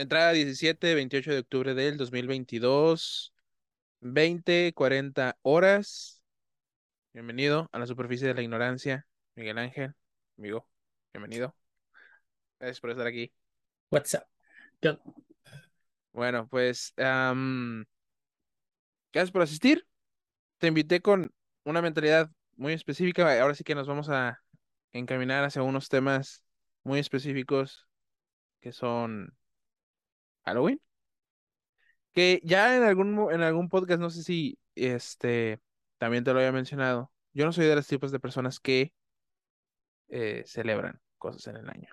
Entrada 0.00 0.32
17, 0.32 0.94
28 0.94 1.30
de 1.30 1.38
octubre 1.40 1.74
del 1.74 1.98
2022, 1.98 3.34
20, 4.00 4.72
40 4.72 5.38
horas. 5.42 6.22
Bienvenido 7.12 7.68
a 7.70 7.78
la 7.78 7.86
superficie 7.86 8.26
de 8.26 8.32
la 8.32 8.40
ignorancia, 8.40 9.06
Miguel 9.34 9.58
Ángel, 9.58 9.94
amigo, 10.38 10.66
bienvenido. 11.12 11.54
Gracias 12.58 12.80
por 12.80 12.88
estar 12.88 13.06
aquí. 13.06 13.30
What's 13.90 14.14
up? 14.14 14.24
Bueno, 16.14 16.48
pues, 16.48 16.94
am, 16.96 17.84
gracias 19.12 19.30
por 19.30 19.42
asistir. 19.42 19.86
Te 20.56 20.68
invité 20.68 21.02
con 21.02 21.30
una 21.64 21.82
mentalidad 21.82 22.30
muy 22.56 22.72
específica. 22.72 23.38
Ahora 23.38 23.54
sí 23.54 23.64
que 23.64 23.74
nos 23.74 23.86
vamos 23.86 24.08
a 24.08 24.40
encaminar 24.92 25.44
hacia 25.44 25.62
unos 25.62 25.90
temas 25.90 26.42
muy 26.84 27.00
específicos 27.00 27.86
que 28.60 28.72
son 28.72 29.36
Halloween. 30.44 30.80
Que 32.12 32.40
ya 32.44 32.76
en 32.76 32.82
algún, 32.82 33.32
en 33.32 33.42
algún 33.42 33.68
podcast, 33.68 34.00
no 34.00 34.10
sé 34.10 34.22
si 34.22 34.58
este 34.74 35.60
también 35.98 36.24
te 36.24 36.32
lo 36.32 36.38
había 36.40 36.52
mencionado. 36.52 37.12
Yo 37.32 37.44
no 37.44 37.52
soy 37.52 37.66
de 37.66 37.76
los 37.76 37.86
tipos 37.86 38.10
de 38.12 38.20
personas 38.20 38.58
que 38.60 38.92
eh, 40.08 40.42
celebran 40.46 41.00
cosas 41.18 41.46
en 41.48 41.56
el 41.56 41.68
año. 41.70 41.88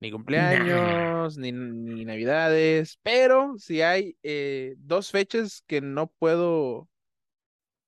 Ni 0.00 0.10
Nah. 0.10 0.14
cumpleaños, 0.16 1.38
ni, 1.38 1.52
ni 1.52 2.04
navidades. 2.04 2.98
Pero 3.02 3.54
si 3.58 3.82
hay 3.82 4.16
eh, 4.22 4.74
dos 4.78 5.10
fechas 5.10 5.62
que 5.66 5.80
no 5.80 6.08
puedo 6.08 6.88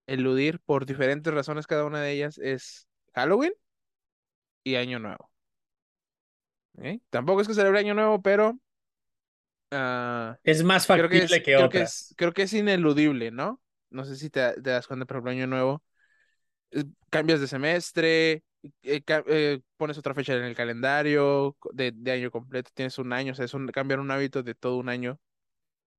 eludir 0.07 0.61
por 0.61 0.87
diferentes 0.87 1.33
razones, 1.33 1.67
cada 1.67 1.85
una 1.85 2.01
de 2.01 2.13
ellas 2.13 2.39
es 2.39 2.89
Halloween 3.15 3.53
y 4.65 4.77
Año 4.77 4.99
Nuevo. 4.99 5.31
¿ok? 6.79 7.01
Tampoco 7.11 7.41
es 7.41 7.49
que 7.49 7.55
celebre 7.55 7.81
Año 7.81 7.95
Nuevo, 7.95 8.23
pero 8.23 8.59
ah, 9.71 10.39
Es 10.45 10.63
más 10.65 10.87
creo 10.91 11.09
que 11.09 11.19
factible 11.19 11.25
es, 11.25 11.43
que 11.43 11.57
creo 11.57 11.69
que 11.69 11.81
otras. 11.81 11.83
es, 11.83 12.15
creo 12.17 12.33
que 12.33 12.43
es 12.43 12.53
ineludible, 12.53 13.31
¿no? 13.31 13.63
No 13.91 14.05
sé 14.05 14.17
si 14.17 14.31
te, 14.31 14.55
te 14.63 14.71
das 14.71 14.87
cuenta, 14.87 15.07
por 15.07 15.17
ejemplo, 15.17 15.33
Año 15.33 15.47
Nuevo, 15.47 15.85
eh, 16.73 16.85
cambias 17.11 17.41
de 17.41 17.49
semestre, 17.49 18.45
eh, 18.83 19.03
eh, 19.09 19.61
pones 19.77 19.99
otra 19.99 20.15
fecha 20.15 20.35
en 20.35 20.45
el 20.45 20.57
calendario 20.57 21.57
de, 21.73 21.93
de 21.95 22.13
año 22.13 22.31
completo, 22.31 22.71
tienes 22.75 22.99
un 22.99 23.13
año, 23.13 23.33
o 23.33 23.35
sea, 23.37 23.45
es 23.47 23.55
un, 23.55 23.69
cambiar 23.69 24.01
un 24.01 24.11
hábito 24.13 24.43
de 24.43 24.55
todo 24.55 24.79
un 24.79 24.89
año 24.89 25.21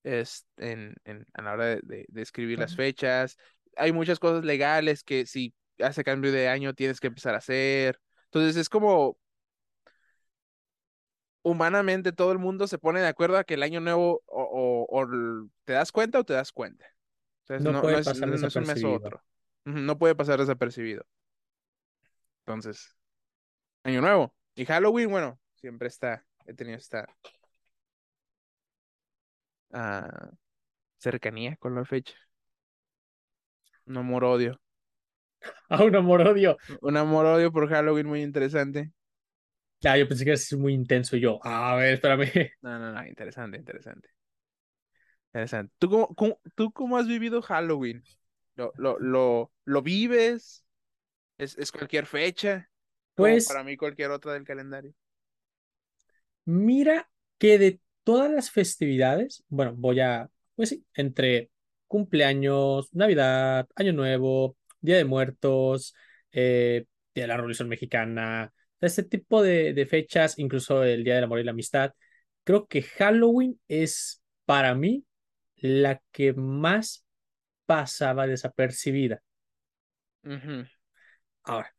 es 0.04 0.46
en, 0.58 0.96
en- 1.06 1.26
a 1.34 1.42
la 1.42 1.54
hora 1.54 1.66
de, 1.68 1.82
de- 1.84 2.06
de 2.10 2.22
escribir 2.22 2.60
las 2.60 2.76
fechas. 2.76 3.38
Hay 3.76 3.92
muchas 3.92 4.20
cosas 4.20 4.46
legales 4.46 5.04
que 5.04 5.26
si 5.26 5.54
hace 5.80 6.04
cambio 6.04 6.32
de 6.32 6.48
año 6.50 6.74
tienes 6.74 7.00
que 7.00 7.08
empezar 7.08 7.36
a 7.36 7.38
hacer. 7.40 8.00
Entonces 8.26 8.56
es 8.58 8.70
como 8.70 9.18
humanamente 11.50 12.12
todo 12.14 12.32
el 12.32 12.40
mundo 12.40 12.68
se 12.68 12.78
pone 12.80 13.02
de 13.02 13.08
acuerdo 13.08 13.38
a 13.38 13.44
que 13.44 13.56
el 13.56 13.64
año 13.64 13.80
nuevo 13.82 14.22
o, 14.28 14.44
o- 14.44 14.86
o 14.90 15.04
l- 15.04 15.50
te 15.66 15.74
das 15.74 15.92
cuenta 15.92 16.20
o 16.20 16.24
te 16.26 16.34
das 16.34 16.52
cuenta. 16.52 16.86
Entonces 17.44 17.66
No 17.66 17.72
no, 17.72 17.82
puede 17.82 17.94
no 17.94 18.00
es, 18.00 18.06
pasar 18.06 18.30
no 18.30 18.36
es 18.48 18.56
un 18.56 18.66
mes 18.66 18.84
otro. 18.84 19.24
No 19.66 19.98
puede 19.98 20.16
pasar 20.16 20.40
desapercibido. 20.40 21.06
Entonces, 22.46 22.96
año 23.84 24.02
nuevo. 24.02 24.36
Y 24.56 24.66
Halloween, 24.66 25.10
bueno, 25.12 25.40
siempre 25.56 25.88
está, 25.90 26.26
he 26.46 26.54
tenido 26.56 26.78
esta 26.80 27.08
ah, 29.74 30.32
cercanía 31.00 31.58
con 31.58 31.76
la 31.76 31.86
fecha. 31.86 32.16
Un 33.88 33.98
amor-odio. 33.98 34.60
Ah, 35.70 35.84
un 35.84 35.96
amor-odio. 35.96 36.58
Un 36.82 36.98
amor-odio 36.98 37.52
por 37.52 37.68
Halloween 37.70 38.08
muy 38.08 38.22
interesante. 38.24 38.92
Ya, 39.82 39.96
yo 39.98 40.08
pensé 40.08 40.26
que 40.26 40.32
era 40.32 40.40
muy 40.58 40.74
intenso 40.74 41.16
y 41.16 41.22
yo, 41.22 41.40
a 41.46 41.76
ver, 41.76 41.94
espérame. 41.96 42.26
No, 42.62 42.78
no, 42.80 42.92
no, 42.92 43.06
interesante, 43.08 43.58
interesante. 43.58 44.10
Interesante. 45.34 45.74
¿Tú 45.80 45.90
cómo, 45.90 46.08
cómo- 46.16 46.40
tú 46.56 46.72
cómo 46.72 46.98
has 46.98 47.08
vivido 47.08 47.42
Halloween? 47.42 48.04
¿Lo, 48.56 48.72
lo, 48.78 48.98
lo, 49.00 49.52
lo 49.66 49.82
vives? 49.82 50.66
¿Es, 51.38 51.58
es 51.58 51.72
cualquier 51.72 52.06
fecha? 52.06 52.70
Pues 53.16 53.46
para 53.46 53.64
mí 53.64 53.78
cualquier 53.78 54.12
otra 54.12 54.34
del 54.34 54.46
calendario. 54.46 54.94
mira 56.46 57.10
que 57.38 57.58
de 57.60 57.80
todas 58.04 58.32
las 58.32 58.52
festividades, 58.52 59.44
bueno, 59.50 59.74
voy 59.76 60.00
a, 60.00 60.30
pues 60.56 60.70
sí, 60.70 60.86
entre 60.94 61.52
cumpleaños, 61.88 62.90
Navidad, 62.94 63.68
Año 63.76 63.94
Nuevo, 63.94 64.58
Día 64.82 64.98
de 64.98 65.06
Muertos, 65.06 65.94
eh, 66.32 66.86
Día 67.14 67.24
de 67.26 67.28
la 67.28 67.38
Revolución 67.38 67.70
Mexicana, 67.70 68.54
este 68.82 69.04
tipo 69.04 69.42
de, 69.42 69.74
de 69.74 69.86
fechas, 69.86 70.38
incluso 70.38 70.84
el 70.84 71.04
Día 71.04 71.16
del 71.16 71.26
Amor 71.26 71.40
y 71.40 71.44
la 71.44 71.52
Amistad, 71.52 71.94
creo 72.44 72.68
que 72.68 72.82
Halloween 72.82 73.60
es 73.68 74.22
para 74.46 74.76
mí 74.76 75.06
la 75.58 76.02
que 76.12 76.34
más 76.34 77.06
pasaba 77.66 78.28
desapercibida. 78.28 79.22
Ahora, 81.44 81.74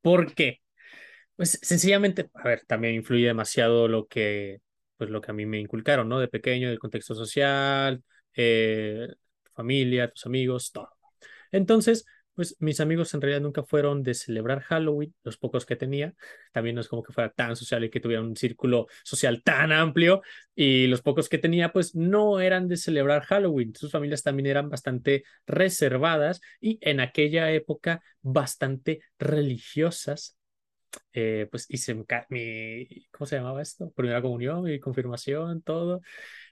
¿por 0.00 0.34
qué? 0.34 0.60
Pues 1.36 1.58
sencillamente, 1.62 2.30
a 2.34 2.44
ver, 2.44 2.64
también 2.66 2.94
influye 2.94 3.26
demasiado 3.26 3.88
lo 3.88 4.06
que, 4.06 4.60
pues 4.96 5.10
lo 5.10 5.20
que 5.20 5.30
a 5.30 5.34
mí 5.34 5.46
me 5.46 5.58
inculcaron, 5.60 6.08
¿no? 6.08 6.20
De 6.20 6.28
pequeño, 6.28 6.68
del 6.68 6.78
contexto 6.78 7.14
social, 7.14 8.02
eh, 8.34 9.08
tu 9.42 9.52
familia, 9.52 10.10
tus 10.10 10.26
amigos, 10.26 10.72
todo. 10.72 10.90
Entonces, 11.50 12.04
pues 12.34 12.56
mis 12.60 12.80
amigos 12.80 13.12
en 13.14 13.20
realidad 13.20 13.42
nunca 13.42 13.62
fueron 13.62 14.02
de 14.02 14.14
celebrar 14.14 14.60
Halloween, 14.62 15.14
los 15.22 15.36
pocos 15.36 15.66
que 15.66 15.76
tenía. 15.76 16.14
También 16.52 16.74
no 16.74 16.80
es 16.80 16.88
como 16.88 17.02
que 17.02 17.12
fuera 17.12 17.30
tan 17.30 17.56
social 17.56 17.84
y 17.84 17.90
que 17.90 18.00
tuviera 18.00 18.22
un 18.22 18.36
círculo 18.36 18.86
social 19.04 19.42
tan 19.42 19.72
amplio. 19.72 20.22
Y 20.54 20.86
los 20.86 21.02
pocos 21.02 21.28
que 21.28 21.38
tenía, 21.38 21.72
pues 21.72 21.94
no 21.94 22.40
eran 22.40 22.68
de 22.68 22.76
celebrar 22.76 23.22
Halloween. 23.22 23.74
Sus 23.74 23.92
familias 23.92 24.22
también 24.22 24.46
eran 24.46 24.68
bastante 24.70 25.24
reservadas 25.46 26.40
y 26.60 26.78
en 26.80 27.00
aquella 27.00 27.50
época 27.52 28.02
bastante 28.22 29.00
religiosas 29.18 30.36
eh, 31.12 31.48
pues 31.50 31.66
hice 31.68 31.94
mi, 32.28 33.06
¿cómo 33.10 33.26
se 33.26 33.36
llamaba 33.36 33.62
esto? 33.62 33.90
Primera 33.92 34.22
comunión 34.22 34.68
y 34.68 34.78
confirmación, 34.78 35.62
todo. 35.62 36.00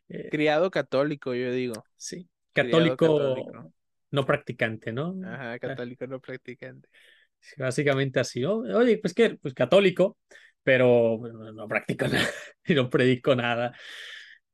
Eh, 0.08 0.28
Criado 0.30 0.70
católico, 0.70 1.34
yo 1.34 1.52
digo. 1.52 1.84
sí, 1.96 2.28
católico 2.52 3.18
católico. 3.18 3.72
No 4.10 4.26
practicante, 4.26 4.92
¿no? 4.92 5.14
Ajá, 5.24 5.52
Ah, 5.54 5.58
católico 5.58 6.06
no 6.06 6.20
practicante. 6.20 6.88
sí, 7.40 7.54
básicamente 7.58 8.20
así, 8.20 8.40
¿no? 8.40 8.58
Oye, 8.58 8.98
pues 8.98 9.14
qué, 9.14 9.36
pues 9.40 9.54
católico, 9.54 10.18
pero 10.62 11.18
bueno, 11.18 11.52
no 11.52 11.68
practico 11.68 12.06
nada 12.08 12.28
y 12.64 12.74
no 12.74 12.90
predico 12.90 13.34
nada. 13.34 13.72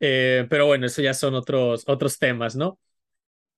Eh, 0.01 0.47
pero 0.51 0.67
bueno, 0.67 0.87
eso 0.87 1.03
ya 1.03 1.15
son 1.15 1.35
otros, 1.35 1.85
otros 1.87 2.19
temas, 2.19 2.57
¿no? 2.57 2.79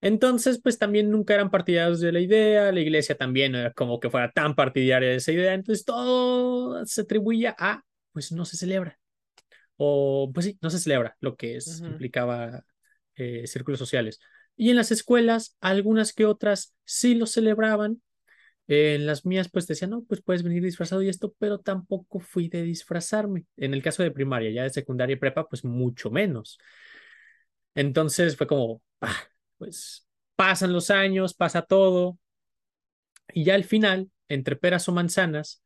Entonces, 0.00 0.60
pues 0.62 0.78
también 0.78 1.10
nunca 1.10 1.34
eran 1.34 1.50
partidarios 1.50 2.00
de 2.00 2.12
la 2.12 2.20
idea, 2.20 2.70
la 2.70 2.80
iglesia 2.80 3.16
también 3.16 3.52
no 3.52 3.58
era 3.58 3.72
como 3.72 3.98
que 3.98 4.10
fuera 4.10 4.30
tan 4.30 4.54
partidaria 4.54 5.08
de 5.10 5.16
esa 5.16 5.32
idea, 5.32 5.54
entonces 5.54 5.84
todo 5.84 6.84
se 6.86 7.00
atribuía 7.00 7.56
a, 7.58 7.82
pues 8.12 8.30
no 8.30 8.44
se 8.44 8.56
celebra, 8.56 8.98
o 9.76 10.30
pues 10.34 10.46
sí, 10.46 10.58
no 10.62 10.70
se 10.70 10.78
celebra, 10.78 11.16
lo 11.20 11.36
que 11.36 11.56
es, 11.56 11.82
implicaba 11.86 12.64
eh, 13.16 13.46
círculos 13.46 13.78
sociales. 13.78 14.20
Y 14.58 14.70
en 14.70 14.76
las 14.76 14.90
escuelas, 14.92 15.56
algunas 15.62 16.12
que 16.12 16.26
otras 16.26 16.74
sí 16.84 17.14
lo 17.14 17.26
celebraban, 17.26 18.02
en 18.68 19.06
las 19.06 19.26
mías 19.26 19.50
pues 19.50 19.66
decían, 19.66 19.90
no, 19.90 20.04
pues 20.04 20.22
puedes 20.22 20.42
venir 20.42 20.62
disfrazado 20.62 21.02
y 21.02 21.08
esto, 21.08 21.34
pero 21.38 21.60
tampoco 21.60 22.20
fui 22.20 22.48
de 22.48 22.62
disfrazarme. 22.64 23.46
En 23.56 23.74
el 23.74 23.82
caso 23.82 24.02
de 24.02 24.10
primaria, 24.10 24.50
ya 24.50 24.64
de 24.64 24.70
secundaria 24.70 25.14
y 25.14 25.18
prepa, 25.18 25.48
pues 25.48 25.64
mucho 25.64 26.10
menos. 26.10 26.58
Entonces 27.74 28.36
fue 28.36 28.46
como, 28.46 28.82
ah, 29.00 29.16
pues 29.58 30.06
pasan 30.36 30.72
los 30.72 30.90
años, 30.90 31.34
pasa 31.34 31.62
todo, 31.62 32.18
y 33.32 33.44
ya 33.44 33.54
al 33.54 33.64
final, 33.64 34.10
entre 34.28 34.56
peras 34.56 34.88
o 34.88 34.92
manzanas, 34.92 35.62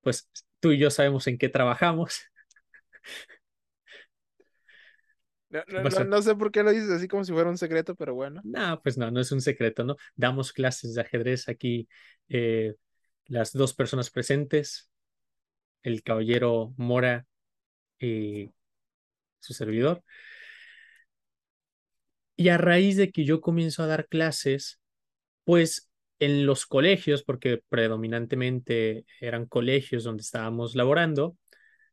pues 0.00 0.28
tú 0.60 0.72
y 0.72 0.78
yo 0.78 0.90
sabemos 0.90 1.26
en 1.26 1.38
qué 1.38 1.48
trabajamos. 1.48 2.22
No, 5.52 5.64
¿Qué 5.66 5.82
no, 5.82 6.04
no 6.04 6.22
sé 6.22 6.34
por 6.34 6.50
qué 6.50 6.62
lo 6.62 6.70
dices 6.70 6.90
así 6.90 7.06
como 7.06 7.24
si 7.24 7.32
fuera 7.32 7.50
un 7.50 7.58
secreto, 7.58 7.94
pero 7.94 8.14
bueno. 8.14 8.40
No, 8.44 8.80
pues 8.82 8.96
no, 8.96 9.10
no 9.10 9.20
es 9.20 9.30
un 9.32 9.42
secreto, 9.42 9.84
¿no? 9.84 9.96
Damos 10.16 10.52
clases 10.52 10.94
de 10.94 11.02
ajedrez 11.02 11.48
aquí, 11.48 11.88
eh, 12.28 12.74
las 13.26 13.52
dos 13.52 13.74
personas 13.74 14.10
presentes, 14.10 14.90
el 15.82 16.02
caballero 16.02 16.72
Mora 16.78 17.26
y 17.98 18.50
su 19.40 19.52
servidor. 19.52 20.02
Y 22.36 22.48
a 22.48 22.56
raíz 22.56 22.96
de 22.96 23.12
que 23.12 23.24
yo 23.24 23.40
comienzo 23.40 23.82
a 23.82 23.86
dar 23.86 24.08
clases, 24.08 24.80
pues 25.44 25.90
en 26.18 26.46
los 26.46 26.66
colegios, 26.66 27.24
porque 27.24 27.62
predominantemente 27.68 29.04
eran 29.20 29.46
colegios 29.46 30.04
donde 30.04 30.22
estábamos 30.22 30.74
laborando, 30.74 31.36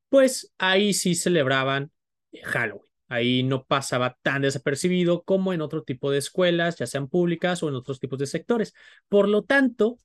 pues 0.09 0.53
ahí 0.57 0.93
sí 0.93 1.15
celebraban 1.15 1.91
Halloween. 2.43 2.88
Ahí 3.09 3.43
no 3.43 3.65
pasaba 3.65 4.17
tan 4.21 4.43
desapercibido 4.43 5.23
como 5.23 5.51
en 5.51 5.61
otro 5.61 5.83
tipo 5.83 6.11
de 6.11 6.19
escuelas, 6.19 6.77
ya 6.77 6.87
sean 6.87 7.07
públicas 7.09 7.63
o 7.63 7.69
en 7.69 7.75
otros 7.75 7.99
tipos 7.99 8.19
de 8.19 8.27
sectores. 8.27 8.73
Por 9.09 9.27
lo 9.27 9.43
tanto, 9.43 9.97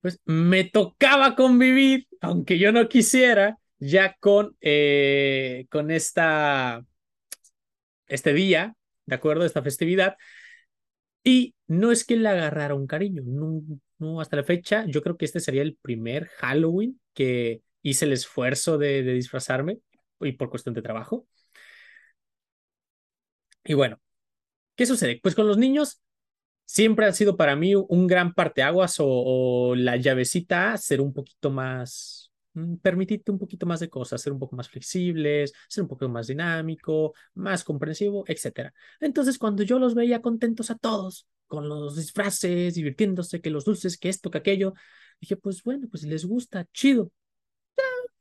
pues 0.00 0.20
me 0.24 0.64
tocaba 0.64 1.34
convivir, 1.36 2.06
aunque 2.20 2.58
yo 2.58 2.72
no 2.72 2.88
quisiera, 2.88 3.58
ya 3.78 4.16
con, 4.20 4.56
eh, 4.60 5.66
con 5.70 5.90
esta, 5.90 6.84
este 8.06 8.32
día, 8.34 8.74
¿de 9.06 9.14
acuerdo? 9.14 9.44
Esta 9.44 9.62
festividad. 9.62 10.16
Y 11.22 11.54
no 11.66 11.90
es 11.90 12.04
que 12.04 12.16
le 12.16 12.28
agarrara 12.28 12.74
un 12.74 12.86
cariño, 12.86 13.22
hasta 14.20 14.36
la 14.36 14.44
fecha, 14.44 14.84
yo 14.86 15.02
creo 15.02 15.16
que 15.16 15.24
este 15.24 15.40
sería 15.40 15.62
el 15.62 15.76
primer 15.80 16.26
Halloween 16.38 17.00
que 17.14 17.62
hice 17.82 18.04
el 18.04 18.12
esfuerzo 18.12 18.76
de, 18.76 19.02
de 19.02 19.14
disfrazarme 19.14 19.78
y 20.20 20.32
por 20.32 20.50
cuestión 20.50 20.74
de 20.74 20.82
trabajo. 20.82 21.26
Y 23.64 23.74
bueno, 23.74 24.00
¿qué 24.76 24.86
sucede? 24.86 25.20
Pues 25.22 25.34
con 25.34 25.46
los 25.48 25.58
niños 25.58 26.02
siempre 26.64 27.06
ha 27.06 27.12
sido 27.12 27.36
para 27.36 27.56
mí 27.56 27.74
un 27.74 28.06
gran 28.06 28.34
parteaguas 28.34 29.00
o, 29.00 29.06
o 29.06 29.74
la 29.74 29.96
llavecita 29.96 30.76
ser 30.78 31.00
un 31.00 31.12
poquito 31.12 31.50
más, 31.50 32.32
mm, 32.54 32.76
permitirte 32.76 33.30
un 33.32 33.38
poquito 33.38 33.66
más 33.66 33.80
de 33.80 33.88
cosas, 33.90 34.20
ser 34.22 34.32
un 34.32 34.38
poco 34.38 34.56
más 34.56 34.68
flexibles, 34.68 35.52
ser 35.68 35.82
un 35.82 35.88
poco 35.88 36.08
más 36.08 36.26
dinámico, 36.28 37.14
más 37.34 37.64
comprensivo, 37.64 38.24
etc. 38.26 38.72
Entonces, 39.00 39.38
cuando 39.38 39.62
yo 39.62 39.78
los 39.78 39.94
veía 39.94 40.22
contentos 40.22 40.70
a 40.70 40.76
todos, 40.76 41.26
con 41.46 41.68
los 41.68 41.96
disfraces, 41.96 42.74
divirtiéndose, 42.74 43.40
que 43.40 43.50
los 43.50 43.64
dulces, 43.64 43.98
que 43.98 44.08
esto, 44.08 44.30
que 44.30 44.38
aquello, 44.38 44.74
dije, 45.20 45.36
pues 45.36 45.62
bueno, 45.62 45.88
pues 45.90 46.02
les 46.04 46.24
gusta, 46.24 46.66
chido. 46.72 47.10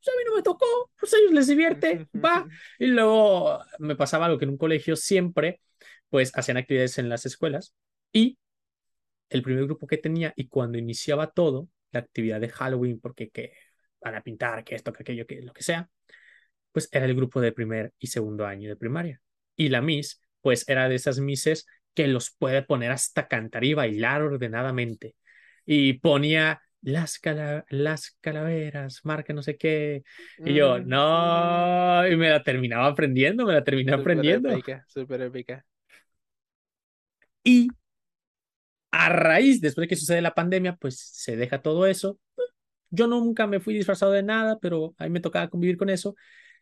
Pues 0.03 0.15
a 0.15 0.17
mí 0.17 0.23
no 0.27 0.35
me 0.35 0.43
tocó, 0.43 0.91
pues 0.99 1.13
a 1.13 1.17
ellos 1.17 1.31
les 1.31 1.47
divierte, 1.47 2.07
va. 2.13 2.45
Y 2.79 2.87
luego 2.87 3.59
me 3.79 3.95
pasaba 3.95 4.25
algo 4.25 4.37
que 4.37 4.45
en 4.45 4.51
un 4.51 4.57
colegio 4.57 4.95
siempre, 4.95 5.61
pues 6.09 6.31
hacían 6.35 6.57
actividades 6.57 6.97
en 6.97 7.09
las 7.09 7.25
escuelas 7.25 7.73
y 8.11 8.37
el 9.29 9.41
primer 9.41 9.65
grupo 9.65 9.87
que 9.87 9.97
tenía 9.97 10.33
y 10.35 10.47
cuando 10.47 10.77
iniciaba 10.77 11.31
todo, 11.31 11.69
la 11.91 12.01
actividad 12.01 12.41
de 12.41 12.49
Halloween, 12.49 12.99
porque 12.99 13.29
que 13.29 13.53
para 13.99 14.21
pintar, 14.21 14.63
que 14.63 14.75
esto, 14.75 14.91
que 14.91 15.03
aquello, 15.03 15.25
que 15.25 15.41
lo 15.41 15.53
que 15.53 15.63
sea, 15.63 15.89
pues 16.71 16.89
era 16.91 17.05
el 17.05 17.15
grupo 17.15 17.39
de 17.39 17.51
primer 17.51 17.93
y 17.99 18.07
segundo 18.07 18.45
año 18.45 18.69
de 18.69 18.75
primaria. 18.75 19.21
Y 19.55 19.69
la 19.69 19.81
Miss, 19.81 20.21
pues 20.41 20.67
era 20.67 20.89
de 20.89 20.95
esas 20.95 21.19
Misses 21.19 21.65
que 21.93 22.07
los 22.07 22.31
puede 22.31 22.63
poner 22.63 22.91
hasta 22.91 23.27
cantar 23.27 23.63
y 23.63 23.73
bailar 23.73 24.21
ordenadamente. 24.23 25.15
Y 25.65 25.93
ponía 25.93 26.61
las, 26.83 27.19
cala 27.19 27.65
las 27.69 28.11
calaveras, 28.21 29.01
marca 29.05 29.33
no 29.33 29.43
sé 29.43 29.57
qué. 29.57 30.03
Y 30.43 30.55
yo, 30.55 30.79
Mm, 30.79 30.85
no, 30.85 32.07
y 32.07 32.15
me 32.17 32.29
la 32.29 32.43
terminaba 32.43 32.87
aprendiendo, 32.87 33.45
me 33.45 33.53
la 33.53 33.63
terminé 33.65 33.93
Súper 33.93 33.93
aprendiendo. 33.93 34.49
épica, 34.49 34.83
súper 34.89 35.21
épica. 35.21 35.65
Y 37.45 37.75
a 38.91 39.09
raíz, 39.09 39.59
después 39.61 39.83
de 39.83 39.87
que 39.89 39.95
sucede 39.95 40.21
la 40.21 40.33
pandemia, 40.35 40.75
pues 40.75 40.99
se 40.99 41.35
deja 41.35 41.61
todo 41.61 41.87
eso. 41.87 42.19
Yo 42.91 43.07
nunca 43.07 43.47
me 43.47 43.59
fui 43.59 43.73
disfrazado 43.75 44.11
de 44.13 44.23
nada, 44.23 44.59
pero 44.61 44.95
a 44.97 45.05
mí 45.05 45.09
me 45.11 45.21
tocaba 45.21 45.49
convivir 45.49 45.77
con 45.77 45.89
eso. 45.89 46.15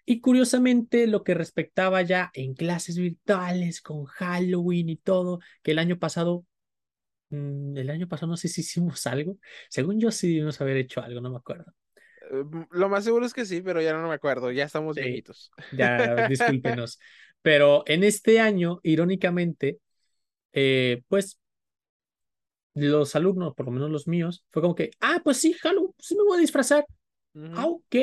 Y 0.05 0.21
curiosamente, 0.21 1.07
lo 1.07 1.23
que 1.23 1.35
respectaba 1.35 2.01
ya 2.03 2.31
en 2.33 2.55
clases 2.55 2.97
virtuales, 2.97 3.81
con 3.81 4.05
Halloween 4.05 4.89
y 4.89 4.97
todo, 4.97 5.39
que 5.63 5.71
el 5.71 5.79
año 5.79 5.99
pasado, 5.99 6.45
el 7.31 7.89
año 7.89 8.07
pasado 8.07 8.29
no 8.31 8.37
sé 8.37 8.47
si 8.47 8.61
hicimos 8.61 9.05
algo. 9.07 9.37
Según 9.69 9.99
yo 9.99 10.11
sí 10.11 10.27
debimos 10.29 10.59
haber 10.61 10.77
hecho 10.77 11.01
algo, 11.01 11.21
no 11.21 11.29
me 11.31 11.37
acuerdo. 11.37 11.73
Eh, 12.31 12.43
Lo 12.71 12.89
más 12.89 13.03
seguro 13.03 13.25
es 13.25 13.33
que 13.33 13.45
sí, 13.45 13.61
pero 13.61 13.81
ya 13.81 13.93
no 13.93 14.07
me 14.07 14.13
acuerdo, 14.15 14.51
ya 14.51 14.65
estamos 14.65 14.97
Sí, 14.97 14.99
viejitos. 14.99 15.51
ya 15.69 16.21
discúlpenos. 16.23 16.99
Pero 17.41 17.83
en 17.87 18.03
este 18.03 18.39
año, 18.39 18.79
irónicamente, 18.83 19.79
eh, 20.53 21.03
pues 21.09 21.39
los 22.73 23.15
alumnos, 23.15 23.53
por 23.55 23.65
lo 23.65 23.71
menos 23.71 23.89
los 23.89 24.07
míos, 24.07 24.45
fue 24.51 24.61
como 24.61 24.75
que, 24.75 24.91
ah, 25.01 25.19
pues 25.23 25.37
sí, 25.37 25.53
Halloween, 25.53 25.93
sí 25.99 26.15
me 26.15 26.23
voy 26.23 26.37
a 26.37 26.41
disfrazar. 26.41 26.85
Ah, 27.53 27.65
Ujú. 27.65 27.67
ok, 27.67 27.95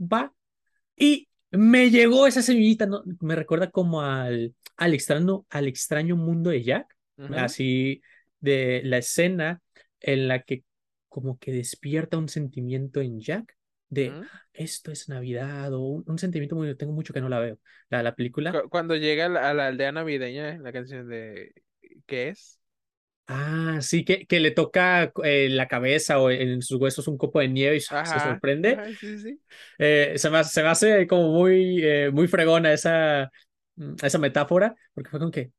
va. 0.00 0.34
Y 0.96 1.28
me 1.52 1.90
llegó 1.90 2.26
esa 2.28 2.42
semillita, 2.42 2.86
¿no? 2.86 3.02
Me 3.20 3.36
recuerda 3.36 3.70
como 3.70 4.02
al, 4.02 4.54
al 4.76 4.94
extraño, 4.94 5.46
al 5.50 5.68
extraño 5.68 6.16
mundo 6.16 6.50
de 6.50 6.62
Jack, 6.64 6.96
Ujú. 7.18 7.36
así 7.36 8.02
de 8.40 8.82
la 8.84 8.98
escena 8.98 9.60
en 10.00 10.28
la 10.28 10.42
que 10.42 10.64
como 11.08 11.38
que 11.38 11.52
despierta 11.52 12.18
un 12.18 12.28
sentimiento 12.28 13.00
en 13.00 13.20
Jack 13.20 13.56
de 13.88 14.18
esto 14.52 14.90
es 14.92 15.08
Navidad 15.08 15.72
o 15.74 15.80
un, 15.80 16.04
un 16.06 16.18
sentimiento 16.18 16.56
muy, 16.56 16.74
tengo 16.76 16.92
mucho 16.92 17.12
que 17.14 17.20
no 17.20 17.28
la 17.28 17.40
veo, 17.40 17.58
la, 17.90 18.02
la 18.02 18.14
película. 18.14 18.52
Cu- 18.52 18.68
Cuando 18.70 18.96
llega 18.96 19.26
a 19.26 19.28
la, 19.28 19.50
a 19.50 19.54
la 19.54 19.66
aldea 19.68 19.92
navideña, 19.92 20.58
la 20.58 20.72
canción 20.72 21.08
de 21.08 21.52
¿qué 22.06 22.28
es? 22.30 22.60
Ah, 23.28 23.78
sí, 23.82 24.04
que, 24.04 24.24
que 24.26 24.38
le 24.38 24.52
toca 24.52 25.12
eh, 25.24 25.48
la 25.50 25.66
cabeza 25.66 26.20
o 26.20 26.30
en 26.30 26.62
sus 26.62 26.80
huesos 26.80 27.08
un 27.08 27.18
copo 27.18 27.40
de 27.40 27.48
nieve 27.48 27.76
y 27.78 27.80
se 27.80 28.20
sorprende. 28.20 28.78
ajá, 28.78 28.94
sí, 28.94 29.18
sí. 29.18 29.40
Eh, 29.78 30.14
se 30.16 30.30
me, 30.30 30.44
se 30.44 30.62
me 30.62 30.68
hace 30.68 31.06
como 31.06 31.32
muy, 31.32 31.80
eh, 31.84 32.10
muy 32.12 32.28
fregona 32.28 32.72
esa, 32.72 33.30
mm, 33.76 33.94
esa 34.02 34.18
metáfora, 34.18 34.74
porque 34.94 35.10
fue 35.10 35.20
como 35.20 35.32
que, 35.32 35.52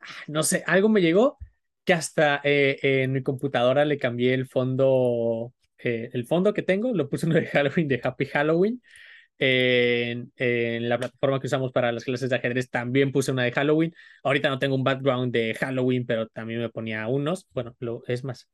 ah, 0.00 0.06
no 0.28 0.42
sé, 0.44 0.64
algo 0.66 0.88
me 0.90 1.02
llegó 1.02 1.38
que 1.84 1.92
hasta 1.92 2.40
eh, 2.44 2.78
en 2.82 3.12
mi 3.12 3.22
computadora 3.22 3.84
le 3.84 3.98
cambié 3.98 4.34
el 4.34 4.46
fondo, 4.46 5.52
eh, 5.78 6.10
el 6.12 6.26
fondo 6.26 6.54
que 6.54 6.62
tengo, 6.62 6.92
lo 6.94 7.08
puse 7.08 7.26
uno 7.26 7.34
de 7.40 7.46
Halloween, 7.46 7.88
de 7.88 8.00
Happy 8.02 8.26
Halloween. 8.26 8.82
En, 9.42 10.30
en 10.36 10.88
la 10.90 10.98
plataforma 10.98 11.40
que 11.40 11.46
usamos 11.46 11.72
para 11.72 11.92
las 11.92 12.04
clases 12.04 12.28
de 12.28 12.36
ajedrez 12.36 12.68
también 12.68 13.10
puse 13.10 13.32
una 13.32 13.44
de 13.44 13.52
Halloween. 13.52 13.94
Ahorita 14.22 14.50
no 14.50 14.58
tengo 14.58 14.74
un 14.74 14.84
background 14.84 15.32
de 15.32 15.54
Halloween, 15.54 16.04
pero 16.06 16.28
también 16.28 16.60
me 16.60 16.68
ponía 16.68 17.06
unos. 17.08 17.46
Bueno, 17.54 17.74
lo, 17.80 18.02
es 18.06 18.22
más, 18.22 18.48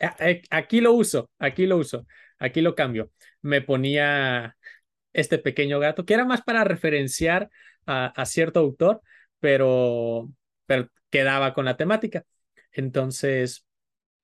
aquí 0.51 0.81
lo 0.81 0.93
uso, 0.93 1.29
aquí 1.41 1.67
lo 1.67 1.77
uso, 1.79 2.07
aquí 2.39 2.61
lo 2.61 2.77
cambio. 2.77 3.11
Me 3.43 3.63
ponía 3.63 4.57
este 5.13 5.39
pequeño 5.39 5.81
gato, 5.81 6.05
que 6.05 6.15
era 6.15 6.25
más 6.25 6.43
para 6.43 6.63
referenciar 6.65 7.51
a, 7.87 8.07
a 8.09 8.27
cierto 8.27 8.61
autor, 8.61 9.01
pero, 9.41 10.31
pero 10.67 10.89
quedaba 11.11 11.53
con 11.55 11.65
la 11.65 11.77
temática. 11.77 12.25
Entonces, 12.77 13.67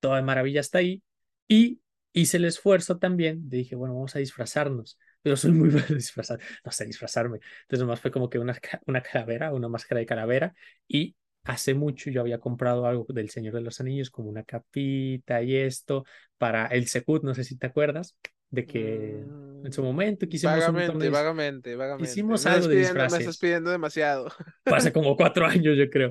toda 0.01 0.17
de 0.17 0.23
maravilla 0.23 0.61
está 0.61 0.79
ahí. 0.79 1.03
Y 1.49 1.81
hice 2.13 2.37
el 2.39 2.45
esfuerzo 2.47 2.99
también, 2.99 3.49
dije, 3.49 3.75
bueno, 3.77 3.95
vamos 3.95 4.17
a 4.17 4.19
disfrazarnos, 4.19 4.99
pero 5.23 5.37
soy 5.37 5.53
muy 5.53 5.69
bueno 5.71 5.87
disfrazar, 5.91 6.41
no 6.65 6.73
sé 6.73 6.87
disfrazarme. 6.87 7.39
Entonces, 7.63 7.81
nomás 7.81 8.01
fue 8.01 8.11
como 8.11 8.31
que 8.31 8.39
una, 8.39 8.59
una 8.87 9.03
calavera, 9.03 9.53
una 9.53 9.69
máscara 9.69 10.01
de 10.01 10.07
calavera. 10.07 10.55
Y 10.89 11.17
hace 11.45 11.75
mucho 11.75 12.11
yo 12.11 12.21
había 12.21 12.39
comprado 12.41 12.87
algo 12.87 13.07
del 13.09 13.31
Señor 13.31 13.55
de 13.55 13.61
los 13.63 13.81
Anillos, 13.81 14.11
como 14.11 14.29
una 14.31 14.45
capita 14.45 15.43
y 15.43 15.57
esto, 15.57 16.05
para 16.39 16.67
el 16.67 16.87
Secut, 16.89 17.25
no 17.25 17.35
sé 17.35 17.45
si 17.45 17.57
te 17.59 17.67
acuerdas, 17.67 18.17
de 18.51 18.67
que 18.67 19.27
en 19.63 19.73
su 19.73 19.83
Mm, 19.83 19.83
momento 19.83 20.29
quisimos 20.29 20.69
un 20.69 20.83
Vagamente, 20.83 20.85
torneo, 20.85 21.17
vagamente, 21.17 21.77
vagamente. 21.77 22.27
hicimos 22.27 22.47
Me 22.47 22.49
algo 22.49 22.69
de 22.69 22.77
despidiendo, 22.77 23.09
me 23.09 23.19
estás 23.19 23.39
disfraces. 23.39 23.39
pidiendo 23.39 23.71
demasiado. 23.71 24.29
Hace 24.69 24.93
como 24.93 25.17
cuatro 25.17 25.47
años, 25.47 25.77
yo 25.77 25.89
creo. 25.91 26.11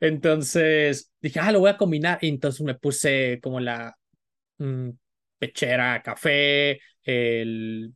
Entonces 0.00 1.12
dije, 1.20 1.40
ah, 1.40 1.52
lo 1.52 1.60
voy 1.60 1.70
a 1.70 1.76
combinar. 1.76 2.18
Y 2.22 2.28
entonces 2.28 2.62
me 2.62 2.74
puse 2.74 3.40
como 3.42 3.60
la 3.60 3.96
mm, 4.58 4.90
pechera 5.38 6.02
café, 6.02 6.80
el 7.04 7.94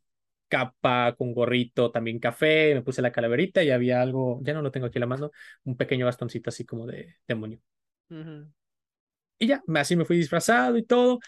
capa 0.49 1.15
con 1.17 1.33
gorrito 1.33 1.91
también 1.91 2.19
café, 2.19 2.75
me 2.75 2.83
puse 2.83 3.01
la 3.01 3.13
calaverita 3.13 3.63
y 3.63 3.71
había 3.71 4.03
algo, 4.03 4.41
ya 4.43 4.53
no 4.53 4.63
lo 4.63 4.71
tengo 4.71 4.87
aquí 4.87 4.99
a 4.99 5.01
la 5.01 5.07
mano, 5.07 5.31
un 5.65 5.77
pequeño 5.77 6.07
bastoncito 6.07 6.51
así 6.51 6.67
como 6.67 6.87
de 6.87 7.17
demonio. 7.27 7.61
Ujú. 8.11 8.53
Y 9.39 9.47
ya, 9.47 9.63
así 9.77 9.97
me 9.97 10.05
fui 10.05 10.19
disfrazado 10.19 10.77
y 10.77 10.83
todo. 10.85 11.21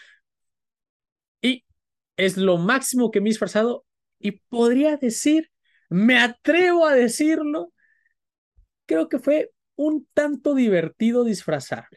Y 1.41 1.65
es 2.17 2.37
lo 2.37 2.57
máximo 2.57 3.11
que 3.11 3.21
me 3.21 3.29
he 3.29 3.31
disfrazado 3.31 3.85
y 4.19 4.31
podría 4.31 4.97
decir, 4.97 5.49
me 5.89 6.19
atrevo 6.19 6.85
a 6.85 6.93
decirlo, 6.93 7.73
creo 8.85 9.09
que 9.09 9.19
fue 9.19 9.51
un 9.75 10.07
tanto 10.13 10.55
divertido 10.55 11.23
disfrazar. 11.23 11.87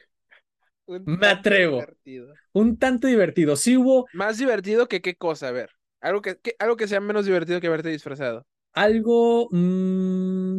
Un 0.87 1.03
Me 1.07 1.27
atrevo. 1.29 1.79
divertido. 1.79 2.35
Un 2.53 2.79
tanto 2.79 3.09
divertido. 3.09 3.57
Sí 3.57 3.77
hubo 3.77 4.09
Más 4.13 4.39
divertido 4.39 4.89
que 4.89 5.01
qué 5.01 5.15
cosa, 5.17 5.49
a 5.49 5.53
ver. 5.53 5.71
Algo 6.01 6.23
que, 6.23 6.39
que- 6.41 6.57
algo 6.59 6.77
que 6.77 6.89
sea 6.89 7.01
menos 7.01 7.27
divertido 7.27 7.61
que 7.61 7.69
verte 7.69 7.89
disfrazado. 7.91 8.47
algo, 8.73 9.49
mm, 9.53 10.59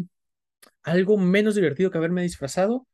algo 0.84 1.18
menos 1.18 1.56
divertido 1.56 1.92
que 1.92 1.98
haberme 2.00 2.24
disfrazado. 2.24 2.88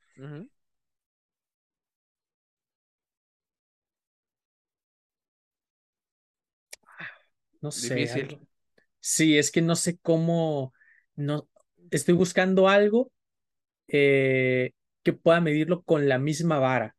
No 7.61 7.71
sé, 7.71 7.95
Difícil. 7.95 8.39
Sí, 9.01 9.37
es 9.39 9.51
que 9.51 9.61
no 9.63 9.77
sé 9.77 9.99
cómo, 9.99 10.73
no, 11.15 11.49
estoy 11.91 12.15
buscando 12.15 12.69
algo 12.69 13.12
eh, 13.93 14.73
que 15.03 15.13
pueda 15.13 15.41
medirlo 15.41 15.83
con 15.83 16.09
la 16.09 16.19
misma 16.19 16.59
vara, 16.59 16.97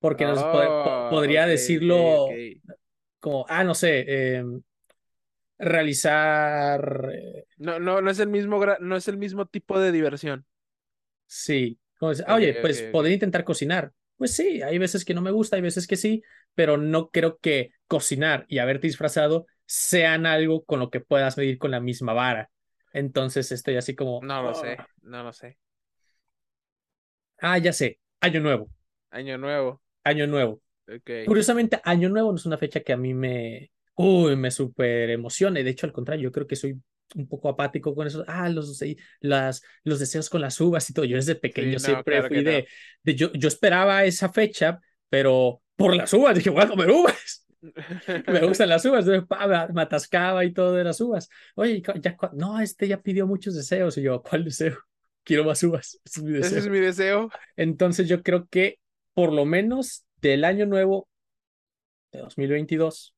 porque 0.00 0.26
nos 0.26 0.46
Oh, 0.48 1.06
podría 1.08 1.46
decirlo 1.46 2.40
como, 3.20 3.46
ah, 3.48 3.64
no 3.64 3.74
sé, 3.74 4.04
eh, 4.38 4.44
realizar, 5.58 7.10
eh, 7.12 7.46
No, 7.58 7.78
no, 7.78 8.00
no 8.02 8.10
es 8.10 8.18
el 8.18 8.28
mismo, 8.28 8.60
no 8.80 8.96
es 8.96 9.08
el 9.08 9.16
mismo 9.18 9.46
tipo 9.46 9.78
de 9.78 9.92
diversión. 9.92 10.46
sí, 11.26 11.78
como 11.98 12.10
decir, 12.10 12.24
ah, 12.28 12.34
oye, 12.34 12.54
pues 12.54 12.82
podría 12.82 13.14
intentar 13.14 13.44
cocinar. 13.44 13.92
Pues 14.16 14.34
sí, 14.34 14.62
hay 14.62 14.78
veces 14.78 15.04
que 15.04 15.14
no 15.14 15.20
me 15.22 15.30
gusta, 15.30 15.56
hay 15.56 15.62
veces 15.62 15.86
que 15.86 15.96
sí, 15.96 16.22
pero 16.54 16.76
no 16.78 17.10
creo 17.10 17.38
que 17.38 17.72
cocinar 17.86 18.46
y 18.48 18.58
haberte 18.58 18.86
disfrazado 18.86 19.46
sean 19.66 20.26
algo 20.26 20.64
con 20.64 20.80
lo 20.80 20.90
que 20.90 21.00
puedas 21.00 21.36
medir 21.36 21.58
con 21.58 21.70
la 21.70 21.80
misma 21.80 22.12
vara. 22.14 22.50
Entonces 22.92 23.52
estoy 23.52 23.76
así 23.76 23.94
como, 23.94 24.26
No 24.30 24.42
lo 24.42 24.52
"Oh". 24.52 24.54
sé, 24.54 24.74
no 25.02 25.22
lo 25.22 25.32
sé. 25.32 25.58
Ah, 27.38 27.58
ya 27.58 27.72
sé, 27.72 28.00
año 28.20 28.40
nuevo, 28.40 28.70
Año 29.10 29.38
nuevo. 29.38 29.82
año 30.04 30.26
nuevo. 30.26 30.62
Ok. 30.88 31.10
Curiosamente, 31.26 31.80
Año 31.84 32.08
Nuevo 32.08 32.30
no 32.30 32.36
es 32.36 32.46
una 32.46 32.58
fecha 32.58 32.80
que 32.80 32.92
a 32.92 32.96
mí 32.96 33.12
me, 33.12 33.72
uy, 33.96 34.36
me 34.36 34.50
súper 34.50 35.10
emocione. 35.10 35.64
De 35.64 35.70
hecho, 35.70 35.86
al 35.86 35.92
contrario, 35.92 36.24
yo 36.24 36.32
creo 36.32 36.46
que 36.46 36.56
soy 36.56 36.80
un 37.14 37.28
poco 37.28 37.48
apático 37.48 37.94
con 37.94 38.06
eso. 38.06 38.24
Ah, 38.28 38.48
los, 38.48 38.80
las, 39.20 39.62
los 39.84 39.98
deseos 39.98 40.30
con 40.30 40.40
las 40.40 40.60
uvas 40.60 40.88
y 40.88 40.92
todo. 40.92 41.04
Yo 41.04 41.16
desde 41.16 41.34
pequeño 41.34 41.72
no, 41.72 41.78
siempre 41.78 42.16
claro 42.16 42.28
fui 42.28 42.42
no. 42.42 42.50
de, 42.50 42.68
de 43.02 43.14
yo, 43.14 43.32
yo 43.32 43.48
esperaba 43.48 44.04
esa 44.04 44.32
fecha, 44.32 44.80
pero 45.08 45.62
por 45.74 45.94
las 45.96 46.12
uvas. 46.12 46.36
Dije, 46.36 46.50
voy 46.50 46.62
a 46.62 46.68
comer 46.68 46.90
uvas. 46.90 47.46
Me 48.28 48.46
gustan 48.46 48.68
las 48.68 48.84
uvas. 48.84 49.06
Entonces, 49.06 49.26
pa, 49.26 49.68
me, 49.72 49.82
atascaba 49.82 50.44
y 50.44 50.52
todo 50.52 50.74
de 50.74 50.84
las 50.84 51.00
uvas. 51.00 51.28
Oye, 51.56 51.82
ya, 52.00 52.16
no, 52.34 52.60
este 52.60 52.86
ya 52.86 53.02
pidió 53.02 53.26
muchos 53.26 53.54
deseos. 53.56 53.98
Y 53.98 54.02
yo, 54.02 54.22
¿cuál 54.22 54.44
deseo? 54.44 54.76
Quiero 55.26 55.44
más 55.44 55.62
uvas. 55.64 56.00
Ese 56.04 56.20
es 56.20 56.24
mi 56.24 56.38
Ese 56.40 56.56
deseo. 56.56 56.60
es 56.60 56.68
mi 56.68 56.80
deseo. 56.80 57.30
Entonces 57.56 58.08
yo 58.08 58.22
creo 58.22 58.46
que 58.48 58.78
por 59.14 59.32
lo 59.32 59.44
menos 59.44 60.06
del 60.22 60.44
año 60.44 60.66
nuevo 60.66 61.08
de 62.12 62.20
2022 62.20 63.14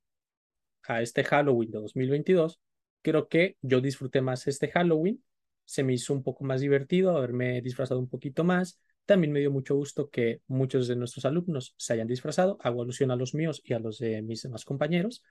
a 0.85 1.03
este 1.03 1.25
Halloween 1.25 1.71
de 1.71 1.79
2022, 1.81 2.61
creo 3.03 3.29
que 3.29 3.57
yo 3.63 3.81
disfruté 3.81 4.21
más 4.23 4.47
este 4.47 4.69
Halloween, 4.71 5.23
se 5.65 5.83
me 5.85 5.95
hizo 5.95 6.15
un 6.15 6.23
poco 6.23 6.45
más 6.45 6.61
divertido 6.63 7.17
haberme 7.17 7.61
disfrazado 7.63 8.01
un 8.01 8.09
poquito 8.09 8.45
más. 8.45 8.81
También 9.07 9.33
me 9.33 9.41
dio 9.41 9.51
mucho 9.51 9.77
gusto 9.77 10.11
que 10.11 10.43
muchos 10.47 10.89
de 10.89 10.97
nuestros 10.97 11.27
alumnos 11.27 11.75
se 11.77 11.95
hayan 11.95 12.09
disfrazado, 12.09 12.59
hago 12.63 12.83
alusión 12.83 13.11
a 13.11 13.17
los 13.17 13.35
míos 13.35 13.63
y 13.65 13.75
a 13.75 13.81
los 13.81 13.99
de 13.99 14.23
mis 14.23 14.43
demás 14.43 14.65
compañeros. 14.65 15.23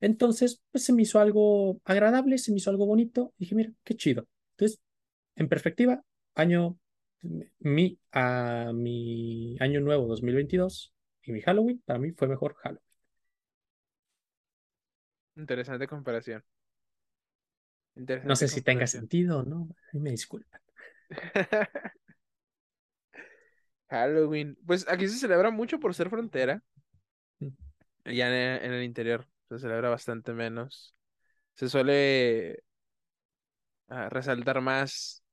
Entonces, 0.00 0.62
pues 0.72 0.84
se 0.84 0.94
me 0.94 1.02
hizo 1.02 1.20
algo 1.20 1.80
agradable, 1.84 2.38
se 2.38 2.52
me 2.52 2.58
hizo 2.58 2.70
algo 2.70 2.86
bonito. 2.86 3.34
Dije, 3.38 3.54
mira, 3.54 3.72
qué 3.84 3.94
chido. 3.96 4.28
Entonces, 4.52 4.80
en 5.36 5.48
perspectiva, 5.48 6.02
año 6.36 6.78
mi, 7.58 7.98
a 8.12 8.70
mi 8.72 9.56
año 9.60 9.80
nuevo 9.80 10.06
2022 10.06 10.94
y 11.22 11.32
mi 11.32 11.40
Halloween, 11.40 11.82
para 11.84 11.98
mí 11.98 12.12
fue 12.12 12.28
mejor 12.28 12.54
Halloween. 12.54 12.86
Interesante 15.34 15.88
comparación. 15.88 16.44
Interesante 17.96 18.28
No 18.28 18.36
sé 18.36 18.48
si 18.48 18.62
tenga 18.62 18.86
sentido 18.86 19.40
o 19.40 19.42
no, 19.42 19.68
ahí 19.92 20.00
me 20.00 20.10
disculpan. 20.10 20.60
Halloween. 23.88 24.56
Pues 24.66 24.86
aquí 24.88 25.08
se 25.08 25.18
celebra 25.18 25.50
mucho 25.50 25.80
por 25.80 25.94
ser 25.94 26.10
frontera. 26.10 26.62
Mm. 27.38 27.48
Ya 28.04 28.28
en, 28.28 28.64
en 28.64 28.72
el 28.72 28.84
interior 28.84 29.26
se 29.48 29.58
celebra 29.58 29.90
bastante 29.90 30.32
menos. 30.32 30.94
Se 31.54 31.68
suele 31.68 32.62
ah, 33.88 34.08
resaltar 34.08 34.60
más 34.60 35.25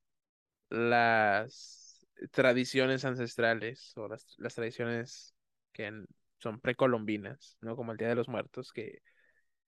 las 0.74 2.06
tradiciones 2.32 3.06
ancestrales 3.06 3.94
o 3.98 4.08
las, 4.08 4.26
las 4.40 4.56
tradiciones 4.56 5.36
que 5.74 5.88
en- 5.88 6.08
son 6.40 6.60
precolombinas, 6.62 7.58
¿no? 7.62 7.76
Como 7.78 7.92
el 7.94 7.98
Día 7.98 8.10
de 8.10 8.16
los 8.16 8.28
Muertos, 8.30 8.74
que 8.74 9.02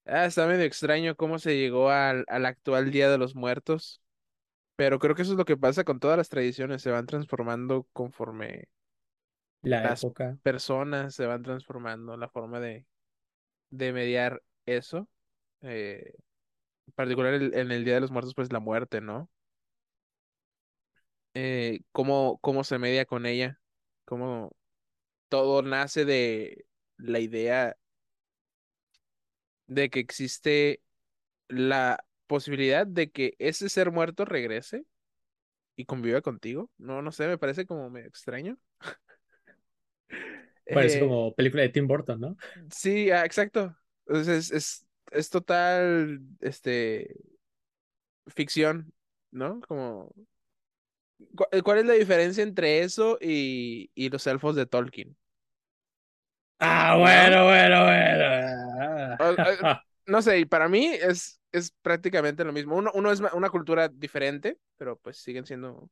ah, 0.06 0.26
está 0.26 0.46
medio 0.46 0.64
extraño 0.64 1.16
cómo 1.16 1.38
se 1.40 1.56
llegó 1.58 1.90
al, 1.90 2.24
al 2.28 2.46
actual 2.46 2.90
Día 2.92 3.10
de 3.10 3.18
los 3.18 3.34
Muertos. 3.36 4.02
Pero 4.76 4.98
creo 4.98 5.14
que 5.14 5.22
eso 5.22 5.32
es 5.32 5.38
lo 5.38 5.44
que 5.46 5.56
pasa 5.58 5.84
con 5.84 6.00
todas 6.00 6.18
las 6.18 6.28
tradiciones, 6.30 6.82
se 6.82 6.90
van 6.90 7.06
transformando 7.06 7.88
conforme 7.92 8.68
La 9.64 9.80
las 9.80 10.06
época. 10.06 10.38
personas 10.42 11.14
se 11.14 11.26
van 11.26 11.42
transformando, 11.42 12.16
la 12.16 12.28
forma 12.28 12.60
de, 12.60 12.86
de 13.70 13.92
mediar 13.94 14.42
eso. 14.66 15.08
eh, 15.62 16.14
en 16.88 16.94
particular 16.94 17.34
el- 17.34 17.54
en 17.54 17.72
el 17.72 17.84
Día 17.84 17.94
de 17.96 18.00
los 18.02 18.10
Muertos, 18.12 18.34
pues 18.34 18.52
la 18.52 18.60
muerte, 18.60 19.00
¿no? 19.02 19.30
Eh, 21.38 21.82
cómo, 21.92 22.38
cómo 22.40 22.64
se 22.64 22.78
media 22.78 23.04
con 23.06 23.26
ella, 23.26 23.60
cómo 24.06 24.56
todo 25.28 25.62
nace 25.62 26.04
de 26.06 26.66
la 26.98 27.20
idea 27.20 27.76
de 29.66 29.90
que 29.90 30.00
existe 30.00 30.82
la 31.48 32.04
posibilidad 32.26 32.86
de 32.86 33.10
que 33.10 33.34
ese 33.38 33.68
ser 33.68 33.92
muerto 33.92 34.24
regrese 34.24 34.86
y 35.76 35.86
conviva 35.86 36.22
contigo. 36.22 36.70
No, 36.78 37.02
no 37.02 37.12
sé, 37.12 37.28
me 37.28 37.38
parece 37.38 37.66
como 37.66 37.90
medio 37.90 38.08
extraño. 38.08 38.58
Parece 40.72 40.98
Eh, 40.98 40.98
como 40.98 41.34
película 41.34 41.62
de 41.62 41.70
Tim 41.70 41.86
Burton, 41.86 42.20
¿no? 42.20 42.36
Sí, 42.70 43.10
ah, 43.10 43.24
exacto. 43.24 43.76
Entonces, 44.06 44.50
es, 44.50 44.52
es, 44.52 44.86
es 45.12 45.30
total, 45.30 46.20
este, 46.40 47.16
ficción, 48.28 48.92
¿no? 49.30 49.60
Como, 49.62 50.12
¿cu- 50.12 50.26
eh, 50.26 50.35
¿cuál 51.64 51.78
es 51.78 51.84
la 51.86 51.94
diferencia 51.94 52.42
entre 52.42 52.80
eso 52.82 53.18
y, 53.20 53.90
y 53.94 54.10
los 54.10 54.26
elfos 54.26 54.56
de 54.56 54.66
Tolkien? 54.66 55.16
Ah, 56.58 56.96
¿No? 56.98 56.98
bueno, 56.98 57.44
bueno, 57.46 57.84
bueno. 57.84 58.24
eh, 59.18 59.64
no 60.06 60.22
sé, 60.22 60.38
y 60.40 60.44
para 60.44 60.68
mí 60.68 60.86
es, 60.86 61.40
es 61.52 61.72
prácticamente 61.82 62.44
lo 62.44 62.52
mismo. 62.52 62.76
Uno, 62.76 62.90
uno 62.94 63.10
es 63.10 63.20
una 63.20 63.50
cultura 63.50 63.88
diferente, 63.88 64.58
pero 64.76 64.96
pues 64.98 65.18
siguen 65.18 65.46
siendo, 65.46 65.90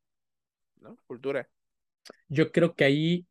¿no? 0.80 0.98
Cultura. 1.06 1.48
Yo 2.28 2.52
creo 2.52 2.74
que 2.74 2.84
ahí, 2.84 3.26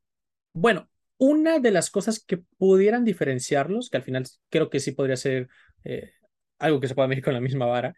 bueno, 0.54 0.90
una 1.18 1.60
de 1.60 1.72
las 1.72 1.92
cosas 1.92 2.24
que 2.26 2.38
pudieran 2.58 3.06
diferenciarlos, 3.06 3.90
que 3.90 3.98
al 3.98 4.04
final 4.04 4.26
creo 4.50 4.70
que 4.70 4.80
sí 4.82 4.92
podría 4.94 5.18
ser 5.18 5.50
eh, 5.86 6.14
algo 6.60 6.80
que 6.80 6.88
se 6.88 6.96
pueda 6.96 7.08
medir 7.10 7.24
con 7.24 7.34
la 7.34 7.42
misma 7.42 7.66
vara, 7.68 7.96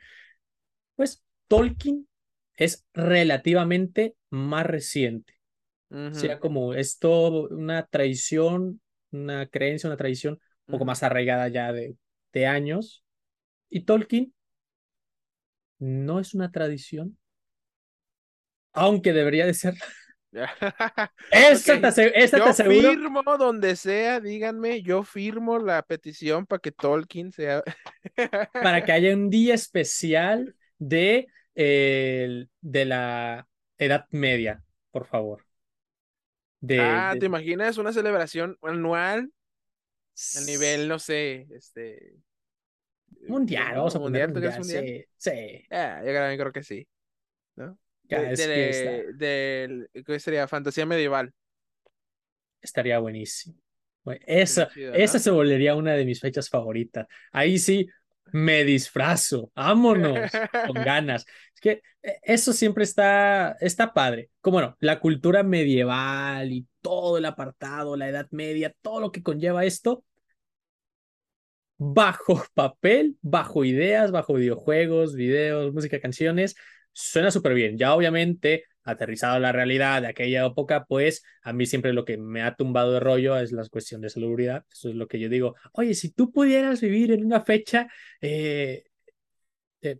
pues 0.95 1.23
Tolkien 1.47 2.07
es 2.57 2.85
relativamente 2.93 4.15
más 4.29 4.65
reciente. 4.65 5.33
Sea 6.11 6.39
Ujú, 6.39 6.39
como 6.39 6.73
esto, 6.75 7.49
una 7.49 7.85
tradición, 7.87 8.81
una 9.11 9.47
creencia, 9.47 9.89
una 9.89 9.97
tradición 9.97 10.35
un 10.35 10.41
poco 10.69 10.85
más 10.85 11.03
arraigada 11.03 11.47
ya 11.49 11.73
de, 11.73 11.97
de 12.33 12.47
años. 12.47 13.03
Y 13.69 13.81
Tolkien 13.85 14.33
no 15.79 16.19
es 16.19 16.33
una 16.33 16.51
tradición, 16.51 17.17
aunque 18.73 19.13
debería 19.13 19.45
de 19.45 19.53
ser. 19.53 19.75
Esta 21.29 21.79
te, 21.79 21.87
Ok, 21.87 21.87
ase- 21.87 22.11
esta 22.15 22.41
te 22.41 22.49
Yo 22.49 22.49
aseguro 22.49 22.95
firmo 22.95 23.21
donde 23.37 23.75
sea, 23.75 24.19
díganme, 24.19 24.81
yo 24.81 25.03
firmo 25.03 25.59
la 25.59 25.81
petición 25.83 26.45
para 26.45 26.59
que 26.59 26.71
Tolkien 26.71 27.31
sea. 27.31 27.63
para 28.59 28.83
que 28.83 28.91
haya 28.93 29.13
un 29.13 29.29
día 29.29 29.53
especial 29.55 30.55
de, 30.77 31.27
eh, 31.55 32.47
de 32.61 32.85
la 32.85 33.47
Edad 33.77 34.07
Media, 34.11 34.63
por 34.91 35.05
favor. 35.07 35.45
De, 36.61 36.75
Ah, 36.77 37.15
de- 37.15 37.19
¿te 37.19 37.25
imaginas 37.27 37.77
una 37.77 37.93
celebración 37.93 38.57
anual 38.61 39.31
a 40.33 40.41
nivel, 40.41 40.87
no 40.87 40.99
sé, 40.99 41.47
este, 41.51 42.15
mundial, 43.27 43.75
vamos 43.77 43.95
a 43.95 43.99
ponerlo 44.01 44.27
mundial, 44.29 44.33
¿tú 44.33 44.39
crees 44.39 44.57
mundial, 44.59 44.63
sí, 44.63 45.03
sí, 45.17 45.31
Ah, 45.71 46.01
yo 46.05 46.13
también 46.13 46.39
creo 46.39 46.51
que 46.53 46.63
sí, 46.63 46.87
¿no? 47.55 47.79
ya 48.09 48.29
De, 48.31 48.31
es 48.31 48.49
¿qué 50.05 50.19
sería? 50.19 50.47
Fantasía 50.47 50.85
medieval. 50.85 51.33
estaría 52.61 52.99
buenísimo. 52.99 53.55
Bueno, 54.03 54.21
esa, 54.27 54.69
chido, 54.69 54.91
esa 54.91 55.19
¿no? 55.19 55.19
se 55.19 55.31
volvería 55.31 55.75
una 55.75 55.93
de 55.93 56.05
mis 56.05 56.19
fechas 56.21 56.49
favoritas. 56.49 57.07
Ahí 57.31 57.57
sí, 57.57 57.87
me 58.31 58.63
disfrazo, 58.63 59.51
vámonos, 59.55 60.31
con 60.67 60.73
ganas. 60.85 61.25
Es 61.53 61.61
que 61.61 61.81
eh, 62.01 62.19
eso 62.23 62.53
siempre 62.53 62.83
está, 62.83 63.55
está 63.59 63.93
padre. 63.93 64.29
Como 64.41 64.61
no, 64.61 64.75
la 64.79 64.99
cultura 64.99 65.43
medieval 65.43 66.51
y 66.51 66.67
todo 66.81 67.17
el 67.17 67.25
apartado, 67.25 67.95
la 67.95 68.09
Edad 68.09 68.27
Media, 68.31 68.73
todo 68.81 68.99
lo 68.99 69.11
que 69.11 69.23
conlleva 69.23 69.65
esto, 69.65 70.03
bajo 71.77 72.43
papel, 72.53 73.17
bajo 73.21 73.63
ideas, 73.65 74.11
bajo 74.11 74.33
videojuegos, 74.33 75.15
videos, 75.15 75.73
música, 75.73 75.99
canciones, 75.99 76.55
suena 76.93 77.31
súper 77.31 77.53
bien. 77.53 77.77
Ya 77.77 77.93
obviamente, 77.95 78.63
aterrizado 78.85 79.35
a 79.35 79.39
la 79.39 79.51
realidad 79.51 80.01
de 80.01 80.07
aquella 80.09 80.45
época, 80.45 80.85
pues 80.85 81.23
a 81.43 81.53
mí 81.53 81.65
siempre 81.65 81.93
lo 81.93 82.05
que 82.05 82.17
me 82.17 82.41
ha 82.43 82.55
tumbado 82.55 82.93
de 82.93 82.99
rollo 83.01 83.37
es 83.37 83.51
la 83.51 83.67
cuestión 83.69 84.01
de 84.01 84.09
salubridad. 84.09 84.65
Eso 84.71 84.89
es 84.89 84.95
lo 84.95 85.07
que 85.07 85.19
yo 85.19 85.29
digo. 85.29 85.55
Oye, 85.73 85.93
si 85.95 86.11
tú 86.11 86.31
pudieras 86.31 86.81
vivir 86.81 87.11
en 87.11 87.25
una 87.25 87.41
fecha, 87.41 87.87
eh, 88.21 88.83
eh, 89.81 89.99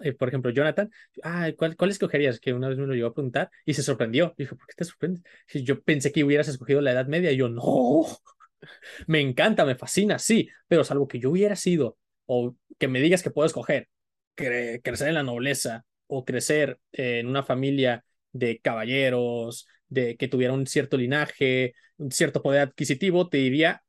eh, 0.00 0.14
por 0.14 0.28
ejemplo, 0.28 0.50
Jonathan, 0.52 0.90
ah, 1.24 1.50
¿cuál, 1.58 1.76
¿cuál 1.76 1.90
escogerías? 1.90 2.40
Que 2.40 2.52
una 2.54 2.68
vez 2.68 2.78
me 2.78 2.86
lo 2.86 2.94
llegó 2.94 3.08
a 3.08 3.14
preguntar 3.14 3.50
y 3.66 3.74
se 3.74 3.82
sorprendió. 3.82 4.34
Dijo, 4.38 4.56
¿por 4.56 4.66
qué 4.68 4.74
te 4.76 4.84
sorprendes? 4.84 5.22
Yo 5.54 5.82
pensé 5.82 6.12
que 6.12 6.24
hubieras 6.24 6.48
escogido 6.48 6.80
la 6.82 6.92
Edad 6.92 7.06
Media 7.08 7.32
y 7.32 7.36
yo, 7.38 7.48
no. 7.48 7.62
Me 9.06 9.20
encanta, 9.20 9.64
me 9.64 9.74
fascina, 9.76 10.18
sí, 10.18 10.48
pero 10.68 10.84
salvo 10.84 11.08
que 11.08 11.18
yo 11.20 11.30
hubiera 11.30 11.56
sido, 11.56 11.98
o 12.26 12.56
que 12.78 12.88
me 12.88 13.00
digas 13.00 13.22
que 13.22 13.30
puedo 13.30 13.46
escoger, 13.46 13.88
cre- 14.36 14.80
crecer 14.82 15.08
en 15.08 15.14
la 15.14 15.22
nobleza 15.22 15.84
o 16.06 16.24
crecer 16.24 16.78
en 16.92 17.26
una 17.28 17.42
familia 17.42 18.04
de 18.32 18.58
caballeros, 18.60 19.66
de 19.88 20.16
que 20.16 20.28
tuviera 20.28 20.52
un 20.52 20.66
cierto 20.66 20.96
linaje, 20.96 21.74
un 21.98 22.10
cierto 22.10 22.42
poder 22.42 22.62
adquisitivo, 22.62 23.28
te 23.28 23.38
diría 23.38 23.82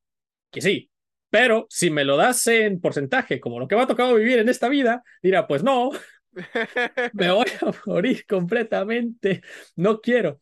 que 0.51 0.61
sí. 0.61 0.89
Pero 1.29 1.65
si 1.69 1.89
me 1.89 2.03
lo 2.03 2.17
das 2.17 2.45
en 2.47 2.79
porcentaje, 2.79 3.39
como 3.39 3.59
lo 3.59 3.67
que 3.67 3.75
me 3.75 3.81
ha 3.81 3.87
tocado 3.87 4.13
vivir 4.15 4.37
en 4.39 4.49
esta 4.49 4.69
vida, 4.69 5.03
dirá, 5.21 5.47
pues 5.47 5.63
no, 5.63 5.91
me 7.13 7.31
voy 7.31 7.47
a 7.61 7.71
morir 7.85 8.25
completamente, 8.27 9.41
no 9.75 9.99
quiero. 9.99 10.41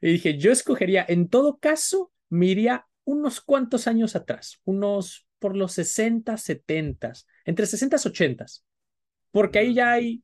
Y 0.00 0.12
dije, 0.12 0.36
yo 0.38 0.50
escogería, 0.50 1.04
en 1.08 1.28
todo 1.28 1.58
caso, 1.58 2.12
me 2.28 2.46
iría 2.46 2.86
unos 3.04 3.40
cuantos 3.40 3.86
años 3.86 4.16
atrás, 4.16 4.60
unos 4.64 5.26
por 5.38 5.56
los 5.56 5.72
60, 5.72 6.36
70, 6.36 7.12
entre 7.44 7.66
60 7.66 7.96
y 7.96 8.08
80, 8.08 8.46
porque 9.30 9.58
ahí 9.60 9.74
ya 9.74 9.92
hay, 9.92 10.22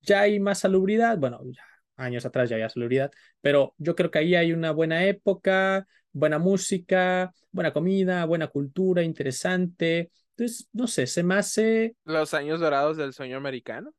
ya 0.00 0.22
hay 0.22 0.40
más 0.40 0.60
salubridad, 0.60 1.18
bueno, 1.18 1.40
ya 1.44 1.64
años 1.98 2.24
atrás 2.24 2.48
ya 2.48 2.56
había 2.56 2.70
salubridad, 2.70 3.10
pero 3.40 3.74
yo 3.76 3.94
creo 3.94 4.10
que 4.10 4.20
ahí 4.20 4.34
hay 4.34 4.52
una 4.52 4.70
buena 4.70 5.04
época, 5.04 5.86
buena 6.12 6.38
música, 6.38 7.32
buena 7.50 7.72
comida, 7.72 8.24
buena 8.24 8.48
cultura, 8.48 9.02
interesante. 9.02 10.10
Entonces, 10.36 10.68
no 10.72 10.86
sé, 10.86 11.06
se 11.06 11.22
me 11.22 11.34
hace... 11.34 11.96
Los 12.04 12.32
años 12.32 12.60
dorados 12.60 12.96
del 12.96 13.12
sueño 13.12 13.36
americano. 13.36 13.92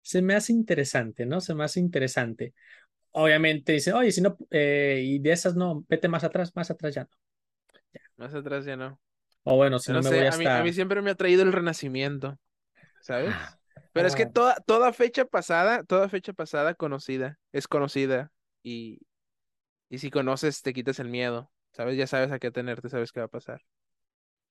Se 0.00 0.22
me 0.22 0.34
hace 0.34 0.52
interesante, 0.52 1.26
¿no? 1.26 1.40
Se 1.40 1.54
me 1.54 1.64
hace 1.64 1.80
interesante. 1.80 2.54
Obviamente 3.10 3.72
dice, 3.72 3.92
oye, 3.92 4.12
si 4.12 4.20
no, 4.20 4.36
eh, 4.50 5.02
y 5.04 5.18
de 5.18 5.32
esas 5.32 5.56
no, 5.56 5.84
vete 5.88 6.08
más 6.08 6.22
atrás, 6.22 6.54
más 6.54 6.70
atrás 6.70 6.94
ya 6.94 7.02
no. 7.02 7.10
Más 8.16 8.34
atrás 8.34 8.64
ya 8.64 8.76
no. 8.76 9.00
O 9.42 9.56
bueno, 9.56 9.78
si 9.78 9.92
no, 9.92 10.02
me 10.02 10.10
voy 10.10 10.18
hasta... 10.20 10.36
a, 10.36 10.38
mí, 10.38 10.46
a 10.46 10.62
mí 10.62 10.72
siempre 10.72 11.02
me 11.02 11.10
ha 11.10 11.14
traído 11.14 11.42
el 11.42 11.52
renacimiento, 11.52 12.38
¿sabes? 13.00 13.30
Ah, 13.32 13.55
Pero 13.96 14.08
es 14.08 14.14
que 14.14 14.26
toda, 14.26 14.56
toda 14.66 14.92
fecha 14.92 15.24
pasada, 15.24 15.84
toda 15.84 16.08
fecha 16.08 16.32
pasada 16.32 16.74
conocida, 16.74 17.38
es 17.52 17.68
conocida. 17.68 18.32
Y, 18.62 19.00
y 19.90 19.98
si 19.98 20.10
conoces, 20.10 20.62
te 20.62 20.74
quitas 20.74 21.00
el 21.00 21.08
miedo, 21.08 21.52
¿sabes? 21.72 21.96
Ya 21.98 22.06
sabes 22.06 22.32
a 22.32 22.38
qué 22.40 22.50
tenerte, 22.52 22.88
sabes 22.90 23.12
qué 23.12 23.20
va 23.20 23.26
a 23.26 23.28
pasar. 23.30 23.62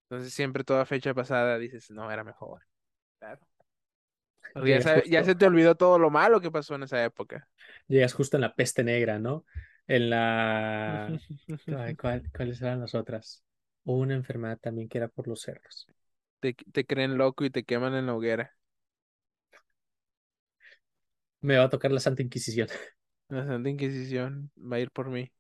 Entonces 0.10 0.34
siempre 0.34 0.64
toda 0.64 0.86
fecha 0.86 1.14
pasada 1.14 1.58
dices, 1.60 1.92
no, 1.92 2.12
era 2.12 2.24
mejor. 2.24 2.64
Claro. 3.20 3.48
Porque 4.58 4.72
ya, 4.72 4.82
sabe- 4.82 5.04
ya 5.10 5.24
se 5.24 5.36
te 5.36 5.46
olvidó 5.46 5.76
todo 5.76 6.00
lo 6.00 6.10
malo 6.10 6.40
que 6.42 6.52
pasó 6.52 6.76
en 6.76 6.84
esa 6.84 7.04
época. 7.04 7.48
Llegas 7.88 8.14
justo 8.14 8.38
en 8.38 8.42
la 8.42 8.56
peste 8.56 8.84
negra, 8.84 9.20
¿no? 9.20 9.46
En 9.88 10.10
la... 10.10 11.20
Ay, 11.70 11.96
¿cuál- 11.96 12.24
¿Cuáles 12.36 12.62
eran 12.62 12.80
las 12.82 12.96
otras? 12.96 13.44
Hubo 13.84 14.00
una 14.00 14.16
enfermedad 14.16 14.58
también 14.60 14.88
que 14.90 14.98
era 14.98 15.08
por 15.08 15.28
los 15.28 15.42
cerdos. 15.42 15.88
te, 16.40 16.54
te 16.54 16.86
creen 16.86 17.18
loco 17.18 17.44
y 17.46 17.50
te 17.50 17.64
queman 17.66 17.94
en 17.96 18.06
la 18.08 18.16
hoguera. 18.16 18.56
Me 21.50 21.58
va 21.58 21.64
a 21.66 21.70
tocar 21.70 21.92
la 21.92 22.00
Santa 22.02 22.24
Inquisición. 22.24 22.68
La 23.30 23.46
Santa 23.46 23.70
Inquisición 23.70 24.52
va 24.58 24.78
a 24.78 24.80
ir 24.80 24.92
por 24.92 25.10
mí. 25.10 25.32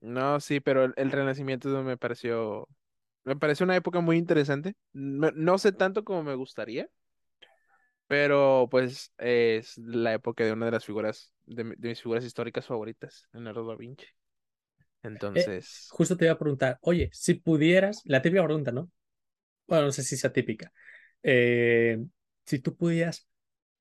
No, 0.00 0.40
sí, 0.40 0.60
pero 0.60 0.84
el, 0.84 0.94
el 0.96 1.12
Renacimiento 1.12 1.68
me 1.82 1.96
pareció, 1.98 2.68
me 3.24 3.36
pareció 3.36 3.64
una 3.64 3.76
época 3.76 4.00
muy 4.00 4.16
interesante. 4.18 4.74
No, 4.92 5.30
no 5.32 5.58
sé 5.58 5.72
tanto 5.72 6.04
como 6.04 6.22
me 6.22 6.34
gustaría, 6.36 6.88
pero 8.06 8.68
pues 8.70 9.12
es 9.18 9.78
la 9.78 10.14
época 10.14 10.44
de 10.44 10.52
una 10.52 10.66
de 10.66 10.72
las 10.72 10.84
figuras, 10.84 11.32
de, 11.46 11.64
de 11.76 11.88
mis 11.88 12.02
figuras 12.02 12.24
históricas 12.24 12.66
favoritas, 12.66 13.28
Leonardo 13.32 13.66
da 13.66 13.76
Vinci. 13.76 14.06
Entonces, 15.02 15.88
Justo 15.90 16.16
te 16.16 16.24
iba 16.26 16.34
a 16.34 16.38
preguntar, 16.38 16.78
oye, 16.82 17.10
si 17.12 17.34
pudieras, 17.34 18.02
la 18.04 18.22
típica 18.22 18.44
pregunta, 18.44 18.72
¿no? 18.72 18.90
Bueno, 19.68 19.86
no 19.86 19.92
sé 19.92 20.02
si 20.04 20.16
sea 20.16 20.32
típica. 20.32 20.72
Eh, 21.22 21.98
si 22.46 22.60
tú 22.60 22.76
pudieras 22.76 23.28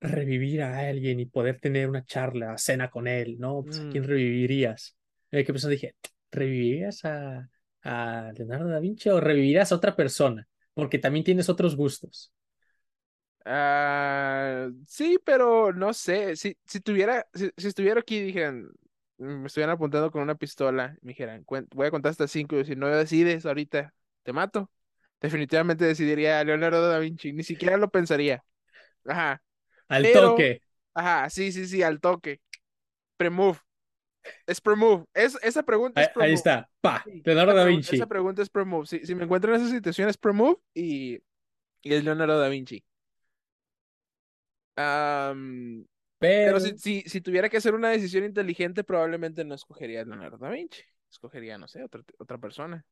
revivir 0.02 0.62
a 0.64 0.80
alguien 0.90 1.20
y 1.20 1.26
poder 1.26 1.60
tener 1.60 1.90
una 1.90 2.06
charla, 2.06 2.58
cena 2.58 2.90
con 2.90 3.08
él, 3.08 3.38
¿no? 3.40 3.64
Pues, 3.66 3.82
¿a 3.82 3.86
quién 3.90 4.04
Mm. 4.04 4.08
revivirías? 4.08 4.98
Eh, 5.32 5.44
¿Qué 5.46 5.54
persona 5.54 5.72
dije? 5.72 5.96
¿Revivirías 6.32 7.06
a, 7.06 7.50
a 7.84 8.32
Leonardo 8.36 8.70
da 8.70 8.80
Vinci 8.80 9.10
o 9.10 9.20
revivirías 9.20 9.72
a 9.72 9.76
otra 9.76 9.96
persona? 9.96 10.48
Porque 10.74 11.00
también 11.00 11.26
tienes 11.26 11.50
otros 11.50 11.76
gustos. 11.76 12.34
ah, 13.46 14.70
sí, 14.88 15.18
pero 15.24 15.74
no 15.74 15.94
sé, 15.94 16.36
si, 16.36 16.58
si 16.66 16.80
tuviera, 16.82 17.28
si, 17.34 17.50
si 17.58 17.68
estuviera 17.68 18.00
aquí 18.02 18.22
dijeran, 18.22 18.70
mm, 19.18 19.26
me 19.42 19.48
estuvieran 19.48 19.76
apuntando 19.76 20.12
con 20.12 20.22
una 20.22 20.36
pistola, 20.36 20.96
y 21.02 21.06
me 21.06 21.12
dijeran, 21.12 21.44
"Cuen- 21.46 21.68
voy 21.74 21.88
a 21.88 21.92
contar 21.92 22.12
hasta 22.12 22.28
cinco, 22.28 22.58
y 22.60 22.66
si 22.66 22.76
no 22.76 22.88
decides 22.88 23.46
ahorita, 23.46 23.94
te 24.24 24.34
mato. 24.34 24.72
Definitivamente 25.22 25.86
decidiría 25.86 26.40
a 26.40 26.44
Leonardo 26.44 26.88
da 26.90 27.00
Vinci, 27.00 27.34
ni 27.34 27.44
siquiera 27.44 27.78
lo 27.78 27.90
pensaría. 27.90 28.44
Ajá, 29.06 29.42
Al 29.90 30.04
Pero- 30.04 30.22
toque. 30.30 30.62
ajá, 30.94 31.30
sí, 31.30 31.52
sí, 31.52 31.68
sí, 31.68 31.84
al 31.84 32.00
toque. 32.00 32.40
Pre-move. 33.18 33.60
Es 34.46 34.62
pre-move. 34.62 35.06
Es, 35.14 35.38
esa 35.42 35.64
pregunta 35.64 36.02
es 36.02 36.10
pre-move. 36.10 36.28
ahí 36.28 36.34
está. 36.34 36.70
Pa. 36.82 37.04
Sí, 37.04 37.22
Leonardo 37.26 37.54
da 37.56 37.66
Vinci. 37.66 37.96
Esa 37.96 38.08
pregunta 38.08 38.42
es 38.42 38.50
pre-move. 38.50 38.86
Si, 38.86 39.06
si 39.06 39.16
me 39.16 39.24
encuentro 39.24 39.54
en 39.54 39.62
esa 39.62 39.70
situación 39.70 40.08
es 40.10 40.18
pre-move 40.18 40.58
y, 40.74 41.16
y 41.82 41.94
es 41.94 42.04
Leonardo 42.04 42.40
da 42.40 42.48
Vinci. 42.50 42.84
Pero, 44.76 45.86
pero 46.20 46.60
si, 46.60 46.78
si, 46.78 47.02
si 47.02 47.22
tuviera 47.22 47.50
que 47.50 47.58
hacer 47.58 47.74
una 47.74 47.90
decisión 47.90 48.24
inteligente, 48.24 48.84
probablemente 48.84 49.44
no 49.44 49.56
escogería 49.56 50.02
a 50.02 50.06
Leonardo 50.06 50.38
da 50.38 50.50
Vinci. 50.50 50.82
Escogería, 51.10 51.58
no 51.58 51.68
sé, 51.68 51.84
otra, 51.84 52.02
otra 52.20 52.38
persona. 52.38 52.86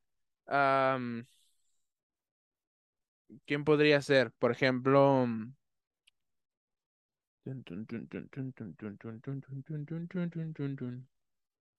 ¿quién 3.46 3.64
podría 3.64 4.02
ser? 4.02 4.32
Por 4.40 4.52
ejemplo. 4.52 5.26
mm, 5.28 5.54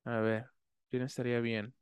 A 0.05 0.19
ver, 0.21 0.51
¿quién 0.91 1.03
estaría 1.05 1.39
bien? 1.41 1.73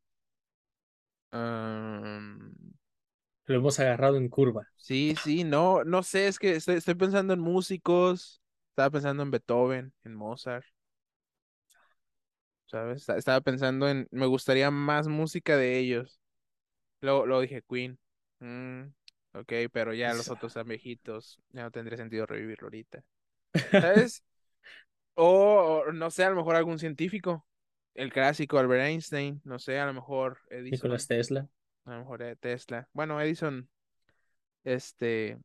Lo 3.46 3.56
hemos 3.56 3.80
agarrado 3.80 4.18
en 4.18 4.28
curva. 4.28 4.68
sí, 4.76 5.16
sí, 5.16 5.44
no, 5.44 5.84
no 5.84 6.02
sé, 6.02 6.28
es 6.28 6.38
que 6.38 6.56
estoy, 6.56 6.76
estoy 6.76 6.94
pensando 6.94 7.34
en 7.34 7.40
músicos, 7.40 8.42
estaba 8.70 8.90
pensando 8.90 9.22
en 9.22 9.30
Beethoven, 9.30 9.92
en 10.04 10.14
Mozart, 10.14 10.64
¿sabes? 12.66 12.98
Esta- 13.02 13.16
Estaba 13.18 13.40
pensando 13.40 13.88
en, 13.88 14.08
me 14.10 14.26
gustaría 14.26 14.70
más 14.70 15.08
música 15.08 15.56
de 15.56 15.78
ellos. 15.78 16.20
Luego, 17.00 17.26
luego 17.26 17.42
dije 17.42 17.62
Queen. 17.68 17.98
Mm, 18.40 18.84
ok, 19.34 19.52
pero 19.72 19.94
ya 19.94 20.14
los 20.14 20.30
otros 20.30 20.50
están 20.52 20.68
viejitos, 20.68 21.40
ya 21.50 21.64
no 21.64 21.70
tendría 21.70 21.98
sentido 21.98 22.26
revivirlo 22.26 22.66
ahorita. 22.68 23.04
¿Sabes? 23.70 24.22
O, 25.14 25.82
o, 25.88 25.92
no 25.92 26.10
sé, 26.10 26.24
a 26.24 26.30
lo 26.30 26.36
mejor 26.36 26.56
algún 26.56 26.78
científico, 26.78 27.46
el 27.94 28.12
clásico 28.12 28.58
Albert 28.58 28.84
Einstein, 28.84 29.40
no 29.44 29.58
sé, 29.58 29.78
a 29.78 29.86
lo 29.86 29.94
mejor 29.94 30.38
Edison. 30.50 30.88
Nicolás 30.88 31.06
Tesla. 31.06 31.48
A 31.84 31.92
lo 31.92 31.98
mejor 32.00 32.22
eh, 32.22 32.36
Tesla. 32.36 32.88
Bueno, 32.92 33.20
Edison, 33.20 33.68
este, 34.64 35.38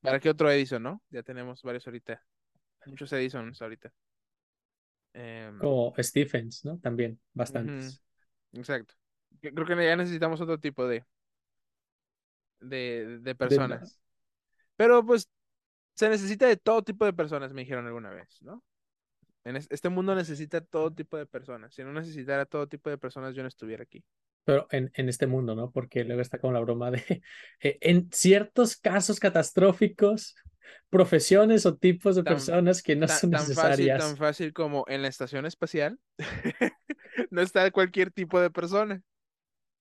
¿para 0.00 0.20
qué 0.20 0.30
otro 0.30 0.50
Edison, 0.50 0.82
no? 0.82 1.02
Ya 1.10 1.22
tenemos 1.22 1.62
varios 1.62 1.86
ahorita. 1.86 2.22
Muchos 2.86 3.12
Edisons 3.12 3.60
ahorita. 3.60 3.92
Em, 5.14 5.58
Como 5.58 5.94
Stephens, 5.98 6.64
¿no? 6.64 6.78
También, 6.78 7.18
bastantes. 7.34 8.02
exacto. 8.52 8.94
Yo 9.42 9.52
Creo 9.52 9.66
que 9.66 9.84
ya 9.84 9.96
necesitamos 9.96 10.40
otro 10.40 10.58
tipo 10.58 10.86
de, 10.86 11.04
de, 12.60 13.06
de 13.06 13.18
De- 13.20 13.34
personas. 13.34 13.98
Pero 14.76 15.04
pues 15.04 15.28
se 15.98 16.08
necesita 16.08 16.46
de 16.46 16.56
todo 16.56 16.82
tipo 16.82 17.04
de 17.04 17.12
personas, 17.12 17.52
me 17.52 17.62
dijeron 17.62 17.86
alguna 17.86 18.10
vez, 18.10 18.40
¿no? 18.42 18.62
En 19.44 19.56
es- 19.56 19.68
este 19.70 19.88
mundo 19.88 20.14
necesita 20.14 20.60
todo 20.60 20.92
tipo 20.92 21.16
de 21.16 21.26
personas. 21.26 21.74
Si 21.74 21.82
no 21.84 21.92
necesitara 21.92 22.46
todo 22.46 22.68
tipo 22.68 22.90
de 22.90 22.98
personas, 22.98 23.34
yo 23.34 23.42
no 23.42 23.48
estuviera 23.48 23.82
aquí. 23.84 24.04
Pero 24.44 24.66
en, 24.70 24.90
en 24.94 25.08
este 25.08 25.26
mundo, 25.26 25.54
¿no? 25.54 25.70
Porque 25.70 26.04
luego 26.04 26.22
está 26.22 26.38
como 26.38 26.52
la 26.54 26.60
broma 26.60 26.90
de, 26.90 27.02
eh, 27.60 27.78
en 27.80 28.10
ciertos 28.12 28.76
casos 28.76 29.20
catastróficos, 29.20 30.36
profesiones 30.90 31.66
o 31.66 31.76
tipos 31.76 32.16
de 32.16 32.22
Tan- 32.22 32.34
personas 32.34 32.82
que 32.82 32.96
no 32.96 33.08
son 33.08 33.30
tan 33.30 33.40
fácil, 33.40 33.48
necesarias. 33.48 34.04
tan 34.04 34.16
fácil 34.16 34.52
como 34.52 34.84
en 34.88 35.02
la 35.02 35.08
estación 35.08 35.46
espacial, 35.46 35.98
no 37.30 37.40
está 37.42 37.70
cualquier 37.70 38.10
tipo 38.10 38.40
de 38.40 38.50
persona. 38.50 39.02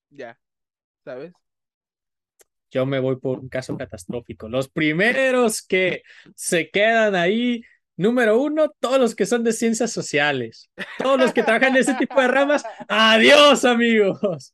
Ya, 0.10 0.40
¿sabes? 1.06 1.34
Yo 2.72 2.86
me 2.86 3.00
voy 3.00 3.18
por 3.18 3.40
un 3.40 3.50
caso 3.50 3.78
catastrófico. 3.78 4.50
Los 4.50 4.70
primeros 4.70 5.62
que 5.62 6.04
se 6.36 6.70
quedan 6.70 7.16
ahí, 7.16 7.62
número 7.96 8.40
uno, 8.42 8.74
todos 8.80 9.00
los 9.00 9.16
que 9.16 9.26
son 9.26 9.44
de 9.44 9.54
ciencias 9.54 9.92
sociales. 9.92 10.70
Todos 10.98 11.20
los 11.20 11.34
que 11.34 11.44
trabajan 11.44 11.76
en 11.76 11.82
ese 11.82 11.94
tipo 11.96 12.20
de 12.20 12.28
ramas, 12.28 12.64
adiós, 12.88 13.64
amigos. 13.66 14.54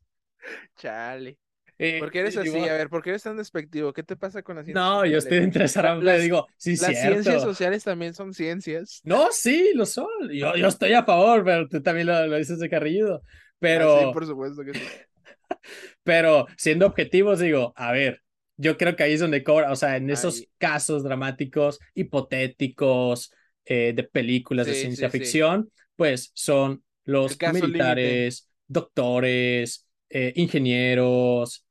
Chale. 0.78 1.38
Eh, 1.80 2.00
¿Por 2.00 2.12
qué 2.12 2.20
eres 2.20 2.38
así? 2.38 2.50
digo, 2.52 2.66
A 2.66 2.74
ver, 2.74 2.90
¿por 2.90 3.02
qué 3.02 3.10
eres 3.10 3.24
tan 3.24 3.36
despectivo? 3.36 3.94
¿Qué 3.94 4.04
te 4.04 4.16
pasa 4.16 4.44
con 4.44 4.56
las 4.58 4.66
ciencias 4.66 4.86
No, 4.86 5.06
yo 5.06 5.18
estoy 5.18 5.40
sociales? 5.40 5.44
entre 5.46 5.66
esa 5.66 5.96
las- 5.96 6.22
digo, 6.22 6.48
sí, 6.58 6.72
Las 6.78 6.86
cierto. 6.86 7.24
ciencias 7.24 7.42
sociales 7.42 7.84
también 7.84 8.14
son 8.14 8.34
ciencias. 8.34 9.02
No, 9.04 9.32
sí, 9.32 9.72
lo 9.74 9.86
son. 9.86 10.08
Yo, 10.32 10.56
yo 10.56 10.68
estoy 10.68 10.94
a 10.94 11.04
favor, 11.04 11.44
pero 11.44 11.68
tú 11.68 11.82
también 11.82 12.08
lo, 12.08 12.28
lo 12.28 12.38
dices 12.38 12.60
de 12.60 12.70
carrillo. 12.70 13.16
Ah, 13.16 13.22
Pero, 13.60 14.08
sí, 14.08 14.14
por 14.14 14.26
supuesto 14.26 14.64
que 14.64 14.74
sí. 14.74 14.86
Pero 16.04 16.48
siendo 16.58 16.86
objetivos, 16.88 17.40
digo, 17.40 17.74
a 17.76 17.92
ver, 17.92 18.22
yo 18.58 18.78
creo 18.78 18.96
que 18.96 19.04
ahí 19.04 19.14
es 19.14 19.20
donde 19.20 19.44
cobra, 19.44 19.72
o 19.72 19.76
sea, 19.76 19.98
en 19.98 20.10
esos 20.10 20.46
casos 20.58 21.04
dramáticos, 21.04 21.80
hipotéticos, 21.96 23.32
eh, 23.66 23.94
de 23.96 24.04
películas 24.04 24.68
de 24.68 24.74
ciencia 24.74 25.10
sí, 25.10 25.18
sí. 25.18 25.20
ficción, 25.20 25.72
pues 25.96 26.32
son 26.34 26.84
los 27.06 27.38
militares, 27.54 28.50
doctores, 28.68 29.88
eh, 30.10 30.34
ingenieros, 30.36 31.66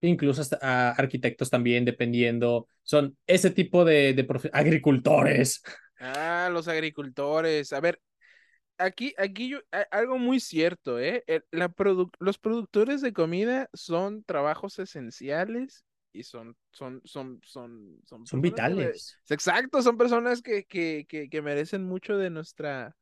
incluso 0.00 0.42
hasta 0.42 0.58
a 0.60 0.90
arquitectos 0.90 1.50
también, 1.50 1.84
dependiendo, 1.84 2.66
son 2.82 3.16
ese 3.26 3.50
tipo 3.50 3.84
de, 3.84 4.12
de 4.14 4.26
agricultores. 4.52 5.62
Ah, 5.98 6.48
los 6.52 6.68
agricultores. 6.68 7.72
A 7.72 7.80
ver, 7.80 8.00
aquí, 8.78 9.14
aquí 9.18 9.48
yo, 9.50 9.58
a- 9.72 9.86
algo 9.90 10.18
muy 10.18 10.40
cierto, 10.40 10.98
¿eh? 10.98 11.24
El- 11.26 11.44
la 11.50 11.68
produ- 11.70 12.10
los 12.18 12.38
productores 12.38 13.00
de 13.00 13.12
comida 13.12 13.68
son 13.72 14.22
trabajos 14.24 14.78
esenciales 14.78 15.84
y 16.12 16.22
son, 16.24 16.56
son, 16.72 17.00
son, 17.04 17.40
son, 17.44 18.00
son 18.04 18.28
Son 18.28 18.40
personas 18.42 18.72
que 18.74 18.92
vitales. 18.92 19.18
Exacto, 19.28 19.82
son 19.82 19.96
personas 19.98 20.42
que, 20.42 20.64
que, 20.64 21.06
que, 21.08 21.28
que 21.28 21.42
merecen 21.42 21.84
mucho 21.84 22.16
de 22.16 22.30
nuestra 22.30 22.96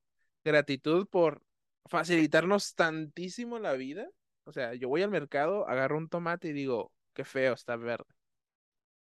gratitud 0.45 1.07
por 1.09 1.43
facilitarnos 1.87 2.75
tantísimo 2.75 3.59
la 3.59 3.75
vida. 3.75 4.09
O 4.45 4.53
sea, 4.53 4.75
yo 4.75 4.89
voy 4.89 5.03
al 5.03 5.11
mercado, 5.11 5.69
agarro 5.69 5.99
un 5.99 6.09
tomate 6.09 6.49
y 6.49 6.53
digo, 6.53 6.93
qué 7.15 7.25
feo, 7.25 7.55
está 7.55 7.77
verde. 7.77 8.05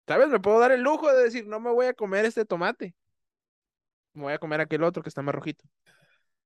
¿Sabes? 0.06 0.28
Me 0.28 0.40
puedo 0.40 0.58
dar 0.60 0.72
el 0.72 0.82
lujo 0.82 1.12
de 1.12 1.24
decir, 1.24 1.46
no 1.46 1.60
me 1.60 1.70
voy 1.70 1.86
a 1.86 1.94
comer 1.94 2.24
este 2.26 2.44
tomate, 2.44 2.94
me 4.14 4.22
voy 4.22 4.32
a 4.32 4.38
comer 4.38 4.60
aquel 4.60 4.82
otro 4.84 5.02
que 5.02 5.08
está 5.08 5.22
más 5.22 5.34
rojito. 5.34 5.64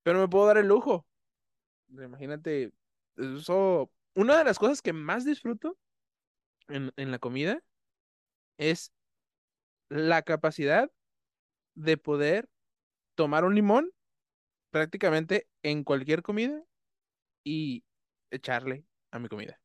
Pero 0.09 0.21
me 0.21 0.29
puedo 0.29 0.47
dar 0.47 0.57
el 0.57 0.67
lujo. 0.69 1.07
Imagínate, 1.91 2.73
eso, 3.17 3.93
una 4.15 4.39
de 4.39 4.45
las 4.45 4.59
cosas 4.59 4.81
que 4.81 4.95
más 4.95 5.27
disfruto 5.27 5.77
en, 6.69 6.91
en 6.97 7.11
la 7.11 7.19
comida 7.19 7.63
es 8.57 8.91
la 9.91 10.23
capacidad 10.23 10.91
de 11.75 11.99
poder 11.99 12.49
tomar 13.17 13.45
un 13.45 13.55
limón 13.55 13.93
prácticamente 14.71 15.47
en 15.63 15.85
cualquier 15.85 16.23
comida 16.23 16.65
y 17.45 17.85
echarle 18.31 18.87
a 19.11 19.19
mi 19.19 19.29
comida. 19.29 19.61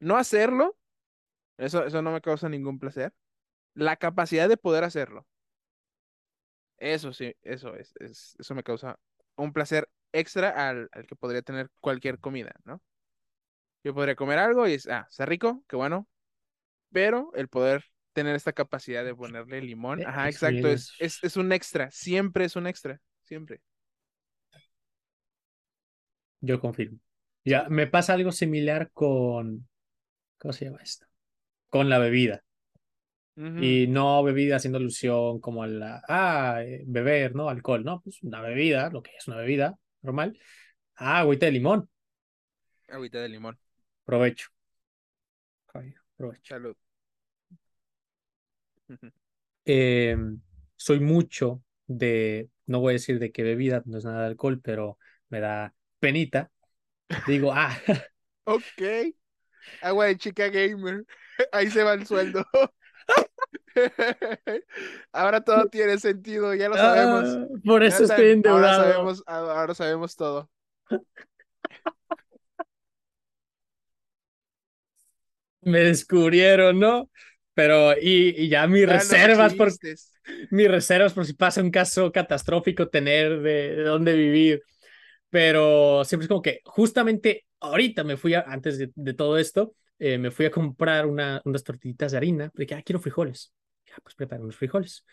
No 0.00 0.16
hacerlo, 0.16 0.78
eso, 1.58 1.84
eso 1.86 2.02
no 2.02 2.12
me 2.12 2.20
causa 2.20 2.48
ningún 2.48 2.78
placer. 2.78 3.14
La 3.74 3.96
capacidad 3.96 4.48
de 4.48 4.56
poder 4.56 4.84
hacerlo, 4.84 5.26
eso 6.78 7.12
sí, 7.12 7.34
eso 7.42 7.74
es, 7.76 7.92
es- 8.00 8.36
eso 8.38 8.54
me 8.54 8.62
causa 8.64 8.98
un 9.36 9.52
placer 9.52 9.88
extra 10.12 10.50
al, 10.68 10.88
al 10.92 11.06
que 11.06 11.16
podría 11.16 11.42
tener 11.42 11.70
cualquier 11.80 12.18
comida, 12.20 12.54
¿no? 12.64 12.82
Yo 13.84 13.94
podría 13.94 14.16
comer 14.16 14.38
algo 14.38 14.66
y 14.66 14.74
es, 14.74 14.88
ah, 14.88 15.06
está 15.08 15.26
rico, 15.26 15.62
qué 15.68 15.76
bueno, 15.76 16.08
pero 16.92 17.32
el 17.34 17.48
poder 17.48 17.84
tener 18.14 18.36
esta 18.36 18.52
capacidad 18.54 19.04
de 19.04 19.14
ponerle 19.16 19.62
limón, 19.62 20.00
Eh, 20.00 20.06
ajá, 20.06 20.28
exacto, 20.28 20.68
es, 20.68 20.94
es, 20.98 21.18
es 21.22 21.36
un 21.38 21.52
extra, 21.52 21.90
siempre 21.92 22.44
es 22.46 22.56
un 22.56 22.66
extra, 22.68 23.00
siempre. 23.24 23.60
Yo 26.40 26.60
confirmo. 26.60 26.98
Ya, 27.44 27.68
me 27.68 27.86
pasa 27.86 28.14
algo 28.14 28.32
similar 28.32 28.90
con, 28.92 29.68
¿cómo 30.38 30.52
se 30.54 30.66
llama 30.66 30.80
esto? 30.82 31.06
Con 31.70 31.90
la 31.90 31.98
bebida. 32.00 32.44
Y 33.38 33.86
no 33.88 34.22
bebida 34.22 34.56
haciendo 34.56 34.78
alusión 34.78 35.40
como 35.40 35.62
a 35.62 35.66
la, 35.66 36.02
ah, 36.08 36.62
eh, 36.62 36.82
beber, 36.86 37.34
¿no? 37.34 37.50
Alcohol, 37.50 37.84
¿no? 37.84 38.00
Pues 38.00 38.22
una 38.22 38.40
bebida, 38.40 38.88
lo 38.88 39.02
que 39.02 39.10
es 39.18 39.28
una 39.28 39.36
bebida 39.36 39.78
normal. 40.00 40.38
Ah, 40.96 41.20
agüita 41.20 41.44
de 41.46 41.52
limón. 41.52 41.88
Agüita 42.88 43.20
de 43.20 43.28
limón, 43.28 43.58
Provecho. 44.04 44.48
Provecho. 46.16 46.54
salud. 46.54 46.76
Eh, 49.66 50.16
soy 50.76 51.00
mucho 51.00 51.62
de, 51.86 52.48
no 52.66 52.80
voy 52.80 52.92
a 52.92 52.92
decir 52.94 53.18
de 53.18 53.32
qué 53.32 53.42
bebida, 53.42 53.82
no 53.84 53.98
es 53.98 54.04
nada 54.04 54.20
de 54.20 54.26
alcohol, 54.28 54.60
pero 54.62 54.98
me 55.28 55.40
da 55.40 55.74
penita. 55.98 56.50
Digo, 57.26 57.52
ah, 57.52 57.76
Ok, 58.44 58.62
agua 59.82 60.06
de 60.06 60.16
chica 60.16 60.48
gamer, 60.48 61.04
ahí 61.52 61.70
se 61.70 61.82
va 61.82 61.94
el 61.94 62.06
sueldo. 62.06 62.44
Ahora 65.12 65.42
todo 65.44 65.68
tiene 65.68 65.98
sentido, 65.98 66.54
ya 66.54 66.68
lo 66.68 66.78
sabemos. 66.78 67.40
ah, 67.40 67.46
por 67.64 67.82
eso 67.84 68.04
Jonathan, 68.04 68.04
estoy 68.04 68.32
ahora 68.44 68.70
endeudado. 68.70 68.74
sabemos, 68.74 69.22
ahora 69.26 69.74
sabemos 69.74 70.16
todo. 70.16 70.50
Me 75.62 75.80
descubrieron, 75.80 76.78
¿no? 76.78 77.10
Pero, 77.54 77.92
y, 77.98 78.34
y 78.44 78.48
ya 78.48 78.66
mis 78.66 78.86
Ya 78.86 79.04
nos 79.04 79.18
reservas, 79.18 79.54
por, 79.54 79.68
exhibiste. 79.68 79.98
mis 80.50 80.68
reservas 80.70 81.12
por 81.14 81.26
si 81.26 81.34
pasa 81.34 81.62
un 81.62 81.70
caso 81.70 82.12
catastrófico, 82.12 82.88
tener 82.88 83.40
de, 83.40 83.76
de 83.76 83.82
dónde 83.84 84.14
vivir. 84.14 84.62
Pero 85.30 86.04
siempre 86.04 86.24
es 86.24 86.28
como 86.28 86.42
que 86.42 86.60
justamente 86.64 87.46
ahorita 87.60 88.04
me 88.04 88.16
fui, 88.16 88.34
a, 88.34 88.40
antes 88.42 88.78
de, 88.78 88.92
de 88.94 89.14
todo 89.14 89.38
esto, 89.38 89.74
eh, 89.98 90.18
me 90.18 90.30
fui 90.30 90.46
a 90.46 90.50
comprar 90.50 91.06
una, 91.06 91.42
unas 91.44 91.64
tortillitas 91.64 92.12
de 92.12 92.18
harina, 92.18 92.50
porque 92.54 92.74
ah, 92.74 92.82
quiero 92.84 93.00
frijoles. 93.00 93.52
Ya, 93.86 93.94
pues 94.02 94.14
preparo 94.14 94.42
unos 94.42 94.56
frijoles 94.56 95.04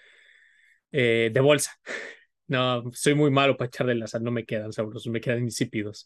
eh, 0.92 1.30
de 1.34 1.40
bolsa. 1.42 1.72
No, 2.46 2.84
soy 2.92 3.16
muy 3.16 3.32
malo 3.32 3.56
para 3.56 3.68
echarle 3.70 3.96
la 3.96 4.06
sal, 4.06 4.22
no 4.22 4.30
me 4.30 4.46
quedan 4.46 4.74
sabrosos, 4.74 5.08
me 5.08 5.22
quedan 5.22 5.40
insípidos. 5.44 6.06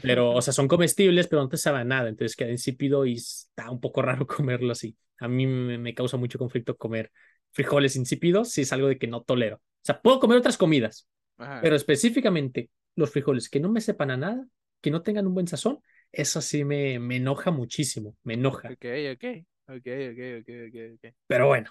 Pero, 0.00 0.30
o 0.30 0.40
sea, 0.40 0.52
son 0.52 0.68
comestibles, 0.68 1.26
pero 1.26 1.42
no 1.42 1.48
te 1.48 1.56
saben 1.56 1.80
a 1.80 1.84
nada, 1.84 2.08
entonces 2.08 2.36
queda 2.36 2.50
insípido 2.50 3.04
y 3.04 3.14
está 3.14 3.68
un 3.70 3.80
poco 3.80 4.00
raro 4.00 4.26
comerlo 4.28 4.72
así. 4.72 4.96
A 5.18 5.26
mí 5.28 5.46
me, 5.46 5.76
me 5.76 5.94
causa 5.94 6.16
mucho 6.16 6.38
conflicto 6.38 6.76
comer 6.76 7.10
frijoles 7.50 7.96
insípidos 7.96 8.50
si 8.50 8.62
es 8.62 8.72
algo 8.72 8.86
de 8.86 8.98
que 8.98 9.08
no 9.08 9.22
tolero. 9.22 9.56
O 9.56 9.60
sea, 9.82 10.00
puedo 10.00 10.20
comer 10.20 10.38
otras 10.38 10.56
comidas, 10.56 11.08
Ajá. 11.38 11.60
pero 11.60 11.74
específicamente 11.74 12.70
los 12.94 13.10
frijoles 13.10 13.50
que 13.50 13.58
no 13.60 13.68
me 13.68 13.80
sepan 13.80 14.12
a 14.12 14.16
nada, 14.16 14.46
que 14.80 14.92
no 14.92 15.02
tengan 15.02 15.26
un 15.26 15.34
buen 15.34 15.48
sazón, 15.48 15.80
eso 16.12 16.40
sí 16.40 16.64
me, 16.64 17.00
me 17.00 17.16
enoja 17.16 17.50
muchísimo, 17.50 18.16
me 18.22 18.34
enoja. 18.34 18.70
Ok, 18.70 18.84
ok, 19.12 19.24
ok, 19.68 19.86
ok, 20.12 20.20
ok, 20.40 20.48
ok, 20.68 20.76
ok. 20.96 21.14
Pero 21.26 21.46
bueno, 21.46 21.70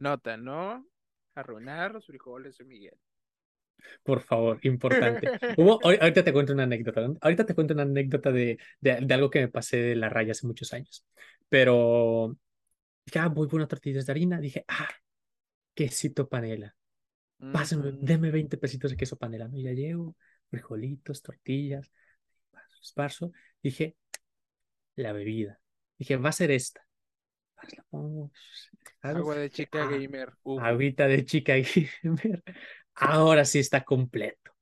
Nota, 0.00 0.36
no 0.36 0.84
arruinar 1.34 1.92
los 1.92 2.04
frijoles 2.04 2.58
de 2.58 2.64
Miguel. 2.66 2.98
por 4.02 4.20
favor, 4.22 4.58
importante. 4.62 5.32
Hubo, 5.54 5.80
ahor- 5.82 5.98
ahorita 6.00 6.24
te 6.24 6.32
cuento 6.32 6.52
una 6.52 6.64
anécdota. 6.64 7.06
Ahorita 7.20 7.46
te 7.46 7.54
cuento 7.54 7.74
una 7.74 7.82
anécdota 7.84 8.32
de, 8.32 8.58
de, 8.80 8.98
de 9.00 9.14
algo 9.14 9.30
que 9.30 9.40
me 9.40 9.48
pasé 9.48 9.76
de 9.78 9.96
la 9.96 10.08
raya 10.08 10.32
hace 10.32 10.46
muchos 10.46 10.72
años. 10.72 11.04
Pero 11.48 12.36
dije, 13.06 13.20
ah, 13.20 13.28
voy 13.28 13.48
por 13.48 13.56
una 13.58 13.68
tortilla 13.68 14.02
de 14.02 14.12
harina. 14.12 14.40
Dije, 14.40 14.64
ah, 14.68 14.88
quesito 15.74 16.28
panela. 16.28 16.76
Pásenme, 17.50 17.92
Ujú. 17.92 18.00
denme 18.00 18.30
20 18.30 18.56
pesitos 18.58 18.90
de 18.92 18.96
queso 18.96 19.16
panela. 19.18 19.48
¿no? 19.48 19.58
Y 19.58 19.64
ya 19.64 19.72
llevo 19.72 20.16
frijolitos, 20.50 21.22
tortillas, 21.22 21.92
esparzo. 22.82 23.32
Dije, 23.62 23.96
la 24.96 25.12
bebida. 25.12 25.60
Dije, 25.98 26.16
va 26.16 26.30
a 26.30 26.32
ser 26.32 26.50
esta. 26.50 26.86
Pues 26.86 26.86
la 26.86 26.88
pongo, 26.88 27.51
hago, 27.51 27.51
Agua 29.02 29.36
de 29.36 29.50
chica 29.50 29.82
ah, 29.82 29.88
gamer. 29.90 30.32
ujú. 30.44 30.60
agüita 30.60 31.06
de 31.06 31.24
chica 31.24 31.54
gamer. 32.02 32.42
Ahora 32.94 33.44
sí 33.44 33.58
está 33.58 33.84
completo. 33.84 34.52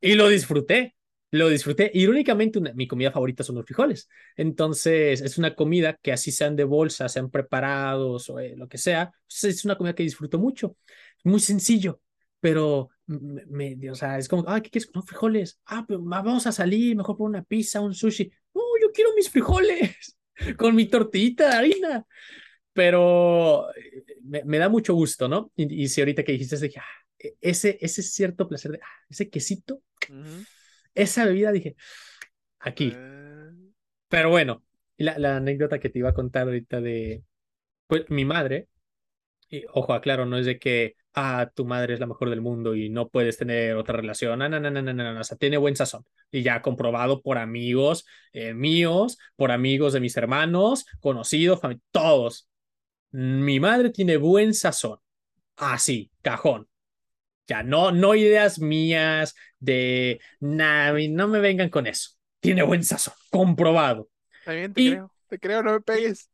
Y 0.00 0.14
lo 0.14 0.28
disfruté, 0.28 0.96
lo 1.30 1.48
disfruté. 1.48 1.90
Irónicamente, 1.94 2.58
una- 2.58 2.72
mi 2.72 2.86
comida 2.88 3.12
favorita 3.12 3.44
son 3.44 3.56
los 3.56 3.64
frijoles. 3.64 4.08
Entonces, 4.36 5.20
es 5.20 5.38
una 5.38 5.54
comida 5.54 5.98
que 6.02 6.12
así 6.12 6.32
sean 6.32 6.56
de 6.56 6.64
bolsa, 6.64 7.08
sean 7.08 7.30
preparados 7.30 8.30
o 8.30 8.40
eh, 8.40 8.54
lo 8.56 8.68
que 8.68 8.78
sea, 8.78 9.12
pues, 9.28 9.44
es 9.44 9.64
una 9.64 9.76
comida 9.76 9.94
que 9.94 10.02
disfruto 10.02 10.38
mucho. 10.38 10.76
Muy 11.24 11.40
sencillo, 11.40 12.00
pero 12.40 12.90
me, 13.06 13.76
me- 13.76 13.90
o 13.90 13.94
sea, 13.94 14.18
es 14.18 14.28
como, 14.28 14.44
ah, 14.48 14.60
¿qué 14.60 14.70
quieres? 14.70 14.90
No, 14.94 15.02
frijoles. 15.02 15.60
Ah, 15.66 15.84
pero 15.86 16.00
vamos 16.02 16.46
a 16.46 16.52
salir, 16.52 16.96
mejor 16.96 17.16
por 17.16 17.28
una 17.28 17.42
pizza, 17.44 17.80
un 17.80 17.94
sushi. 17.94 18.30
No, 18.54 18.62
yo 18.80 18.90
quiero 18.92 19.10
mis 19.14 19.28
frijoles 19.30 20.16
con 20.58 20.74
mi 20.74 20.86
tortillita 20.86 21.48
de 21.50 21.56
harina. 21.56 22.06
Pero 22.72 23.70
eh, 23.74 24.04
me, 24.24 24.44
me 24.44 24.58
da 24.58 24.68
mucho 24.68 24.94
gusto, 24.94 25.28
¿no? 25.28 25.52
Y, 25.56 25.84
y 25.84 25.88
si 25.88 26.00
ahorita 26.00 26.24
que 26.24 26.32
dijiste, 26.32 26.56
dije, 26.58 26.80
ah, 26.80 26.86
e- 27.18 27.36
ese, 27.40 27.78
ese 27.80 28.02
cierto 28.02 28.48
placer 28.48 28.72
de, 28.72 28.80
ah, 28.82 28.88
ese 29.10 29.30
quesito, 29.30 29.82
esa 30.94 31.24
bebida, 31.24 31.52
dije, 31.52 31.76
aquí. 32.60 33.02
Pero 34.08 34.30
bueno, 34.30 34.64
la, 34.96 35.18
la 35.18 35.36
anécdota 35.36 35.78
que 35.78 35.88
te 35.90 35.98
iba 36.00 36.10
a 36.10 36.14
contar 36.14 36.44
ahorita 36.46 36.80
de, 36.80 37.24
pues 37.88 38.10
mi 38.10 38.24
madre, 38.24 38.68
y 39.50 39.64
ojo, 39.72 39.94
aclaro, 39.94 40.26
no 40.26 40.38
es 40.38 40.46
de 40.46 40.58
que, 40.58 40.96
ah, 41.14 41.50
tu 41.54 41.64
madre 41.64 41.94
es 41.94 42.00
la 42.00 42.06
mejor 42.06 42.30
del 42.30 42.40
mundo 42.40 42.74
y 42.74 42.88
no 42.90 43.08
puedes 43.08 43.36
tener 43.38 43.76
otra 43.76 43.96
relación, 43.96 44.38
no, 44.38 44.48
no, 44.48 44.60
no, 44.60 44.70
no, 44.70 44.82
no, 44.82 44.92
no, 44.92 45.14
no, 45.14 45.20
o 45.20 45.24
sea, 45.24 45.36
tiene 45.38 45.56
buen 45.56 45.76
sazón. 45.76 46.04
Y 46.30 46.42
ya 46.42 46.62
comprobado 46.62 47.22
por 47.22 47.38
amigos 47.38 48.06
eh, 48.32 48.54
míos, 48.54 49.18
por 49.36 49.52
amigos 49.52 49.92
de 49.92 50.00
mis 50.00 50.16
hermanos, 50.16 50.86
conocidos, 51.00 51.60
todos. 51.90 52.48
Mi 53.12 53.60
madre 53.60 53.90
tiene 53.90 54.16
buen 54.16 54.54
sazón. 54.54 54.98
Así, 55.56 56.10
cajón. 56.22 56.68
Ya, 57.48 57.62
no, 57.64 57.90
no 57.92 58.14
ideas 58.14 58.60
mías 58.60 59.34
de, 59.58 60.20
nah, 60.40 60.92
no 61.10 61.28
me 61.28 61.40
vengan 61.40 61.68
con 61.68 61.86
eso. 61.86 62.12
Tiene 62.40 62.62
buen 62.62 62.84
sazón, 62.84 63.14
comprobado. 63.30 64.08
Está 64.40 64.52
bien, 64.52 64.72
te 64.74 64.82
Y- 64.82 64.90
creo. 64.90 65.12
Te 65.28 65.38
creo, 65.38 65.62
no 65.62 65.72
me 65.74 65.80
pegues. 65.80 66.28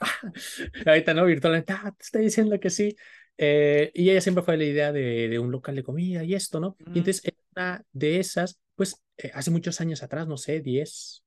Ahorita 0.86 1.14
no, 1.14 1.24
virtualmente, 1.24 1.72
ah, 1.72 1.92
te 1.96 2.02
estoy 2.04 2.22
diciendo 2.24 2.58
que 2.60 2.70
sí. 2.70 2.96
Eh, 3.38 3.90
y 3.94 4.10
ella 4.10 4.20
siempre 4.20 4.42
fue 4.42 4.56
la 4.56 4.64
idea 4.64 4.92
de, 4.92 5.28
de 5.28 5.38
un 5.38 5.50
local 5.50 5.76
de 5.76 5.82
comida 5.82 6.24
y 6.24 6.34
esto, 6.34 6.60
¿no? 6.60 6.76
Ujú. 6.80 6.92
Y 6.94 6.98
entonces, 6.98 7.24
en 7.24 7.34
una 7.54 7.84
de 7.92 8.18
esas, 8.18 8.58
pues, 8.74 9.02
eh, 9.18 9.30
hace 9.34 9.50
muchos 9.50 9.80
años 9.80 10.02
atrás, 10.02 10.26
no 10.26 10.36
sé, 10.36 10.60
10, 10.60 11.24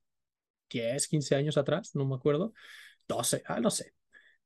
10, 0.70 1.08
15 1.08 1.36
años 1.36 1.58
atrás, 1.58 1.92
no 1.96 2.06
me 2.06 2.16
acuerdo, 2.16 2.54
12, 3.08 3.44
ah, 3.46 3.60
no 3.60 3.70
sé. 3.70 3.94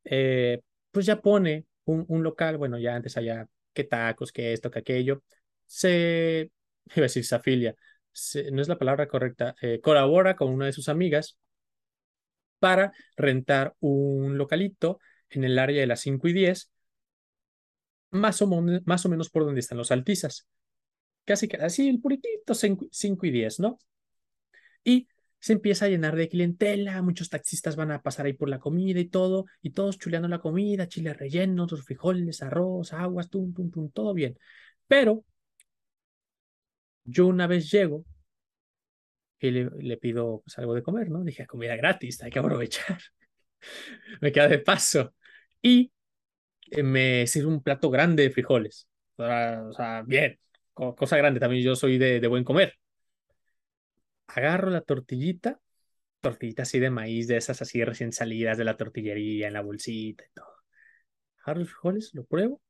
Eh, 0.03 0.61
pues 0.91 1.05
ya 1.05 1.21
pone 1.21 1.65
un, 1.85 2.05
un 2.07 2.23
local, 2.23 2.57
bueno, 2.57 2.77
ya 2.77 2.95
antes 2.95 3.17
allá, 3.17 3.47
que 3.73 3.83
tacos, 3.83 4.31
que 4.31 4.53
esto, 4.53 4.69
que 4.71 4.79
aquello, 4.79 5.23
se, 5.65 6.51
iba 6.95 6.97
a 6.97 7.01
decir, 7.01 7.25
se 7.25 7.35
afilia, 7.35 7.75
no 8.51 8.61
es 8.61 8.67
la 8.67 8.77
palabra 8.77 9.07
correcta, 9.07 9.55
eh, 9.61 9.79
colabora 9.81 10.35
con 10.35 10.49
una 10.49 10.65
de 10.67 10.73
sus 10.73 10.89
amigas 10.89 11.37
para 12.59 12.93
rentar 13.17 13.75
un 13.79 14.37
localito 14.37 14.99
en 15.29 15.43
el 15.43 15.59
área 15.59 15.81
de 15.81 15.87
las 15.87 16.01
5 16.01 16.27
y 16.27 16.33
10, 16.33 16.71
más 18.13 18.41
o, 18.41 18.47
más 18.85 19.05
o 19.05 19.09
menos 19.09 19.29
por 19.29 19.45
donde 19.45 19.59
están 19.59 19.77
los 19.77 19.91
altizas. 19.91 20.47
Casi 21.25 21.49
así, 21.59 21.89
el 21.89 21.99
puritito 21.99 22.53
5 22.53 23.25
y 23.25 23.31
10, 23.31 23.59
¿no? 23.59 23.79
Y 24.83 25.07
se 25.39 25.53
empieza 25.53 25.85
a 25.85 25.89
llenar 25.89 26.15
de 26.15 26.29
clientela, 26.29 27.01
muchos 27.01 27.29
taxistas 27.29 27.75
van 27.75 27.91
a 27.91 28.01
pasar 28.01 28.25
ahí 28.25 28.33
por 28.33 28.49
la 28.49 28.59
comida 28.59 28.99
y 28.99 29.09
todo, 29.09 29.45
y 29.61 29.71
todos 29.71 29.97
chuleando 29.97 30.27
la 30.27 30.39
comida, 30.39 30.87
chile 30.87 31.13
relleno, 31.13 31.67
los 31.69 31.83
frijoles, 31.83 32.41
arroz, 32.41 32.93
aguas, 32.93 33.29
tum, 33.29 33.53
tum, 33.53 33.69
tum, 33.71 33.89
todo 33.91 34.13
bien. 34.13 34.37
Pero 34.87 35.25
yo 37.03 37.27
una 37.27 37.47
vez 37.47 37.69
llego 37.71 38.05
y 39.39 39.51
le, 39.51 39.97
pido 39.97 40.41
pues, 40.45 40.57
algo 40.57 40.73
de 40.73 40.83
comer, 40.83 41.09
¿no? 41.09 41.23
Dije, 41.23 41.45
comida 41.45 41.75
gratis, 41.75 42.21
hay 42.23 42.31
que 42.31 42.39
aprovechar. 42.39 43.01
me 44.21 44.31
queda 44.31 44.47
de 44.47 44.59
paso. 44.59 45.13
Y 45.61 45.91
me 46.83 47.27
sirve 47.27 47.47
un 47.47 47.61
plato 47.63 47.89
grande 47.89 48.23
de 48.23 48.31
frijoles. 48.31 48.87
O 49.17 49.73
sea, 49.73 50.03
bien, 50.05 50.39
cosa 50.73 51.17
grande, 51.17 51.39
también 51.39 51.63
yo 51.63 51.75
soy 51.75 51.97
de, 51.97 52.19
de 52.19 52.27
buen 52.27 52.43
comer. 52.43 52.75
Agarro 54.27 54.69
la 54.69 54.81
tortillita, 54.81 55.59
tortillita 56.21 56.63
así 56.63 56.79
de 56.79 56.89
maíz, 56.89 57.27
de 57.27 57.37
esas 57.37 57.61
así 57.61 57.83
recién 57.83 58.11
salidas 58.11 58.57
de 58.57 58.65
la 58.65 58.77
tortillería, 58.77 59.47
en 59.47 59.53
la 59.53 59.61
bolsita 59.61 60.23
y 60.25 60.33
todo. 60.33 60.53
Agarro 61.43 61.61
los 61.61 61.69
frijoles, 61.69 62.11
lo 62.13 62.25
pruebo 62.25 62.61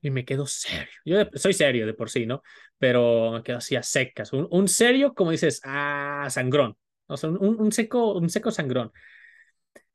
y 0.00 0.10
me 0.10 0.24
quedo 0.24 0.46
serio. 0.46 0.88
Yo 1.04 1.16
soy 1.34 1.52
serio 1.52 1.86
de 1.86 1.94
por 1.94 2.10
sí, 2.10 2.26
¿no? 2.26 2.42
Pero 2.78 3.32
me 3.32 3.42
quedo 3.42 3.58
así 3.58 3.76
a 3.76 3.82
secas. 3.82 4.32
Un, 4.32 4.68
serio, 4.68 5.14
como 5.14 5.30
dices, 5.30 5.60
ah, 5.64 6.26
sangrón. 6.30 6.76
O 7.06 7.16
sea, 7.16 7.30
un, 7.30 7.60
un, 7.60 7.72
seco, 7.72 8.14
un 8.14 8.30
seco 8.30 8.50
sangrón. 8.50 8.92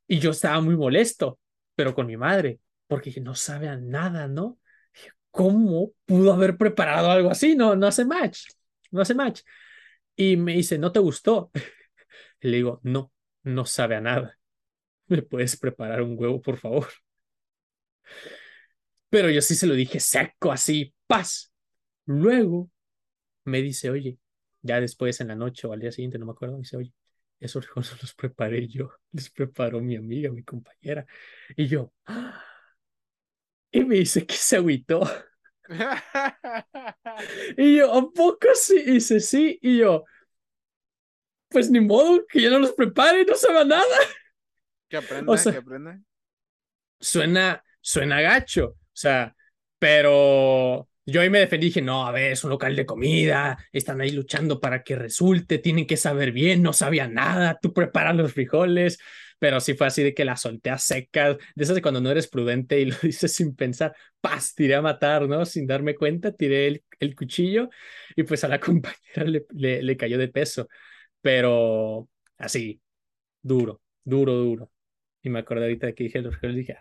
Y 0.06 0.18
yo 0.18 0.30
estaba 0.30 0.60
muy 0.60 0.76
molesto, 0.76 1.38
pero 1.74 1.94
con 1.94 2.06
mi 2.06 2.16
madre, 2.16 2.60
porque 2.86 3.20
no 3.20 3.34
sabe 3.34 3.68
a 3.68 3.76
nada, 3.76 4.28
¿no? 4.28 4.58
¿Cómo 5.30 5.92
pudo 6.06 6.32
haber 6.32 6.56
preparado 6.56 7.10
algo 7.10 7.30
así? 7.30 7.56
No, 7.56 7.74
no 7.74 7.86
hace 7.86 8.04
match. 8.04 8.46
No 8.90 9.00
hace 9.00 9.14
match. 9.14 9.40
Y 10.16 10.36
me 10.36 10.54
dice, 10.54 10.78
¿no 10.78 10.92
te 10.92 11.00
gustó? 11.00 11.50
Le 12.40 12.56
digo, 12.56 12.80
no, 12.84 13.12
no 13.42 13.66
sabe 13.66 13.96
a 13.96 14.00
nada. 14.00 14.38
¿Me 15.08 15.22
puedes 15.22 15.56
preparar 15.56 16.02
un 16.02 16.16
huevo, 16.18 16.40
por 16.40 16.56
favor? 16.56 16.88
Pero 19.10 19.30
yo 19.30 19.40
sí 19.40 19.54
se 19.54 19.66
lo 19.66 19.74
dije 19.74 20.00
seco, 20.00 20.52
así, 20.52 20.94
paz. 21.06 21.52
Luego 22.06 22.70
me 23.44 23.62
dice, 23.62 23.90
oye, 23.90 24.18
ya 24.62 24.80
después 24.80 25.20
en 25.20 25.28
la 25.28 25.36
noche 25.36 25.66
o 25.66 25.72
al 25.72 25.80
día 25.80 25.92
siguiente, 25.92 26.18
no 26.18 26.26
me 26.26 26.32
acuerdo, 26.32 26.54
me 26.56 26.60
dice, 26.60 26.76
oye, 26.76 26.92
esos 27.46 27.64
frijoles 27.66 28.02
los 28.02 28.14
preparé 28.14 28.66
yo, 28.68 28.90
les 29.12 29.30
preparó 29.30 29.80
mi 29.80 29.96
amiga, 29.96 30.30
mi 30.30 30.42
compañera. 30.42 31.06
Y 31.56 31.66
yo, 31.66 31.92
¡Ah! 32.06 32.42
y 33.70 33.84
me 33.84 33.96
dice 33.96 34.26
que 34.26 34.36
se 34.36 34.56
agüitó. 34.56 35.02
y 37.56 37.76
yo, 37.76 37.92
¿a 37.92 38.12
poco 38.12 38.48
sí? 38.54 38.76
Y 38.86 38.92
dice, 38.92 39.20
sí. 39.20 39.58
Y 39.62 39.78
yo, 39.78 40.04
pues 41.48 41.70
ni 41.70 41.80
modo, 41.80 42.24
que 42.26 42.40
yo 42.40 42.50
no 42.50 42.58
los 42.58 42.72
prepare, 42.72 43.24
no 43.24 43.34
sabe 43.34 43.64
nada. 43.64 43.84
Que 44.88 44.96
aprenda, 44.96 45.42
que 45.42 45.56
aprenda. 45.56 46.00
Suena, 47.00 47.64
suena 47.80 48.20
gacho, 48.20 48.66
o 48.68 48.76
sea, 48.92 49.34
pero 49.78 50.88
yo 51.06 51.20
ahí 51.20 51.30
me 51.30 51.38
defendí, 51.40 51.66
dije, 51.66 51.82
no, 51.82 52.06
a 52.06 52.12
ver, 52.12 52.32
es 52.32 52.44
un 52.44 52.50
local 52.50 52.74
de 52.76 52.86
comida, 52.86 53.58
están 53.72 54.00
ahí 54.00 54.10
luchando 54.10 54.60
para 54.60 54.82
que 54.82 54.96
resulte, 54.96 55.58
tienen 55.58 55.86
que 55.86 55.96
saber 55.96 56.32
bien, 56.32 56.62
no 56.62 56.72
sabía 56.72 57.08
nada, 57.08 57.58
tú 57.60 57.72
preparas 57.72 58.16
los 58.16 58.32
frijoles, 58.32 58.98
pero 59.38 59.60
sí 59.60 59.74
fue 59.74 59.86
así 59.86 60.02
de 60.02 60.14
que 60.14 60.24
la 60.24 60.36
solté 60.36 60.70
a 60.70 60.78
secas, 60.78 61.36
de 61.54 61.64
esas 61.64 61.74
de 61.74 61.82
cuando 61.82 62.00
no 62.00 62.10
eres 62.10 62.28
prudente 62.28 62.80
y 62.80 62.86
lo 62.90 62.96
dices 63.02 63.32
sin 63.34 63.54
pensar, 63.54 63.94
paz, 64.20 64.54
tiré 64.54 64.74
a 64.74 64.82
matar, 64.82 65.28
¿no? 65.28 65.44
Sin 65.44 65.66
darme 65.66 65.94
cuenta, 65.94 66.32
tiré 66.32 66.66
el, 66.68 66.84
el 67.00 67.14
cuchillo 67.14 67.68
y 68.16 68.22
pues 68.22 68.44
a 68.44 68.48
la 68.48 68.60
compañera 68.60 69.24
le, 69.24 69.82
le, 69.82 69.96
cayó 69.96 70.18
de 70.18 70.28
peso, 70.28 70.68
pero 71.20 72.08
así, 72.38 72.80
duro, 73.42 73.82
duro, 74.04 74.34
duro. 74.34 74.70
Y 75.22 75.30
me 75.30 75.40
acordé 75.40 75.64
ahorita 75.64 75.88
de 75.88 75.94
que 75.94 76.04
dije 76.04 76.22
los 76.22 76.34
frijoles, 76.36 76.56
dije, 76.56 76.78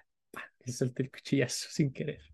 y 0.66 0.72
solté 0.72 1.04
el 1.04 1.12
cuchillazo 1.12 1.70
sin 1.72 1.92
querer. 1.94 2.33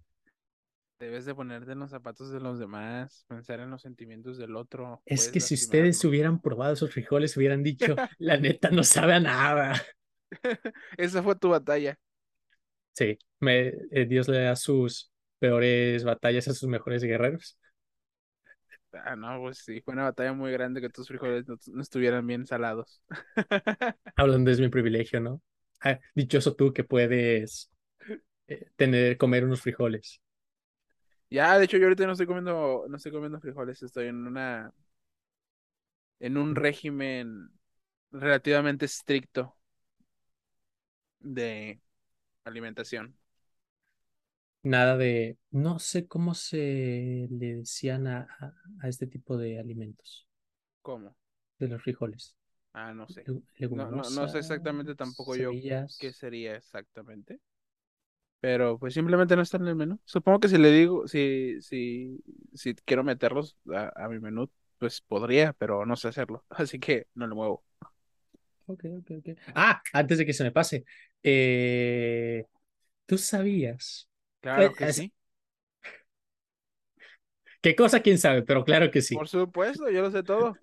Debes 0.99 1.23
de 1.23 1.33
ponerte 1.33 1.71
en 1.71 1.79
los 1.79 1.91
zapatos 1.91 2.29
de 2.29 2.41
los 2.41 2.59
demás, 2.59 3.23
pensar 3.29 3.61
en 3.61 3.69
los 3.69 3.81
sentimientos 3.81 4.37
del 4.37 4.57
otro. 4.57 5.01
Es 5.05 5.29
que 5.29 5.39
si 5.39 5.53
ustedes 5.53 6.03
hubieran 6.03 6.41
probado 6.41 6.73
esos 6.73 6.91
frijoles, 6.91 7.37
hubieran 7.37 7.63
dicho, 7.63 7.95
la 8.19 8.35
neta 8.35 8.69
no 8.69 8.83
sabe 8.83 9.13
a 9.13 9.19
nada. 9.21 9.81
Esa 10.97 11.23
fue 11.23 11.37
tu 11.37 11.47
batalla. 11.47 11.97
Sí, 12.91 13.17
me, 13.39 13.67
eh, 13.91 14.05
Dios 14.09 14.27
le 14.27 14.41
da 14.41 14.57
sus 14.57 15.09
peores 15.39 16.03
batallas 16.03 16.49
a 16.49 16.53
sus 16.53 16.67
mejores 16.67 17.01
guerreros. 17.01 17.57
Ah, 18.91 19.15
no, 19.15 19.39
pues 19.39 19.59
sí, 19.59 19.79
fue 19.79 19.93
una 19.93 20.03
batalla 20.03 20.33
muy 20.33 20.51
grande 20.51 20.81
que 20.81 20.89
tus 20.89 21.07
frijoles 21.07 21.45
no, 21.47 21.81
estuvieran 21.81 22.27
bien 22.27 22.45
salados. 22.45 23.01
Hablando 24.17 24.51
es 24.51 24.59
mi 24.59 24.67
privilegio, 24.67 25.21
¿no? 25.21 25.41
Ah, 25.79 25.97
dichoso 26.13 26.55
tú 26.55 26.73
que 26.73 26.83
puedes 26.83 27.71
eh, 28.47 28.69
tener, 28.75 29.15
comer 29.17 29.45
unos 29.45 29.61
frijoles. 29.61 30.19
Ya, 31.29 31.57
de 31.57 31.65
hecho, 31.65 31.77
yo 31.77 31.85
ahorita 31.85 32.05
no 32.05 32.13
estoy 32.13 32.25
comiendo, 32.25 32.85
no 32.89 32.97
estoy 32.97 33.11
comiendo 33.11 33.39
frijoles, 33.39 33.83
estoy 33.83 34.07
en 34.07 34.25
una, 34.25 34.73
en 36.19 36.37
un 36.37 36.55
régimen 36.55 37.49
relativamente 38.11 38.85
estricto 38.85 39.55
de 41.19 41.79
alimentación. 42.43 43.15
Nada 44.63 44.97
de, 44.97 45.37
no 45.51 45.79
sé 45.79 46.07
cómo 46.07 46.33
se 46.33 47.27
le 47.29 47.55
decían 47.57 48.07
a, 48.07 48.27
a, 48.81 48.89
este 48.89 49.07
tipo 49.07 49.37
de 49.37 49.59
alimentos. 49.59 50.27
¿Cómo? 50.81 51.15
De 51.59 51.67
los 51.67 51.81
frijoles. 51.81 52.35
Ah, 52.73 52.93
no 52.93 53.07
sé. 53.07 53.23
No, 53.25 53.91
no, 53.91 54.03
sé 54.03 54.39
exactamente 54.39 54.95
tampoco 54.95 55.35
yo 55.35 55.51
qué 55.99 56.11
sería 56.11 56.55
exactamente. 56.55 57.39
Pero 58.41 58.79
pues 58.79 58.93
simplemente 58.93 59.35
no 59.35 59.41
está 59.41 59.57
en 59.57 59.67
el 59.67 59.75
menú. 59.75 59.99
Supongo 60.05 60.39
que 60.39 60.47
si 60.47 60.57
le 60.57 60.71
digo, 60.71 61.07
si, 61.07 61.61
si, 61.61 62.23
si 62.53 62.73
quiero 62.73 63.03
meterlos 63.03 63.57
a, 63.73 64.07
mi 64.07 64.19
menú, 64.19 64.49
pues 64.77 65.01
podría, 65.01 65.53
pero 65.53 65.85
no 65.85 65.95
sé 65.97 66.07
hacerlo. 66.07 66.45
Así 66.49 66.79
que 66.79 67.07
no 67.15 67.27
le 67.27 67.35
muevo. 67.35 67.63
Ok, 68.67 68.85
ok, 68.99 69.11
ok. 69.17 69.37
Ah, 69.55 69.81
antes 69.93 70.19
de 70.19 70.25
que 70.25 70.33
se 70.33 70.43
me 70.43 70.51
pase. 70.51 70.85
Eh, 71.21 72.45
¿Tú 73.05 73.17
sabías? 73.17 74.07
Claro 74.39 74.63
eh, 74.63 74.73
que 74.77 74.93
sí. 74.93 75.11
¿Qué 77.61 77.75
cosa? 77.75 77.99
¿Quién 77.99 78.17
sabe? 78.17 78.43
Pero 78.43 78.63
claro 78.63 78.89
que 78.89 79.01
sí. 79.01 79.15
Por 79.15 79.27
supuesto, 79.27 79.89
yo 79.89 80.01
lo 80.01 80.11
sé 80.11 80.23
todo. 80.23 80.55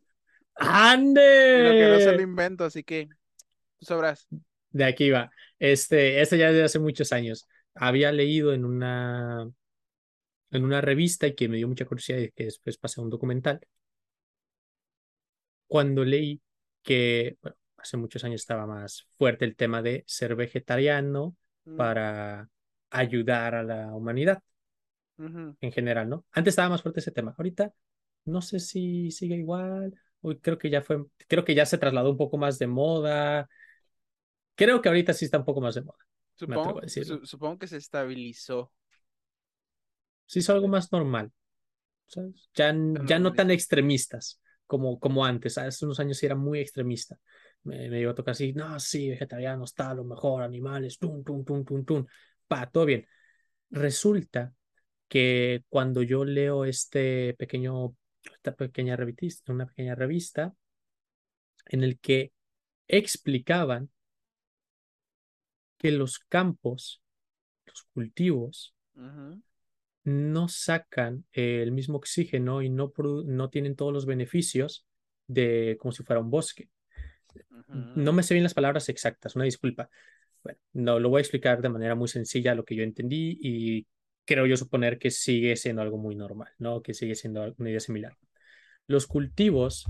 ¡Ande! 0.54 1.62
Lo 1.62 1.70
que 1.72 1.88
no 1.90 1.98
se 1.98 2.16
lo 2.16 2.22
invento, 2.22 2.64
así 2.64 2.82
que 2.82 3.08
tú 3.76 3.84
sabrás. 3.84 4.26
De 4.70 4.84
aquí 4.84 5.10
va. 5.10 5.30
Este, 5.58 6.22
este 6.22 6.38
ya 6.38 6.50
de 6.52 6.64
hace 6.64 6.78
muchos 6.78 7.12
años 7.12 7.46
había 7.76 8.12
leído 8.12 8.52
en 8.52 8.64
una, 8.64 9.50
en 10.50 10.64
una 10.64 10.80
revista 10.80 11.26
y 11.26 11.34
que 11.34 11.48
me 11.48 11.56
dio 11.56 11.68
mucha 11.68 11.84
curiosidad 11.86 12.18
y 12.18 12.30
que 12.32 12.44
después 12.44 12.78
pasé 12.78 13.00
a 13.00 13.04
un 13.04 13.10
documental. 13.10 13.60
Cuando 15.66 16.04
leí 16.04 16.40
que, 16.82 17.38
bueno, 17.42 17.56
hace 17.76 17.96
muchos 17.96 18.24
años 18.24 18.40
estaba 18.40 18.66
más 18.66 19.08
fuerte 19.18 19.44
el 19.44 19.56
tema 19.56 19.82
de 19.82 20.04
ser 20.06 20.36
vegetariano 20.36 21.36
mm. 21.64 21.76
para 21.76 22.48
ayudar 22.90 23.54
a 23.54 23.62
la 23.62 23.94
humanidad 23.94 24.42
en 25.18 25.72
general, 25.72 26.08
¿no? 26.10 26.26
Antes 26.32 26.52
estaba 26.52 26.68
más 26.68 26.82
fuerte 26.82 27.00
ese 27.00 27.10
tema. 27.10 27.34
Ahorita 27.38 27.72
no 28.26 28.42
sé 28.42 28.60
si 28.60 29.10
sigue 29.10 29.36
igual. 29.36 29.94
Hoy 30.20 30.38
creo 30.40 30.58
que 30.58 30.70
ya 30.70 30.82
fue, 30.82 31.04
creo 31.28 31.44
que 31.44 31.54
ya 31.54 31.64
se 31.66 31.78
trasladó 31.78 32.10
un 32.10 32.16
poco 32.18 32.36
más 32.38 32.58
de 32.58 32.66
moda. 32.66 33.48
Creo 34.54 34.80
que 34.82 34.88
ahorita 34.88 35.12
sí 35.12 35.24
está 35.24 35.38
un 35.38 35.44
poco 35.44 35.60
más 35.60 35.74
de 35.74 35.82
moda. 35.82 36.05
Supongo, 36.36 37.58
que 37.58 37.66
se 37.66 37.76
estabilizó. 37.78 38.72
Se 40.26 40.40
hizo 40.40 40.52
algo 40.52 40.68
más 40.68 40.92
normal. 40.92 41.32
Ya, 42.54 42.74
ya 43.04 43.18
no 43.18 43.32
tan 43.32 43.50
extremistas 43.50 44.40
como, 44.66 45.00
como 45.00 45.24
antes. 45.24 45.58
Hace 45.58 45.84
unos 45.84 45.98
años 45.98 46.18
sí 46.18 46.26
era 46.26 46.34
muy 46.34 46.60
extremista. 46.60 47.18
Me, 47.62 47.88
me 47.88 48.00
iba 48.00 48.12
a 48.12 48.14
tocar 48.14 48.32
así, 48.32 48.52
no, 48.52 48.78
sí, 48.78 49.08
vegetarianos, 49.08 49.74
tal, 49.74 49.96
lo 49.96 50.04
mejor, 50.04 50.42
animales, 50.42 50.98
tum, 50.98 51.24
tum, 51.24 51.44
tum, 51.44 51.64
tum, 51.64 51.84
tum. 51.84 52.06
Pa, 52.46 52.70
todo 52.70 52.84
bien. 52.84 53.06
Resulta 53.70 54.52
que 55.08 55.64
cuando 55.68 56.02
yo 56.02 56.24
leo 56.24 56.64
este 56.64 57.34
pequeño, 57.34 57.96
esta 58.22 58.54
pequeña 58.54 58.94
revista, 58.96 59.52
una 59.52 59.66
pequeña 59.66 59.94
revista, 59.94 60.54
en 61.66 61.82
el 61.82 61.98
que 61.98 62.32
explicaban 62.86 63.90
que 65.78 65.90
los 65.90 66.18
campos, 66.18 67.02
los 67.66 67.82
cultivos, 67.94 68.74
no 70.04 70.48
sacan 70.48 71.24
eh, 71.32 71.62
el 71.62 71.72
mismo 71.72 71.98
oxígeno 71.98 72.62
y 72.62 72.70
no, 72.70 72.92
no 73.24 73.50
tienen 73.50 73.76
todos 73.76 73.92
los 73.92 74.06
beneficios 74.06 74.86
de 75.26 75.76
como 75.80 75.92
si 75.92 76.04
fuera 76.04 76.20
un 76.20 76.30
bosque. 76.30 76.70
No 77.94 78.12
me 78.12 78.22
sé 78.22 78.34
bien 78.34 78.44
las 78.44 78.54
palabras 78.54 78.88
exactas, 78.88 79.36
una 79.36 79.44
disculpa. 79.44 79.90
Bueno, 80.42 80.58
no 80.72 81.00
lo 81.00 81.08
voy 81.10 81.18
a 81.18 81.22
explicar 81.22 81.60
de 81.60 81.68
manera 81.68 81.94
muy 81.94 82.08
sencilla 82.08 82.54
lo 82.54 82.64
que 82.64 82.76
yo 82.76 82.82
entendí 82.82 83.36
y 83.40 83.86
creo 84.24 84.46
yo 84.46 84.56
suponer 84.56 84.98
que 84.98 85.10
sigue 85.10 85.56
siendo 85.56 85.82
algo 85.82 85.98
muy 85.98 86.14
normal, 86.14 86.52
¿no? 86.58 86.82
Que 86.82 86.94
sigue 86.94 87.14
siendo 87.14 87.54
una 87.58 87.70
idea 87.70 87.80
similar. 87.80 88.16
Los 88.86 89.06
cultivos 89.06 89.86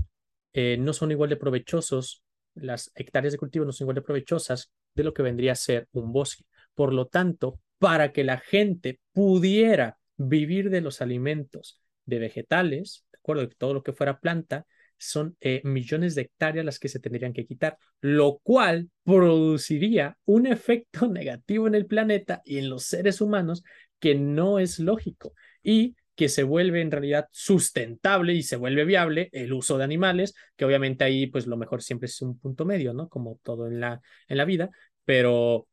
eh, 0.53 0.77
no 0.79 0.93
son 0.93 1.11
igual 1.11 1.29
de 1.29 1.37
provechosos, 1.37 2.23
las 2.55 2.91
hectáreas 2.95 3.33
de 3.33 3.37
cultivo 3.37 3.65
no 3.65 3.71
son 3.71 3.85
igual 3.85 3.95
de 3.95 4.01
provechosas 4.01 4.71
de 4.97 5.03
lo 5.03 5.13
que 5.13 5.23
vendría 5.23 5.53
a 5.53 5.55
ser 5.55 5.87
un 5.93 6.11
bosque. 6.11 6.43
Por 6.73 6.93
lo 6.93 7.07
tanto, 7.07 7.59
para 7.77 8.11
que 8.11 8.23
la 8.23 8.39
gente 8.39 8.99
pudiera 9.13 9.97
vivir 10.17 10.69
de 10.69 10.81
los 10.81 11.01
alimentos 11.01 11.79
de 12.05 12.19
vegetales, 12.19 13.05
de 13.11 13.17
acuerdo, 13.19 13.41
de 13.43 13.55
todo 13.55 13.73
lo 13.75 13.83
que 13.83 13.93
fuera 13.93 14.19
planta, 14.19 14.65
son 14.97 15.37
eh, 15.41 15.61
millones 15.63 16.15
de 16.15 16.23
hectáreas 16.23 16.65
las 16.65 16.79
que 16.79 16.89
se 16.89 16.99
tendrían 16.99 17.33
que 17.33 17.45
quitar, 17.45 17.77
lo 18.01 18.39
cual 18.39 18.89
produciría 19.03 20.17
un 20.25 20.47
efecto 20.47 21.07
negativo 21.07 21.67
en 21.67 21.75
el 21.75 21.85
planeta 21.85 22.41
y 22.43 22.57
en 22.57 22.69
los 22.69 22.85
seres 22.85 23.21
humanos 23.21 23.63
que 23.99 24.15
no 24.15 24.57
es 24.57 24.79
lógico 24.79 25.33
y 25.61 25.95
que 26.17 26.29
se 26.29 26.43
vuelve 26.43 26.81
en 26.81 26.91
realidad 26.91 27.27
sustentable 27.31 28.33
y 28.33 28.43
se 28.43 28.55
vuelve 28.57 28.85
viable 28.85 29.29
el 29.31 29.53
uso 29.53 29.77
de 29.77 29.83
animales, 29.83 30.33
que 30.55 30.65
obviamente 30.65 31.03
ahí 31.03 31.27
pues 31.27 31.47
lo 31.47 31.57
mejor 31.57 31.83
siempre 31.83 32.07
es 32.07 32.21
un 32.21 32.39
punto 32.39 32.65
medio, 32.65 32.93
¿no? 32.93 33.07
Como 33.07 33.39
todo 33.43 33.67
en 33.67 33.79
la, 33.79 34.01
en 34.27 34.37
la 34.37 34.45
vida, 34.45 34.69
pero 35.05 35.67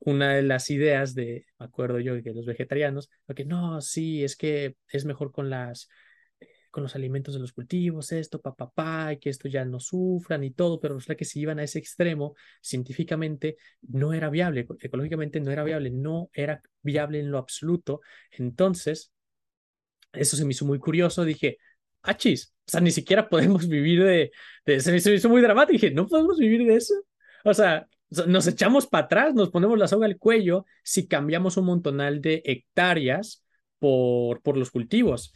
una 0.00 0.34
de 0.34 0.42
las 0.42 0.68
ideas 0.70 1.14
de, 1.14 1.46
me 1.58 1.66
acuerdo 1.66 2.00
yo, 2.00 2.14
de 2.16 2.34
los 2.34 2.46
vegetarianos, 2.46 3.08
que 3.36 3.44
no, 3.44 3.80
sí, 3.80 4.24
es 4.24 4.36
que 4.36 4.76
es 4.88 5.04
mejor 5.04 5.32
con 5.32 5.48
las 5.48 5.88
con 6.74 6.82
los 6.82 6.96
alimentos 6.96 7.34
de 7.34 7.40
los 7.40 7.52
cultivos, 7.52 8.10
esto, 8.10 8.40
papá, 8.40 8.68
pa, 8.68 9.06
pa, 9.06 9.16
que 9.16 9.30
esto 9.30 9.46
ya 9.48 9.64
no 9.64 9.78
sufran 9.78 10.42
y 10.42 10.50
todo, 10.50 10.80
pero 10.80 10.94
resulta 10.96 11.14
que 11.14 11.24
si 11.24 11.38
iban 11.38 11.60
a 11.60 11.62
ese 11.62 11.78
extremo, 11.78 12.34
científicamente 12.60 13.56
no 13.82 14.12
era 14.12 14.28
viable, 14.28 14.66
ecológicamente 14.80 15.38
no 15.38 15.52
era 15.52 15.62
viable, 15.62 15.90
no 15.92 16.30
era 16.32 16.60
viable 16.82 17.20
en 17.20 17.30
lo 17.30 17.38
absoluto. 17.38 18.00
Entonces, 18.32 19.13
eso 20.16 20.36
se 20.36 20.44
me 20.44 20.52
hizo 20.52 20.64
muy 20.66 20.78
curioso, 20.78 21.24
dije, 21.24 21.58
achis, 22.02 22.54
o 22.66 22.70
sea, 22.70 22.80
ni 22.80 22.90
siquiera 22.90 23.28
podemos 23.28 23.68
vivir 23.68 24.02
de, 24.04 24.30
de 24.66 24.80
se, 24.80 24.92
me, 24.92 25.00
se 25.00 25.10
me 25.10 25.16
hizo 25.16 25.28
muy 25.28 25.42
dramático, 25.42 25.72
dije, 25.72 25.90
no 25.92 26.06
podemos 26.06 26.38
vivir 26.38 26.66
de 26.66 26.76
eso. 26.76 26.94
O 27.44 27.54
sea, 27.54 27.86
nos 28.26 28.46
echamos 28.46 28.86
para 28.86 29.06
atrás, 29.06 29.34
nos 29.34 29.50
ponemos 29.50 29.78
la 29.78 29.88
soga 29.88 30.06
al 30.06 30.18
cuello 30.18 30.66
si 30.82 31.08
cambiamos 31.08 31.56
un 31.56 31.66
montonal 31.66 32.20
de 32.20 32.42
hectáreas 32.44 33.44
por, 33.78 34.40
por 34.42 34.56
los 34.56 34.70
cultivos 34.70 35.34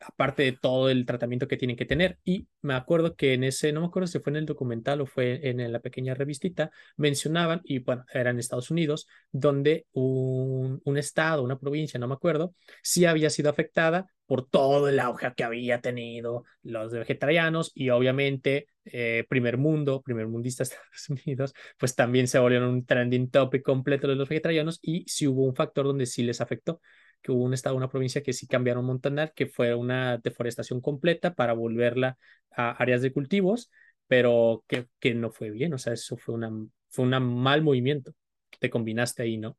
aparte 0.00 0.42
de 0.42 0.52
todo 0.52 0.90
el 0.90 1.06
tratamiento 1.06 1.48
que 1.48 1.56
tienen 1.56 1.76
que 1.76 1.84
tener. 1.84 2.18
Y 2.24 2.48
me 2.62 2.74
acuerdo 2.74 3.14
que 3.16 3.34
en 3.34 3.44
ese, 3.44 3.72
no 3.72 3.80
me 3.80 3.86
acuerdo 3.86 4.06
si 4.06 4.18
fue 4.18 4.30
en 4.30 4.36
el 4.36 4.46
documental 4.46 5.00
o 5.00 5.06
fue 5.06 5.40
en, 5.48 5.70
la 5.70 5.80
pequeña 5.80 6.14
revistita, 6.14 6.70
mencionaban, 6.96 7.60
y 7.64 7.80
bueno, 7.80 8.04
era 8.12 8.30
en 8.30 8.38
Estados 8.38 8.70
Unidos, 8.70 9.06
donde 9.30 9.86
un, 9.92 10.80
estado, 10.96 11.42
una 11.42 11.58
provincia, 11.58 11.98
no 12.00 12.08
me 12.08 12.14
acuerdo, 12.14 12.54
sí 12.82 13.04
había 13.04 13.30
sido 13.30 13.50
afectada 13.50 14.06
por 14.26 14.48
todo 14.48 14.88
el 14.88 15.00
auge 15.00 15.32
que 15.36 15.44
había 15.44 15.80
tenido 15.80 16.44
los 16.62 16.92
vegetarianos 16.92 17.72
y 17.74 17.90
obviamente 17.90 18.68
eh, 18.84 19.24
primer 19.28 19.56
mundo, 19.58 20.02
primer 20.02 20.28
mundista 20.28 20.62
Estados 20.64 21.08
Unidos, 21.08 21.52
pues 21.78 21.94
también 21.94 22.28
se 22.28 22.38
volvieron 22.38 22.68
un 22.68 22.86
trending 22.86 23.30
topic 23.30 23.62
completo 23.62 24.08
de 24.08 24.14
los 24.14 24.28
vegetarianos 24.28 24.78
y 24.82 25.04
sí 25.08 25.26
hubo 25.26 25.44
un 25.44 25.54
factor 25.54 25.86
donde 25.86 26.06
sí 26.06 26.22
les 26.22 26.40
afectó 26.40 26.80
que 27.22 27.32
hubo 27.32 27.44
un 27.44 27.54
estado, 27.54 27.76
una 27.76 27.88
provincia 27.88 28.22
que 28.22 28.32
sí 28.32 28.46
cambiaron 28.46 28.84
montonal, 28.84 29.32
que 29.34 29.46
fue 29.46 29.74
una 29.74 30.18
deforestación 30.18 30.80
completa 30.80 31.34
para 31.34 31.52
volverla 31.52 32.18
a 32.50 32.70
áreas 32.72 33.02
de 33.02 33.12
cultivos, 33.12 33.70
pero 34.06 34.64
que, 34.66 34.88
que 34.98 35.14
no 35.14 35.30
fue 35.30 35.50
bien, 35.50 35.74
o 35.74 35.78
sea, 35.78 35.92
eso 35.92 36.16
fue 36.16 36.34
una 36.34 36.50
fue 36.90 37.04
un 37.04 37.10
mal 37.40 37.62
movimiento. 37.62 38.12
Te 38.58 38.70
combinaste 38.70 39.22
ahí, 39.22 39.38
¿no? 39.38 39.56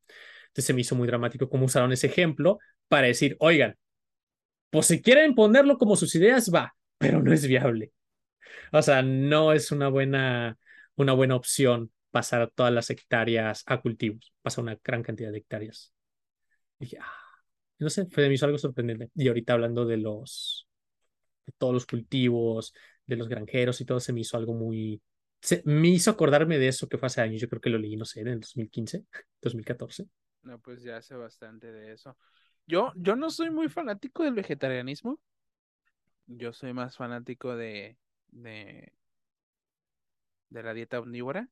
Entonces 0.47 0.65
se 0.65 0.73
me 0.73 0.81
hizo 0.81 0.95
muy 0.95 1.07
dramático 1.07 1.49
cómo 1.49 1.65
usaron 1.65 1.91
ese 1.93 2.07
ejemplo 2.07 2.59
para 2.87 3.07
decir, 3.07 3.37
oigan, 3.39 3.77
pues 4.69 4.87
si 4.87 5.01
quieren 5.01 5.35
ponerlo 5.35 5.77
como 5.77 5.95
sus 5.95 6.15
ideas, 6.15 6.51
va, 6.53 6.75
pero 6.97 7.21
no 7.21 7.33
es 7.33 7.47
viable. 7.47 7.93
O 8.71 8.81
sea, 8.81 9.01
no 9.01 9.53
es 9.53 9.71
una 9.71 9.89
buena, 9.89 10.57
una 10.95 11.13
buena 11.13 11.35
opción 11.35 11.91
pasar 12.11 12.51
todas 12.53 12.73
las 12.73 12.89
hectáreas 12.89 13.63
a 13.67 13.81
cultivos, 13.81 14.33
pasar 14.41 14.63
una 14.63 14.77
gran 14.83 15.03
cantidad 15.03 15.31
de 15.31 15.39
hectáreas. 15.39 15.93
Y 16.79 16.85
dije, 16.85 16.97
ah, 17.01 17.30
no 17.83 17.89
sé, 17.89 18.05
fue, 18.07 18.27
me 18.27 18.35
hizo 18.35 18.45
algo 18.45 18.57
sorprendente. 18.57 19.09
Y 19.15 19.27
ahorita 19.27 19.53
hablando 19.53 19.85
de 19.85 19.97
los, 19.97 20.67
de 21.45 21.53
todos 21.57 21.73
los 21.73 21.85
cultivos, 21.85 22.73
de 23.05 23.15
los 23.15 23.27
granjeros 23.27 23.81
y 23.81 23.85
todo, 23.85 23.99
se 23.99 24.13
me 24.13 24.21
hizo 24.21 24.37
algo 24.37 24.53
muy, 24.53 25.01
se, 25.41 25.63
me 25.65 25.89
hizo 25.89 26.11
acordarme 26.11 26.57
de 26.59 26.67
eso 26.67 26.87
que 26.87 26.97
fue 26.97 27.07
hace 27.07 27.21
años. 27.21 27.41
Yo 27.41 27.49
creo 27.49 27.61
que 27.61 27.69
lo 27.69 27.77
leí, 27.77 27.95
no 27.97 28.05
sé, 28.05 28.21
en 28.21 28.27
el 28.29 28.39
2015, 28.39 29.05
2014. 29.41 30.07
No, 30.43 30.57
pues 30.57 30.81
ya 30.81 30.97
hace 30.97 31.13
bastante 31.13 31.71
de 31.71 31.93
eso. 31.93 32.17
Yo, 32.65 32.91
yo 32.95 33.15
no 33.15 33.29
soy 33.29 33.51
muy 33.51 33.69
fanático 33.69 34.23
del 34.23 34.33
vegetarianismo. 34.33 35.19
Yo 36.25 36.51
soy 36.51 36.73
más 36.73 36.97
fanático 36.97 37.55
de, 37.55 37.95
de, 38.31 38.91
de 40.49 40.63
la 40.63 40.73
dieta 40.73 40.99
omnívora. 40.99 41.47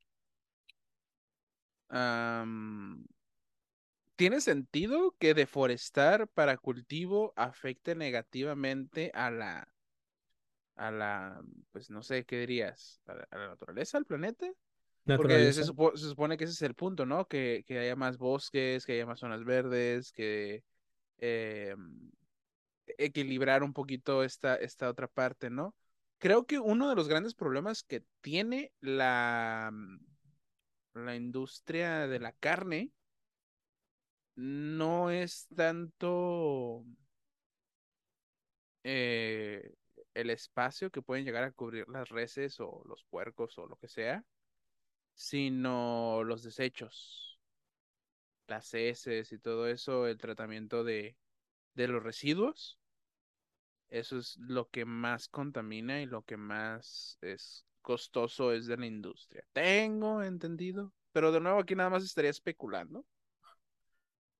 Am, 1.89 3.05
¿tiene 4.19 4.41
sentido 4.41 5.15
que 5.17 5.33
deforestar 5.33 6.27
para 6.27 6.57
cultivo 6.57 7.31
afecte 7.37 7.95
negativamente 7.95 9.11
a 9.13 9.31
la, 9.31 9.73
a 10.75 10.91
la, 10.91 11.41
pues 11.71 11.89
no 11.89 12.01
sé, 12.03 12.25
¿qué 12.25 12.39
dirías? 12.39 13.01
¿A 13.05 13.13
la, 13.15 13.27
a 13.31 13.37
la 13.37 13.47
naturaleza, 13.49 13.97
al 13.97 14.05
planeta? 14.05 14.51
Porque 15.13 15.53
se, 15.53 15.63
Naturaleza. 15.63 15.63
supo- 15.63 15.97
se 15.97 16.09
supone 16.09 16.37
que 16.37 16.45
ese 16.45 16.53
es 16.53 16.61
el 16.63 16.75
punto, 16.75 17.05
¿no? 17.05 17.27
Que, 17.27 17.63
que 17.67 17.79
haya 17.79 17.95
más 17.95 18.17
bosques, 18.17 18.85
que 18.85 18.93
haya 18.93 19.05
más 19.05 19.19
zonas 19.21 19.45
verdes, 19.45 20.11
que 20.11 20.63
eh, 21.19 21.75
equilibrar 22.97 23.63
un 23.63 23.73
poquito 23.73 24.23
esta, 24.23 24.55
esta 24.55 24.89
otra 24.89 25.07
parte, 25.07 25.49
¿no? 25.49 25.75
Creo 26.17 26.45
que 26.45 26.59
uno 26.59 26.89
de 26.89 26.95
los 26.95 27.07
grandes 27.07 27.33
problemas 27.35 27.83
que 27.83 28.03
tiene 28.21 28.73
la, 28.81 29.71
la 30.93 31.15
industria 31.15 32.07
de 32.07 32.19
la 32.19 32.31
carne 32.33 32.91
no 34.39 35.09
es 35.11 35.47
tanto 35.53 36.85
eh, 38.83 39.73
el 40.13 40.29
espacio 40.29 40.91
que 40.91 41.01
pueden 41.01 41.25
llegar 41.25 41.43
a 41.43 41.51
cubrir 41.51 41.87
las 41.89 42.09
reses 42.09 42.59
o 42.59 42.83
los 42.85 43.03
puercos 43.09 43.57
o 43.57 43.67
lo 43.67 43.75
que 43.77 43.89
sea, 43.89 44.23
sino 45.13 46.23
los 46.23 46.43
desechos, 46.43 47.39
las 48.47 48.73
heces 48.73 49.31
y 49.31 49.39
todo 49.39 49.67
eso, 49.67 50.07
el 50.07 50.17
tratamiento 50.17 50.83
de, 50.83 51.15
de 51.75 51.87
los 51.87 52.03
residuos. 52.03 52.79
Eso 53.89 54.19
es 54.19 54.37
lo 54.37 54.69
que 54.69 54.85
más 54.85 55.27
contamina 55.27 56.01
y 56.01 56.05
lo 56.05 56.23
que 56.23 56.37
más 56.37 57.17
es 57.21 57.65
costoso 57.81 58.53
es 58.53 58.67
de 58.67 58.77
la 58.77 58.85
industria. 58.85 59.43
Tengo 59.51 60.21
entendido, 60.23 60.93
pero 61.11 61.31
de 61.31 61.39
nuevo 61.41 61.59
aquí 61.59 61.75
nada 61.75 61.89
más 61.89 62.03
estaría 62.03 62.31
especulando. 62.31 63.05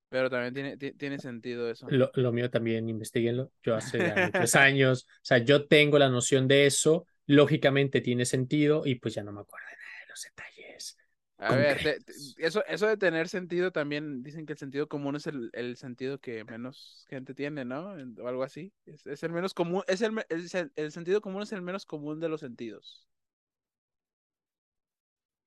Pero 0.10 0.30
también 0.30 0.54
tiene, 0.54 0.78
ti- 0.78 0.93
tiene 0.93 1.19
sentido 1.19 1.69
eso. 1.69 1.91
Lo, 1.91 2.12
lo 2.15 2.32
mío 2.32 2.50
también, 2.52 2.88
investiguenlo. 2.89 3.52
Yo 3.63 3.76
hace 3.76 4.15
muchos 4.17 4.56
años, 4.56 5.08
o 5.10 5.19
sea, 5.24 5.39
yo 5.39 5.67
tengo 5.67 5.98
la 6.00 6.10
noción 6.10 6.48
de 6.48 6.65
eso, 6.67 7.08
lógicamente 7.26 8.02
tiene 8.02 8.26
sentido 8.26 8.84
y 8.86 8.95
pues 8.95 9.15
ya 9.15 9.24
no 9.24 9.32
me 9.32 9.41
acuerdo 9.41 9.67
de 9.67 9.78
nada 9.78 10.00
de 10.02 10.08
los 10.10 10.22
detalles 10.22 10.97
A 11.38 11.53
ver, 11.53 11.80
te- 11.80 12.01
te- 12.01 12.14
concretos. 12.18 12.38
eso, 12.38 12.66
eso 12.66 12.86
de 12.88 12.97
tener 12.97 13.30
sentido 13.30 13.72
también 13.72 14.22
dicen 14.24 14.45
que 14.45 14.53
el 14.53 14.60
sentido 14.60 14.89
común 14.89 15.16
es 15.16 15.26
el, 15.26 15.49
el 15.53 15.78
sentido 15.78 16.20
que 16.20 16.43
menos 16.43 17.05
gente 17.10 17.34
tiene, 17.34 17.64
¿no? 17.64 17.93
O 18.22 18.28
algo 18.28 18.43
así. 18.43 18.74
Es, 18.86 19.05
es 19.07 19.24
el 19.24 19.32
menos 19.32 19.53
común, 19.53 19.84
es 19.88 20.01
el, 20.01 20.14
es 20.28 20.53
el, 20.55 20.72
el 20.76 20.91
sentido 20.91 21.22
común 21.22 21.41
es 21.43 21.53
el 21.53 21.62
menos 21.62 21.86
común 21.86 22.20
de 22.20 22.28
los 22.28 22.41
sentidos. 22.41 23.07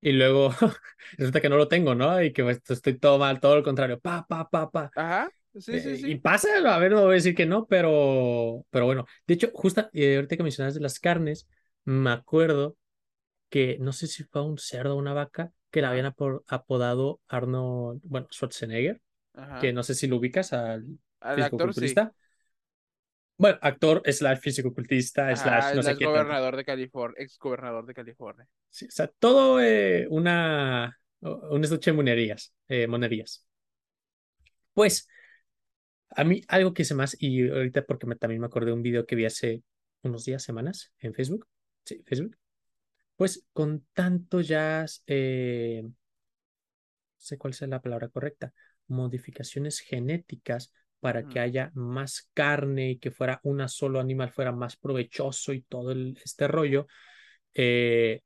Y 0.03 0.11
luego 0.13 0.51
resulta 1.17 1.41
que 1.41 1.49
no 1.49 1.57
lo 1.57 1.67
tengo, 1.69 1.95
¿no? 1.95 2.21
Y 2.23 2.33
que 2.33 2.43
pues, 2.43 2.61
estoy 2.69 2.99
todo 2.99 3.19
mal, 3.19 3.39
todo 3.39 3.55
lo 3.57 3.63
contrario, 3.63 3.99
pa, 4.01 4.25
pa, 4.27 4.49
pa, 4.49 4.69
pa. 4.71 4.93
Ajá, 4.95 5.29
sí, 5.57 5.79
sí, 5.79 5.95
Eh, 5.95 6.01
y 6.03 6.15
sí. 6.15 6.17
pasa, 6.17 6.49
a 6.65 6.79
ver, 6.79 6.91
no 6.91 7.01
voy 7.03 7.11
a 7.13 7.15
decir 7.15 7.35
que 7.35 7.45
no, 7.45 7.67
pero, 7.67 8.65
pero 8.71 8.85
bueno. 8.85 9.05
De 9.27 9.35
hecho, 9.35 9.49
justo 9.53 9.89
eh, 9.93 10.15
ahorita 10.17 10.37
que 10.37 10.43
mencionas 10.43 10.75
de 10.75 10.81
las 10.81 10.99
carnes, 10.99 11.47
me 11.85 12.11
acuerdo 12.11 12.77
que 13.49 13.77
no 13.79 13.93
sé 13.93 14.07
si 14.07 14.23
fue 14.25 14.43
un 14.43 14.57
cerdo 14.57 14.95
o 14.95 14.99
una 14.99 15.13
vaca 15.13 15.51
que 15.71 15.81
la 15.81 15.89
habían 15.91 16.07
apo- 16.07 16.43
apodado 16.47 17.21
Arnold, 17.27 18.01
bueno, 18.05 18.27
Schwarzenegger, 18.31 19.01
ajá. 19.33 19.59
que 19.59 19.73
no 19.73 19.83
sé 19.83 19.95
si 19.95 20.07
lo 20.07 20.17
ubicas 20.17 20.53
al 20.53 20.85
Al 21.21 21.41
actor 21.43 21.73
sí. 21.73 21.99
Bueno, 23.37 23.57
actor 23.61 24.01
slash 24.05 24.39
físico-cultista 24.39 25.35
slash 25.35 25.65
Ajá, 25.65 25.73
no 25.73 25.83
sé 25.83 25.97
qué 25.97 26.05
tanto. 26.05 26.11
gobernador 26.11 26.55
de 26.55 26.65
California, 26.65 27.15
ex 27.19 27.37
gobernador 27.37 27.85
de 27.85 27.93
California. 27.93 28.47
Sí, 28.69 28.85
o 28.85 28.91
sea, 28.91 29.07
todo 29.07 29.61
eh, 29.61 30.07
una, 30.09 30.99
un 31.21 31.63
estuche 31.63 31.91
de 31.91 31.97
monerías, 31.97 32.53
eh, 32.67 32.87
monerías. 32.87 33.45
Pues 34.73 35.07
a 36.11 36.23
mí 36.23 36.41
algo 36.47 36.73
que 36.73 36.85
se 36.85 36.95
más, 36.95 37.15
y 37.19 37.49
ahorita 37.49 37.85
porque 37.85 38.07
me, 38.07 38.15
también 38.15 38.41
me 38.41 38.47
acordé 38.47 38.67
de 38.67 38.73
un 38.73 38.83
video 38.83 39.05
que 39.05 39.15
vi 39.15 39.25
hace 39.25 39.63
unos 40.03 40.25
días, 40.25 40.43
semanas, 40.43 40.93
en 40.99 41.13
Facebook. 41.13 41.47
Sí, 41.85 42.03
Facebook. 42.05 42.37
Pues 43.15 43.45
con 43.53 43.85
tanto 43.93 44.41
ya, 44.41 44.85
eh, 45.07 45.81
no 45.83 45.93
sé 47.17 47.37
cuál 47.37 47.53
sea 47.53 47.67
la 47.67 47.81
palabra 47.81 48.09
correcta, 48.09 48.53
modificaciones 48.87 49.79
genéticas 49.79 50.71
para 51.03 51.27
que 51.27 51.41
haya 51.41 51.69
más 51.75 52.29
carne 52.33 52.91
y 52.91 52.97
que 52.97 53.11
fuera 53.11 53.41
un 53.43 53.67
solo 53.67 53.99
animal 53.99 54.31
fuera 54.31 54.53
más 54.53 54.77
provechoso 54.77 55.51
y 55.51 55.61
todo 55.63 55.91
el, 55.91 56.17
este 56.23 56.47
rollo, 56.47 56.87
eh, 57.53 58.21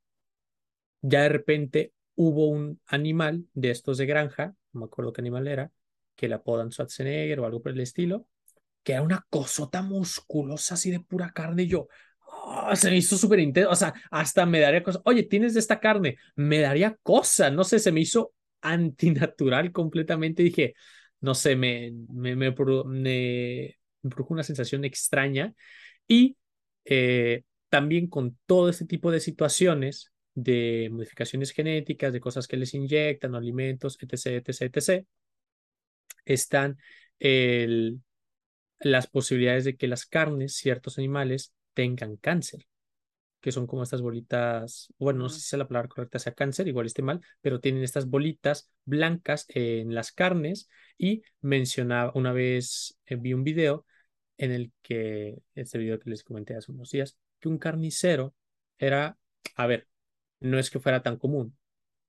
ya 1.02 1.24
de 1.24 1.30
repente 1.30 1.94
hubo 2.14 2.50
un 2.50 2.80
animal 2.86 3.46
de 3.56 3.72
estos 3.72 3.98
de 3.98 4.06
granja, 4.06 4.54
no 4.74 4.82
me 4.82 4.86
acuerdo 4.86 5.12
qué 5.12 5.22
animal 5.22 5.48
era, 5.48 5.72
que 6.16 6.28
le 6.28 6.36
apodan 6.36 6.72
Schwarzenegger 6.72 7.40
o 7.40 7.46
algo 7.46 7.64
por 7.64 7.72
el 7.72 7.80
estilo, 7.80 8.28
que 8.84 8.94
era 8.94 9.02
una 9.02 9.26
cosota 9.32 9.82
musculosa 9.82 10.76
así 10.76 10.92
de 10.92 11.00
pura 11.00 11.32
carne. 11.32 11.64
Y 11.64 11.68
yo, 11.68 11.88
oh, 12.28 12.76
se 12.76 12.92
me 12.92 12.98
hizo 12.98 13.18
súper 13.18 13.40
intenso. 13.40 13.72
O 13.72 13.76
sea, 13.76 13.92
hasta 14.12 14.46
me 14.46 14.60
daría 14.60 14.84
cosa. 14.84 15.02
Oye, 15.06 15.24
tienes 15.24 15.56
de 15.56 15.62
esta 15.62 15.80
carne, 15.80 16.18
me 16.36 16.60
daría 16.60 16.96
cosa. 17.02 17.50
No 17.50 17.64
sé, 17.64 17.80
se 17.80 17.92
me 17.92 18.02
hizo 18.02 18.34
antinatural 18.62 19.72
completamente. 19.72 20.44
Dije, 20.44 20.76
no 21.22 21.36
sé, 21.36 21.56
me, 21.56 21.92
me, 22.10 22.52
produjo 22.52 22.88
una 24.34 24.44
sensación 24.44 24.86
extraña. 24.86 25.54
Y 26.08 26.38
eh, 26.86 27.44
también 27.70 28.08
con 28.08 28.38
todo 28.46 28.70
este 28.70 28.86
tipo 28.86 29.12
de 29.12 29.20
situaciones 29.20 30.12
de 30.36 30.90
modificaciones 30.92 31.52
genéticas, 31.52 32.14
de 32.14 32.20
cosas 32.20 32.48
que 32.48 32.58
les 32.58 32.74
inyectan, 32.74 33.36
alimentos, 33.36 33.98
etc., 34.02 34.44
etc., 34.48 34.62
etc., 34.62 35.06
están 36.26 36.78
el, 37.20 38.02
las 38.80 39.08
posibilidades 39.08 39.66
de 39.66 39.78
que 39.78 39.88
las 39.88 40.06
carnes, 40.06 40.56
ciertos 40.56 40.98
animales, 40.98 41.54
tengan 41.74 42.18
cáncer, 42.18 42.66
que 43.48 43.54
son 43.54 43.66
como 43.66 43.84
estas 43.84 44.02
bolitas, 44.02 44.94
bueno, 45.00 45.20
no 45.20 45.30
sé 45.30 45.40
si 45.40 45.56
la 45.56 45.66
palabra 45.70 45.88
correcta 45.88 46.20
sea 46.20 46.34
cáncer, 46.34 46.68
igual 46.68 46.86
esté 46.86 47.02
mal, 47.02 47.22
pero 47.40 47.62
tienen 47.62 47.82
estas 47.82 48.10
bolitas 48.10 48.70
blancas 48.84 49.46
en 49.48 49.96
las 49.96 50.12
carnes 50.12 50.68
y 50.98 51.24
mencionaba, 51.40 52.12
una 52.14 52.34
vez 52.34 53.00
eh, 53.06 53.16
vi 53.16 53.34
un 53.34 53.46
video 53.46 53.86
en 54.36 54.52
el 54.52 54.74
que, 54.82 55.38
este 55.56 55.78
video 55.78 55.98
que 55.98 56.10
les 56.10 56.26
comenté 56.26 56.58
hace 56.58 56.74
unos 56.74 56.92
días, 56.92 57.18
que 57.40 57.48
un 57.48 57.58
carnicero 57.58 58.36
era, 58.78 59.18
a 59.56 59.66
ver, 59.66 59.88
no 60.42 60.60
es 60.60 60.70
que 60.70 60.82
fuera 60.82 61.02
tan 61.02 61.16
común 61.16 61.58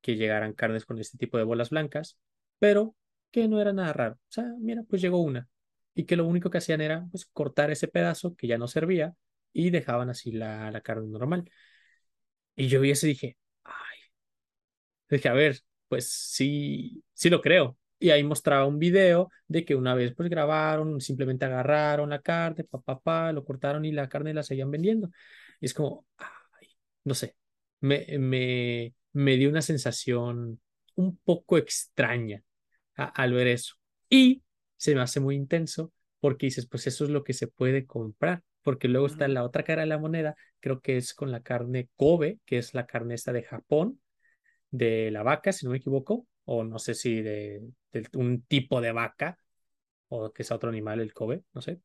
que 0.01 0.17
llegaran 0.17 0.55
carnes 0.55 0.85
con 0.87 0.99
este 0.99 1.19
tipo 1.19 1.39
de 1.39 1.45
bolas 1.45 1.71
blancas, 1.71 2.19
pero 2.59 2.97
que 3.31 3.47
no 3.47 3.61
era 3.61 3.73
nada 3.73 3.93
raro. 3.93 4.15
O 4.15 4.33
sea, 4.33 4.45
mira, 4.59 4.83
pues 4.83 5.01
llegó 5.01 5.23
una. 5.23 5.49
Y 5.95 6.05
que 6.05 6.17
lo 6.17 6.27
único 6.27 6.51
que 6.51 6.59
hacían 6.59 6.81
era 6.81 7.07
pues 7.13 7.27
cortar 7.27 7.71
ese 7.71 7.87
pedazo 7.87 8.35
que 8.35 8.49
ya 8.49 8.59
no 8.59 8.67
servía 8.67 9.15
y 9.59 9.71
dejaban 9.71 10.11
así 10.11 10.33
la, 10.33 10.71
la 10.71 10.81
carne 10.83 11.09
normal. 11.09 11.51
Y 12.57 12.69
yo 12.69 12.81
vi 12.81 12.91
eso 12.91 13.07
y 13.07 13.11
dije, 13.11 13.37
ay, 13.65 13.99
dije, 15.09 15.29
a 15.29 15.33
ver, 15.33 15.59
pues 15.89 16.11
sí, 16.11 17.03
sí 17.15 17.31
lo 17.31 17.41
creo. 17.41 17.79
Y 17.99 18.11
ahí 18.11 18.23
mostraba 18.25 18.67
un 18.67 18.79
video 18.79 19.31
de 19.49 19.65
que 19.65 19.75
una 19.75 19.95
vez 19.95 20.15
pues 20.15 20.29
grabaron, 20.31 21.01
simplemente 21.01 21.45
agarraron 21.45 22.11
la 22.11 22.21
carne, 22.21 22.65
pa, 22.65 22.81
pa, 22.81 23.01
pa, 23.01 23.33
lo 23.33 23.45
cortaron 23.45 23.85
y 23.85 23.93
la 23.93 24.09
carne 24.09 24.35
la 24.35 24.43
seguían 24.43 24.71
vendiendo. 24.71 25.11
Y 25.61 25.67
es 25.67 25.75
como, 25.75 26.07
ay, 26.19 26.69
no 27.05 27.15
sé, 27.15 27.37
me, 27.81 28.07
me, 28.19 28.95
me 29.13 29.37
dio 29.37 29.49
una 29.51 29.63
sensación 29.63 30.61
un 30.95 31.17
poco 31.19 31.59
extraña 31.59 32.43
al 32.97 33.33
ver 33.33 33.49
eso. 33.49 33.75
Y 34.11 34.43
se 34.77 34.95
me 34.95 35.01
hace 35.03 35.21
muy 35.21 35.37
intenso 35.37 35.93
porque 36.21 36.47
dices, 36.47 36.67
pues 36.69 36.87
eso 36.87 37.05
es 37.05 37.11
lo 37.11 37.25
que 37.25 37.33
se 37.35 37.49
puede 37.49 37.87
comprar. 37.87 38.43
Porque 38.63 38.89
luego 38.89 39.07
está 39.07 39.29
la 39.29 39.45
otra 39.45 39.63
cara 39.65 39.83
de 39.83 39.89
la 39.89 39.99
moneda, 39.99 40.37
creo 40.61 40.81
que 40.81 40.97
es 40.97 41.15
con 41.15 41.31
la 41.33 41.43
carne 41.43 41.89
Kobe, 41.97 42.39
que 42.45 42.59
es 42.59 42.75
la 42.75 42.87
carne 42.87 43.15
esta 43.15 43.33
de 43.33 43.43
Japón 43.43 44.01
de 44.71 45.11
la 45.11 45.23
vaca, 45.23 45.53
si 45.53 45.67
no 45.67 45.73
me 45.73 45.79
equivoco, 45.79 46.27
o 46.45 46.65
no 46.65 46.79
sé 46.79 46.95
si 46.95 47.23
de, 47.23 47.63
de 47.93 48.09
un 48.15 48.43
tipo 48.43 48.81
de 48.81 48.93
vaca, 48.93 49.39
o 50.09 50.33
que 50.33 50.43
es 50.43 50.51
otro 50.53 50.69
animal, 50.71 51.01
el 51.01 51.15
Kobe, 51.15 51.45
no 51.55 51.63
sé, 51.63 51.81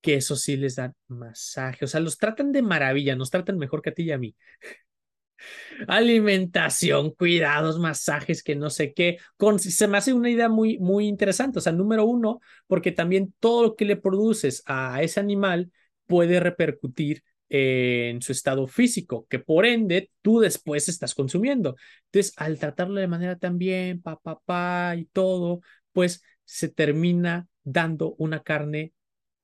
que 0.00 0.14
eso 0.14 0.36
sí 0.36 0.56
les 0.56 0.76
dan 0.76 0.94
masaje, 1.08 1.84
o 1.84 1.88
sea, 1.88 2.00
los 2.00 2.18
tratan 2.18 2.52
de 2.52 2.62
maravilla, 2.62 3.16
nos 3.16 3.30
tratan 3.30 3.58
mejor 3.58 3.82
que 3.82 3.90
a 3.90 3.94
ti 3.94 4.04
y 4.04 4.12
a 4.12 4.18
mí. 4.18 4.34
Alimentación, 5.86 7.12
cuidados, 7.12 7.78
masajes, 7.78 8.42
que 8.42 8.56
no 8.56 8.70
sé 8.70 8.92
qué. 8.92 9.18
Con, 9.36 9.58
se 9.58 9.88
me 9.88 9.98
hace 9.98 10.12
una 10.12 10.30
idea 10.30 10.48
muy, 10.48 10.78
muy 10.78 11.06
interesante. 11.06 11.58
O 11.58 11.62
sea, 11.62 11.72
número 11.72 12.04
uno, 12.04 12.40
porque 12.66 12.92
también 12.92 13.34
todo 13.40 13.62
lo 13.62 13.76
que 13.76 13.84
le 13.84 13.96
produces 13.96 14.62
a 14.66 15.02
ese 15.02 15.20
animal 15.20 15.70
puede 16.06 16.40
repercutir 16.40 17.22
en 17.50 18.20
su 18.20 18.32
estado 18.32 18.66
físico, 18.66 19.26
que 19.28 19.38
por 19.38 19.64
ende 19.64 20.10
tú 20.22 20.40
después 20.40 20.88
estás 20.88 21.14
consumiendo. 21.14 21.76
Entonces, 22.06 22.34
al 22.36 22.58
tratarlo 22.58 23.00
de 23.00 23.08
manera 23.08 23.36
tan 23.36 23.58
bien, 23.58 24.02
pa, 24.02 24.96
y 24.96 25.06
todo, 25.06 25.60
pues 25.92 26.22
se 26.44 26.68
termina 26.68 27.46
dando 27.64 28.14
una 28.18 28.42
carne 28.42 28.92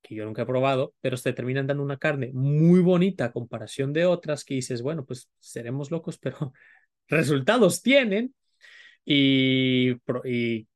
que 0.04 0.14
yo 0.14 0.24
nunca 0.26 0.42
he 0.42 0.46
probado, 0.46 0.94
pero 1.00 1.16
se 1.16 1.32
terminan 1.32 1.66
dando 1.66 1.82
una 1.82 1.98
carne 1.98 2.30
muy 2.34 2.80
bonita 2.80 3.26
a 3.26 3.32
comparación 3.32 3.92
de 3.92 4.06
otras 4.06 4.44
que 4.44 4.54
dices, 4.54 4.82
bueno, 4.82 5.04
pues 5.04 5.30
seremos 5.40 5.90
locos, 5.90 6.18
pero 6.18 6.52
resultados 7.08 7.82
tienen 7.82 8.34
y, 9.04 9.92
y 10.24 10.68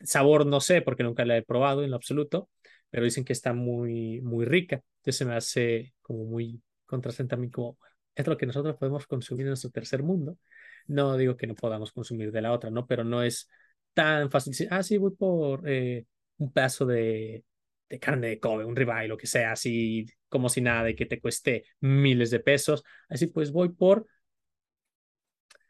sabor 0.00 0.46
no 0.46 0.60
sé, 0.60 0.82
porque 0.82 1.02
nunca 1.04 1.24
la 1.24 1.36
he 1.36 1.42
probado 1.42 1.84
en 1.84 1.90
lo 1.90 1.96
absoluto, 1.96 2.50
pero 2.90 3.04
dicen 3.04 3.24
que 3.24 3.32
está 3.32 3.52
muy, 3.52 4.20
muy 4.22 4.44
rica. 4.44 4.82
Entonces 4.98 5.16
se 5.16 5.24
me 5.24 5.34
hace 5.36 5.94
como 6.02 6.24
muy 6.24 6.62
contrastante 6.86 7.34
a 7.36 7.38
mí, 7.38 7.50
como 7.50 7.78
es 8.14 8.26
lo 8.26 8.36
que 8.36 8.46
nosotros 8.46 8.76
podemos 8.76 9.06
consumir 9.06 9.42
en 9.42 9.50
nuestro 9.50 9.70
tercer 9.70 10.02
mundo. 10.02 10.38
No 10.86 11.16
digo 11.16 11.36
que 11.36 11.46
no 11.46 11.54
podamos 11.54 11.92
consumir 11.92 12.32
de 12.32 12.42
la 12.42 12.52
otra, 12.52 12.70
¿no? 12.70 12.86
Pero 12.86 13.04
no 13.04 13.22
es 13.22 13.48
tan 13.94 14.30
fácil 14.30 14.52
decir, 14.52 14.68
ah, 14.70 14.82
sí, 14.82 14.98
voy 14.98 15.12
por 15.12 15.68
eh, 15.68 16.06
un 16.38 16.52
pedazo 16.52 16.86
de, 16.86 17.44
de 17.90 17.98
carne 17.98 18.28
de 18.28 18.40
Kobe, 18.40 18.64
un 18.64 18.76
ribeye, 18.76 19.08
lo 19.08 19.18
que 19.18 19.26
sea, 19.26 19.52
así 19.52 20.06
como 20.28 20.48
si 20.48 20.60
nada, 20.60 20.84
de 20.84 20.94
que 20.94 21.06
te 21.06 21.20
cueste 21.20 21.64
miles 21.80 22.30
de 22.30 22.40
pesos. 22.40 22.84
Así 23.08 23.26
pues 23.26 23.50
voy 23.50 23.70
por 23.70 24.06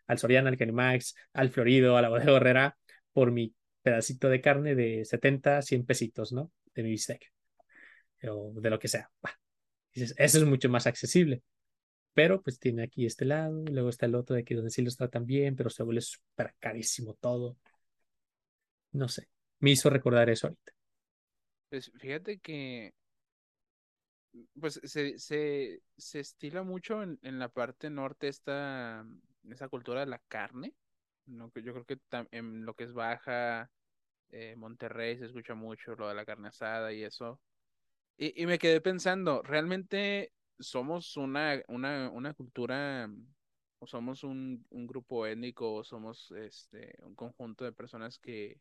al 0.07 0.18
Soriana, 0.18 0.51
al 0.51 0.59
Canimax, 0.59 1.14
al 1.33 1.51
Florido, 1.51 1.97
a 1.97 2.03
la 2.03 2.11
Bodega 2.11 2.37
Herrera, 2.37 2.79
por 3.12 3.33
mi 3.33 3.55
pedacito 3.83 4.29
de 4.29 4.41
carne 4.41 4.75
de 4.75 5.05
70, 5.05 5.62
100 5.62 5.87
pesitos, 5.87 6.33
¿no? 6.33 6.53
De 6.75 6.83
mi 6.83 6.91
bistec, 6.91 7.33
o 8.29 8.53
de 8.61 8.71
lo 8.71 8.79
que 8.79 8.89
sea. 8.89 9.11
Eso 9.93 10.14
es 10.18 10.45
mucho 10.45 10.68
más 10.68 10.87
accesible. 10.87 11.43
Pero 12.12 12.43
pues 12.43 12.59
tiene 12.59 12.83
aquí 12.83 13.07
este 13.07 13.25
lado, 13.25 13.62
y 13.62 13.73
luego 13.73 13.89
está 13.89 14.07
el 14.07 14.16
otro 14.16 14.35
de 14.35 14.43
aquí 14.43 14.55
donde 14.55 14.71
sí 14.71 14.83
los 14.83 14.97
tratan 14.97 15.25
bien, 15.25 15.57
pero 15.57 15.71
se 15.71 15.85
vuelve 15.85 16.03
súper 16.03 16.55
carísimo 16.59 17.14
todo. 17.14 17.57
No 18.93 19.09
sé, 19.09 19.29
me 19.61 19.71
hizo 19.71 19.89
recordar 19.91 20.29
eso 20.29 20.49
ahorita. 20.49 20.73
Pues 21.71 21.91
fíjate 21.99 22.39
que 22.39 22.93
pues 24.61 24.81
se, 24.85 25.18
se, 25.18 25.83
se 25.97 26.21
estila 26.21 26.62
mucho 26.62 27.03
en, 27.03 27.18
en 27.23 27.39
la 27.39 27.49
parte 27.49 27.91
norte 27.91 28.29
esta, 28.29 29.05
esa 29.51 29.68
cultura 29.68 30.01
de 30.01 30.07
la 30.07 30.21
carne. 30.29 30.75
¿no? 31.27 31.51
Yo 31.55 31.73
creo 31.73 31.85
que 31.85 31.99
en 32.33 32.64
lo 32.64 32.75
que 32.75 32.85
es 32.85 32.93
Baja, 32.93 33.71
eh, 34.31 34.55
Monterrey 34.57 35.18
se 35.18 35.27
escucha 35.27 35.55
mucho 35.55 35.95
lo 35.97 36.09
de 36.09 36.14
la 36.14 36.25
carne 36.27 36.49
asada 36.49 36.93
y 36.93 37.05
eso. 37.05 37.41
Y, 38.18 38.43
y 38.43 38.47
me 38.47 38.59
quedé 38.59 38.81
pensando, 38.81 39.43
¿realmente 39.43 40.33
somos 40.59 41.16
una, 41.16 41.62
una, 41.68 42.11
una 42.11 42.35
cultura 42.35 43.11
o 43.81 43.87
somos 43.87 44.25
un, 44.25 44.66
un 44.71 44.87
grupo 44.87 45.27
étnico 45.27 45.75
o 45.75 45.85
somos 45.85 46.33
este, 46.33 46.97
un 47.03 47.14
conjunto 47.14 47.64
de 47.64 47.73
personas 47.73 48.18
que 48.18 48.61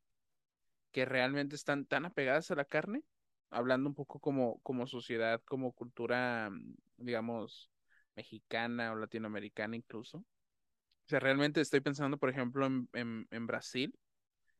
que 0.91 1.05
realmente 1.05 1.55
están 1.55 1.85
tan 1.85 2.05
apegadas 2.05 2.51
a 2.51 2.55
la 2.55 2.65
carne, 2.65 3.03
hablando 3.49 3.89
un 3.89 3.95
poco 3.95 4.19
como, 4.19 4.59
como 4.61 4.87
sociedad, 4.87 5.41
como 5.45 5.71
cultura, 5.73 6.49
mm, 6.49 6.75
digamos, 6.97 7.69
mexicana 8.15 8.91
o 8.91 8.95
latinoamericana 8.95 9.75
incluso. 9.75 10.19
O 10.19 11.09
sea, 11.09 11.19
realmente 11.19 11.61
estoy 11.61 11.79
pensando, 11.81 12.17
por 12.17 12.29
ejemplo, 12.29 12.65
en, 12.65 13.27
en, 13.31 13.47
Brasil. 13.47 13.97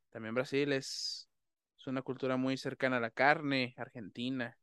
También 0.10 0.34
Brasil 0.34 0.74
es, 0.74 1.30
es 1.78 1.88
una 1.88 2.02
cultura 2.02 2.38
muy 2.38 2.58
cercana 2.58 2.98
a 2.98 3.00
la 3.00 3.12
carne, 3.12 3.76
Argentina, 3.78 4.58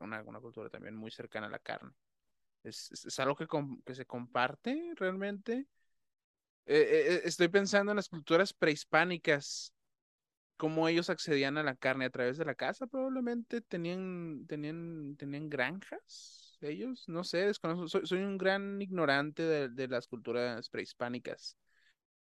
una, 0.00 0.24
cultura 0.40 0.70
también 0.70 0.96
muy 0.96 1.10
cercana 1.10 1.46
a 1.46 1.50
la 1.50 1.58
carne. 1.58 1.92
Es, 2.62 2.90
es, 2.92 3.20
algo 3.20 3.36
que, 3.36 3.46
que 3.84 3.94
se 3.94 4.06
comparte 4.06 4.92
realmente. 4.96 5.66
Eh, 6.66 6.76
eh, 6.76 7.14
eh, 7.14 7.20
estoy 7.24 7.48
pensando 7.48 7.92
en 7.92 7.96
las 7.96 8.08
culturas 8.08 8.52
prehispánicas 8.52 9.74
cómo 10.60 10.88
ellos 10.88 11.10
accedían 11.10 11.58
a 11.58 11.64
la 11.64 11.74
carne 11.76 12.04
a 12.06 12.10
través 12.10 12.38
de 12.38 12.44
la 12.44 12.54
casa, 12.54 12.86
probablemente 12.86 13.62
tenían, 13.62 14.46
tenían, 14.46 15.16
tenían 15.18 15.48
granjas 15.50 16.58
ellos, 16.62 17.08
no 17.08 17.24
sé, 17.24 17.52
soy, 17.54 18.06
soy 18.06 18.22
un 18.22 18.36
gran 18.38 18.82
ignorante 18.82 19.42
de, 19.42 19.68
de 19.70 19.88
las 19.88 20.06
culturas 20.06 20.68
prehispánicas, 20.68 21.56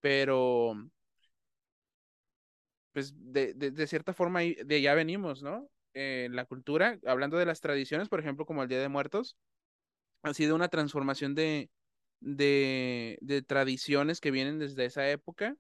pero 0.01 0.75
pues 2.93 3.13
de, 3.17 3.55
de, 3.55 3.71
de 3.71 3.87
cierta 3.87 4.13
forma 4.13 4.41
de 4.41 4.77
allá 4.77 4.95
venimos, 4.95 5.43
¿no? 5.43 5.69
Eh, 5.95 6.29
la 6.31 6.45
cultura, 6.45 6.99
hablando 7.07 7.37
de 7.37 7.47
las 7.47 7.61
tradiciones, 7.61 8.09
por 8.09 8.21
ejemplo, 8.21 8.47
como 8.47 8.63
el 8.63 8.69
Día 8.69 8.81
de 8.81 8.89
Muertos, 8.89 9.37
ha 10.23 10.35
sido 10.35 10.57
una 10.57 10.69
transformación 10.69 11.35
de, 11.35 11.71
de, 12.21 13.19
de 13.23 13.43
tradiciones 13.43 14.21
que 14.21 14.33
vienen 14.33 14.59
desde 14.61 14.87
esa 14.87 15.09
época. 15.11 15.57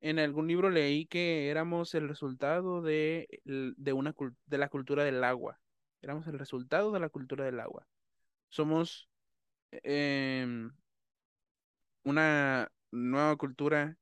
En 0.00 0.18
algún 0.18 0.46
libro 0.48 0.70
leí 0.70 1.06
que 1.06 1.50
éramos 1.50 1.94
el 1.94 2.08
resultado 2.08 2.82
de, 2.82 3.28
de, 3.44 3.92
una, 3.92 4.14
de 4.46 4.58
la 4.58 4.68
cultura 4.68 5.04
del 5.04 5.24
agua. 5.24 5.60
Éramos 6.02 6.26
el 6.28 6.38
resultado 6.38 6.92
de 6.92 7.00
la 7.00 7.08
cultura 7.08 7.44
del 7.44 7.60
agua. 7.60 7.86
Somos 8.50 9.08
em, 9.72 10.70
una 12.04 12.70
nueva 12.90 13.36
cultura 13.36 13.96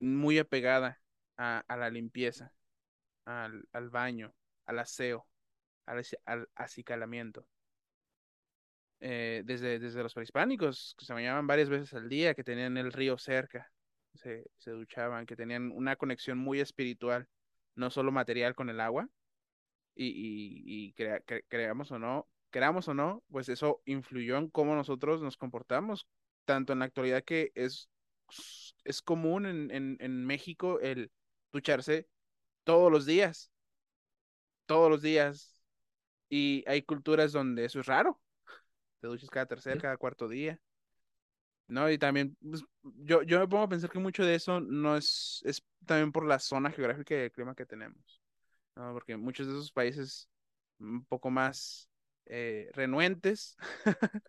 muy 0.00 0.38
apegada 0.38 1.00
a, 1.36 1.64
la 1.76 1.90
limpieza, 1.90 2.52
al, 3.26 3.90
baño, 3.90 4.34
al 4.66 4.78
aseo, 4.80 5.26
al, 5.86 6.04
al 6.26 6.48
acicalamiento. 6.56 7.46
eh, 9.00 9.42
desde, 9.44 9.78
desde 9.78 10.02
los 10.02 10.14
prehispánicos, 10.14 10.94
que 10.98 11.04
se 11.04 11.12
bañaban 11.12 11.46
varias 11.46 11.68
veces 11.68 11.94
al 11.94 12.08
día, 12.08 12.34
que 12.34 12.44
tenían 12.44 12.76
el 12.76 12.92
río 12.92 13.18
cerca, 13.18 13.70
se, 14.14 14.44
se 14.58 14.70
duchaban, 14.72 15.26
que 15.26 15.36
tenían 15.36 15.70
una 15.72 15.96
conexión 15.96 16.38
muy 16.38 16.60
espiritual, 16.60 17.28
no 17.74 17.90
solo 17.90 18.12
material 18.12 18.54
con 18.54 18.70
el 18.70 18.80
agua, 18.80 19.08
y, 19.94 20.06
y, 20.08 20.62
y 20.88 20.92
crea- 20.94 21.20
cre- 21.26 21.44
creamos 21.48 21.90
o 21.92 21.98
no, 21.98 22.28
creamos 22.50 22.88
o 22.88 22.94
no, 22.94 23.22
pues 23.30 23.48
eso 23.48 23.82
influyó 23.86 24.38
en 24.38 24.50
cómo 24.50 24.74
nosotros 24.74 25.22
nos 25.22 25.36
comportamos, 25.36 26.06
tanto 26.44 26.72
en 26.72 26.80
la 26.80 26.86
actualidad 26.86 27.24
que 27.24 27.52
es, 27.54 27.90
es 28.84 29.02
común 29.02 29.46
en, 29.46 29.70
en, 29.70 29.96
en 30.00 30.26
México 30.26 30.80
el 30.80 31.10
ducharse 31.52 32.08
todos 32.64 32.92
los 32.92 33.06
días, 33.06 33.50
todos 34.66 34.90
los 34.90 35.02
días, 35.02 35.62
y 36.30 36.64
hay 36.68 36.82
culturas 36.82 37.32
donde 37.32 37.66
eso 37.66 37.80
es 37.80 37.86
raro 37.86 38.20
te 39.00 39.08
duchas 39.08 39.30
cada 39.30 39.46
tercer, 39.46 39.78
cada 39.78 39.96
cuarto 39.98 40.28
día, 40.28 40.60
¿no? 41.68 41.90
Y 41.90 41.98
también, 41.98 42.36
pues, 42.42 42.64
yo, 42.82 43.22
yo 43.22 43.40
me 43.40 43.48
pongo 43.48 43.64
a 43.64 43.68
pensar 43.68 43.90
que 43.90 43.98
mucho 43.98 44.24
de 44.24 44.34
eso 44.34 44.60
no 44.60 44.96
es, 44.96 45.42
es 45.44 45.64
también 45.86 46.12
por 46.12 46.26
la 46.26 46.38
zona 46.38 46.70
geográfica 46.72 47.14
y 47.14 47.18
el 47.18 47.32
clima 47.32 47.54
que 47.54 47.66
tenemos, 47.66 48.20
¿no? 48.76 48.92
Porque 48.94 49.16
muchos 49.16 49.46
de 49.48 49.54
esos 49.54 49.72
países 49.72 50.28
un 50.80 51.04
poco 51.06 51.30
más 51.30 51.88
eh, 52.26 52.70
renuentes 52.74 53.56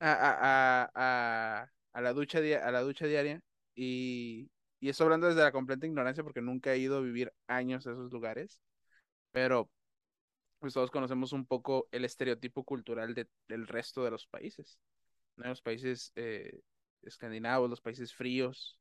a, 0.00 0.12
a, 0.12 0.90
a, 0.94 1.70
a, 1.92 2.00
la 2.00 2.12
ducha 2.12 2.38
a 2.40 2.70
la 2.70 2.80
ducha 2.82 3.06
diaria 3.06 3.40
y, 3.74 4.50
y 4.80 4.88
eso 4.88 5.04
hablando 5.04 5.26
desde 5.28 5.42
la 5.42 5.52
completa 5.52 5.86
ignorancia 5.86 6.24
porque 6.24 6.42
nunca 6.42 6.72
he 6.72 6.78
ido 6.78 6.98
a 6.98 7.00
vivir 7.00 7.32
años 7.46 7.86
a 7.86 7.92
esos 7.92 8.12
lugares, 8.12 8.60
pero 9.32 9.70
pues 10.58 10.74
todos 10.74 10.90
conocemos 10.90 11.32
un 11.32 11.46
poco 11.46 11.88
el 11.92 12.04
estereotipo 12.04 12.64
cultural 12.64 13.14
de- 13.14 13.28
del 13.48 13.66
resto 13.68 14.04
de 14.04 14.10
los 14.10 14.26
países. 14.26 14.78
¿no? 15.36 15.46
Los 15.48 15.62
países 15.62 16.12
eh, 16.16 16.60
escandinavos, 17.02 17.70
los 17.70 17.80
países 17.80 18.14
fríos, 18.14 18.78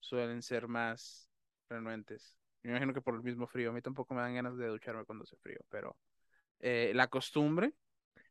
suelen 0.00 0.42
ser 0.42 0.68
más 0.68 1.30
renuentes. 1.70 2.36
Me 2.62 2.70
imagino 2.72 2.94
que 2.94 3.02
por 3.02 3.14
el 3.16 3.22
mismo 3.22 3.46
frío. 3.46 3.70
A 3.70 3.72
mí 3.74 3.82
tampoco 3.82 4.14
me 4.14 4.22
dan 4.22 4.34
ganas 4.34 4.56
de 4.58 4.68
ducharme 4.68 5.04
cuando 5.06 5.24
hace 5.24 5.36
frío, 5.38 5.60
pero 5.70 5.96
eh, 6.60 6.92
la 6.94 7.08
costumbre, 7.08 7.74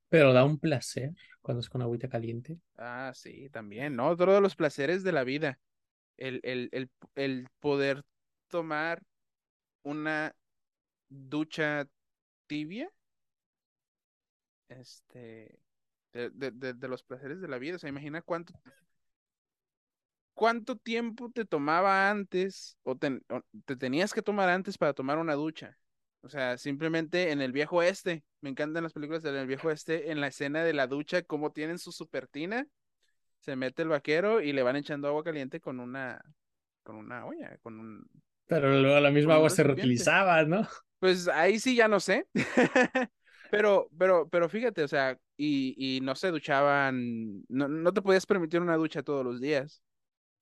Pero 0.09 0.33
da 0.33 0.43
un 0.43 0.59
placer 0.59 1.15
cuando 1.41 1.61
es 1.61 1.69
con 1.69 1.81
agüita 1.81 2.09
caliente. 2.09 2.59
ah, 2.77 3.11
sí, 3.15 3.49
también, 3.49 3.95
¿no? 3.95 4.15
Todos 4.15 4.41
los 4.41 4.55
placeres 4.55 5.03
de 5.03 5.11
la 5.11 5.23
vida. 5.23 5.59
El, 6.17 6.41
el, 6.43 6.69
el, 6.73 6.91
el 7.15 7.47
poder 7.61 8.03
tomar 8.49 9.03
una 9.83 10.35
ducha 11.09 11.87
tibia, 12.47 12.91
este, 14.69 15.59
de, 16.13 16.29
de, 16.31 16.51
de, 16.51 16.73
de 16.73 16.87
los 16.87 17.03
placeres 17.03 17.41
de 17.41 17.47
la 17.47 17.57
vida. 17.59 17.75
O 17.77 17.79
sea, 17.79 17.89
imagina 17.89 18.21
cuánto 18.21 18.53
¿Cuánto 20.37 20.75
tiempo 20.75 21.31
te 21.33 21.45
tomaba 21.45 22.11
antes 22.11 22.77
o 22.83 22.95
te, 22.95 23.21
o 23.29 23.41
te 23.65 23.75
tenías 23.75 24.13
que 24.13 24.21
tomar 24.21 24.49
antes 24.49 24.77
para 24.77 24.93
tomar 24.93 25.17
una 25.17 25.33
ducha? 25.33 25.79
O 26.21 26.29
sea, 26.29 26.59
simplemente 26.59 27.31
en 27.31 27.41
el 27.41 27.51
viejo 27.51 27.81
este, 27.81 28.23
me 28.41 28.51
encantan 28.51 28.83
las 28.83 28.93
películas 28.93 29.23
del 29.23 29.47
viejo 29.47 29.71
este, 29.71 30.11
en 30.11 30.21
la 30.21 30.27
escena 30.27 30.63
de 30.63 30.73
la 30.73 30.85
ducha, 30.85 31.23
cómo 31.23 31.53
tienen 31.53 31.79
su 31.79 31.91
supertina, 31.91 32.67
se 33.39 33.55
mete 33.55 33.81
el 33.81 33.89
vaquero 33.89 34.39
y 34.39 34.53
le 34.53 34.61
van 34.61 34.75
echando 34.75 35.07
agua 35.07 35.23
caliente 35.23 35.59
con 35.59 35.79
una, 35.79 36.23
con 36.83 36.97
una 36.97 37.25
olla, 37.25 37.57
con 37.63 37.79
un, 37.79 38.07
Pero 38.45 38.79
luego 38.79 38.99
la 38.99 39.09
misma 39.09 39.33
agua 39.33 39.49
se 39.49 39.63
reutilizaba, 39.63 40.43
¿no? 40.43 40.67
Pues 40.99 41.27
ahí 41.29 41.57
sí 41.57 41.75
ya 41.75 41.87
no 41.87 41.99
sé. 41.99 42.27
Pero, 43.49 43.87
pero, 43.97 44.27
pero 44.27 44.49
fíjate, 44.49 44.83
o 44.83 44.89
sea, 44.89 45.17
y, 45.37 45.73
y 45.77 46.01
no 46.01 46.15
se 46.15 46.31
duchaban, 46.31 47.45
no, 47.47 47.69
no 47.69 47.93
te 47.93 48.01
podías 48.01 48.25
permitir 48.25 48.59
una 48.59 48.75
ducha 48.75 49.03
todos 49.03 49.23
los 49.23 49.39
días. 49.39 49.81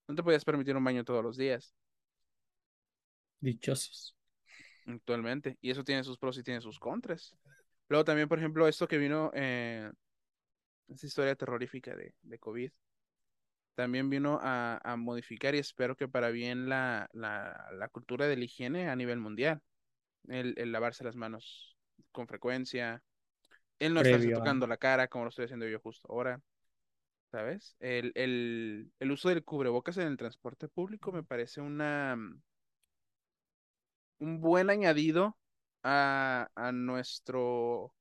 No 0.08 0.16
te 0.16 0.24
podías 0.24 0.45
permitir 0.45 0.76
un 0.76 0.84
baño 0.84 1.03
todos 1.03 1.24
los 1.24 1.38
días. 1.38 1.76
Dichosos. 3.39 4.16
Actualmente. 4.86 5.58
Y 5.62 5.72
eso 5.72 5.84
tiene 5.84 6.03
sus 6.03 6.18
pros 6.18 6.38
y 6.38 6.43
tiene 6.43 6.62
sus 6.62 6.80
contras. 6.80 7.36
Luego 7.89 8.03
también, 8.03 8.28
por 8.28 8.39
ejemplo, 8.39 8.68
esto 8.68 8.88
que 8.88 8.97
vino, 8.97 9.32
eh, 9.34 9.91
esta 10.88 11.06
historia 11.06 11.36
terrorífica 11.36 11.95
de, 11.95 12.14
de 12.22 12.39
COVID, 12.39 12.72
también 13.76 14.10
vino 14.10 14.39
a, 14.41 14.80
a 14.84 14.95
modificar 14.95 15.53
y 15.53 15.60
espero 15.60 15.95
que 15.95 16.08
para 16.08 16.30
bien 16.30 16.70
la, 16.70 17.10
la, 17.14 17.70
la 17.74 17.89
cultura 17.89 18.28
de 18.28 18.38
la 18.38 18.45
higiene 18.45 18.89
a 18.89 18.95
nivel 18.95 19.20
mundial. 19.20 19.62
El, 20.28 20.56
el 20.58 20.72
lavarse 20.72 21.03
las 21.03 21.16
manos 21.16 21.78
con 22.12 22.28
frecuencia, 22.28 23.03
el 23.78 23.93
no 23.93 24.01
estarse 24.01 24.32
tocando 24.32 24.66
la 24.66 24.78
cara 24.78 25.08
como 25.08 25.26
lo 25.26 25.30
estoy 25.30 25.45
haciendo 25.45 25.68
yo 25.68 25.80
justo 25.80 26.08
ahora, 26.10 26.41
¿sabes? 27.36 27.75
El, 27.79 28.11
el, 28.15 28.91
el 28.99 29.11
uso 29.11 29.29
del 29.29 29.43
cubrebocas 29.43 29.97
en 29.97 30.07
el 30.07 30.17
transporte 30.17 30.67
público 30.69 31.11
me 31.11 31.23
parece 31.23 31.61
una, 31.61 32.17
un 34.19 34.41
buen 34.41 34.69
añadido 34.69 35.38
a, 35.83 36.49
a 36.55 36.71
nuestro 36.71 37.93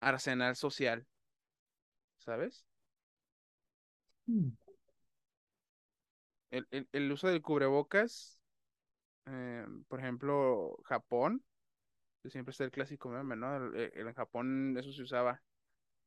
arsenal 0.00 0.56
social, 0.56 1.06
¿sabes? 2.18 2.64
Mm. 4.30 4.52
El, 6.50 6.66
el- 6.70 6.88
el 6.92 7.10
uso 7.12 7.28
del 7.28 7.42
cubrebocas, 7.42 8.40
eh, 9.26 9.66
por 9.88 10.00
ejemplo, 10.00 10.78
Japón, 10.84 11.44
que 12.22 12.30
siempre 12.30 12.52
está 12.52 12.64
el 12.64 12.70
clásico 12.72 13.10
meme, 13.10 13.36
¿no? 13.36 13.56
El- 13.56 13.92
en 13.94 14.14
Japón 14.14 14.76
eso 14.78 14.92
se 14.92 15.02
usaba. 15.02 15.42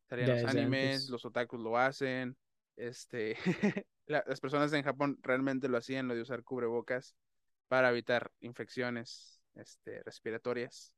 Salían 0.10 0.32
los 0.32 0.46
animes, 0.46 1.08
antes. 1.08 1.10
los 1.10 1.26
otakus 1.26 1.60
lo 1.62 1.78
hacen, 1.78 2.38
este, 2.78 3.38
la- 4.08 4.24
las 4.28 4.40
personas 4.42 4.74
en 4.74 4.84
Japón 4.84 5.18
realmente 5.24 5.68
lo 5.70 5.78
hacían, 5.78 6.08
lo 6.08 6.16
de 6.16 6.22
usar 6.22 6.44
cubrebocas 6.44 7.16
para 7.68 7.90
evitar 7.92 8.32
infecciones, 8.42 9.42
este, 9.56 10.04
respiratorias. 10.04 10.94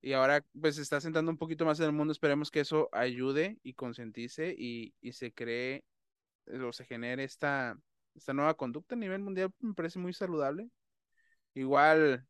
Y 0.00 0.12
ahora 0.12 0.44
pues 0.60 0.76
se 0.76 0.82
está 0.82 1.00
sentando 1.00 1.30
un 1.30 1.38
poquito 1.38 1.64
más 1.64 1.80
en 1.80 1.86
el 1.86 1.92
mundo, 1.92 2.12
esperemos 2.12 2.50
que 2.50 2.60
eso 2.60 2.88
ayude 2.92 3.58
y 3.62 3.74
concientice 3.74 4.54
y, 4.56 4.94
y 5.00 5.12
se 5.12 5.32
cree 5.32 5.84
o 6.66 6.72
se 6.72 6.84
genere 6.86 7.24
esta, 7.24 7.78
esta 8.16 8.34
nueva 8.34 8.54
conducta 8.56 8.94
a 8.94 8.98
nivel 8.98 9.22
mundial, 9.22 9.52
me 9.60 9.74
parece 9.74 9.98
muy 10.00 10.12
saludable. 10.14 10.70
Igual, 11.54 12.26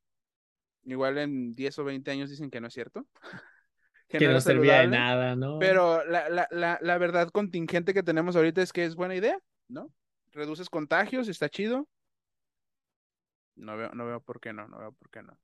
igual 0.84 1.18
en 1.18 1.55
10 1.55 1.78
o 1.80 1.84
20 1.84 2.11
años 2.12 2.30
dicen 2.30 2.51
que 2.51 2.61
no 2.61 2.68
es 2.68 2.74
cierto, 2.74 3.07
que 4.09 4.20
Que 4.20 4.28
no 4.28 4.32
no 4.32 4.40
servía 4.40 4.80
de 4.80 4.88
nada, 4.88 5.34
¿no? 5.36 5.54
pero 5.59 6.04
la, 6.04 6.28
la, 6.28 6.48
la, 6.50 6.78
la 6.82 6.98
verdad 6.98 7.30
contingente 7.30 7.94
que 7.94 8.02
tenemos 8.02 8.36
ahorita 8.36 8.62
es 8.62 8.72
que 8.72 8.84
es 8.84 8.96
buena 8.96 9.16
idea, 9.16 9.38
¿no? 9.68 9.92
Reduces 10.32 10.70
contagios, 10.70 11.28
está 11.28 11.48
chido. 11.48 11.88
No 13.56 13.76
veo, 13.76 13.90
no 13.94 14.06
veo 14.06 14.20
por 14.22 14.40
qué 14.40 14.54
no, 14.54 14.66
no 14.68 14.78
veo 14.78 14.92
por 14.92 15.11
qué 15.11 15.22
no. 15.22 15.38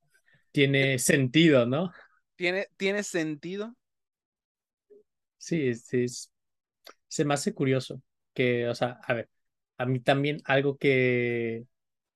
Tiene 0.51 0.97
sentido, 0.99 1.65
¿no? 1.65 1.91
¿Tiene, 2.37 2.69
tiene 2.77 3.03
sentido? 3.03 3.75
Sí, 5.37 5.73
sí, 5.75 6.03
es- 6.05 6.31
se 7.07 7.25
me 7.25 7.33
hace 7.35 7.53
curioso 7.53 8.01
que, 8.33 8.67
o 8.69 8.75
sea, 8.75 8.99
a 9.03 9.13
ver, 9.13 9.29
a 9.77 9.85
mí 9.85 9.99
también 10.01 10.41
algo 10.45 10.77
que, 10.77 11.67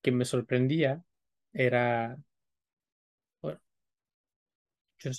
que 0.02 0.12
me 0.12 0.24
sorprendía 0.26 1.04
era, 1.52 2.18
bueno, 3.42 3.60
yo 4.98 5.10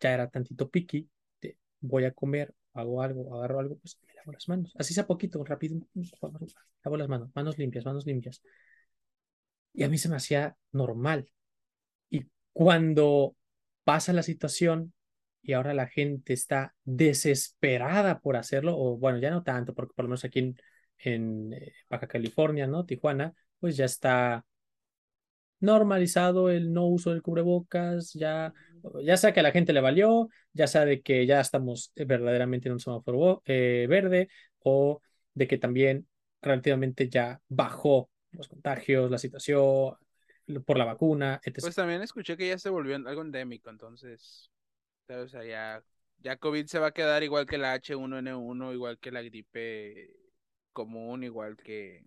ya 0.00 0.12
era 0.14 0.28
tantito 0.28 0.70
picky, 0.70 1.08
de, 1.40 1.56
voy 1.80 2.04
a 2.04 2.12
comer, 2.12 2.54
hago 2.74 3.02
algo, 3.02 3.36
agarro 3.36 3.60
algo, 3.60 3.78
pues 3.78 3.98
me 4.06 4.14
lavo 4.14 4.32
las 4.32 4.48
manos, 4.48 4.74
así 4.78 4.94
sea 4.94 5.06
poquito, 5.06 5.42
rápido, 5.44 5.80
lavo 6.84 6.96
las 6.96 7.08
manos, 7.08 7.30
manos 7.34 7.58
limpias, 7.58 7.84
manos 7.84 8.06
limpias. 8.06 8.42
Y 9.72 9.84
a 9.84 9.88
mí 9.88 9.98
se 9.98 10.08
me 10.08 10.16
hacía 10.16 10.56
normal, 10.72 11.30
cuando 12.58 13.36
pasa 13.84 14.12
la 14.12 14.24
situación 14.24 14.92
y 15.42 15.52
ahora 15.52 15.74
la 15.74 15.86
gente 15.86 16.32
está 16.32 16.74
desesperada 16.82 18.18
por 18.18 18.36
hacerlo, 18.36 18.76
o 18.76 18.98
bueno, 18.98 19.18
ya 19.18 19.30
no 19.30 19.44
tanto, 19.44 19.74
porque 19.76 19.94
por 19.94 20.06
lo 20.06 20.08
menos 20.08 20.24
aquí 20.24 20.40
en, 20.40 20.56
en 20.98 21.52
eh, 21.52 21.72
Baja 21.88 22.08
California, 22.08 22.66
¿no? 22.66 22.84
Tijuana, 22.84 23.32
pues 23.60 23.76
ya 23.76 23.84
está 23.84 24.44
normalizado 25.60 26.50
el 26.50 26.72
no 26.72 26.86
uso 26.86 27.10
del 27.10 27.22
cubrebocas, 27.22 28.12
ya, 28.12 28.52
ya 29.02 29.16
sea 29.16 29.32
que 29.32 29.40
a 29.40 29.42
la 29.42 29.50
gente 29.50 29.72
le 29.72 29.80
valió, 29.80 30.28
ya 30.52 30.66
sea 30.66 30.84
de 30.84 31.02
que 31.02 31.26
ya 31.26 31.40
estamos 31.40 31.92
verdaderamente 31.96 32.68
en 32.68 32.74
un 32.74 32.80
semáforo 32.80 33.42
eh, 33.44 33.86
verde 33.88 34.28
o 34.60 35.00
de 35.34 35.46
que 35.48 35.58
también 35.58 36.06
relativamente 36.40 37.08
ya 37.08 37.40
bajó 37.48 38.10
los 38.32 38.48
contagios, 38.48 39.10
la 39.10 39.18
situación 39.18 39.96
por 40.64 40.78
la 40.78 40.84
vacuna, 40.84 41.40
etc. 41.44 41.60
Pues 41.60 41.74
también 41.74 42.02
escuché 42.02 42.36
que 42.36 42.48
ya 42.48 42.58
se 42.58 42.70
volvió 42.70 42.96
algo 42.96 43.22
endémico, 43.22 43.70
entonces, 43.70 44.50
o 45.08 45.28
sea, 45.28 45.44
ya, 45.44 45.82
ya 46.18 46.36
COVID 46.36 46.66
se 46.66 46.78
va 46.78 46.88
a 46.88 46.92
quedar 46.92 47.22
igual 47.22 47.46
que 47.46 47.58
la 47.58 47.74
H1N1, 47.74 48.72
igual 48.72 48.98
que 48.98 49.12
la 49.12 49.22
gripe 49.22 50.14
común, 50.72 51.24
igual 51.24 51.56
que... 51.56 52.04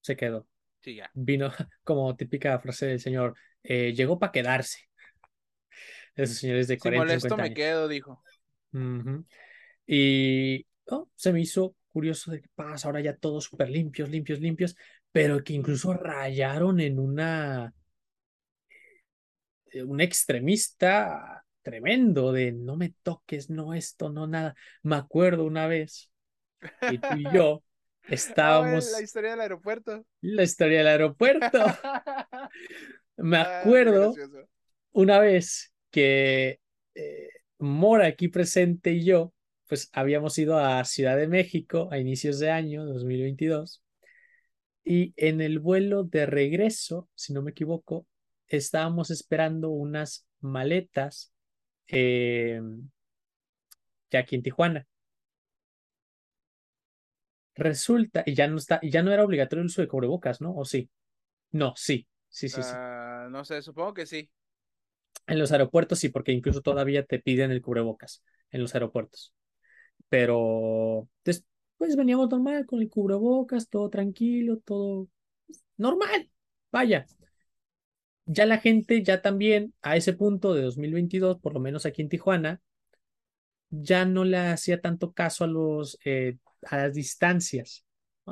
Se 0.00 0.16
quedó. 0.16 0.46
Sí, 0.84 0.96
ya. 0.96 1.10
Vino 1.14 1.48
como 1.82 2.14
típica 2.14 2.58
frase 2.58 2.86
del 2.86 3.00
señor, 3.00 3.34
eh, 3.62 3.94
llegó 3.94 4.18
para 4.18 4.32
quedarse. 4.32 4.80
Esos 6.14 6.36
señores 6.36 6.68
de 6.68 6.76
40, 6.76 7.06
si 7.06 7.08
molesto 7.08 7.28
50 7.30 7.42
me 7.42 7.54
quedo, 7.54 7.88
dijo. 7.88 8.22
Y 9.86 10.66
oh, 10.90 11.08
se 11.14 11.32
me 11.32 11.40
hizo 11.40 11.74
curioso 11.90 12.32
de 12.32 12.42
que 12.42 12.48
pasa 12.54 12.86
ahora 12.86 13.00
ya 13.00 13.16
todos 13.16 13.44
súper 13.44 13.70
limpios, 13.70 14.10
limpios, 14.10 14.40
limpios, 14.40 14.76
pero 15.10 15.42
que 15.42 15.54
incluso 15.54 15.94
rayaron 15.94 16.80
en 16.80 16.98
una 16.98 17.72
eh, 19.72 19.82
un 19.82 20.02
extremista 20.02 21.46
tremendo 21.62 22.30
de 22.30 22.52
no 22.52 22.76
me 22.76 22.92
toques, 23.02 23.48
no 23.48 23.72
esto, 23.72 24.10
no 24.10 24.26
nada. 24.26 24.54
Me 24.82 24.96
acuerdo 24.96 25.44
una 25.46 25.66
vez 25.66 26.10
que 26.60 26.98
tú 26.98 27.16
y 27.16 27.24
yo 27.32 27.62
Ah, 28.06 28.14
estábamos 28.14 28.92
la 28.92 29.02
historia 29.02 29.30
del 29.30 29.40
aeropuerto. 29.40 30.04
la 30.22 30.42
historia 30.42 30.78
del 30.78 30.86
aeropuerto. 30.88 31.58
Me 33.16 33.38
Ah, 33.38 33.60
acuerdo 33.60 34.14
una 34.92 35.18
vez 35.20 35.72
que 35.90 36.60
eh, 36.94 37.28
Mora 37.58 38.06
aquí 38.06 38.28
presente 38.28 38.92
y 38.92 39.04
yo, 39.04 39.32
pues 39.68 39.88
habíamos 39.92 40.36
ido 40.38 40.58
a 40.58 40.84
Ciudad 40.84 41.16
de 41.16 41.28
México 41.28 41.88
a 41.90 41.98
inicios 41.98 42.38
de 42.38 42.50
año 42.50 42.84
2022 42.84 43.82
y 44.84 45.14
en 45.16 45.40
el 45.40 45.58
vuelo 45.60 46.04
de 46.04 46.26
regreso, 46.26 47.08
si 47.14 47.32
no 47.32 47.42
me 47.42 47.52
equivoco, 47.52 48.06
estábamos 48.48 49.10
esperando 49.10 49.70
unas 49.70 50.26
maletas 50.40 51.32
eh, 51.88 52.60
ya 54.10 54.20
aquí 54.20 54.36
en 54.36 54.42
Tijuana. 54.42 54.86
Resulta, 57.56 58.22
y 58.26 58.34
ya 58.34 58.48
no 58.48 58.56
está, 58.56 58.80
ya 58.82 59.02
no 59.02 59.12
era 59.12 59.24
obligatorio 59.24 59.60
el 59.62 59.66
uso 59.66 59.82
de 59.82 59.88
cubrebocas, 59.88 60.40
¿no? 60.40 60.54
¿O 60.54 60.64
sí? 60.64 60.90
No, 61.52 61.72
sí, 61.76 62.06
sí, 62.28 62.48
sí, 62.48 62.62
sí. 62.62 62.70
Ah, 62.72 63.28
no 63.30 63.44
sé, 63.44 63.62
supongo 63.62 63.94
que 63.94 64.06
sí. 64.06 64.28
En 65.26 65.38
los 65.38 65.52
aeropuertos 65.52 65.98
sí, 65.98 66.08
porque 66.08 66.32
incluso 66.32 66.60
todavía 66.60 67.04
te 67.04 67.18
piden 67.18 67.50
el 67.50 67.62
cubrebocas 67.62 68.22
en 68.50 68.60
los 68.60 68.74
aeropuertos. 68.74 69.32
Pero 70.08 71.08
después 71.24 71.96
veníamos 71.96 72.28
normal 72.30 72.66
con 72.66 72.80
el 72.80 72.90
cubrebocas, 72.90 73.68
todo 73.68 73.88
tranquilo, 73.88 74.58
todo 74.58 75.08
normal. 75.76 76.30
Vaya. 76.72 77.06
Ya 78.26 78.46
la 78.46 78.58
gente, 78.58 79.02
ya 79.02 79.22
también 79.22 79.74
a 79.82 79.96
ese 79.96 80.14
punto 80.14 80.54
de 80.54 80.62
2022, 80.62 81.38
por 81.40 81.54
lo 81.54 81.60
menos 81.60 81.86
aquí 81.86 82.02
en 82.02 82.08
Tijuana, 82.08 82.60
ya 83.70 84.04
no 84.04 84.24
le 84.24 84.38
hacía 84.38 84.80
tanto 84.80 85.12
caso 85.12 85.44
a 85.44 85.46
los 85.46 85.98
eh, 86.04 86.36
a 86.68 86.76
las 86.78 86.94
distancias. 86.94 87.84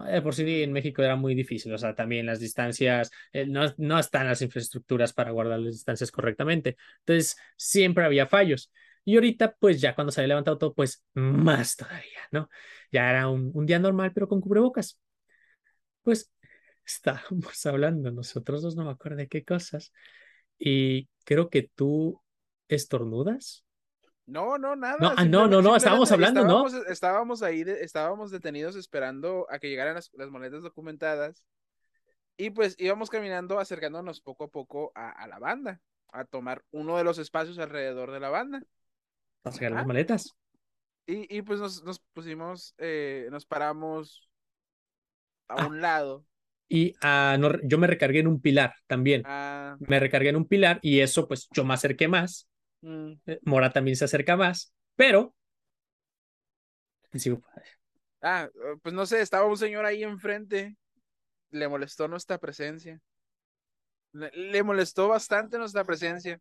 Eh, 0.09 0.23
por 0.23 0.35
sí 0.35 0.63
en 0.63 0.73
México 0.73 1.03
era 1.03 1.17
muy 1.17 1.35
difícil, 1.35 1.73
o 1.75 1.79
sea, 1.79 1.95
también 1.95 2.25
las 2.25 2.41
distancias, 2.41 3.11
eh, 3.33 3.47
no, 3.47 3.63
no 3.77 3.99
están 3.99 4.27
las 4.27 4.41
infraestructuras 4.41 5.13
para 5.13 5.33
guardar 5.33 5.59
las 5.61 5.75
distancias 5.75 6.11
correctamente. 6.11 6.77
Entonces, 7.01 7.37
siempre 7.57 8.05
había 8.05 8.27
fallos. 8.27 8.71
Y 9.05 9.17
ahorita, 9.17 9.55
pues 9.59 9.81
ya 9.81 9.95
cuando 9.95 10.13
se 10.13 10.21
había 10.21 10.29
levantado 10.29 10.59
todo, 10.59 10.75
pues 10.75 11.05
más 11.15 11.77
todavía, 11.77 12.21
¿no? 12.31 12.49
Ya 12.91 13.11
era 13.11 13.29
un, 13.29 13.51
un 13.55 13.67
día 13.67 13.79
normal, 13.79 14.13
pero 14.15 14.29
con 14.29 14.41
cubrebocas. 14.41 14.99
Pues 16.03 16.31
estábamos 16.85 17.67
hablando 17.67 18.11
nosotros 18.11 18.63
dos, 18.63 18.77
no 18.77 18.85
me 18.85 18.91
acuerdo 18.93 19.19
de 19.19 19.29
qué 19.29 19.45
cosas. 19.45 19.93
Y 20.59 21.09
creo 21.25 21.51
que 21.51 21.71
tú 21.75 22.23
estornudas. 22.69 23.65
No, 24.27 24.57
no, 24.57 24.77
nada. 24.77 24.97
No, 25.01 25.13
ah, 25.17 25.25
no, 25.25 25.49
no, 25.49 25.61
no, 25.63 25.75
estábamos 25.77 26.11
hablando, 26.13 26.45
¿no? 26.45 26.67
estábamos, 26.67 26.91
Estábamos 26.91 27.43
ahí, 27.43 27.65
de- 27.65 27.83
estábamos 27.83 28.31
detenidos 28.31 28.77
esperando 28.77 29.47
a 29.51 29.59
que 29.59 29.69
llegaran 29.69 29.95
las, 29.95 30.11
las 30.15 30.31
maletas 30.31 30.63
documentadas. 30.63 31.45
Y 32.37 32.51
pues 32.51 32.77
íbamos 32.79 33.11
caminando, 33.11 33.59
acercándonos 33.59 34.21
poco 34.21 34.45
a 34.45 34.49
poco 34.49 34.93
a, 34.95 35.11
a 35.11 35.27
la 35.27 35.39
banda, 35.39 35.81
a 36.13 36.25
tomar 36.25 36.63
uno 36.71 36.97
de 36.97 37.05
los 37.05 37.19
espacios 37.19 37.59
alrededor 37.59 38.11
de 38.11 38.21
la 38.21 38.31
banda. 38.31 38.63
Para 39.43 39.55
sacar 39.55 39.73
las 39.73 39.79
Ajá. 39.81 39.89
maletas. 39.89 40.35
Y, 41.07 41.37
y 41.37 41.43
pues 41.43 41.59
nos, 41.61 41.83
nos 41.83 41.99
pusimos, 42.15 42.75
eh, 42.79 43.29
nos 43.31 43.45
paramos 43.45 44.29
a 45.49 45.63
Ah. 45.63 45.67
un 45.67 45.81
lado. 45.81 46.25
Y 46.69 46.95
ah, 47.03 47.37
no, 47.39 47.51
yo 47.65 47.77
me 47.77 47.87
recargué 47.87 48.21
en 48.21 48.29
un 48.29 48.41
pilar 48.41 48.73
también. 48.87 49.23
Ah, 49.27 49.77
Me 49.81 50.01
recargué 50.01 50.31
en 50.31 50.37
un 50.37 50.47
pilar 50.47 50.79
y 50.81 51.01
eso, 51.01 51.29
pues 51.29 51.49
yo 51.53 51.65
me 51.65 51.75
acerqué 51.75 52.09
más. 52.09 52.49
Mm, 52.83 53.13
Eh, 53.27 53.39
Mora 53.45 53.73
también 53.73 53.97
se 53.97 54.05
acerca 54.05 54.37
más, 54.37 54.75
pero. 54.97 55.35
Sigo- 57.15 57.43
ah, 58.23 58.49
eh, 58.55 58.77
pues 58.83 58.95
no 58.95 59.07
sé, 59.07 59.21
estaba 59.21 59.47
un 59.47 59.57
señor 59.57 59.85
ahí 59.85 60.03
enfrente. 60.03 60.77
Le 61.51 61.69
molestó 61.69 62.09
nuestra 62.09 62.39
presencia. 62.39 63.01
Le, 64.13 64.31
le 64.35 64.63
molestó 64.63 65.09
bastante 65.09 65.59
nuestra 65.59 65.85
presencia. 65.85 66.41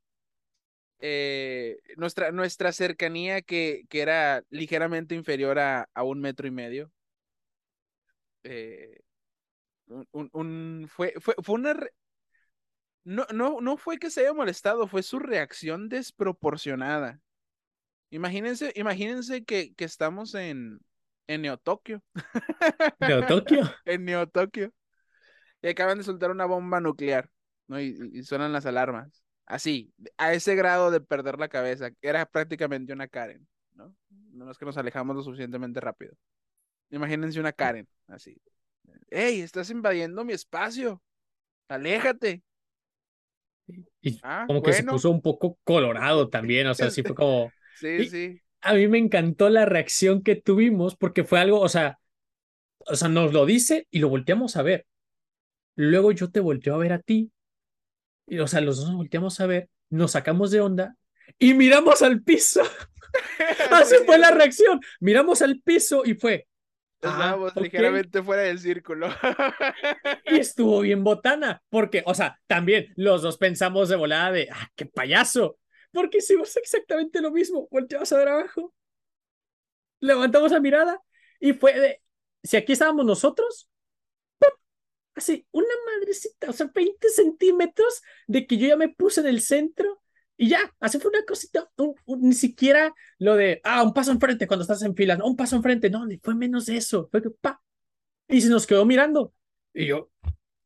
Eh, 1.03 1.79
nuestra, 1.97 2.31
nuestra 2.31 2.71
cercanía 2.71 3.41
que, 3.41 3.83
que 3.89 4.01
era 4.01 4.43
ligeramente 4.49 5.15
inferior 5.15 5.57
a, 5.59 5.89
a 5.93 6.03
un 6.03 6.19
metro 6.21 6.47
y 6.47 6.51
medio. 6.51 6.91
Eh, 8.43 8.99
un, 9.87 10.07
un- 10.13 10.29
un- 10.33 10.87
fue, 10.89 11.13
fue, 11.21 11.35
fue 11.43 11.55
una... 11.55 11.75
No, 13.03 13.25
no, 13.33 13.61
no 13.61 13.77
fue 13.77 13.97
que 13.97 14.09
se 14.11 14.21
haya 14.21 14.33
molestado, 14.33 14.87
fue 14.87 15.01
su 15.03 15.19
reacción 15.19 15.89
desproporcionada. 15.89 17.19
Imagínense, 18.11 18.73
imagínense 18.75 19.43
que, 19.45 19.73
que 19.75 19.85
estamos 19.85 20.35
en, 20.35 20.79
en 21.27 21.43
Neo 21.43 21.57
Tokio, 21.57 22.03
Pero 22.99 23.21
Tokio. 23.27 23.63
en 23.85 24.05
Neo 24.05 24.27
Tokio, 24.27 24.73
y 25.61 25.69
acaban 25.69 25.97
de 25.99 26.03
soltar 26.05 26.31
una 26.31 26.45
bomba 26.45 26.81
nuclear, 26.81 27.29
¿no? 27.67 27.79
Y, 27.81 27.97
y- 28.13 28.19
y 28.19 28.23
suenan 28.23 28.53
las 28.53 28.65
alarmas. 28.65 29.23
Así, 29.45 29.93
a 30.17 30.33
ese 30.33 30.55
grado 30.55 30.91
de 30.91 31.01
perder 31.01 31.39
la 31.39 31.49
cabeza, 31.49 31.89
era 32.01 32.25
prácticamente 32.25 32.93
una 32.93 33.07
Karen, 33.07 33.47
¿no? 33.75 33.95
No 34.31 34.51
es 34.51 34.57
que 34.57 34.65
nos 34.65 34.77
alejamos 34.77 35.15
lo 35.15 35.23
suficientemente 35.23 35.79
rápido. 35.81 36.13
Imagínense 36.91 37.39
una 37.39 37.53
Karen, 37.53 37.87
así. 38.07 38.41
¡Ey, 39.09 39.41
estás 39.41 39.69
invadiendo 39.69 40.25
mi 40.25 40.33
espacio! 40.33 41.01
¡Aléjate! 41.69 42.43
Y 44.01 44.19
Ah, 44.23 44.45
como 44.47 44.61
que 44.63 44.73
se 44.73 44.83
puso 44.83 45.09
un 45.11 45.21
poco 45.21 45.57
colorado 45.63 46.29
también. 46.29 46.67
O 46.67 46.73
sea, 46.73 46.89
sí 46.89 47.03
fue 47.03 47.15
como. 47.15 47.51
Sí, 47.73 47.87
Y- 47.87 48.09
sí. 48.09 48.41
A 48.63 48.75
mí 48.75 48.87
me 48.87 48.99
encantó 48.99 49.49
la 49.49 49.65
reacción 49.65 50.21
que 50.21 50.35
tuvimos 50.35 50.95
porque 50.95 51.23
fue 51.23 51.39
algo, 51.39 51.59
o 51.61 51.67
sea, 51.69 51.97
o 52.79 52.95
sea, 52.95 53.09
nos 53.09 53.33
lo 53.33 53.45
dice 53.45 53.87
y 53.91 53.99
lo 53.99 54.09
volteamos 54.09 54.57
a 54.57 54.63
ver. 54.63 54.87
Luego 55.75 56.11
yo 56.11 56.31
te 56.31 56.39
volteo 56.39 56.75
a 56.75 56.77
ver 56.79 56.93
a 56.93 56.99
ti. 56.99 57.31
Y, 58.27 58.39
o 58.39 58.47
sea, 58.47 58.61
los 58.61 58.77
dos 58.77 58.87
nos 58.89 58.97
volteamos 58.97 59.39
a 59.39 59.47
ver, 59.47 59.69
nos 59.89 60.11
sacamos 60.11 60.51
de 60.51 60.61
onda 60.61 60.95
y 61.39 61.53
miramos 61.53 62.01
al 62.01 62.23
piso. 62.23 62.61
Así 63.71 63.95
Sí, 63.97 64.03
fue 64.05 64.17
la 64.17 64.31
reacción. 64.31 64.79
Miramos 64.99 65.41
al 65.41 65.61
piso 65.61 66.03
y 66.05 66.15
fue. 66.15 66.47
Ah, 67.01 67.11
Estábamos 67.11 67.51
ok. 67.51 67.61
ligeramente 67.61 68.23
fuera 68.23 68.43
del 68.43 68.59
círculo. 68.59 69.07
Y 70.25 70.39
estuvo 70.39 70.81
bien 70.81 71.03
botana, 71.03 71.61
porque, 71.69 72.03
o 72.05 72.13
sea, 72.13 72.39
también 72.47 72.93
los 72.95 73.21
dos 73.21 73.37
pensamos 73.37 73.89
de 73.89 73.95
volada 73.95 74.31
de, 74.31 74.49
ah, 74.51 74.69
qué 74.75 74.85
payaso, 74.85 75.57
porque 75.91 76.19
hicimos 76.19 76.55
exactamente 76.57 77.21
lo 77.21 77.31
mismo, 77.31 77.67
volteamos 77.69 78.11
a 78.13 78.17
ver 78.17 78.29
abajo, 78.29 78.73
levantamos 79.99 80.51
la 80.51 80.59
mirada 80.59 81.01
y 81.39 81.53
fue 81.53 81.79
de, 81.79 82.01
si 82.43 82.57
aquí 82.57 82.73
estábamos 82.73 83.05
nosotros, 83.05 83.69
¡pum! 84.39 84.51
así, 85.15 85.45
una 85.51 85.73
madrecita, 85.85 86.49
o 86.49 86.53
sea, 86.53 86.71
20 86.73 87.09
centímetros 87.09 88.01
de 88.27 88.47
que 88.47 88.57
yo 88.57 88.67
ya 88.67 88.77
me 88.77 88.89
puse 88.89 89.21
en 89.21 89.27
el 89.27 89.41
centro 89.41 90.01
y 90.37 90.49
ya, 90.49 90.59
así 90.79 90.99
fue 90.99 91.09
una 91.11 91.23
cosita, 91.25 91.69
un- 91.77 91.95
un- 92.05 92.21
ni 92.29 92.33
siquiera 92.33 92.93
lo 93.19 93.35
de, 93.35 93.61
ah, 93.63 93.83
un 93.83 93.93
paso 93.93 94.11
enfrente 94.11 94.47
cuando 94.47 94.63
estás 94.63 94.81
en 94.83 94.95
fila, 94.95 95.15
no, 95.17 95.25
un 95.27 95.35
paso 95.35 95.55
enfrente, 95.55 95.89
no, 95.89 96.05
ni 96.05 96.17
fue 96.17 96.35
menos 96.35 96.65
de 96.67 96.77
eso, 96.77 97.07
fue 97.11 97.21
que, 97.21 97.29
pa, 97.29 97.61
y 98.27 98.41
se 98.41 98.49
nos 98.49 98.67
quedó 98.67 98.85
mirando. 98.85 99.33
Y 99.73 99.87
yo, 99.87 100.11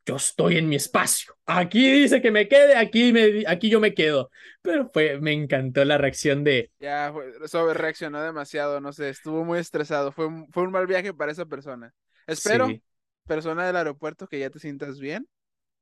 yo 0.05 0.16
estoy 0.18 0.57
en 0.57 0.70
mi 0.70 0.76
espacio. 0.78 1.36
Aquí 1.45 1.91
dice 1.91 2.22
que 2.22 2.32
me 2.32 2.47
quede, 2.47 2.76
aquí, 2.78 3.13
me, 3.13 3.43
aquí 3.47 3.70
yo 3.70 3.80
me 3.80 3.93
quedo. 3.93 4.32
Pero 4.61 4.89
fue, 4.93 5.20
me 5.20 5.34
encantó 5.34 5.86
la 5.86 5.97
reacción 5.97 6.43
de... 6.43 6.72
Ya, 6.80 7.13
sobre 7.47 7.74
reaccionó 7.74 8.22
demasiado, 8.22 8.82
no 8.82 8.91
sé, 8.93 9.09
estuvo 9.09 9.45
muy 9.45 9.59
estresado. 9.59 10.11
Fue 10.11 10.26
un, 10.28 10.51
fue 10.51 10.63
un 10.63 10.72
mal 10.72 10.88
viaje 10.88 11.13
para 11.13 11.32
esa 11.32 11.45
persona. 11.45 11.93
Espero, 12.28 12.68
Sí. 12.68 12.82
persona 13.26 13.66
del 13.66 13.78
aeropuerto, 13.78 14.28
que 14.28 14.39
ya 14.39 14.49
te 14.49 14.59
sientas 14.59 14.99
bien 14.99 15.28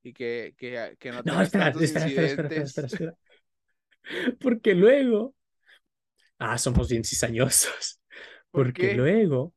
y 0.03 0.13
que, 0.13 0.55
que, 0.57 0.95
que 0.99 1.11
no 1.11 1.23
No, 1.23 1.33
tengas 1.33 1.45
espera, 1.45 1.73
tantos 1.73 1.83
espera, 1.83 2.05
espera, 2.07 2.27
espera, 2.27 2.47
espera, 2.49 2.65
incidentes. 2.65 2.69
espera, 2.69 2.87
espera. 2.87 3.13
Porque 4.39 4.73
luego... 4.75 5.35
Ah, 6.39 6.57
somos 6.57 6.89
bien 6.89 7.03
cizañosos. 7.03 7.99
¿Por 8.51 8.71
Porque 8.71 8.73
qué? 8.73 8.89
luego, 8.89 9.53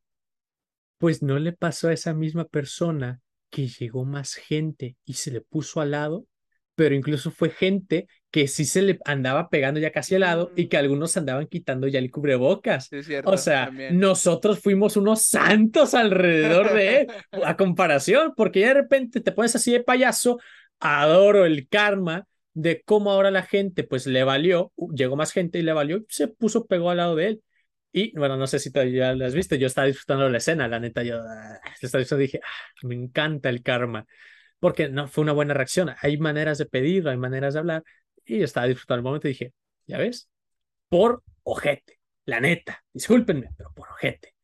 pues 0.98 1.22
no 1.22 1.38
le 1.38 1.52
pasó 1.52 1.88
a 1.88 1.92
esa 1.92 2.14
misma 2.14 2.44
persona 2.46 3.20
que 3.50 3.68
llegó 3.68 4.04
más 4.04 4.34
gente 4.34 4.96
y 5.04 5.14
se 5.14 5.30
le 5.30 5.40
puso 5.40 5.80
al 5.80 5.92
lado, 5.92 6.26
pero 6.74 6.94
incluso 6.94 7.30
fue 7.30 7.50
gente 7.50 8.06
que 8.30 8.48
sí 8.48 8.64
se 8.64 8.82
le 8.82 8.98
andaba 9.04 9.48
pegando 9.48 9.80
ya 9.80 9.92
casi 9.92 10.14
al 10.14 10.22
lado 10.22 10.52
y 10.56 10.68
que 10.68 10.76
algunos 10.76 11.16
andaban 11.16 11.46
quitando 11.46 11.86
ya 11.88 11.98
el 11.98 12.10
cubrebocas. 12.10 12.92
sí, 13.02 13.02
O 13.22 13.36
sea, 13.36 13.66
también. 13.66 13.96
nosotros 13.98 14.60
fuimos 14.60 14.96
unos 14.96 15.22
santos 15.22 15.94
alrededor 15.94 16.72
de 16.72 17.00
él, 17.02 17.06
a 17.44 17.56
comparación, 17.56 18.32
porque 18.36 18.60
ya 18.60 18.68
de 18.68 18.74
repente 18.74 19.20
te 19.20 19.32
pones 19.32 19.54
así 19.56 19.72
de 19.72 19.82
payaso, 19.82 20.38
adoro 20.80 21.46
el 21.46 21.68
karma 21.68 22.26
de 22.56 22.82
cómo 22.84 23.10
ahora 23.12 23.30
la 23.30 23.42
gente 23.42 23.84
pues 23.84 24.06
le 24.06 24.24
valió, 24.24 24.72
llegó 24.94 25.14
más 25.14 25.32
gente 25.32 25.58
y 25.58 25.62
le 25.62 25.74
valió, 25.74 26.04
se 26.08 26.26
puso, 26.28 26.66
pegó 26.66 26.88
al 26.90 26.96
lado 26.96 27.14
de 27.14 27.26
él. 27.28 27.42
Y 27.92 28.16
bueno, 28.18 28.36
no 28.38 28.46
sé 28.46 28.58
si 28.58 28.70
tú 28.72 28.82
ya 28.84 29.10
has 29.10 29.34
visto, 29.34 29.56
yo 29.56 29.66
estaba 29.66 29.86
disfrutando 29.86 30.28
la 30.30 30.38
escena, 30.38 30.66
la 30.66 30.80
neta, 30.80 31.02
yo 31.02 31.20
ah, 31.20 31.60
estaba 31.82 32.02
dije, 32.18 32.40
ah, 32.42 32.48
me 32.82 32.94
encanta 32.94 33.50
el 33.50 33.62
karma, 33.62 34.06
porque 34.58 34.88
no 34.88 35.06
fue 35.06 35.22
una 35.22 35.32
buena 35.32 35.52
reacción. 35.52 35.90
Hay 36.00 36.16
maneras 36.16 36.56
de 36.56 36.64
pedirlo, 36.64 37.10
hay 37.10 37.18
maneras 37.18 37.54
de 37.54 37.60
hablar, 37.60 37.84
y 38.24 38.42
estaba 38.42 38.66
disfrutando 38.66 39.00
el 39.00 39.04
momento 39.04 39.28
y 39.28 39.32
dije, 39.32 39.52
ya 39.86 39.98
ves, 39.98 40.30
por 40.88 41.22
ojete, 41.42 42.00
la 42.24 42.40
neta, 42.40 42.82
discúlpenme, 42.92 43.50
pero 43.56 43.72
por 43.74 43.90
ojete. 43.90 44.34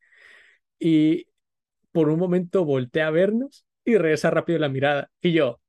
Y 0.77 1.27
por 1.91 2.09
un 2.09 2.19
momento 2.19 2.63
volteé 2.63 3.01
a 3.01 3.09
vernos 3.09 3.65
y 3.83 3.97
regresa 3.97 4.29
rápido 4.29 4.59
la 4.59 4.69
mirada, 4.69 5.09
y 5.19 5.31
yo, 5.33 5.62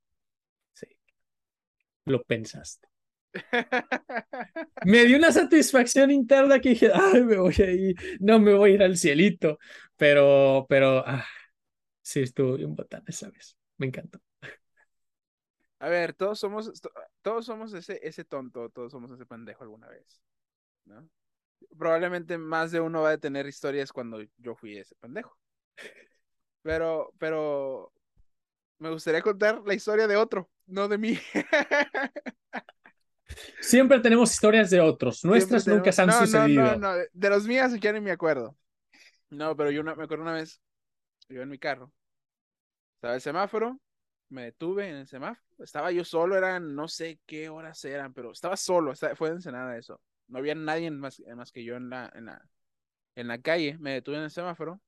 lo 2.05 2.23
pensaste. 2.23 2.87
Me 4.83 5.05
dio 5.05 5.17
una 5.17 5.31
satisfacción 5.31 6.11
interna 6.11 6.59
que 6.61 6.69
dije, 6.69 6.91
ay, 6.93 7.23
me 7.23 7.37
voy 7.37 7.55
a 7.59 7.71
ir, 7.71 7.95
no 8.19 8.39
me 8.39 8.53
voy 8.53 8.71
a 8.71 8.73
ir 8.75 8.83
al 8.83 8.97
cielito, 8.97 9.57
pero, 9.97 10.65
pero, 10.69 11.03
ah, 11.07 11.25
sí, 12.01 12.21
estuvo 12.21 12.55
bien 12.57 12.75
botana 12.75 13.05
esa 13.07 13.29
vez, 13.31 13.57
me 13.77 13.87
encantó. 13.87 14.19
A 15.79 15.87
ver, 15.89 16.13
todos 16.13 16.39
somos, 16.39 16.71
to- 16.81 16.91
todos 17.21 17.45
somos 17.45 17.73
ese, 17.73 17.99
ese 18.05 18.25
tonto, 18.25 18.69
todos 18.69 18.91
somos 18.91 19.11
ese 19.11 19.25
pendejo 19.25 19.63
alguna 19.63 19.87
vez. 19.87 20.21
Probablemente 21.77 22.39
más 22.39 22.71
de 22.71 22.79
uno 22.81 23.03
va 23.03 23.11
a 23.11 23.17
tener 23.19 23.45
historias 23.45 23.91
cuando 23.93 24.19
yo 24.37 24.55
fui 24.55 24.77
ese 24.79 24.95
pendejo. 24.95 25.37
Pero, 26.61 27.13
pero 27.19 27.93
me 28.79 28.91
gustaría 28.91 29.21
contar 29.23 29.61
la 29.65 29.73
historia 29.75 30.07
de 30.07 30.17
otro, 30.17 30.49
no 30.67 30.87
de 30.87 30.97
mí. 30.97 31.19
Siempre 33.59 33.99
tenemos 33.99 34.31
historias 34.31 34.69
de 34.69 34.79
otros, 34.79 35.19
Siempre 35.19 35.39
nuestras 35.39 35.67
nunca 35.67 35.91
tenemos- 35.91 35.95
se 35.95 36.01
han 36.01 36.07
no, 36.07 36.13
sucedido. 36.19 36.63
No, 36.77 36.95
no, 36.95 37.03
de 37.11 37.29
los 37.29 37.45
mías 37.47 37.73
ya 37.79 37.91
ni 37.91 37.99
me 37.99 38.11
acuerdo. 38.11 38.55
No, 39.29 39.55
pero 39.55 39.71
yo 39.71 39.81
una- 39.81 39.95
me 39.95 40.03
acuerdo 40.03 40.23
una 40.23 40.33
vez, 40.33 40.61
yo 41.29 41.41
en 41.41 41.49
mi 41.49 41.57
carro, 41.57 41.91
estaba 42.95 43.15
el 43.15 43.21
semáforo, 43.21 43.79
me 44.29 44.43
detuve 44.45 44.87
en 44.89 44.95
el 44.97 45.07
semáforo, 45.07 45.43
estaba 45.63 45.91
yo 45.91 46.05
solo, 46.05 46.37
eran 46.37 46.75
no 46.75 46.87
sé 46.87 47.19
qué 47.25 47.49
horas 47.49 47.83
eran, 47.85 48.13
pero 48.13 48.31
estaba 48.31 48.55
solo, 48.57 48.91
esta- 48.91 49.15
fue 49.15 49.29
de 49.29 49.35
Ensenada 49.35 49.77
eso. 49.77 49.99
No 50.27 50.37
había 50.39 50.55
nadie 50.55 50.89
más, 50.91 51.19
más 51.35 51.51
que 51.51 51.63
yo 51.63 51.75
en 51.75 51.89
la, 51.89 52.11
en 52.15 52.25
la, 52.25 52.41
en 53.15 53.27
la 53.27 53.41
calle, 53.41 53.77
me 53.79 53.91
detuve 53.93 54.17
en 54.17 54.23
el 54.23 54.31
semáforo. 54.31 54.79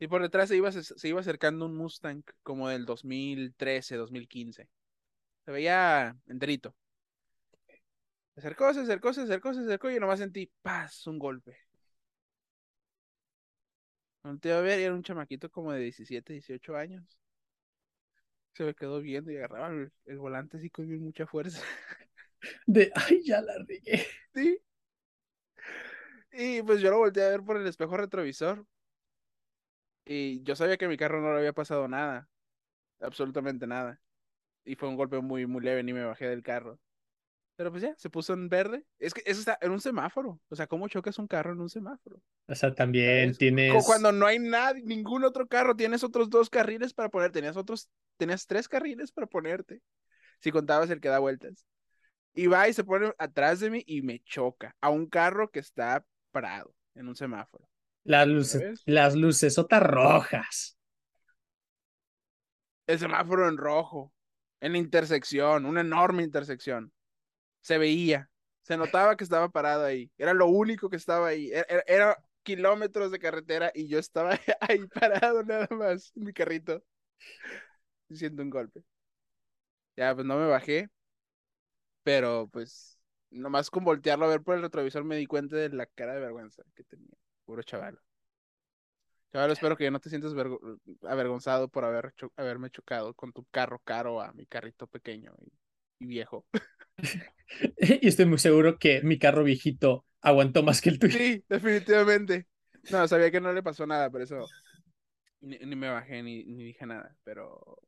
Y 0.00 0.06
por 0.08 0.22
detrás 0.22 0.48
se 0.48 0.56
iba, 0.56 0.70
se, 0.70 1.08
iba 1.08 1.20
acercando 1.20 1.66
un 1.66 1.74
Mustang 1.76 2.22
como 2.42 2.68
del 2.68 2.84
2013, 2.86 3.96
2015. 3.96 4.68
Se 5.44 5.50
veía 5.52 6.16
enterito. 6.26 6.74
Se 8.34 8.40
acercó, 8.40 8.72
se 8.72 8.80
acercó, 8.80 9.12
se 9.12 9.22
acercó, 9.22 9.52
se 9.52 9.60
acercó 9.60 9.90
y 9.90 9.94
yo 9.94 10.00
nomás 10.00 10.20
sentí, 10.20 10.50
paz, 10.62 11.06
un 11.06 11.18
golpe. 11.18 11.56
Volteé 14.22 14.52
a 14.52 14.60
ver 14.60 14.78
y 14.78 14.84
era 14.84 14.94
un 14.94 15.02
chamaquito 15.02 15.50
como 15.50 15.72
de 15.72 15.80
17, 15.80 16.32
18 16.34 16.76
años. 16.76 17.18
Se 18.52 18.64
me 18.64 18.74
quedó 18.74 19.00
viendo 19.00 19.30
y 19.32 19.36
agarraba 19.36 19.68
el, 19.68 19.92
el 20.04 20.18
volante 20.18 20.56
así 20.58 20.70
con 20.70 20.86
mucha 21.00 21.26
fuerza. 21.26 21.62
De, 22.66 22.92
ay, 22.94 23.22
ya 23.24 23.40
la 23.42 23.54
regué. 23.66 24.06
Sí. 24.34 24.60
Y 26.32 26.62
pues 26.62 26.80
yo 26.80 26.90
lo 26.90 26.98
volteé 26.98 27.24
a 27.24 27.30
ver 27.30 27.42
por 27.42 27.56
el 27.56 27.66
espejo 27.66 27.96
retrovisor. 27.96 28.64
Y 30.08 30.42
yo 30.42 30.56
sabía 30.56 30.78
que 30.78 30.86
a 30.86 30.88
mi 30.88 30.96
carro 30.96 31.20
no 31.20 31.32
le 31.32 31.38
había 31.38 31.52
pasado 31.52 31.86
nada. 31.86 32.28
Absolutamente 33.00 33.66
nada. 33.66 34.00
Y 34.64 34.74
fue 34.74 34.88
un 34.88 34.96
golpe 34.96 35.20
muy, 35.20 35.46
muy 35.46 35.62
leve, 35.62 35.82
ni 35.82 35.92
me 35.92 36.02
bajé 36.02 36.28
del 36.28 36.42
carro. 36.42 36.80
Pero 37.56 37.70
pues 37.70 37.82
ya, 37.82 37.94
se 37.98 38.08
puso 38.08 38.32
en 38.32 38.48
verde. 38.48 38.84
Es 38.98 39.12
que 39.12 39.22
eso 39.26 39.40
está 39.40 39.58
en 39.60 39.70
un 39.70 39.80
semáforo. 39.80 40.40
O 40.48 40.56
sea, 40.56 40.66
¿cómo 40.66 40.88
chocas 40.88 41.18
un 41.18 41.26
carro 41.26 41.52
en 41.52 41.60
un 41.60 41.68
semáforo? 41.68 42.22
O 42.46 42.54
sea, 42.54 42.74
también 42.74 43.34
tienes, 43.34 43.84
Cuando 43.84 44.12
no 44.12 44.26
hay 44.26 44.38
nadie, 44.38 44.82
ningún 44.82 45.24
otro 45.24 45.46
carro, 45.46 45.76
tienes 45.76 46.02
otros 46.02 46.30
dos 46.30 46.48
carriles 46.48 46.94
para 46.94 47.10
poner. 47.10 47.30
Tenías 47.30 47.56
otros, 47.56 47.90
tenías 48.16 48.46
tres 48.46 48.68
carriles 48.68 49.12
para 49.12 49.26
ponerte. 49.26 49.82
Si 50.40 50.50
contabas 50.52 50.88
el 50.88 51.00
que 51.00 51.08
da 51.08 51.18
vueltas. 51.18 51.66
Y 52.32 52.46
va 52.46 52.68
y 52.68 52.72
se 52.72 52.84
pone 52.84 53.12
atrás 53.18 53.60
de 53.60 53.70
mí 53.70 53.82
y 53.86 54.02
me 54.02 54.20
choca 54.20 54.74
a 54.80 54.88
un 54.88 55.06
carro 55.06 55.50
que 55.50 55.58
está 55.58 56.06
parado 56.30 56.72
en 56.94 57.08
un 57.08 57.16
semáforo. 57.16 57.68
Las 58.08 58.26
luces, 58.26 58.82
las 58.86 59.14
lucesotas 59.14 59.82
rojas. 59.84 60.76
El 62.86 62.98
semáforo 62.98 63.48
en 63.48 63.56
rojo, 63.56 64.12
en 64.60 64.72
la 64.72 64.78
intersección, 64.78 65.66
una 65.66 65.82
enorme 65.82 66.22
intersección. 66.22 66.92
Se 67.62 67.78
veía, 67.78 68.30
se 68.62 68.76
notaba 68.78 69.16
que 69.16 69.24
estaba 69.24 69.50
parado 69.50 69.84
ahí. 69.86 70.10
Era 70.18 70.34
lo 70.34 70.46
único 70.48 70.90
que 70.90 70.96
estaba 70.96 71.28
ahí. 71.28 71.50
Era, 71.52 71.66
era- 71.68 71.84
era 71.88 72.18
kilómetros 72.44 73.12
de 73.12 73.18
carretera 73.20 73.72
y 73.74 73.88
yo 73.88 73.98
estaba 74.00 74.32
ahí 74.60 74.86
parado 74.88 75.44
nada 75.44 75.68
más 75.72 76.12
en 76.16 76.24
mi 76.24 76.32
carrito. 76.34 76.82
Siento 78.10 78.42
un 78.42 78.50
golpe. 78.50 78.84
Ya, 79.96 80.14
pues 80.14 80.26
no 80.26 80.36
me 80.38 80.46
bajé, 80.46 80.88
pero 82.02 82.48
pues 82.52 82.98
nomás 83.30 83.70
con 83.70 83.84
voltearlo 83.84 84.24
a 84.26 84.28
ver 84.28 84.42
por 84.42 84.56
el 84.56 84.62
retrovisor 84.62 85.04
me 85.04 85.16
di 85.16 85.26
cuenta 85.26 85.56
de 85.56 85.68
la 85.70 85.86
cara 85.86 86.14
de 86.14 86.20
vergüenza 86.20 86.62
que 86.74 86.84
tenía. 86.84 87.16
Puro 87.48 87.62
chaval. 87.62 87.98
Chaval, 89.32 89.52
espero 89.52 89.74
que 89.74 89.90
no 89.90 90.00
te 90.00 90.10
sientas 90.10 90.34
vergo- 90.34 90.60
avergonzado 91.08 91.68
por 91.68 91.82
haber 91.86 92.12
cho- 92.14 92.30
haberme 92.36 92.68
chocado 92.68 93.14
con 93.14 93.32
tu 93.32 93.46
carro 93.46 93.78
caro 93.84 94.20
a 94.20 94.34
mi 94.34 94.44
carrito 94.44 94.86
pequeño 94.86 95.32
y, 95.40 96.04
y 96.04 96.06
viejo. 96.06 96.44
Y 97.78 98.06
estoy 98.06 98.26
muy 98.26 98.36
seguro 98.38 98.78
que 98.78 99.00
mi 99.02 99.18
carro 99.18 99.42
viejito 99.42 100.04
aguantó 100.20 100.62
más 100.62 100.82
que 100.82 100.90
el 100.90 100.98
tuyo. 100.98 101.16
Sí, 101.18 101.42
definitivamente. 101.48 102.46
No, 102.90 103.08
sabía 103.08 103.30
que 103.30 103.40
no 103.40 103.54
le 103.54 103.62
pasó 103.62 103.86
nada, 103.86 104.10
por 104.10 104.20
eso 104.20 104.46
ni, 105.40 105.56
ni 105.58 105.74
me 105.74 105.88
bajé 105.88 106.22
ni, 106.22 106.44
ni 106.44 106.64
dije 106.64 106.84
nada, 106.84 107.16
pero 107.24 107.78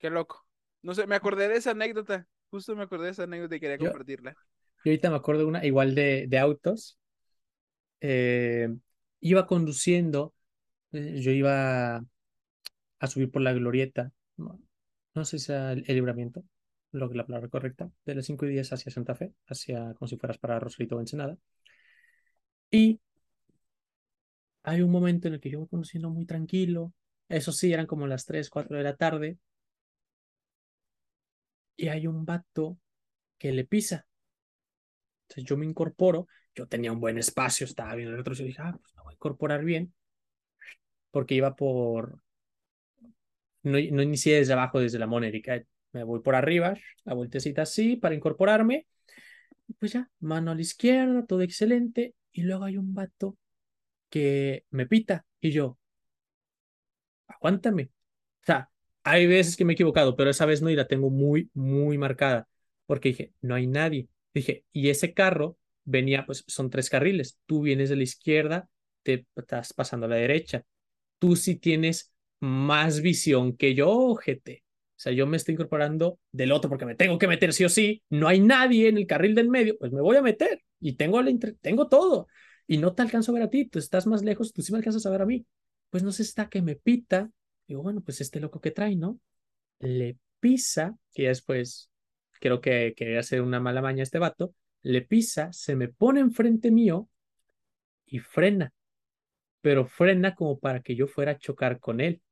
qué 0.00 0.10
loco. 0.10 0.44
No 0.82 0.94
sé, 0.94 1.06
me 1.06 1.14
acordé 1.14 1.46
de 1.46 1.54
esa 1.58 1.70
anécdota. 1.70 2.26
Justo 2.50 2.74
me 2.74 2.82
acordé 2.82 3.04
de 3.04 3.10
esa 3.12 3.22
anécdota 3.22 3.54
y 3.54 3.60
quería 3.60 3.76
Yo- 3.76 3.92
compartirla. 3.92 4.34
Y 4.82 4.88
ahorita 4.88 5.10
me 5.10 5.16
acuerdo 5.16 5.42
de 5.42 5.46
una 5.46 5.64
igual 5.64 5.94
de, 5.94 6.26
de 6.28 6.38
autos. 6.40 6.98
Eh, 8.00 8.68
iba 9.20 9.46
conduciendo, 9.46 10.34
eh, 10.92 11.20
yo 11.20 11.32
iba 11.32 12.04
a 12.98 13.06
subir 13.06 13.30
por 13.30 13.42
la 13.42 13.52
glorieta, 13.52 14.12
no, 14.36 15.24
sé 15.24 15.38
si 15.38 15.46
sea 15.46 15.72
el, 15.72 15.84
el 15.86 15.94
libramiento, 15.96 16.44
lo 16.92 17.08
que 17.10 17.16
la 17.16 17.26
palabra 17.26 17.48
correcta, 17.48 17.90
de 18.06 18.14
las 18.14 18.26
5 18.26 18.46
y 18.46 18.50
10 18.50 18.72
hacia 18.72 18.92
Santa 18.92 19.14
Fe, 19.14 19.32
hacia 19.46 19.94
como 19.94 20.08
si 20.08 20.16
fueras 20.16 20.38
para 20.38 20.58
Rosarito 20.60 20.96
o 20.96 21.00
Ensenada. 21.00 21.38
Y 22.72 23.00
hay 24.62 24.80
un 24.82 24.90
momento 24.90 25.28
en 25.28 25.34
el 25.34 25.40
que 25.40 25.50
yo 25.50 25.58
voy 25.58 25.68
conduciendo 25.68 26.10
muy 26.10 26.24
tranquilo, 26.26 26.92
eso 27.28 27.52
sí, 27.52 27.72
eran 27.72 27.86
como 27.86 28.06
las 28.06 28.26
3, 28.26 28.50
4 28.50 28.76
de 28.76 28.82
la 28.82 28.96
tarde, 28.96 29.38
y 31.76 31.88
hay 31.88 32.06
un 32.06 32.24
vato 32.24 32.78
que 33.38 33.52
le 33.52 33.64
pisa. 33.64 34.06
Entonces 35.24 35.44
yo 35.44 35.56
me 35.56 35.66
incorporo, 35.66 36.26
yo 36.54 36.66
tenía 36.68 36.92
un 36.92 37.00
buen 37.00 37.18
espacio, 37.18 37.64
estaba 37.66 37.94
viendo 37.94 38.12
el 38.12 38.18
retrovisor 38.18 38.46
y 38.46 38.48
dije, 38.50 38.62
ah, 38.62 38.76
pues 38.80 38.94
me 38.96 39.02
voy 39.02 39.12
a 39.12 39.14
incorporar 39.14 39.64
bien, 39.64 39.94
porque 41.10 41.34
iba 41.34 41.54
por, 41.56 42.20
no, 43.62 43.78
no 43.92 44.02
inicié 44.02 44.36
desde 44.36 44.52
abajo, 44.52 44.80
desde 44.80 44.98
la 44.98 45.06
Monérica, 45.06 45.62
me 45.92 46.04
voy 46.04 46.20
por 46.20 46.34
arriba, 46.34 46.74
la 47.04 47.14
vueltecita 47.14 47.62
así 47.62 47.96
para 47.96 48.14
incorporarme, 48.14 48.86
y 49.68 49.74
pues 49.74 49.92
ya, 49.94 50.10
mano 50.20 50.52
a 50.52 50.54
la 50.54 50.62
izquierda, 50.62 51.26
todo 51.26 51.42
excelente, 51.42 52.14
y 52.32 52.42
luego 52.42 52.64
hay 52.64 52.78
un 52.78 52.94
vato 52.94 53.38
que 54.10 54.66
me 54.70 54.86
pita, 54.86 55.26
y 55.40 55.52
yo, 55.52 55.78
aguántame, 57.28 57.84
o 58.42 58.46
sea, 58.46 58.70
Hay 59.04 59.26
veces 59.28 59.56
que 59.56 59.66
me 59.66 59.72
he 59.72 59.76
equivocado, 59.76 60.16
pero 60.16 60.30
esa 60.30 60.46
vez 60.46 60.62
no 60.62 60.70
y 60.70 60.76
la 60.76 60.88
tengo 60.88 61.10
muy, 61.10 61.50
muy 61.54 61.98
marcada, 61.98 62.48
porque 62.86 63.10
dije, 63.10 63.34
no 63.42 63.56
hay 63.56 63.66
nadie. 63.68 64.08
Dije, 64.34 64.64
y 64.72 64.90
ese 64.90 65.14
carro 65.14 65.58
venía, 65.90 66.24
pues 66.26 66.44
son 66.46 66.70
tres 66.70 66.88
carriles. 66.88 67.38
Tú 67.46 67.62
vienes 67.62 67.90
de 67.90 67.96
la 67.96 68.02
izquierda, 68.02 68.68
te 69.02 69.26
estás 69.36 69.72
pasando 69.72 70.06
a 70.06 70.08
la 70.08 70.16
derecha. 70.16 70.64
Tú 71.18 71.36
sí 71.36 71.56
tienes 71.56 72.12
más 72.40 73.00
visión 73.02 73.56
que 73.56 73.74
yo, 73.74 74.14
GT. 74.14 74.62
O 74.62 75.02
sea, 75.02 75.12
yo 75.12 75.26
me 75.26 75.36
estoy 75.36 75.54
incorporando 75.54 76.18
del 76.30 76.52
otro 76.52 76.68
porque 76.68 76.84
me 76.86 76.94
tengo 76.94 77.18
que 77.18 77.26
meter 77.26 77.52
sí 77.52 77.64
o 77.64 77.68
sí. 77.68 78.02
No 78.10 78.28
hay 78.28 78.40
nadie 78.40 78.88
en 78.88 78.98
el 78.98 79.06
carril 79.06 79.34
del 79.34 79.48
medio, 79.48 79.76
pues 79.78 79.92
me 79.92 80.00
voy 80.00 80.16
a 80.16 80.22
meter 80.22 80.62
y 80.78 80.94
tengo, 80.94 81.20
la 81.22 81.32
tengo 81.60 81.88
todo. 81.88 82.26
Y 82.66 82.78
no 82.78 82.94
te 82.94 83.02
alcanzo 83.02 83.32
a 83.32 83.34
ver 83.34 83.42
a 83.44 83.50
ti, 83.50 83.64
tú 83.66 83.78
estás 83.78 84.06
más 84.06 84.22
lejos, 84.22 84.52
tú 84.52 84.62
sí 84.62 84.72
me 84.72 84.78
alcanzas 84.78 85.04
a 85.06 85.10
ver 85.10 85.22
a 85.22 85.26
mí. 85.26 85.46
Pues 85.90 86.02
no 86.02 86.12
sé, 86.12 86.22
está 86.22 86.48
que 86.48 86.62
me 86.62 86.76
pita. 86.76 87.30
Digo, 87.66 87.82
bueno, 87.82 88.00
pues 88.02 88.20
este 88.20 88.40
loco 88.40 88.60
que 88.60 88.70
trae, 88.70 88.94
¿no? 88.96 89.18
Le 89.80 90.18
pisa, 90.40 90.96
que 91.14 91.28
después 91.28 91.90
creo 92.40 92.60
que 92.60 92.94
quería 92.96 93.20
hacer 93.20 93.42
una 93.42 93.60
mala 93.60 93.82
maña 93.82 94.02
este 94.02 94.18
vato, 94.18 94.54
le 94.82 95.02
pisa, 95.02 95.52
se 95.52 95.76
me 95.76 95.88
pone 95.88 96.20
enfrente 96.20 96.70
mío 96.70 97.08
y 98.06 98.18
frena, 98.18 98.72
pero 99.60 99.86
frena 99.86 100.34
como 100.34 100.58
para 100.58 100.80
que 100.80 100.96
yo 100.96 101.06
fuera 101.06 101.32
a 101.32 101.38
chocar 101.38 101.78
con 101.80 102.00
él. 102.00 102.22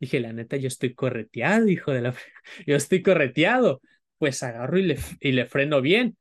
Dije, 0.00 0.20
la 0.20 0.32
neta, 0.32 0.56
yo 0.56 0.68
estoy 0.68 0.94
correteado, 0.94 1.68
hijo 1.68 1.92
de 1.92 2.02
la... 2.02 2.14
Yo 2.66 2.76
estoy 2.76 3.02
correteado. 3.02 3.80
Pues 4.18 4.42
agarro 4.42 4.78
y 4.78 4.82
le, 4.82 4.98
y 5.20 5.32
le 5.32 5.46
freno 5.46 5.80
bien. 5.80 6.16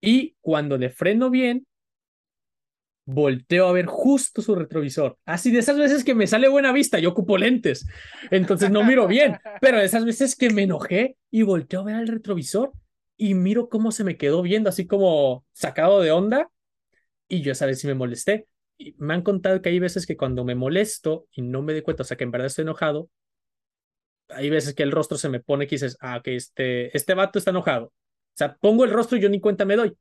Y 0.00 0.36
cuando 0.40 0.76
le 0.76 0.90
freno 0.90 1.30
bien, 1.30 1.66
volteo 3.04 3.68
a 3.68 3.72
ver 3.72 3.86
justo 3.86 4.42
su 4.42 4.54
retrovisor. 4.54 5.18
Así 5.24 5.50
de 5.50 5.60
esas 5.60 5.78
veces 5.78 6.04
que 6.04 6.14
me 6.14 6.26
sale 6.26 6.48
buena 6.48 6.72
vista, 6.72 6.98
yo 6.98 7.10
ocupo 7.10 7.38
lentes, 7.38 7.86
entonces 8.30 8.70
no 8.70 8.84
miro 8.84 9.06
bien, 9.06 9.38
pero 9.60 9.78
de 9.78 9.84
esas 9.84 10.04
veces 10.04 10.36
que 10.36 10.50
me 10.50 10.62
enojé 10.62 11.16
y 11.30 11.42
volteo 11.42 11.80
a 11.80 11.84
ver 11.84 11.96
al 11.96 12.08
retrovisor 12.08 12.72
y 13.16 13.34
miro 13.34 13.68
cómo 13.68 13.92
se 13.92 14.04
me 14.04 14.16
quedó 14.16 14.42
viendo, 14.42 14.68
así 14.70 14.86
como 14.86 15.44
sacado 15.52 16.00
de 16.00 16.12
onda, 16.12 16.50
y 17.28 17.42
yo 17.42 17.52
esa 17.52 17.66
vez 17.66 17.80
sí 17.80 17.86
me 17.86 17.94
molesté. 17.94 18.46
Y 18.78 18.94
me 18.98 19.14
han 19.14 19.22
contado 19.22 19.62
que 19.62 19.70
hay 19.70 19.78
veces 19.80 20.06
que 20.06 20.16
cuando 20.16 20.44
me 20.44 20.54
molesto 20.56 21.26
y 21.32 21.42
no 21.42 21.62
me 21.62 21.72
doy 21.74 21.82
cuenta, 21.82 22.02
o 22.02 22.06
sea, 22.06 22.16
que 22.16 22.24
en 22.24 22.30
verdad 22.32 22.46
estoy 22.48 22.62
enojado, 22.64 23.10
hay 24.28 24.50
veces 24.50 24.74
que 24.74 24.82
el 24.82 24.92
rostro 24.92 25.18
se 25.18 25.28
me 25.28 25.40
pone 25.40 25.66
que 25.66 25.74
dices, 25.76 25.96
ah, 26.00 26.20
que 26.24 26.36
este, 26.36 26.96
este 26.96 27.14
vato 27.14 27.38
está 27.38 27.50
enojado. 27.50 27.86
O 27.86 27.92
sea, 28.34 28.56
pongo 28.56 28.84
el 28.84 28.90
rostro 28.90 29.18
y 29.18 29.20
yo 29.20 29.28
ni 29.28 29.40
cuenta 29.40 29.64
me 29.64 29.76
doy. 29.76 29.96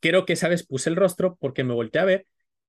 Creo 0.00 0.26
que 0.26 0.34
esa 0.34 0.48
vez 0.48 0.66
puse 0.66 0.90
el 0.90 0.96
rostro 0.96 1.36
porque 1.40 1.64
me 1.64 1.74
volteé 1.74 2.00
a 2.02 2.04
ver 2.04 2.26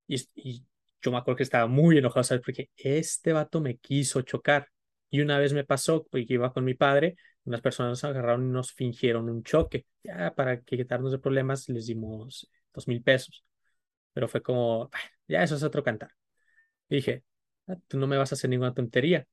y, 0.08 0.18
y 0.36 0.66
yo 1.02 1.12
me 1.12 1.18
acuerdo 1.18 1.38
que 1.38 1.44
estaba 1.44 1.68
muy 1.68 1.98
enojado, 1.98 2.24
¿sabes? 2.24 2.44
Porque 2.44 2.70
este 2.78 3.34
vato 3.34 3.60
me 3.62 3.78
quiso 3.78 4.22
chocar. 4.22 4.68
Y 5.10 5.22
una 5.22 5.40
vez 5.40 5.54
me 5.54 5.64
pasó, 5.64 6.06
porque 6.06 6.26
iba 6.30 6.54
con 6.54 6.66
mi 6.66 6.74
padre, 6.74 7.16
unas 7.46 7.62
personas 7.62 7.92
nos 7.92 8.04
agarraron 8.04 8.48
y 8.48 8.52
nos 8.52 8.74
fingieron 8.74 9.30
un 9.30 9.44
choque. 9.44 9.86
Ya 10.04 10.34
para 10.36 10.62
quitarnos 10.62 11.12
de 11.12 11.20
problemas 11.20 11.70
les 11.70 11.88
dimos 11.88 12.50
dos 12.74 12.88
mil 12.88 13.02
pesos. 13.02 13.46
Pero 14.14 14.28
fue 14.28 14.42
como, 14.42 14.90
ya 15.28 15.44
eso 15.44 15.56
es 15.56 15.64
otro 15.64 15.84
cantar. 15.84 16.12
dije, 16.90 17.24
ah, 17.68 17.78
tú 17.88 17.98
no 18.00 18.08
me 18.08 18.18
vas 18.18 18.32
a 18.32 18.36
hacer 18.36 18.50
ninguna 18.50 18.74
tontería. 18.74 19.28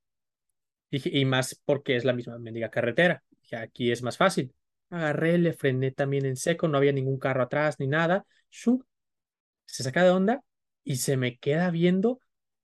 Dije, 0.91 1.09
y 1.11 1.25
más 1.25 1.61
porque 1.65 1.95
es 1.95 2.05
la 2.05 2.13
misma 2.13 2.37
mendiga 2.39 2.69
carretera. 2.69 3.23
Dije, 3.41 3.57
aquí 3.57 3.91
es 3.91 4.01
más 4.01 4.17
fácil. 4.17 4.53
Agarré, 4.89 5.37
le 5.37 5.53
frené 5.53 5.91
también 5.91 6.25
en 6.25 6.35
seco, 6.37 6.67
no 6.67 6.77
había 6.77 6.91
ningún 6.93 7.19
carro 7.19 7.43
atrás 7.43 7.79
ni 7.79 7.87
nada. 7.87 8.25
Se 9.65 9.83
saca 9.83 10.03
de 10.03 10.11
onda 10.11 10.43
y 10.83 10.97
se 10.97 11.17
me 11.17 11.37
queda 11.37 11.69
viendo 11.71 12.19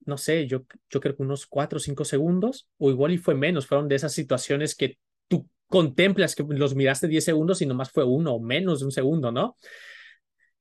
no 0.06 0.18
sé, 0.18 0.48
yo, 0.48 0.66
yo 0.90 1.00
creo 1.00 1.16
que 1.16 1.24
unos 1.24 1.46
cuatro 1.46 1.78
o 1.78 1.80
cinco 1.80 2.06
segundos, 2.06 2.68
o 2.78 2.90
igual 2.90 3.12
y 3.14 3.18
fue 3.18 3.36
menos, 3.36 3.68
fueron 3.68 3.88
de 3.88 3.96
esas 3.96 4.14
situaciones 4.14 4.76
que 4.76 4.98
tú 5.28 5.48
contemplas 5.68 6.36
que 6.36 6.44
los 6.48 6.76
miraste 6.76 7.08
10 7.08 7.24
segundos 7.24 7.62
y 7.62 7.66
nomás 7.66 7.92
fue 7.92 8.04
uno 8.04 8.34
o 8.34 8.40
menos 8.42 8.80
de 8.80 8.86
un 8.86 8.92
segundo, 8.92 9.32
¿no? 9.32 9.56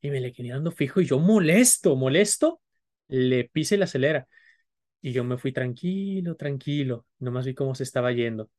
Y 0.01 0.11
me 0.11 0.21
le 0.21 0.33
quedé 0.33 0.51
dando 0.51 0.71
fijo 0.71 1.01
y 1.01 1.07
yo 1.07 1.19
molesto, 1.19 1.97
molesto, 1.97 2.61
le 3.09 3.49
pise 3.49 3.77
la 3.77 3.85
acelera. 3.85 4.27
Y 5.03 5.13
yo 5.13 5.25
me 5.25 5.39
fui 5.39 5.53
tranquilo, 5.53 6.37
tranquilo, 6.37 7.07
nomás 7.19 7.47
vi 7.47 7.55
cómo 7.55 7.75
se 7.75 7.83
estaba 7.83 8.13
yendo. 8.13 8.51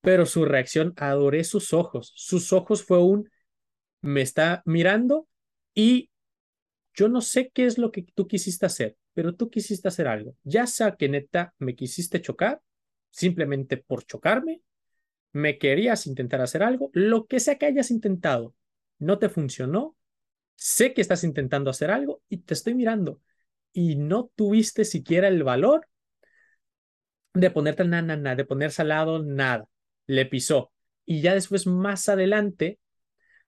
Pero 0.00 0.26
su 0.26 0.44
reacción, 0.44 0.94
adoré 0.96 1.44
sus 1.44 1.72
ojos. 1.72 2.12
Sus 2.16 2.52
ojos 2.52 2.82
fue 2.82 3.02
un, 3.02 3.30
me 4.00 4.22
está 4.22 4.62
mirando 4.64 5.28
y 5.74 6.10
yo 6.94 7.08
no 7.08 7.20
sé 7.20 7.50
qué 7.50 7.66
es 7.66 7.78
lo 7.78 7.92
que 7.92 8.02
tú 8.14 8.26
quisiste 8.26 8.66
hacer, 8.66 8.96
pero 9.20 9.34
tú 9.34 9.50
quisiste 9.50 9.86
hacer 9.86 10.08
algo. 10.08 10.34
Ya 10.44 10.66
sea 10.66 10.96
que 10.96 11.06
neta 11.06 11.52
me 11.58 11.74
quisiste 11.74 12.22
chocar, 12.22 12.62
simplemente 13.10 13.76
por 13.76 14.02
chocarme, 14.06 14.62
me 15.32 15.58
querías 15.58 16.06
intentar 16.06 16.40
hacer 16.40 16.62
algo, 16.62 16.88
lo 16.94 17.26
que 17.26 17.38
sea 17.38 17.58
que 17.58 17.66
hayas 17.66 17.90
intentado, 17.90 18.54
no 18.98 19.18
te 19.18 19.28
funcionó, 19.28 19.94
sé 20.54 20.94
que 20.94 21.02
estás 21.02 21.22
intentando 21.22 21.68
hacer 21.68 21.90
algo 21.90 22.22
y 22.30 22.38
te 22.38 22.54
estoy 22.54 22.72
mirando 22.72 23.20
y 23.74 23.96
no 23.96 24.32
tuviste 24.34 24.86
siquiera 24.86 25.28
el 25.28 25.42
valor 25.42 25.86
de 27.34 27.50
ponerte 27.50 27.84
nada, 27.84 28.16
nada, 28.16 28.36
de 28.36 28.46
ponerse 28.46 28.80
al 28.80 28.88
lado, 28.88 29.22
nada. 29.22 29.68
Le 30.06 30.24
pisó. 30.24 30.72
Y 31.04 31.20
ya 31.20 31.34
después, 31.34 31.66
más 31.66 32.08
adelante, 32.08 32.78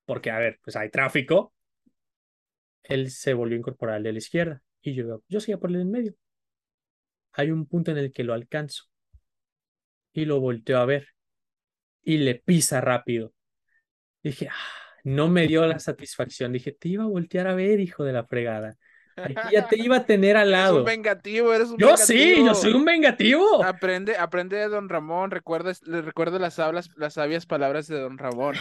porque 0.05 0.31
a 0.31 0.39
ver, 0.39 0.61
pues 0.63 0.77
hay 0.77 0.91
tráfico, 0.91 1.55
él 2.83 3.11
se 3.11 3.33
volvió 3.33 3.57
a 3.57 3.61
incorporar 3.61 3.97
al 3.97 4.03
de 4.03 4.13
la 4.13 4.19
izquierda 4.19 4.63
y 4.83 4.95
yo, 4.95 5.23
yo 5.29 5.41
seguía 5.41 5.59
por 5.59 5.71
el 5.71 5.81
en 5.81 5.91
medio. 5.91 6.15
Hay 7.33 7.51
un 7.51 7.67
punto 7.67 7.91
en 7.91 7.99
el 7.99 8.13
que 8.13 8.25
lo 8.25 8.35
alcanzo 8.35 8.85
y 10.13 10.25
lo 10.25 10.41
volteo 10.41 10.79
a 10.79 10.85
ver 10.85 11.09
y 12.03 12.19
le 12.19 12.35
pisa 12.35 12.81
rápido. 12.81 13.33
Dije, 14.23 14.49
ah, 14.49 15.01
no 15.05 15.29
me 15.29 15.47
dio 15.47 15.67
la 15.67 15.79
satisfacción. 15.79 16.53
Dije, 16.53 16.73
te 16.73 16.89
iba 16.89 17.05
a 17.05 17.09
voltear 17.09 17.47
a 17.47 17.55
ver, 17.55 17.81
hijo 17.81 18.05
de 18.05 18.13
la 18.13 18.25
fregada. 18.25 18.77
Aquí 19.17 19.35
ya 19.53 19.69
te 19.69 19.77
iba 19.77 19.97
a 19.97 20.07
tener 20.07 20.37
al 20.37 20.51
lado. 20.51 20.77
Eres 20.77 20.81
un 20.81 20.85
vengativo, 20.85 21.53
eres 21.53 21.69
un 21.69 21.79
yo 21.79 21.97
sí, 21.97 22.37
yo 22.45 22.55
soy 22.55 22.73
un 22.73 22.85
vengativo. 22.85 23.63
Aprende, 23.63 24.17
aprende 24.17 24.57
de 24.57 24.69
Don 24.69 24.89
Ramón, 24.89 25.31
recuerda, 25.31 25.73
recuerda 25.83 26.39
las, 26.39 26.59
hablas, 26.59 26.91
las 26.97 27.15
sabias 27.15 27.47
palabras 27.47 27.87
de 27.87 28.01
Don 28.01 28.19
Ramón. 28.19 28.57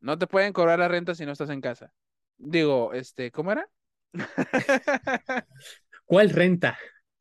No 0.00 0.18
te 0.18 0.26
pueden 0.26 0.52
cobrar 0.52 0.78
la 0.78 0.88
renta 0.88 1.14
si 1.14 1.26
no 1.26 1.32
estás 1.32 1.50
en 1.50 1.60
casa. 1.60 1.92
Digo, 2.38 2.92
este, 2.92 3.30
¿cómo 3.30 3.52
era? 3.52 3.68
¿Cuál 6.04 6.30
renta? 6.30 6.78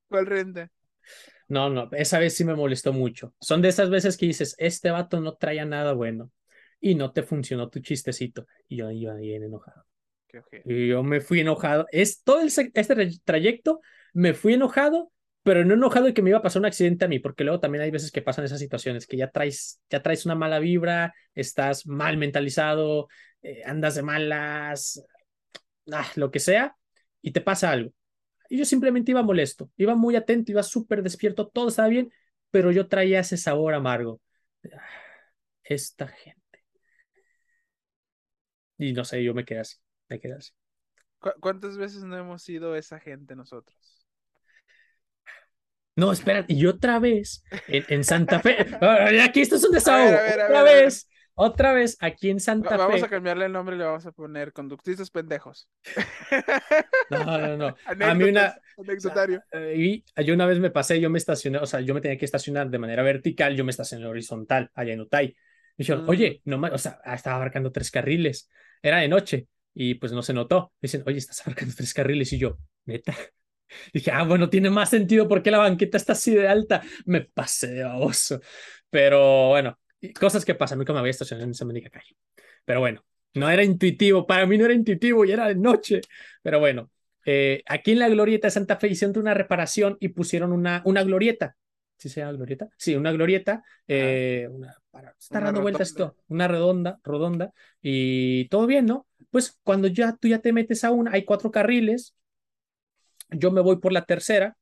¿Cuál 0.07 0.25
renta? 0.25 0.71
No, 1.47 1.69
no, 1.69 1.89
esa 1.91 2.19
vez 2.19 2.35
sí 2.35 2.43
me 2.43 2.55
molestó 2.55 2.93
mucho. 2.93 3.33
Son 3.39 3.61
de 3.61 3.69
esas 3.69 3.89
veces 3.89 4.17
que 4.17 4.25
dices, 4.25 4.55
este 4.57 4.91
vato 4.91 5.19
no 5.21 5.35
traía 5.35 5.65
nada 5.65 5.93
bueno 5.93 6.31
y 6.79 6.95
no 6.95 7.11
te 7.11 7.23
funcionó 7.23 7.69
tu 7.69 7.79
chistecito. 7.79 8.47
Y 8.67 8.77
yo 8.77 8.91
iba 8.91 9.13
bien 9.15 9.43
enojado. 9.43 9.85
Y 10.65 10.87
yo 10.87 11.03
me 11.03 11.21
fui 11.21 11.39
enojado. 11.41 11.85
Es 11.91 12.23
todo 12.23 12.41
este 12.41 12.71
trayecto, 13.23 13.81
me 14.13 14.33
fui 14.33 14.53
enojado, 14.53 15.11
pero 15.43 15.63
no 15.63 15.75
enojado 15.75 16.07
de 16.07 16.13
que 16.13 16.21
me 16.21 16.31
iba 16.31 16.39
a 16.39 16.41
pasar 16.41 16.59
un 16.59 16.65
accidente 16.65 17.05
a 17.05 17.07
mí, 17.07 17.19
porque 17.19 17.43
luego 17.43 17.59
también 17.59 17.83
hay 17.83 17.91
veces 17.91 18.11
que 18.11 18.21
pasan 18.21 18.45
esas 18.45 18.59
situaciones, 18.59 19.05
que 19.07 19.17
ya 19.17 19.29
traes, 19.29 19.79
ya 19.89 20.01
traes 20.01 20.25
una 20.25 20.35
mala 20.35 20.59
vibra, 20.59 21.13
estás 21.35 21.85
mal 21.85 22.17
mentalizado, 22.17 23.07
eh, 23.43 23.61
andas 23.65 23.95
de 23.95 24.01
malas, 24.01 25.05
ah, 25.91 26.11
lo 26.15 26.31
que 26.31 26.39
sea, 26.39 26.75
y 27.25 27.31
te 27.31 27.41
pasa 27.41 27.71
algo. 27.71 27.91
Y 28.49 28.59
yo 28.59 28.65
simplemente 28.65 29.09
iba 29.09 29.23
molesto, 29.23 29.71
iba 29.77 29.95
muy 29.95 30.15
atento, 30.15 30.51
iba 30.51 30.61
súper 30.61 31.01
despierto, 31.01 31.47
todo 31.47 31.69
estaba 31.69 31.87
bien, 31.87 32.13
pero 32.51 32.71
yo 32.71 32.87
traía 32.87 33.19
ese 33.19 33.35
sabor 33.35 33.73
amargo. 33.73 34.21
Ah, 34.71 34.87
esta 35.63 36.07
gente. 36.07 36.63
Y 38.77 38.93
no 38.93 39.03
sé, 39.03 39.23
yo 39.23 39.33
me 39.33 39.43
quedé 39.43 39.61
así, 39.61 39.77
me 40.07 40.19
quedé 40.19 40.35
así. 40.35 40.51
¿Cuántas 41.41 41.77
veces 41.77 42.03
no 42.03 42.15
hemos 42.15 42.43
sido 42.43 42.75
esa 42.75 42.99
gente 42.99 43.35
nosotros? 43.35 44.07
No, 45.95 46.11
espera, 46.11 46.45
y 46.47 46.67
otra 46.67 46.99
vez 46.99 47.43
en, 47.67 48.03
Santa 48.03 48.39
Fe. 48.39 48.57
Aquí 49.23 49.41
esto 49.41 49.55
es 49.55 49.63
un 49.63 49.71
desahogo. 49.71 50.13
otra 50.13 50.61
vez, 50.61 51.09
otra 51.35 51.73
vez 51.73 51.97
aquí 51.99 52.29
en 52.29 52.39
Santa 52.39 52.71
Fe. 52.71 52.77
Vamos 52.77 53.03
a 53.03 53.09
cambiarle 53.09 53.45
el 53.45 53.51
nombre 53.51 53.75
y 53.75 53.79
le 53.79 53.85
vamos 53.85 54.05
a 54.05 54.11
poner 54.11 54.53
conductistas 54.53 55.11
pendejos. 55.11 55.69
No, 57.09 57.23
no, 57.23 57.57
no. 57.57 57.75
a 57.85 58.13
mí 58.13 58.23
una. 58.23 58.57
Anecdotario. 58.77 59.43
Y 59.75 60.03
yo 60.23 60.33
una 60.33 60.45
vez 60.45 60.59
me 60.59 60.71
pasé, 60.71 60.99
yo 60.99 61.09
me 61.09 61.17
estacioné, 61.17 61.59
o 61.59 61.65
sea, 61.65 61.81
yo 61.81 61.93
me 61.93 62.01
tenía 62.01 62.17
que 62.17 62.25
estacionar 62.25 62.69
de 62.69 62.79
manera 62.79 63.03
vertical, 63.03 63.55
yo 63.55 63.63
me 63.63 63.71
estacioné 63.71 64.05
horizontal 64.05 64.71
allá 64.73 64.93
en 64.93 65.01
Utay. 65.01 65.27
Me 65.27 65.83
dijeron, 65.83 66.05
mm. 66.05 66.09
oye, 66.09 66.41
no 66.45 66.59
o 66.59 66.77
sea, 66.77 66.99
ah, 67.03 67.15
estaba 67.15 67.35
abarcando 67.35 67.71
tres 67.71 67.91
carriles. 67.91 68.49
Era 68.81 68.99
de 68.99 69.07
noche 69.07 69.47
y 69.73 69.95
pues 69.95 70.13
no 70.13 70.21
se 70.21 70.33
notó. 70.33 70.73
Me 70.81 70.87
dicen, 70.87 71.03
oye, 71.05 71.17
estás 71.17 71.41
abarcando 71.45 71.73
tres 71.75 71.93
carriles 71.93 72.31
y 72.33 72.39
yo, 72.39 72.57
neta. 72.85 73.13
Dije, 73.93 74.11
ah, 74.11 74.23
bueno, 74.23 74.49
tiene 74.49 74.69
más 74.69 74.89
sentido 74.89 75.27
porque 75.27 75.51
la 75.51 75.57
banqueta 75.57 75.97
está 75.97 76.13
así 76.13 76.33
de 76.33 76.47
alta. 76.47 76.81
Me 77.05 77.21
pasé 77.21 77.67
de 77.67 77.83
baboso. 77.83 78.39
Pero 78.89 79.49
bueno, 79.49 79.77
cosas 80.13 80.45
que 80.45 80.55
pasan. 80.55 80.77
Nunca 80.77 80.93
me 80.93 80.99
había 80.99 81.11
estacionado 81.11 81.45
en 81.45 81.51
esa 81.51 81.65
mendiga 81.65 81.89
calle. 81.89 82.15
Pero 82.65 82.79
bueno, 82.79 83.05
no 83.33 83.49
era 83.49 83.63
intuitivo. 83.63 84.25
Para 84.25 84.45
mí 84.45 84.57
no 84.57 84.65
era 84.65 84.73
intuitivo 84.73 85.25
y 85.25 85.31
era 85.31 85.47
de 85.47 85.55
noche. 85.55 86.01
Pero 86.41 86.59
bueno, 86.59 86.91
eh, 87.25 87.63
aquí 87.67 87.91
en 87.91 87.99
la 87.99 88.09
glorieta 88.09 88.47
de 88.47 88.51
Santa 88.51 88.77
Fe 88.77 88.87
hicieron 88.87 89.17
una 89.17 89.33
reparación 89.33 89.97
y 89.99 90.09
pusieron 90.09 90.51
una, 90.51 90.81
una 90.85 91.03
glorieta. 91.03 91.55
¿Sí 91.97 92.09
se 92.09 92.19
llama 92.19 92.33
glorieta? 92.33 92.69
Sí, 92.77 92.95
una 92.95 93.11
glorieta. 93.11 93.63
eh, 93.87 94.47
una, 94.51 94.75
para 94.91 95.15
estar 95.19 95.41
Una 95.41 95.47
dando 95.47 95.61
vueltas 95.61 95.89
esto, 95.89 96.15
una 96.27 96.47
redonda, 96.47 96.99
redonda, 97.03 97.53
y 97.81 98.47
todo 98.49 98.67
bien, 98.67 98.85
¿no? 98.85 99.07
Pues 99.29 99.57
cuando 99.63 99.87
ya 99.87 100.15
tú 100.15 100.27
ya 100.27 100.39
te 100.39 100.53
metes 100.53 100.83
a 100.83 100.91
una, 100.91 101.11
hay 101.11 101.23
cuatro 101.25 101.51
carriles, 101.51 102.13
yo 103.29 103.51
me 103.51 103.61
voy 103.61 103.77
por 103.77 103.91
la 103.91 104.05
tercera, 104.05 104.57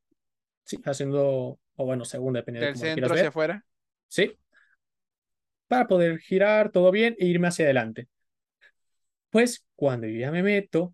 sí, 0.64 0.80
haciendo, 0.86 1.60
o 1.76 1.86
bueno, 1.86 2.06
segunda, 2.06 2.39
dependiendo 2.39 2.66
de 2.66 2.72
Del 2.72 2.74
cómo 2.74 2.91
quieras 2.91 2.96
centro 2.96 3.14
hacia 3.14 3.24
ver, 3.24 3.28
afuera. 3.30 3.66
¿sí? 4.08 4.38
Para 5.74 5.88
poder 5.88 6.19
girar 6.19 6.71
todo 6.71 6.91
bien 6.91 7.15
e 7.17 7.26
irme 7.26 7.47
hacia 7.47 7.65
adelante. 7.65 8.07
Pues 9.32 9.65
cuando 9.76 10.05
yo 10.05 10.19
ya 10.19 10.30
me 10.30 10.43
meto, 10.43 10.93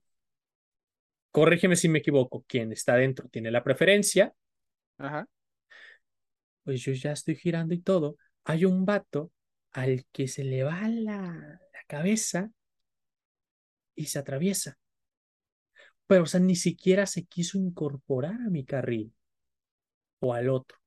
corrígeme 1.31 1.75
si 1.75 1.89
me 1.89 1.99
equivoco, 1.99 2.45
quien 2.47 2.71
está 2.71 2.95
dentro 2.95 3.27
tiene 3.27 3.51
la 3.51 3.61
preferencia, 3.61 4.33
Ajá. 4.97 5.27
pues 6.63 6.81
yo 6.81 6.93
ya 6.93 7.11
estoy 7.11 7.35
girando 7.35 7.73
y 7.73 7.81
todo. 7.81 8.15
Hay 8.45 8.63
un 8.63 8.85
vato 8.85 9.33
al 9.71 10.05
que 10.13 10.29
se 10.29 10.45
le 10.45 10.63
va 10.63 10.87
la, 10.87 11.59
la 11.73 11.83
cabeza 11.85 12.49
y 13.95 14.05
se 14.05 14.17
atraviesa. 14.17 14.77
Pero, 16.07 16.23
o 16.23 16.25
sea, 16.25 16.39
ni 16.39 16.55
siquiera 16.55 17.05
se 17.05 17.25
quiso 17.25 17.57
incorporar 17.57 18.35
a 18.35 18.49
mi 18.49 18.63
carril 18.63 19.13
o 20.19 20.33
al 20.33 20.47
otro. 20.47 20.77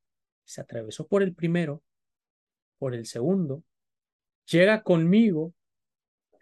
Se 0.46 0.62
atravesó 0.62 1.06
por 1.06 1.22
el 1.22 1.34
primero, 1.34 1.82
por 2.78 2.94
el 2.94 3.04
segundo, 3.04 3.62
llega 4.46 4.82
conmigo, 4.82 5.54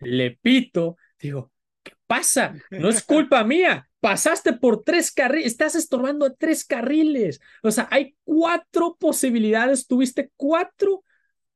le 0.00 0.32
pito, 0.32 0.96
digo, 1.20 1.52
¿qué 1.82 1.92
pasa? 2.06 2.54
No 2.70 2.88
es 2.88 3.02
culpa 3.02 3.44
mía. 3.44 3.86
Pasaste 4.00 4.54
por 4.54 4.82
tres 4.82 5.12
carriles, 5.12 5.46
estás 5.46 5.74
estorbando 5.74 6.24
a 6.24 6.34
tres 6.34 6.64
carriles. 6.64 7.40
O 7.62 7.70
sea, 7.70 7.86
hay 7.90 8.16
cuatro 8.24 8.96
posibilidades, 8.98 9.86
tuviste 9.86 10.30
cuatro 10.36 11.04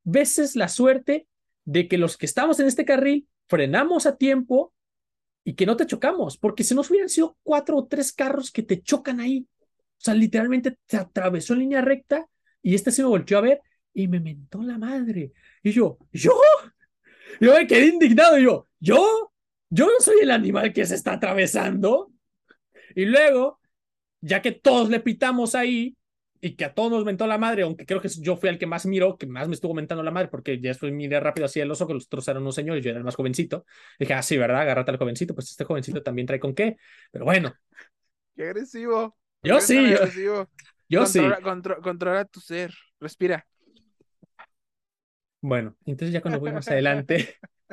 veces 0.03 0.55
la 0.55 0.67
suerte 0.67 1.27
de 1.63 1.87
que 1.87 1.97
los 1.97 2.17
que 2.17 2.27
estamos 2.27 2.59
en 2.59 2.67
este 2.67 2.85
carril 2.85 3.27
frenamos 3.47 4.05
a 4.05 4.15
tiempo 4.15 4.73
y 5.43 5.53
que 5.53 5.65
no 5.65 5.75
te 5.75 5.85
chocamos, 5.85 6.37
porque 6.37 6.63
si 6.63 6.73
nos 6.75 6.89
hubieran 6.89 7.09
sido 7.09 7.37
cuatro 7.43 7.77
o 7.77 7.87
tres 7.87 8.13
carros 8.13 8.51
que 8.51 8.63
te 8.63 8.81
chocan 8.81 9.19
ahí, 9.19 9.47
o 9.71 10.01
sea, 10.05 10.13
literalmente 10.13 10.77
te 10.85 10.97
atravesó 10.97 11.53
en 11.53 11.59
línea 11.59 11.81
recta 11.81 12.27
y 12.61 12.75
este 12.75 12.91
se 12.91 13.03
me 13.03 13.09
volteó 13.09 13.37
a 13.37 13.41
ver 13.41 13.61
y 13.95 14.07
me 14.07 14.19
mentó 14.19 14.61
la 14.61 14.77
madre. 14.77 15.33
Y 15.63 15.71
yo, 15.71 15.97
¿yo? 16.13 16.33
Yo 17.39 17.53
me 17.53 17.67
quedé 17.67 17.87
indignado. 17.87 18.37
Y 18.37 18.43
yo, 18.43 18.67
¿yo? 18.79 19.31
Yo 19.69 19.87
no 19.87 19.93
soy 19.99 20.17
el 20.21 20.31
animal 20.31 20.73
que 20.73 20.85
se 20.85 20.95
está 20.95 21.13
atravesando. 21.13 22.11
Y 22.95 23.05
luego, 23.05 23.59
ya 24.21 24.41
que 24.41 24.51
todos 24.51 24.89
le 24.89 24.99
pitamos 24.99 25.55
ahí 25.55 25.97
y 26.41 26.55
que 26.55 26.65
a 26.65 26.73
todos 26.73 26.91
nos 26.91 27.05
mentó 27.05 27.25
la 27.25 27.37
madre, 27.39 27.63
aunque 27.63 27.85
creo 27.85 28.01
que 28.01 28.09
yo 28.09 28.37
fui 28.37 28.49
el 28.49 28.59
que 28.59 28.67
más 28.67 28.85
miró, 28.85 29.17
que 29.17 29.25
más 29.25 29.47
me 29.47 29.55
estuvo 29.55 29.73
mentando 29.73 30.03
la 30.03 30.11
madre, 30.11 30.27
porque 30.29 30.59
ya 30.61 30.69
después 30.69 30.93
miré 30.93 31.19
rápido 31.19 31.45
hacia 31.45 31.63
el 31.63 31.71
oso, 31.71 31.87
que 31.87 31.93
los 31.95 32.05
otros 32.05 32.27
eran 32.27 32.43
unos 32.43 32.55
señores, 32.55 32.83
yo 32.83 32.91
era 32.91 32.99
el 32.99 33.05
más 33.05 33.15
jovencito. 33.15 33.65
Dije, 33.99 34.13
ah, 34.13 34.21
sí, 34.21 34.37
¿verdad? 34.37 34.61
Agárrate 34.61 34.91
al 34.91 34.97
jovencito, 34.97 35.33
pues 35.33 35.49
este 35.51 35.63
jovencito 35.63 36.03
también 36.03 36.27
trae 36.27 36.39
con 36.39 36.53
qué. 36.53 36.77
Pero 37.11 37.25
bueno, 37.25 37.53
Qué 38.35 38.43
agresivo. 38.43 39.17
¿Por 39.41 39.49
Yo 39.49 39.59
sí, 39.61 39.75
yo- 39.89 39.97
agresivo? 39.97 40.49
yo 40.89 41.05
sí. 41.05 41.19
Controla, 41.19 41.41
contro- 41.41 41.81
controla 41.81 42.25
tu 42.25 42.39
ser. 42.41 42.73
Respira. 42.99 43.45
Bueno, 45.47 45.75
entonces 45.85 46.11
ya 46.13 46.21
cuando 46.21 46.39
voy 46.39 46.51
más 46.51 46.69
adelante, 46.71 47.35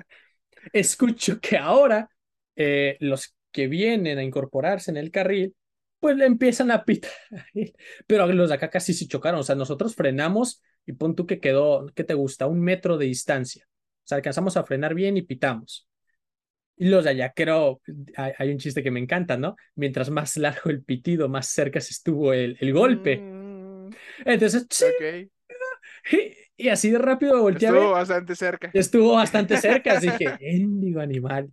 escucho 0.72 1.40
que 1.40 1.56
ahora 1.58 2.10
eh, 2.56 2.96
los 3.00 3.34
que 3.50 3.68
vienen 3.68 4.18
a 4.18 4.22
incorporarse 4.22 4.90
en 4.90 4.96
el 4.96 5.10
carril, 5.10 5.54
pues 6.00 6.16
le 6.16 6.26
empiezan 6.26 6.70
a 6.70 6.84
pitar. 6.84 7.10
Pero 8.06 8.26
los 8.28 8.48
de 8.50 8.54
acá 8.54 8.70
casi 8.70 8.94
se 8.94 9.06
chocaron. 9.06 9.40
O 9.40 9.42
sea, 9.42 9.54
nosotros 9.54 9.94
frenamos 9.94 10.62
y 10.86 10.92
pon 10.94 11.14
tú 11.14 11.26
que 11.26 11.40
quedó, 11.40 11.86
¿qué 11.94 12.04
te 12.04 12.14
gusta? 12.14 12.46
Un 12.46 12.60
metro 12.60 12.98
de 12.98 13.06
distancia. 13.06 13.64
O 13.68 14.06
sea, 14.08 14.16
alcanzamos 14.16 14.56
a 14.56 14.64
frenar 14.64 14.94
bien 14.94 15.16
y 15.16 15.22
pitamos. 15.22 15.88
Y 16.76 16.86
los 16.88 17.04
de 17.04 17.10
allá, 17.10 17.32
creo, 17.34 17.80
hay, 18.16 18.32
hay 18.38 18.50
un 18.50 18.58
chiste 18.58 18.82
que 18.82 18.90
me 18.90 19.00
encanta, 19.00 19.36
¿no? 19.36 19.56
Mientras 19.76 20.10
más 20.10 20.36
largo 20.36 20.70
el 20.70 20.82
pitido, 20.82 21.28
más 21.28 21.48
cerca 21.48 21.80
se 21.80 21.92
estuvo 21.92 22.32
el, 22.32 22.56
el 22.60 22.72
golpe. 22.72 23.18
Mm, 23.18 23.90
Entonces, 24.24 24.66
sí, 24.70 24.84
ok. 24.86 25.30
Y, 26.57 26.68
así 26.68 26.90
de 26.90 26.98
rápido 26.98 27.40
volteé 27.40 27.68
a 27.68 27.72
ver. 27.72 27.80
Estuvo 27.80 27.94
bastante 27.94 28.36
cerca. 28.36 28.70
Estuvo 28.72 29.12
bastante 29.14 29.57
cerca, 29.59 29.92
así 29.98 30.11
dije, 30.11 30.36
endigo 30.40 31.00
animal. 31.00 31.50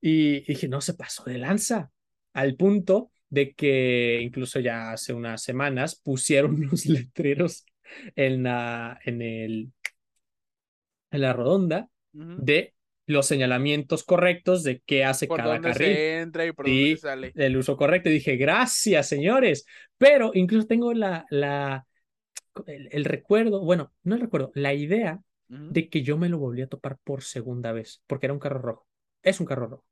Y 0.00 0.40
dije, 0.40 0.68
no 0.68 0.80
se 0.80 0.94
pasó 0.94 1.24
de 1.24 1.38
lanza, 1.38 1.90
al 2.32 2.56
punto 2.56 3.10
de 3.28 3.52
que 3.54 4.20
incluso 4.22 4.58
ya 4.60 4.92
hace 4.92 5.12
unas 5.12 5.42
semanas 5.42 5.94
pusieron 5.96 6.54
unos 6.62 6.86
letreros 6.86 7.64
en 8.16 8.44
la, 8.44 8.98
en 9.04 9.20
el, 9.22 9.72
en 11.10 11.20
la 11.20 11.32
redonda 11.32 11.88
de 12.12 12.74
los 13.06 13.26
señalamientos 13.26 14.04
correctos 14.04 14.62
de 14.62 14.82
qué 14.86 15.04
hace 15.04 15.26
Por 15.26 15.38
cada 15.38 15.54
dónde 15.54 15.70
carril, 15.70 15.88
se 15.88 16.18
entra 16.20 16.46
y 16.46 16.52
por 16.52 16.66
Sí. 16.66 16.72
dónde 16.72 16.96
se 16.96 17.02
sale. 17.02 17.32
el 17.34 17.56
uso 17.56 17.76
correcto. 17.76 18.08
Y 18.08 18.12
dije, 18.14 18.36
gracias, 18.36 19.08
señores. 19.08 19.66
Pero 19.98 20.30
incluso 20.34 20.66
tengo 20.66 20.92
la, 20.94 21.26
la, 21.30 21.84
el, 22.66 22.88
el 22.92 23.04
recuerdo, 23.04 23.60
bueno, 23.60 23.92
no 24.02 24.14
el 24.14 24.20
recuerdo, 24.22 24.52
la 24.54 24.74
idea 24.74 25.22
de 25.68 25.88
que 25.88 26.02
yo 26.02 26.18
me 26.18 26.28
lo 26.28 26.38
volví 26.38 26.62
a 26.62 26.68
topar 26.68 26.98
por 27.04 27.22
segunda 27.22 27.72
vez, 27.72 28.02
porque 28.06 28.26
era 28.26 28.32
un 28.34 28.40
carro 28.40 28.60
rojo. 28.60 28.86
Es 29.22 29.40
un 29.40 29.46
carro 29.46 29.66
rojo. 29.68 29.84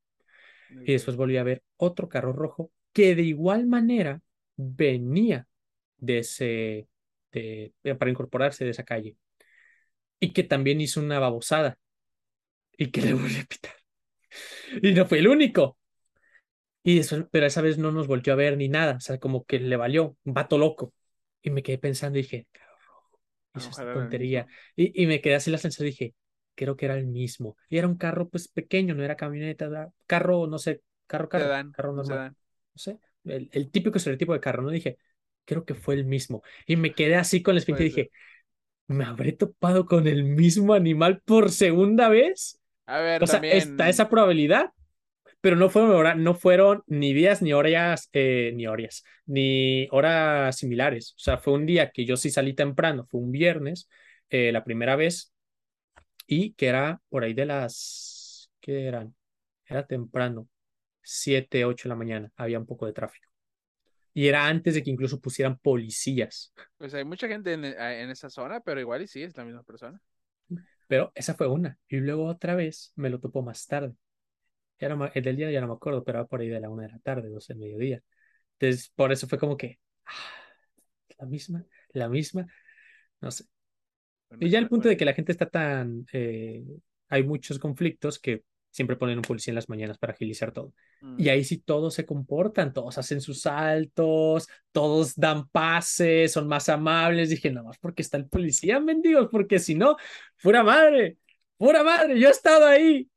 Y 0.84 0.92
después 0.92 1.16
volví 1.16 1.36
a 1.36 1.42
ver 1.44 1.62
otro 1.76 2.08
carro 2.08 2.32
rojo 2.32 2.72
que 2.92 3.14
de 3.14 3.22
igual 3.22 3.66
manera 3.66 4.22
venía 4.56 5.46
de 5.98 6.18
ese, 6.20 6.88
de- 7.32 7.74
para 7.98 8.10
incorporarse 8.10 8.64
de 8.64 8.70
esa 8.72 8.84
calle. 8.84 9.16
Y 10.20 10.32
que 10.32 10.44
también 10.44 10.80
hizo 10.80 11.00
una 11.00 11.18
babosada. 11.18 11.78
Y 12.78 12.90
que 12.90 13.02
le 13.02 13.14
volví 13.14 13.36
a 13.38 13.44
pitar. 13.44 13.74
Y 14.82 14.92
no 14.92 15.06
fue 15.06 15.18
el 15.18 15.28
único. 15.28 15.78
Y 16.82 16.96
después, 16.96 17.24
pero 17.30 17.46
esa 17.46 17.60
vez 17.62 17.78
no 17.78 17.92
nos 17.92 18.06
volvió 18.06 18.32
a 18.32 18.36
ver 18.36 18.56
ni 18.56 18.68
nada. 18.68 18.96
O 18.96 19.00
sea, 19.00 19.18
como 19.18 19.44
que 19.44 19.58
le 19.60 19.76
valió, 19.76 20.16
un 20.24 20.34
vato 20.34 20.58
loco. 20.58 20.94
Y 21.42 21.50
me 21.50 21.62
quedé 21.62 21.78
pensando 21.78 22.18
y 22.18 22.22
dije, 22.22 22.46
carro 22.52 22.76
rojo, 22.86 23.20
hizo 23.54 23.70
Ojalá 23.70 23.92
tontería. 23.92 24.46
Y, 24.76 25.02
y 25.02 25.06
me 25.06 25.20
quedé 25.20 25.34
así 25.36 25.50
la 25.50 25.58
sensación, 25.58 25.86
dije, 25.86 26.14
creo 26.54 26.76
que 26.76 26.86
era 26.86 26.96
el 26.96 27.06
mismo. 27.06 27.56
Y 27.68 27.78
era 27.78 27.88
un 27.88 27.96
carro 27.96 28.28
pues 28.28 28.48
pequeño, 28.48 28.94
no 28.94 29.04
era 29.04 29.16
camioneta, 29.16 29.66
era 29.66 29.92
carro, 30.06 30.46
no 30.46 30.58
sé, 30.58 30.82
carro, 31.06 31.28
carro, 31.28 31.54
carro 31.72 31.92
normal, 31.94 32.20
no 32.74 32.78
sé, 32.78 32.98
el, 33.24 33.48
el 33.52 33.70
típico 33.70 33.98
estereotipo 33.98 34.32
de 34.32 34.40
carro, 34.40 34.62
¿no? 34.62 34.70
Dije, 34.70 34.98
creo 35.44 35.64
que 35.64 35.74
fue 35.74 35.94
el 35.94 36.04
mismo. 36.04 36.42
Y 36.66 36.76
me 36.76 36.94
quedé 36.94 37.16
así 37.16 37.42
con 37.42 37.54
la 37.54 37.60
espinita 37.60 37.82
y 37.82 37.86
dije, 37.86 38.10
¿me 38.86 39.04
habré 39.04 39.32
topado 39.32 39.86
con 39.86 40.06
el 40.06 40.24
mismo 40.24 40.74
animal 40.74 41.20
por 41.24 41.50
segunda 41.52 42.08
vez? 42.08 42.60
A 42.86 42.98
ver, 43.00 43.22
O 43.22 43.26
sea, 43.26 43.46
está 43.50 43.88
esa 43.88 44.08
probabilidad. 44.10 44.72
Pero 45.40 45.56
no 45.56 45.70
fueron, 45.70 45.90
hora- 45.92 46.14
no 46.16 46.34
fueron 46.34 46.82
ni 46.86 47.14
días 47.14 47.42
ni 47.42 47.52
horas, 47.52 48.08
eh, 48.12 48.52
ni 48.56 48.66
horas, 48.66 49.04
ni 49.26 49.88
horas 49.92 50.56
similares. 50.56 51.12
O 51.16 51.20
sea, 51.20 51.38
fue 51.38 51.54
un 51.54 51.66
día 51.66 51.90
que 51.92 52.04
yo 52.04 52.16
sí 52.16 52.30
salí 52.30 52.54
temprano, 52.54 53.06
fue 53.10 53.20
un 53.20 53.30
viernes, 53.32 53.88
eh, 54.30 54.52
la 54.52 54.64
primera 54.64 54.96
vez, 54.96 55.32
y 56.26 56.52
que 56.54 56.66
era 56.68 57.00
por 57.08 57.24
ahí 57.24 57.34
de 57.34 57.46
las, 57.46 58.50
¿qué 58.60 58.86
eran? 58.86 59.14
Era 59.66 59.86
temprano, 59.86 60.48
7, 61.02 61.64
8 61.64 61.88
de 61.88 61.90
la 61.90 61.96
mañana, 61.96 62.32
había 62.36 62.58
un 62.58 62.66
poco 62.66 62.86
de 62.86 62.92
tráfico. 62.92 63.28
Y 64.14 64.28
era 64.28 64.46
antes 64.48 64.74
de 64.74 64.82
que 64.84 64.90
incluso 64.90 65.20
pusieran 65.20 65.58
policías. 65.58 66.54
Pues 66.76 66.94
hay 66.94 67.04
mucha 67.04 67.28
gente 67.28 67.52
en, 67.52 67.64
en 67.64 68.10
esa 68.10 68.30
zona, 68.30 68.60
pero 68.60 68.80
igual 68.80 69.02
y 69.02 69.06
sí 69.08 69.22
es 69.22 69.36
la 69.36 69.44
misma 69.44 69.62
persona. 69.62 70.00
Pero 70.86 71.12
esa 71.14 71.34
fue 71.34 71.48
una. 71.48 71.78
Y 71.88 71.96
luego 71.98 72.26
otra 72.26 72.54
vez 72.54 72.92
me 72.96 73.10
lo 73.10 73.20
topo 73.20 73.42
más 73.42 73.66
tarde. 73.66 73.94
Ya 74.80 74.88
no 74.88 74.96
me- 74.96 75.10
el 75.14 75.22
del 75.24 75.36
día 75.36 75.50
ya 75.50 75.60
no 75.60 75.68
me 75.68 75.74
acuerdo, 75.74 76.04
pero 76.04 76.18
era 76.20 76.26
por 76.28 76.40
ahí 76.40 76.48
de 76.48 76.60
la 76.60 76.68
una 76.70 76.84
de 76.84 76.92
la 76.92 76.98
tarde, 77.00 77.28
doce 77.28 77.52
del 77.54 77.60
mediodía. 77.60 78.02
Entonces, 78.58 78.90
por 78.94 79.12
eso 79.12 79.26
fue 79.26 79.38
como 79.38 79.56
que, 79.56 79.78
ah, 80.06 80.12
la 81.18 81.26
misma, 81.26 81.64
la 81.92 82.08
misma, 82.08 82.46
no 83.20 83.30
sé. 83.30 83.44
Y 84.40 84.50
ya 84.50 84.58
el 84.58 84.68
punto 84.68 84.88
de 84.88 84.96
que 84.96 85.04
la 85.04 85.14
gente 85.14 85.32
está 85.32 85.48
tan, 85.48 86.06
eh, 86.12 86.62
hay 87.08 87.22
muchos 87.22 87.58
conflictos 87.58 88.18
que 88.18 88.42
siempre 88.70 88.96
ponen 88.96 89.18
un 89.18 89.22
policía 89.22 89.50
en 89.52 89.56
las 89.56 89.68
mañanas 89.68 89.98
para 89.98 90.12
agilizar 90.12 90.52
todo. 90.52 90.74
Mm. 91.00 91.20
Y 91.20 91.28
ahí 91.30 91.44
sí 91.44 91.58
todos 91.58 91.94
se 91.94 92.04
comportan, 92.04 92.72
todos 92.72 92.98
hacen 92.98 93.20
sus 93.20 93.40
saltos, 93.40 94.48
todos 94.72 95.14
dan 95.16 95.48
pases, 95.48 96.32
son 96.32 96.46
más 96.46 96.68
amables. 96.68 97.30
Dije, 97.30 97.50
no 97.50 97.64
más 97.64 97.78
porque 97.78 98.02
está 98.02 98.18
el 98.18 98.26
policía, 98.28 98.78
mendigos, 98.80 99.28
porque 99.30 99.58
si 99.58 99.74
no, 99.74 99.96
pura 100.42 100.62
madre, 100.62 101.16
pura 101.56 101.82
madre, 101.82 102.20
yo 102.20 102.28
he 102.28 102.30
estado 102.30 102.66
ahí. 102.66 103.08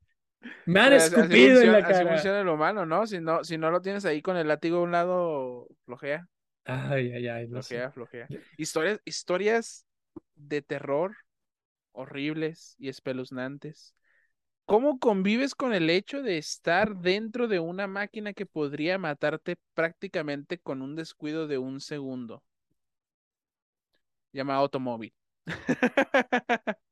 Me 0.66 0.80
han 0.80 0.92
así 1.24 1.38
escupido 1.44 1.60
en 1.62 1.70
la 1.72 1.84
funciona- 1.84 1.88
Así 1.88 2.04
cara. 2.04 2.06
funciona 2.06 2.40
el 2.40 2.48
humano, 2.48 2.86
¿no? 2.86 3.06
Si 3.06 3.20
no, 3.20 3.44
si 3.44 3.58
no 3.58 3.70
lo 3.70 3.82
tienes 3.82 4.04
ahí 4.04 4.22
con 4.22 4.36
el 4.36 4.48
látigo 4.48 4.78
a 4.78 4.82
un 4.82 4.92
lado, 4.92 5.68
flojea, 5.84 6.28
Ay, 6.64 7.12
ay, 7.12 7.28
ay, 7.28 7.46
sé. 7.62 7.82
flojea, 7.82 7.92
flojea. 7.92 8.30
Historias, 8.56 9.00
historias 9.04 9.86
de 10.34 10.62
terror 10.62 11.16
horribles 11.92 12.76
y 12.78 12.88
espeluznantes. 12.88 13.94
¿Cómo 14.66 14.98
convives 15.00 15.54
con 15.54 15.74
el 15.74 15.90
hecho 15.90 16.22
de 16.22 16.38
estar 16.38 16.96
dentro 16.98 17.48
de 17.48 17.60
una 17.60 17.86
máquina 17.88 18.34
que 18.34 18.46
podría 18.46 18.98
matarte 18.98 19.56
prácticamente 19.74 20.58
con 20.58 20.82
un 20.82 20.96
descuido 20.96 21.48
de 21.48 21.58
un 21.58 21.80
segundo? 21.80 22.44
llama 24.32 24.54
automóvil. 24.56 25.12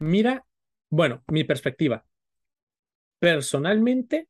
Mira, 0.00 0.44
bueno, 0.90 1.22
mi 1.28 1.44
perspectiva. 1.44 2.04
Personalmente, 3.18 4.28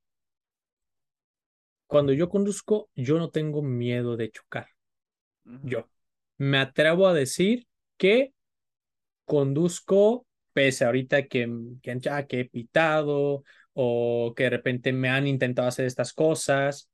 cuando 1.87 2.13
yo 2.13 2.29
conduzco, 2.29 2.91
yo 2.95 3.19
no 3.19 3.31
tengo 3.31 3.63
miedo 3.63 4.17
de 4.17 4.31
chocar. 4.31 4.69
Yo 5.63 5.89
me 6.37 6.59
atrevo 6.59 7.07
a 7.07 7.15
decir 7.15 7.67
que 7.97 8.33
conduzco, 9.25 10.27
pese 10.53 10.85
ahorita 10.85 11.27
que, 11.27 11.49
que 11.83 11.99
ya 11.99 12.27
que 12.27 12.41
he 12.41 12.45
pitado 12.45 13.45
o 13.73 14.33
que 14.37 14.45
de 14.45 14.51
repente 14.51 14.93
me 14.93 15.09
han 15.09 15.27
intentado 15.27 15.69
hacer 15.69 15.87
estas 15.87 16.13
cosas, 16.13 16.89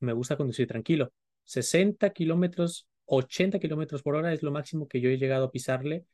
me 0.00 0.12
gusta 0.12 0.36
conducir 0.36 0.66
tranquilo. 0.66 1.12
60 1.44 2.10
kilómetros, 2.10 2.86
80 3.06 3.58
kilómetros 3.58 4.02
por 4.02 4.16
hora 4.16 4.32
es 4.32 4.42
lo 4.42 4.50
máximo 4.52 4.88
que 4.88 5.00
yo 5.00 5.10
he 5.10 5.18
llegado 5.18 5.46
a 5.46 5.50
pisarle 5.50 6.04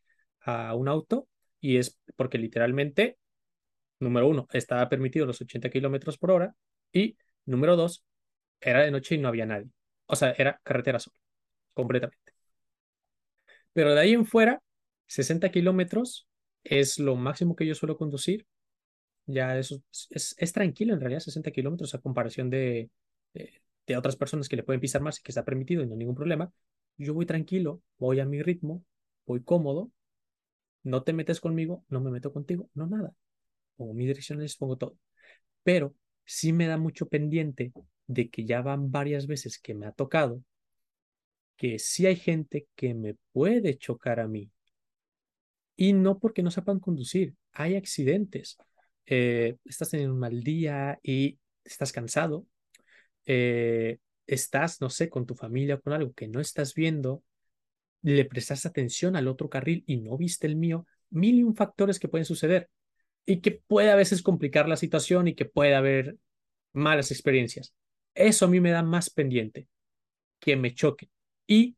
a 0.40 0.74
un 0.74 0.88
auto 0.88 1.28
y 1.60 1.78
es 1.78 1.98
porque 2.16 2.38
literalmente, 2.38 3.18
número 4.00 4.28
uno, 4.28 4.46
estaba 4.52 4.88
permitido 4.88 5.26
los 5.26 5.40
80 5.40 5.70
kilómetros 5.70 6.18
por 6.18 6.30
hora 6.32 6.54
y 6.92 7.16
número 7.46 7.76
dos, 7.76 8.04
era 8.60 8.82
de 8.82 8.90
noche 8.90 9.16
y 9.16 9.18
no 9.18 9.28
había 9.28 9.46
nadie. 9.46 9.70
O 10.06 10.16
sea, 10.16 10.32
era 10.38 10.60
carretera 10.64 11.00
sola, 11.00 11.16
completamente. 11.74 12.32
Pero 13.72 13.94
de 13.94 14.00
ahí 14.00 14.12
en 14.12 14.26
fuera, 14.26 14.62
60 15.06 15.50
kilómetros 15.50 16.26
es 16.64 16.98
lo 16.98 17.16
máximo 17.16 17.56
que 17.56 17.66
yo 17.66 17.74
suelo 17.74 17.96
conducir. 17.96 18.46
Ya 19.26 19.58
eso 19.58 19.82
es, 20.10 20.36
tranquilo 20.52 20.94
en 20.94 21.00
realidad, 21.00 21.20
60 21.20 21.50
kilómetros 21.52 21.94
a 21.94 22.00
comparación 22.00 22.50
de, 22.50 22.90
de, 23.34 23.62
de 23.86 23.96
otras 23.96 24.16
personas 24.16 24.48
que 24.48 24.56
le 24.56 24.64
pueden 24.64 24.80
pisar 24.80 25.02
más 25.02 25.18
y 25.20 25.22
que 25.22 25.32
está 25.32 25.44
permitido 25.44 25.82
y 25.82 25.86
no 25.86 25.92
hay 25.94 25.98
ningún 25.98 26.16
problema. 26.16 26.52
Yo 26.98 27.14
voy 27.14 27.26
tranquilo, 27.26 27.82
voy 27.98 28.20
a 28.20 28.26
mi 28.26 28.42
ritmo, 28.42 28.84
voy 29.26 29.42
cómodo 29.44 29.90
no 30.84 31.02
te 31.02 31.12
metes 31.12 31.40
conmigo, 31.40 31.84
no 31.88 32.00
me 32.00 32.10
meto 32.10 32.32
contigo, 32.32 32.70
no 32.74 32.86
nada. 32.86 33.12
Pongo 33.76 33.94
mis 33.94 34.08
direcciones, 34.08 34.56
pongo 34.56 34.76
todo. 34.76 34.98
Pero 35.62 35.94
sí 36.24 36.52
me 36.52 36.66
da 36.66 36.76
mucho 36.76 37.08
pendiente 37.08 37.72
de 38.06 38.30
que 38.30 38.44
ya 38.44 38.62
van 38.62 38.90
varias 38.90 39.26
veces 39.26 39.58
que 39.58 39.74
me 39.74 39.86
ha 39.86 39.92
tocado 39.92 40.42
que 41.56 41.78
sí 41.78 42.06
hay 42.06 42.16
gente 42.16 42.66
que 42.74 42.94
me 42.94 43.16
puede 43.32 43.78
chocar 43.78 44.20
a 44.20 44.28
mí. 44.28 44.50
Y 45.76 45.92
no 45.92 46.18
porque 46.18 46.42
no 46.42 46.50
sepan 46.50 46.80
conducir, 46.80 47.34
hay 47.52 47.76
accidentes. 47.76 48.58
Eh, 49.06 49.56
estás 49.64 49.90
teniendo 49.90 50.14
un 50.14 50.20
mal 50.20 50.42
día 50.42 50.98
y 51.02 51.38
estás 51.64 51.92
cansado. 51.92 52.46
Eh, 53.26 53.98
estás, 54.26 54.80
no 54.80 54.90
sé, 54.90 55.08
con 55.08 55.26
tu 55.26 55.34
familia 55.34 55.76
o 55.76 55.80
con 55.80 55.92
algo 55.92 56.12
que 56.12 56.28
no 56.28 56.40
estás 56.40 56.74
viendo 56.74 57.22
le 58.04 58.26
prestaste 58.26 58.68
atención 58.68 59.16
al 59.16 59.28
otro 59.28 59.48
carril 59.48 59.82
y 59.86 59.96
no 59.96 60.18
viste 60.18 60.46
el 60.46 60.56
mío, 60.56 60.86
mil 61.08 61.36
y 61.36 61.42
un 61.42 61.56
factores 61.56 61.98
que 61.98 62.08
pueden 62.08 62.26
suceder 62.26 62.68
y 63.26 63.40
que 63.40 63.52
puede 63.52 63.90
a 63.90 63.96
veces 63.96 64.22
complicar 64.22 64.68
la 64.68 64.76
situación 64.76 65.28
y 65.28 65.34
que 65.34 65.44
puede 65.44 65.74
haber 65.74 66.16
malas 66.72 67.10
experiencias. 67.10 67.74
Eso 68.14 68.46
a 68.46 68.48
mí 68.48 68.60
me 68.60 68.70
da 68.70 68.82
más 68.82 69.10
pendiente 69.10 69.68
que 70.40 70.56
me 70.56 70.74
choque. 70.74 71.10
Y 71.46 71.76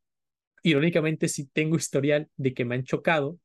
irónicamente 0.63 1.29
sí 1.29 1.49
tengo 1.53 1.77
historial 1.77 2.29
de 2.37 2.55
que 2.55 2.65
me 2.65 2.75
han 2.77 2.85
chocado, 2.85 3.39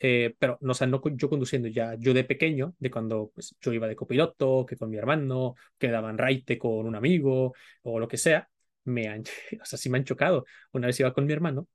eh, 0.00 0.34
pero 0.38 0.58
no, 0.60 0.72
o 0.72 0.74
sea, 0.74 0.86
no 0.86 1.00
yo 1.16 1.28
conduciendo 1.30 1.68
ya, 1.68 1.94
yo 1.98 2.14
de 2.14 2.24
pequeño, 2.24 2.74
de 2.78 2.90
cuando 2.90 3.30
pues, 3.34 3.56
yo 3.60 3.72
iba 3.72 3.88
de 3.88 3.96
copiloto, 3.96 4.66
que 4.66 4.76
con 4.76 4.90
mi 4.90 4.96
hermano, 4.98 5.54
que 5.78 5.88
daban 5.90 6.18
raite 6.18 6.58
con 6.58 6.86
un 6.86 6.96
amigo 6.96 7.54
o 7.82 7.98
lo 8.00 8.08
que 8.08 8.18
sea, 8.18 8.48
me 8.84 9.08
han, 9.08 9.22
o 9.62 9.64
sea, 9.64 9.78
sí 9.78 9.90
me 9.90 9.98
han 9.98 10.04
chocado. 10.04 10.44
Una 10.72 10.88
vez 10.88 11.00
iba 11.00 11.12
con 11.14 11.26
mi 11.26 11.32
hermano 11.32 11.68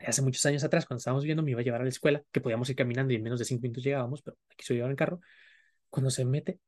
hace 0.00 0.22
muchos 0.22 0.44
años 0.46 0.64
atrás, 0.64 0.86
cuando 0.86 0.98
estábamos 0.98 1.24
viendo, 1.24 1.42
me 1.42 1.50
iba 1.50 1.60
a 1.60 1.64
llevar 1.64 1.80
a 1.80 1.84
la 1.84 1.90
escuela, 1.90 2.22
que 2.32 2.40
podíamos 2.40 2.68
ir 2.70 2.76
caminando 2.76 3.12
y 3.12 3.16
en 3.16 3.22
menos 3.22 3.38
de 3.38 3.44
cinco 3.44 3.62
minutos 3.62 3.84
llegábamos, 3.84 4.22
pero 4.22 4.36
aquí 4.50 4.64
se 4.64 4.74
llevar 4.74 4.90
en 4.90 4.96
carro. 4.96 5.20
Cuando 5.90 6.10
se 6.10 6.24
mete, 6.24 6.60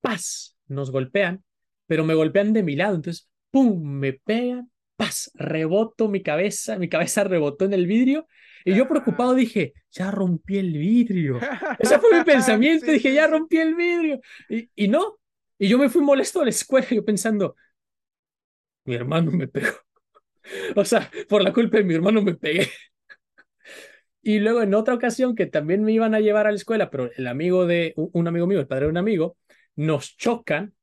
¡paz! 0.00 0.56
Nos 0.66 0.90
golpean, 0.90 1.44
pero 1.86 2.04
me 2.04 2.14
golpean 2.14 2.52
de 2.52 2.62
mi 2.62 2.76
lado, 2.76 2.94
entonces, 2.96 3.28
¡pum! 3.50 3.82
Me 3.82 4.14
pegan, 4.14 4.70
¡paz! 4.96 5.30
Reboto 5.34 6.08
mi 6.08 6.22
cabeza, 6.22 6.78
mi 6.78 6.88
cabeza 6.88 7.24
rebotó 7.24 7.64
en 7.64 7.72
el 7.72 7.86
vidrio 7.86 8.26
y 8.64 8.74
yo 8.74 8.88
preocupado 8.88 9.34
dije, 9.34 9.74
ya 9.90 10.10
rompí 10.10 10.58
el 10.58 10.72
vidrio. 10.72 11.38
Ese 11.78 11.98
fue 11.98 12.18
mi 12.18 12.24
pensamiento, 12.24 12.90
dije, 12.90 13.12
ya 13.12 13.26
rompí 13.26 13.58
el 13.58 13.74
vidrio. 13.74 14.20
Y, 14.48 14.70
y 14.74 14.88
no, 14.88 15.18
y 15.58 15.68
yo 15.68 15.78
me 15.78 15.88
fui 15.88 16.02
molesto 16.02 16.40
a 16.40 16.44
la 16.44 16.50
escuela, 16.50 16.86
yo 16.90 17.04
pensando, 17.04 17.56
mi 18.84 18.94
hermano 18.94 19.30
me 19.30 19.48
pegó. 19.48 19.83
O 20.76 20.84
sea, 20.84 21.10
por 21.28 21.42
la 21.42 21.52
culpa 21.52 21.78
de 21.78 21.84
mi 21.84 21.94
hermano 21.94 22.22
me 22.22 22.34
pegué. 22.34 22.68
Y 24.22 24.38
luego 24.38 24.62
en 24.62 24.74
otra 24.74 24.94
ocasión 24.94 25.34
que 25.34 25.46
también 25.46 25.82
me 25.84 25.92
iban 25.92 26.14
a 26.14 26.20
llevar 26.20 26.46
a 26.46 26.50
la 26.50 26.56
escuela, 26.56 26.90
pero 26.90 27.10
el 27.16 27.26
amigo 27.26 27.66
de 27.66 27.92
un 27.96 28.26
amigo 28.26 28.46
mío, 28.46 28.58
el 28.60 28.66
padre 28.66 28.86
de 28.86 28.90
un 28.90 28.96
amigo, 28.96 29.36
nos 29.76 30.16
chocan, 30.16 30.74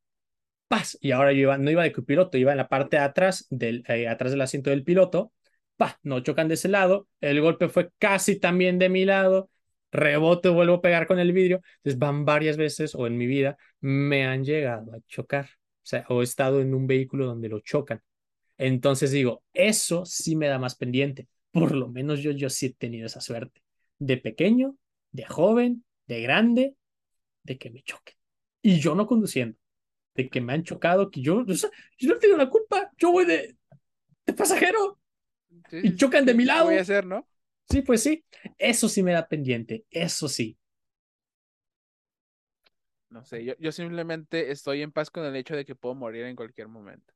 paz, 0.68 0.98
y 1.02 1.12
ahora 1.12 1.34
yo 1.34 1.40
iba, 1.42 1.58
no 1.58 1.72
iba 1.72 1.84
de 1.84 1.92
copiloto, 1.94 2.38
iba 2.38 2.52
en 2.52 2.58
la 2.58 2.70
parte 2.70 2.98
de 2.98 3.04
atrás 3.04 3.48
del, 3.50 3.84
eh, 3.88 4.08
atrás 4.08 4.32
del 4.32 4.42
asiento 4.42 4.70
del 4.72 4.84
piloto, 4.84 5.34
pa, 5.78 6.00
nos 6.04 6.24
chocan 6.24 6.48
de 6.50 6.56
ese 6.56 6.70
lado, 6.70 7.08
el 7.22 7.42
golpe 7.42 7.70
fue 7.70 7.92
casi 8.00 8.40
también 8.40 8.80
de 8.80 8.90
mi 8.90 9.06
lado, 9.06 9.50
rebote, 9.92 10.50
vuelvo 10.50 10.76
a 10.76 10.82
pegar 10.82 11.08
con 11.08 11.20
el 11.20 11.34
vidrio, 11.34 11.62
entonces 11.78 12.00
van 12.00 12.26
varias 12.26 12.58
veces 12.58 12.96
o 12.96 13.08
en 13.08 13.18
mi 13.18 13.28
vida 13.28 13.58
me 13.82 14.26
han 14.28 14.46
llegado 14.46 14.94
a 14.94 15.00
chocar, 15.08 15.46
o 15.46 15.86
sea, 15.86 16.06
o 16.10 16.22
he 16.22 16.24
estado 16.24 16.62
en 16.62 16.74
un 16.76 16.88
vehículo 16.88 17.26
donde 17.26 17.50
lo 17.50 17.60
chocan. 17.62 18.02
Entonces 18.62 19.10
digo, 19.10 19.44
eso 19.54 20.06
sí 20.06 20.36
me 20.36 20.48
da 20.48 20.60
más 20.60 20.76
pendiente. 20.76 21.28
Por 21.50 21.72
lo 21.72 21.88
menos 21.88 22.20
yo, 22.20 22.30
yo 22.30 22.48
sí 22.48 22.68
he 22.68 22.74
tenido 22.74 23.08
esa 23.08 23.20
suerte. 23.20 23.64
De 23.98 24.18
pequeño, 24.18 24.78
de 25.12 25.26
joven, 25.26 25.84
de 26.06 26.22
grande, 26.22 26.76
de 27.42 27.58
que 27.58 27.72
me 27.72 27.82
choquen. 27.82 28.16
Y 28.62 28.80
yo 28.80 28.94
no 28.94 29.08
conduciendo. 29.08 29.58
De 30.14 30.30
que 30.30 30.42
me 30.42 30.54
han 30.54 30.62
chocado, 30.62 31.10
que 31.10 31.24
yo, 31.24 31.44
yo 31.44 32.14
no 32.14 32.20
tengo 32.20 32.38
la 32.38 32.52
culpa. 32.52 32.92
Yo 33.00 33.12
voy 33.12 33.26
de, 33.26 33.58
de 34.28 34.34
pasajero. 34.34 35.00
y 35.72 35.96
chocan 35.96 36.24
de 36.28 36.36
mi 36.36 36.46
lado. 36.46 36.66
voy 36.66 36.78
a 36.78 36.82
hacer, 36.82 37.04
no? 37.04 37.28
Sí, 37.68 37.82
pues 37.82 38.04
sí. 38.04 38.24
Eso 38.60 38.88
sí 38.88 39.02
me 39.02 39.14
da 39.14 39.28
pendiente. 39.28 39.86
Eso 39.90 40.30
sí. 40.30 40.56
No 43.10 43.26
sé, 43.26 43.44
yo, 43.44 43.56
yo 43.58 43.72
simplemente 43.72 44.52
estoy 44.52 44.84
en 44.84 44.92
paz 44.92 45.10
con 45.10 45.26
el 45.26 45.36
hecho 45.36 45.56
de 45.56 45.66
que 45.66 45.74
puedo 45.74 45.96
morir 45.96 46.26
en 46.26 46.36
cualquier 46.36 46.68
momento 46.68 47.12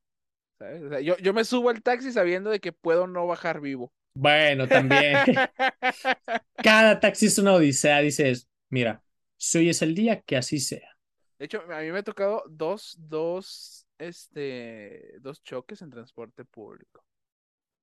yo, 1.01 1.17
yo 1.17 1.33
me 1.33 1.43
subo 1.43 1.69
al 1.69 1.81
taxi 1.81 2.11
sabiendo 2.11 2.49
de 2.49 2.59
que 2.59 2.71
puedo 2.71 3.07
no 3.07 3.27
bajar 3.27 3.61
vivo. 3.61 3.91
Bueno, 4.15 4.67
también. 4.67 5.17
Cada 6.63 6.99
taxi 6.99 7.25
es 7.25 7.37
una 7.37 7.53
odisea, 7.53 7.99
dices, 7.99 8.47
mira, 8.69 9.03
si 9.37 9.57
hoy 9.57 9.69
es 9.69 9.81
el 9.81 9.93
día, 9.93 10.21
que 10.21 10.37
así 10.37 10.59
sea. 10.59 10.97
De 11.37 11.45
hecho, 11.45 11.61
a 11.61 11.81
mí 11.81 11.91
me 11.91 11.99
ha 11.99 12.03
tocado 12.03 12.43
dos, 12.47 12.95
dos, 12.97 13.85
este, 13.97 15.19
dos 15.19 15.43
choques 15.43 15.81
en 15.81 15.89
transporte 15.89 16.45
público. 16.45 17.05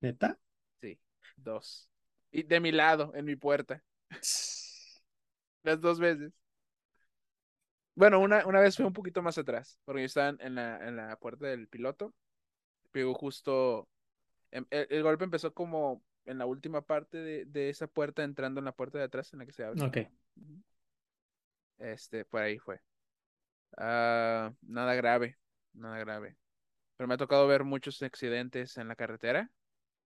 ¿Neta? 0.01 0.38
Sí, 0.80 0.98
dos. 1.36 1.90
Y 2.30 2.44
de 2.44 2.60
mi 2.60 2.72
lado, 2.72 3.12
en 3.14 3.26
mi 3.26 3.36
puerta. 3.36 3.84
Las 5.62 5.80
dos 5.80 6.01
veces. 6.01 6.32
Bueno, 7.94 8.20
una, 8.20 8.47
una 8.47 8.60
vez 8.60 8.74
fue 8.76 8.86
un 8.86 8.94
poquito 8.94 9.20
más 9.20 9.36
atrás, 9.36 9.78
porque 9.84 10.01
yo 10.01 10.06
estaba 10.06 10.34
en 10.38 10.55
la, 10.55 10.88
en 10.88 10.97
la 10.97 11.14
puerta 11.16 11.47
del 11.47 11.68
piloto 11.68 12.14
pegó 12.93 13.14
justo. 13.14 13.89
Em, 14.51 14.66
el, 14.70 15.02
golpe 15.02 15.24
empezó 15.24 15.52
como 15.52 16.05
en 16.24 16.39
la 16.39 16.47
última 16.47 16.82
parte 16.82 17.19
de, 17.47 17.69
esa 17.69 17.86
puerta, 17.86 18.23
entrando 18.23 18.60
en 18.60 18.66
la 18.66 18.73
puerta 18.73 18.98
de 18.98 19.05
atrás 19.05 19.32
en 19.32 19.40
la 19.40 19.47
que 19.47 19.52
se 19.52 19.64
abre. 19.64 19.82
Ok. 19.82 19.98
Este, 21.78 22.24
por 22.24 22.43
ahí 22.43 22.59
fue. 22.59 22.81
Ah, 23.77 24.52
nada 24.62 24.94
grave, 24.94 25.39
nada 25.73 25.98
grave. 25.98 26.36
Pero 26.97 27.09
me 27.09 27.14
ha 27.14 27.19
tocado 27.19 27.47
ver 27.48 27.64
muchos 27.64 28.01
accidentes 28.02 28.77
en 28.77 28.86
la 28.89 28.94
carretera. 28.94 29.51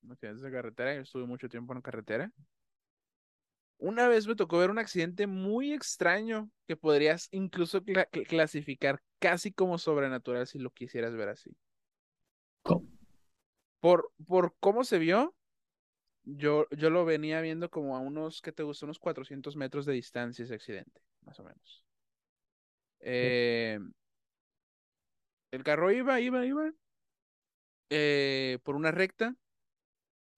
Accidentes 0.09 0.43
de 0.43 0.53
carretera, 0.53 0.95
yo 0.95 1.01
estuve 1.01 1.27
mucho 1.27 1.49
tiempo 1.49 1.73
en 1.73 1.79
la 1.79 1.83
carretera. 1.83 2.33
Una 3.79 4.09
vez 4.09 4.27
me 4.27 4.37
tocó 4.37 4.59
ver 4.59 4.71
un 4.71 4.79
accidente 4.79 5.27
muy 5.27 5.73
extraño 5.73 6.51
que 6.67 6.77
podrías 6.77 7.29
incluso 7.31 7.83
clasificar 8.27 9.03
casi 9.19 9.53
como 9.53 9.77
sobrenatural 9.79 10.47
si 10.47 10.59
lo 10.59 10.71
quisieras 10.71 11.15
ver 11.15 11.29
así. 11.29 11.55
Por, 13.81 14.11
por 14.27 14.55
cómo 14.61 14.85
se 14.85 14.99
vio, 14.99 15.35
yo, 16.25 16.67
yo 16.71 16.91
lo 16.91 17.05
venía 17.05 17.41
viendo 17.41 17.71
como 17.71 17.97
a 17.97 18.01
unos, 18.01 18.43
¿qué 18.43 18.53
te 18.53 18.63
gusta? 18.63 18.87
Unos 18.87 18.99
400 18.99 19.57
metros 19.57 19.87
de 19.87 19.93
distancia 19.93 20.45
ese 20.45 20.55
accidente, 20.55 21.01
más 21.23 21.39
o 21.39 21.45
menos. 21.45 21.85
Eh, 23.01 23.79
el 25.53 25.63
carro 25.63 25.93
iba, 25.93 26.21
iba, 26.21 26.45
iba 26.45 26.73
eh, 27.91 28.59
por 28.65 28.75
una 28.75 28.91
recta. 28.91 29.37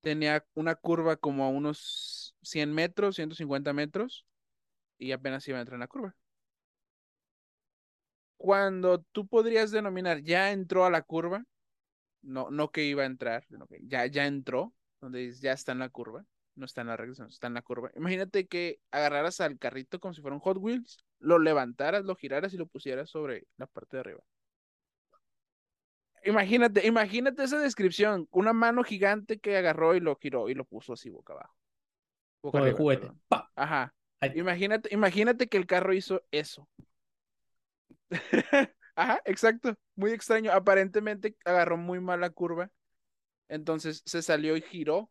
Tenía 0.01 0.45
una 0.53 0.75
curva 0.75 1.17
como 1.17 1.43
a 1.43 1.49
unos 1.49 2.35
100 2.41 2.73
metros, 2.73 3.15
150 3.15 3.73
metros, 3.73 4.25
y 4.97 5.11
apenas 5.11 5.47
iba 5.47 5.57
a 5.57 5.61
entrar 5.61 5.75
en 5.75 5.81
la 5.81 5.87
curva. 5.87 6.15
Cuando 8.37 9.01
tú 9.11 9.27
podrías 9.27 9.71
denominar 9.71 10.21
ya 10.21 10.51
entró 10.51 10.85
a 10.85 10.89
la 10.89 11.01
curva, 11.01 11.43
no, 12.21 12.49
no 12.51 12.71
que 12.71 12.83
iba 12.83 13.03
a 13.03 13.05
entrar, 13.05 13.45
ya, 13.81 14.05
ya 14.05 14.25
entró. 14.25 14.73
donde 15.01 15.31
ya 15.33 15.53
está 15.53 15.71
en 15.71 15.79
la 15.79 15.89
curva, 15.89 16.25
no 16.55 16.65
está 16.65 16.81
en 16.81 16.87
la 16.87 16.97
recta, 16.97 17.25
está 17.25 17.47
en 17.47 17.53
la 17.53 17.61
curva. 17.61 17.91
Imagínate 17.95 18.47
que 18.47 18.79
agarraras 18.91 19.39
al 19.41 19.57
carrito 19.57 19.99
como 19.99 20.13
si 20.13 20.21
fuera 20.21 20.35
un 20.35 20.41
Hot 20.41 20.57
Wheels, 20.57 20.99
lo 21.19 21.39
levantaras, 21.39 22.05
lo 22.05 22.15
giraras 22.15 22.53
y 22.53 22.57
lo 22.57 22.67
pusieras 22.67 23.09
sobre 23.09 23.47
la 23.57 23.67
parte 23.67 23.97
de 23.97 24.01
arriba. 24.01 24.19
Imagínate, 26.25 26.85
imagínate 26.85 27.43
esa 27.43 27.59
descripción, 27.59 28.27
una 28.31 28.51
mano 28.51 28.83
gigante 28.83 29.39
que 29.39 29.55
agarró 29.55 29.95
y 29.95 30.01
lo 30.01 30.15
giró 30.17 30.49
y 30.49 30.53
lo 30.53 30.65
puso 30.65 30.93
así 30.93 31.09
boca 31.09 31.33
abajo. 31.33 31.55
Boca 32.43 32.59
arriba, 32.59 32.77
juguete. 32.77 33.11
Ajá. 33.55 33.93
Imagínate, 34.35 34.93
imagínate 34.93 35.47
que 35.47 35.57
el 35.57 35.65
carro 35.65 35.93
hizo 35.93 36.21
eso. 36.31 36.67
Ajá, 38.99 39.21
exacto. 39.23 39.77
Muy 39.95 40.11
extraño. 40.11 40.51
Aparentemente 40.51 41.37
agarró 41.45 41.77
muy 41.77 42.01
mal 42.01 42.19
la 42.19 42.31
curva. 42.31 42.69
Entonces 43.47 44.03
se 44.05 44.21
salió 44.21 44.57
y 44.57 44.61
giró. 44.61 45.09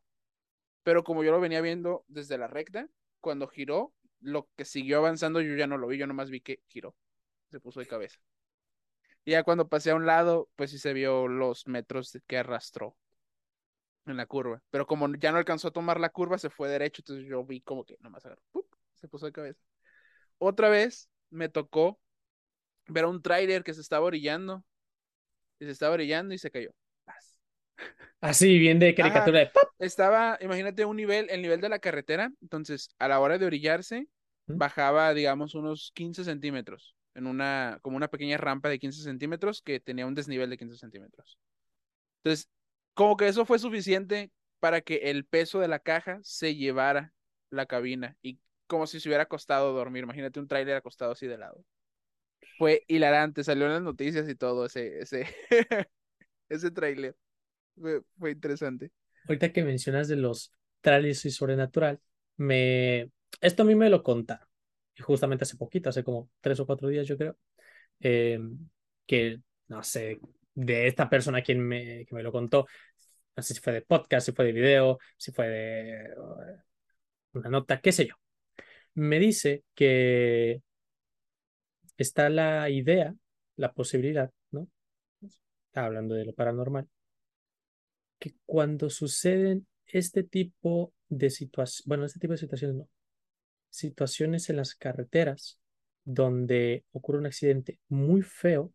Pero 0.82 1.02
como 1.04 1.24
yo 1.24 1.30
lo 1.30 1.40
venía 1.40 1.62
viendo 1.62 2.04
desde 2.06 2.36
la 2.36 2.48
recta, 2.48 2.86
cuando 3.20 3.48
giró, 3.48 3.94
lo 4.20 4.46
que 4.56 4.66
siguió 4.66 4.98
avanzando 4.98 5.40
yo 5.40 5.56
ya 5.56 5.66
no 5.66 5.78
lo 5.78 5.86
vi, 5.86 5.96
yo 5.96 6.06
nomás 6.06 6.28
vi 6.28 6.42
que 6.42 6.60
giró. 6.66 6.94
Se 7.50 7.60
puso 7.60 7.80
de 7.80 7.86
cabeza. 7.86 8.18
Y 9.24 9.30
ya 9.30 9.42
cuando 9.42 9.68
pasé 9.68 9.90
a 9.90 9.94
un 9.94 10.04
lado, 10.04 10.50
pues 10.54 10.70
sí 10.70 10.78
se 10.78 10.92
vio 10.92 11.26
los 11.26 11.66
metros 11.66 12.18
que 12.26 12.36
arrastró 12.36 12.94
en 14.04 14.18
la 14.18 14.26
curva. 14.26 14.62
Pero 14.68 14.86
como 14.86 15.08
ya 15.14 15.32
no 15.32 15.38
alcanzó 15.38 15.68
a 15.68 15.72
tomar 15.72 15.98
la 15.98 16.10
curva, 16.10 16.36
se 16.36 16.50
fue 16.50 16.68
derecho. 16.68 17.00
Entonces 17.00 17.26
yo 17.26 17.42
vi 17.42 17.62
como 17.62 17.86
que 17.86 17.96
nomás 18.00 18.26
agarró. 18.26 18.42
Se 18.96 19.08
puso 19.08 19.24
de 19.24 19.32
cabeza. 19.32 19.62
Otra 20.36 20.68
vez 20.68 21.08
me 21.30 21.48
tocó 21.48 21.98
ver 22.88 23.04
a 23.04 23.08
un 23.08 23.22
tráiler 23.22 23.62
que 23.62 23.74
se 23.74 23.80
estaba 23.80 24.06
orillando. 24.06 24.64
Y 25.60 25.64
se 25.64 25.72
estaba 25.72 25.94
orillando 25.94 26.34
y 26.34 26.38
se 26.38 26.50
cayó. 26.50 26.70
Así, 28.20 28.58
bien 28.58 28.78
de 28.78 28.94
caricatura 28.94 29.40
de 29.40 29.50
Estaba, 29.78 30.38
imagínate 30.40 30.84
un 30.84 30.96
nivel, 30.96 31.30
el 31.30 31.42
nivel 31.42 31.60
de 31.60 31.68
la 31.68 31.78
carretera. 31.78 32.32
Entonces, 32.42 32.90
a 32.98 33.08
la 33.08 33.20
hora 33.20 33.38
de 33.38 33.46
orillarse, 33.46 34.08
bajaba, 34.46 35.14
digamos, 35.14 35.54
unos 35.54 35.92
15 35.94 36.24
centímetros. 36.24 36.96
En 37.14 37.26
una, 37.26 37.78
como 37.82 37.96
una 37.96 38.08
pequeña 38.08 38.36
rampa 38.36 38.68
de 38.68 38.78
15 38.78 39.02
centímetros 39.02 39.62
que 39.62 39.80
tenía 39.80 40.06
un 40.06 40.14
desnivel 40.14 40.50
de 40.50 40.58
15 40.58 40.76
centímetros. 40.76 41.38
Entonces, 42.22 42.48
como 42.94 43.16
que 43.16 43.28
eso 43.28 43.44
fue 43.44 43.58
suficiente 43.58 44.30
para 44.60 44.80
que 44.80 44.96
el 45.10 45.24
peso 45.24 45.60
de 45.60 45.68
la 45.68 45.78
caja 45.78 46.18
se 46.22 46.54
llevara 46.54 47.12
la 47.50 47.66
cabina 47.66 48.16
y 48.22 48.38
como 48.66 48.86
si 48.86 49.00
se 49.00 49.08
hubiera 49.08 49.24
acostado 49.24 49.70
a 49.70 49.72
dormir. 49.72 50.04
Imagínate 50.04 50.40
un 50.40 50.48
tráiler 50.48 50.76
acostado 50.76 51.12
así 51.12 51.26
de 51.26 51.38
lado. 51.38 51.64
Fue 52.58 52.84
hilarante, 52.88 53.44
salió 53.44 53.66
en 53.66 53.72
las 53.72 53.82
noticias 53.82 54.28
y 54.28 54.34
todo 54.34 54.66
ese, 54.66 55.00
ese, 55.00 55.26
ese 56.48 56.70
tráiler. 56.70 57.16
Fue, 57.76 58.30
interesante. 58.30 58.90
Ahorita 59.28 59.52
que 59.52 59.62
mencionas 59.62 60.08
de 60.08 60.16
los 60.16 60.52
trailers 60.80 61.24
y 61.24 61.30
sobrenatural, 61.30 62.00
me... 62.36 63.10
esto 63.40 63.62
a 63.62 63.66
mí 63.66 63.74
me 63.74 63.90
lo 63.90 64.02
contaron. 64.02 64.46
Y 64.96 65.02
justamente 65.02 65.44
hace 65.44 65.56
poquito, 65.56 65.88
hace 65.88 66.02
como 66.02 66.30
tres 66.40 66.58
o 66.60 66.66
cuatro 66.66 66.88
días, 66.88 67.06
yo 67.06 67.16
creo, 67.16 67.36
em, 68.00 68.68
que, 69.06 69.40
no 69.68 69.82
sé, 69.84 70.18
de 70.54 70.88
esta 70.88 71.08
persona 71.08 71.42
quien 71.42 71.60
me, 71.60 72.04
que 72.06 72.14
me 72.14 72.22
lo 72.22 72.32
contó, 72.32 72.66
no 73.36 73.42
sé 73.42 73.54
si 73.54 73.60
fue 73.60 73.72
de 73.72 73.82
podcast, 73.82 74.26
si 74.26 74.32
fue 74.32 74.46
de 74.46 74.52
video, 74.52 74.98
si 75.16 75.30
fue 75.30 75.48
de 75.48 76.14
una 77.32 77.48
nota, 77.50 77.80
qué 77.80 77.92
sé 77.92 78.06
yo. 78.06 78.14
Me 78.94 79.18
dice 79.20 79.64
que 79.74 80.62
está 81.98 82.30
la 82.30 82.70
idea, 82.70 83.14
la 83.56 83.72
posibilidad, 83.74 84.30
¿no? 84.52 84.68
Está 85.20 85.84
hablando 85.84 86.14
de 86.14 86.24
lo 86.24 86.32
paranormal, 86.32 86.88
que 88.18 88.34
cuando 88.46 88.88
suceden 88.88 89.66
este 89.86 90.22
tipo 90.22 90.94
de 91.08 91.30
situaciones, 91.30 91.86
bueno, 91.86 92.04
este 92.04 92.20
tipo 92.20 92.32
de 92.32 92.38
situaciones 92.38 92.76
no, 92.76 92.88
situaciones 93.68 94.48
en 94.48 94.56
las 94.56 94.74
carreteras 94.74 95.60
donde 96.04 96.84
ocurre 96.92 97.18
un 97.18 97.26
accidente 97.26 97.80
muy 97.88 98.22
feo, 98.22 98.72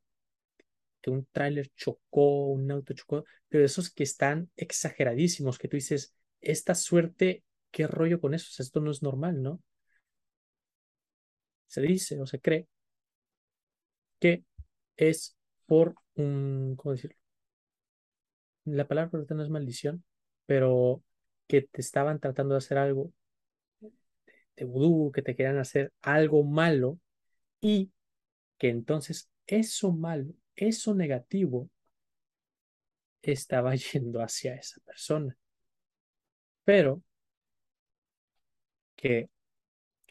que 1.01 1.09
un 1.09 1.25
tráiler 1.31 1.69
chocó, 1.75 2.47
un 2.47 2.69
auto 2.71 2.93
chocó, 2.93 3.25
pero 3.49 3.65
esos 3.65 3.89
que 3.89 4.03
están 4.03 4.49
exageradísimos, 4.55 5.57
que 5.57 5.67
tú 5.67 5.77
dices, 5.77 6.13
esta 6.41 6.75
suerte, 6.75 7.43
¿qué 7.71 7.87
rollo 7.87 8.19
con 8.19 8.33
eso? 8.33 8.61
esto 8.61 8.81
no 8.81 8.91
es 8.91 9.01
normal, 9.01 9.41
¿no? 9.41 9.61
Se 11.67 11.81
dice 11.81 12.19
o 12.21 12.27
se 12.27 12.39
cree 12.39 12.67
que 14.23 14.45
es 14.95 15.35
por 15.65 15.95
un, 16.15 16.75
¿cómo 16.77 16.93
decirlo? 16.93 17.17
La 18.63 18.87
palabra 18.87 19.11
correcta 19.11 19.35
no 19.35 19.43
es 19.43 19.49
maldición, 19.49 20.05
pero 20.45 21.03
que 21.45 21.63
te 21.63 21.81
estaban 21.81 22.21
tratando 22.21 22.53
de 22.53 22.59
hacer 22.59 22.77
algo 22.77 23.11
de 24.55 24.63
vudú, 24.63 25.11
que 25.11 25.23
te 25.23 25.35
querían 25.35 25.57
hacer 25.57 25.91
algo 26.01 26.45
malo 26.45 26.99
y 27.59 27.91
que 28.57 28.69
entonces 28.69 29.29
eso 29.45 29.91
malo, 29.91 30.33
eso 30.55 30.95
negativo 30.95 31.69
estaba 33.21 33.75
yendo 33.93 34.21
hacia 34.21 34.55
esa 34.55 34.79
persona. 34.85 35.37
Pero 36.63 37.03
que 38.95 39.29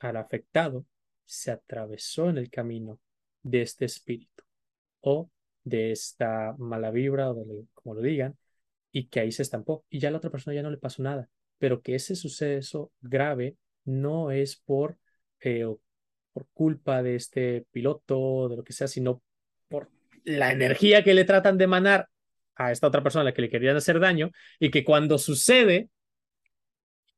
al 0.01 0.18
afectado 0.18 0.84
se 1.24 1.51
atravesó 1.51 2.28
en 2.28 2.36
el 2.36 2.51
camino 2.51 3.01
de 3.43 3.62
este 3.62 3.85
espíritu 3.85 4.44
o 5.01 5.31
de 5.64 5.93
esta 5.93 6.55
mala 6.59 6.90
vibra 6.90 7.31
o 7.31 7.35
de, 7.35 7.64
como 7.74 7.94
lo 7.94 8.02
digan, 8.02 8.36
y 8.90 9.09
que 9.09 9.20
ahí 9.20 9.32
se 9.32 9.43
estampó 9.43 9.85
y 9.89 9.98
ya 9.98 10.10
la 10.10 10.19
otra 10.19 10.31
persona 10.31 10.55
ya 10.55 10.62
no 10.62 10.70
le 10.70 10.77
pasó 10.77 11.02
nada, 11.02 11.28
pero 11.59 11.81
que 11.81 11.94
ese 11.94 12.14
suceso 12.14 12.93
grave 13.01 13.56
no 13.85 14.31
es 14.31 14.56
por, 14.56 14.98
eh, 15.40 15.66
por 16.32 16.47
culpa 16.52 17.02
de 17.02 17.16
este 17.16 17.66
piloto, 17.70 18.48
de 18.48 18.56
lo 18.56 18.64
que 18.64 18.73
sea, 18.73 18.89
sino 18.89 19.23
por 19.69 19.90
la 20.24 20.52
energía 20.52 21.02
que 21.02 21.14
le 21.14 21.24
tratan 21.24 21.59
de 21.59 21.64
emanar 21.64 22.09
a 22.55 22.70
esta 22.70 22.86
otra 22.86 23.02
persona 23.02 23.23
a 23.23 23.24
la 23.24 23.35
que 23.35 23.43
le 23.43 23.51
querían 23.51 23.77
hacer 23.77 23.98
daño 23.98 24.31
y 24.59 24.70
que 24.70 24.85
cuando 24.85 25.19
sucede, 25.19 25.89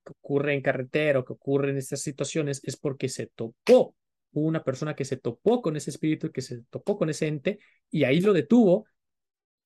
que 0.05 0.13
ocurre 0.13 0.55
en 0.55 0.63
carretera 0.63 1.19
o 1.19 1.25
que 1.25 1.33
ocurre 1.33 1.71
en 1.71 1.79
estas 1.79 2.03
situaciones, 2.03 2.63
es 2.65 2.77
porque 2.77 3.09
se 3.09 3.27
topó 3.27 3.97
una 4.43 4.65
persona 4.65 4.95
que 4.95 5.05
se 5.05 5.17
topó 5.17 5.63
con 5.63 5.77
ese 5.77 5.91
espíritu, 5.91 6.33
que 6.33 6.43
se 6.43 6.63
topó 6.71 6.99
con 6.99 7.11
ese 7.11 7.27
ente 7.27 7.59
y 7.91 8.05
ahí 8.05 8.21
lo 8.21 8.33
detuvo, 8.33 8.87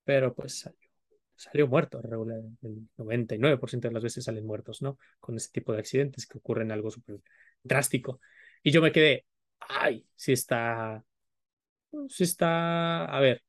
pero 0.05 0.35
pues 0.35 0.59
salió, 0.59 0.89
salió 1.35 1.67
muerto. 1.67 2.01
El 2.01 2.89
99% 2.97 3.89
de 3.89 3.95
las 3.95 4.03
veces 4.03 4.25
salen 4.25 4.47
muertos, 4.47 4.83
¿no? 4.83 4.99
Con 5.21 5.37
ese 5.37 5.51
tipo 5.53 5.73
de 5.73 5.79
accidentes 5.79 6.27
que 6.27 6.39
ocurren 6.39 6.73
algo 6.73 6.91
súper 6.91 7.21
drástico. 7.63 8.21
Y 8.63 8.71
yo 8.71 8.83
me 8.83 8.93
quedé, 8.93 9.27
ay, 9.61 10.07
si 10.15 10.33
está, 10.33 11.05
si 12.09 12.25
está, 12.25 13.05
a 13.05 13.21
ver, 13.21 13.43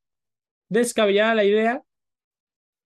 descabellada 0.68 1.34
la 1.34 1.44
idea. 1.44 1.82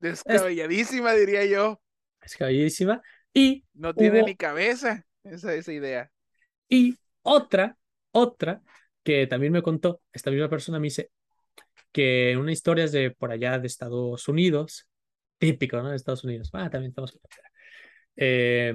Descabelladísima, 0.01 1.12
diría 1.15 1.44
yo. 1.47 1.81
Descabelladísima. 2.20 3.02
Y 3.32 3.65
no 3.74 3.94
tiene 3.94 4.23
ni 4.23 4.36
cabeza 4.36 5.06
esa, 5.24 5.55
esa 5.55 5.73
idea. 5.73 6.11
Y 6.69 6.98
otra 7.23 7.77
otra 8.15 8.62
que 9.03 9.27
también 9.27 9.53
me 9.53 9.62
contó, 9.62 10.01
esta 10.12 10.31
misma 10.31 10.49
persona 10.49 10.78
me 10.81 10.86
dice 10.86 11.11
que 11.93 12.36
una 12.39 12.53
historia 12.53 12.85
es 12.85 12.93
de 12.93 13.11
por 13.11 13.31
allá 13.31 13.59
de 13.59 13.66
Estados 13.66 14.27
Unidos, 14.28 14.89
típico, 15.39 15.82
¿no? 15.82 15.91
De 15.91 15.97
Estados 15.97 16.24
Unidos. 16.24 16.51
Ah, 16.53 16.70
también 16.70 16.91
estamos 16.91 17.19
eh, 18.16 18.74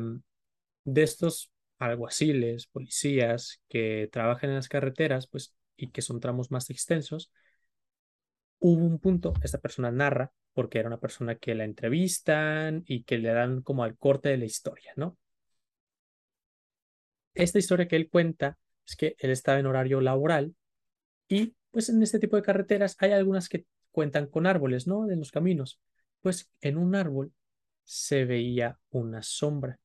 de 0.84 1.04
estos 1.04 1.52
alguaciles, 1.80 2.68
policías 2.68 3.62
que 3.70 4.10
trabajan 4.12 4.52
en 4.52 4.58
las 4.58 4.70
carreteras, 4.70 5.28
pues, 5.28 5.56
y 5.78 5.90
que 5.92 6.02
son 6.02 6.20
tramos 6.20 6.52
más 6.52 6.70
extensos, 6.70 7.32
hubo 8.60 8.86
un 8.86 9.00
punto, 9.00 9.34
esta 9.44 9.58
persona 9.60 9.92
narra, 9.92 10.32
porque 10.54 10.80
era 10.80 10.88
una 10.88 11.00
persona 11.00 11.36
que 11.36 11.56
la 11.56 11.64
entrevistan 11.66 12.84
y 12.86 13.04
que 13.04 13.18
le 13.18 13.30
dan 13.30 13.62
como 13.62 13.84
al 13.84 13.98
corte 13.98 14.30
de 14.30 14.38
la 14.38 14.46
historia, 14.46 14.94
¿no? 14.96 15.18
Esta 17.34 17.60
historia 17.60 17.88
que 17.88 17.96
él 17.96 18.10
cuenta 18.10 18.58
es 18.90 18.96
que 18.96 19.16
él 19.20 19.32
estaba 19.32 19.60
en 19.60 19.68
horario 19.68 20.02
laboral 20.02 20.56
y 21.28 21.56
pues 21.72 21.90
en 21.90 22.02
este 22.02 22.20
tipo 22.20 22.36
de 22.36 22.42
carreteras 22.42 22.96
hay 23.00 23.12
algunas 23.12 23.50
que 23.50 23.66
cuentan 23.92 24.28
con 24.28 24.48
árboles, 24.48 24.88
¿no? 24.88 25.10
En 25.10 25.20
los 25.20 25.32
caminos. 25.32 25.80
Pues 26.22 26.52
en 26.62 26.78
un 26.78 26.96
árbol 26.96 27.32
se 27.84 28.26
veía 28.26 28.80
una 28.90 29.22
sombra. 29.22 29.80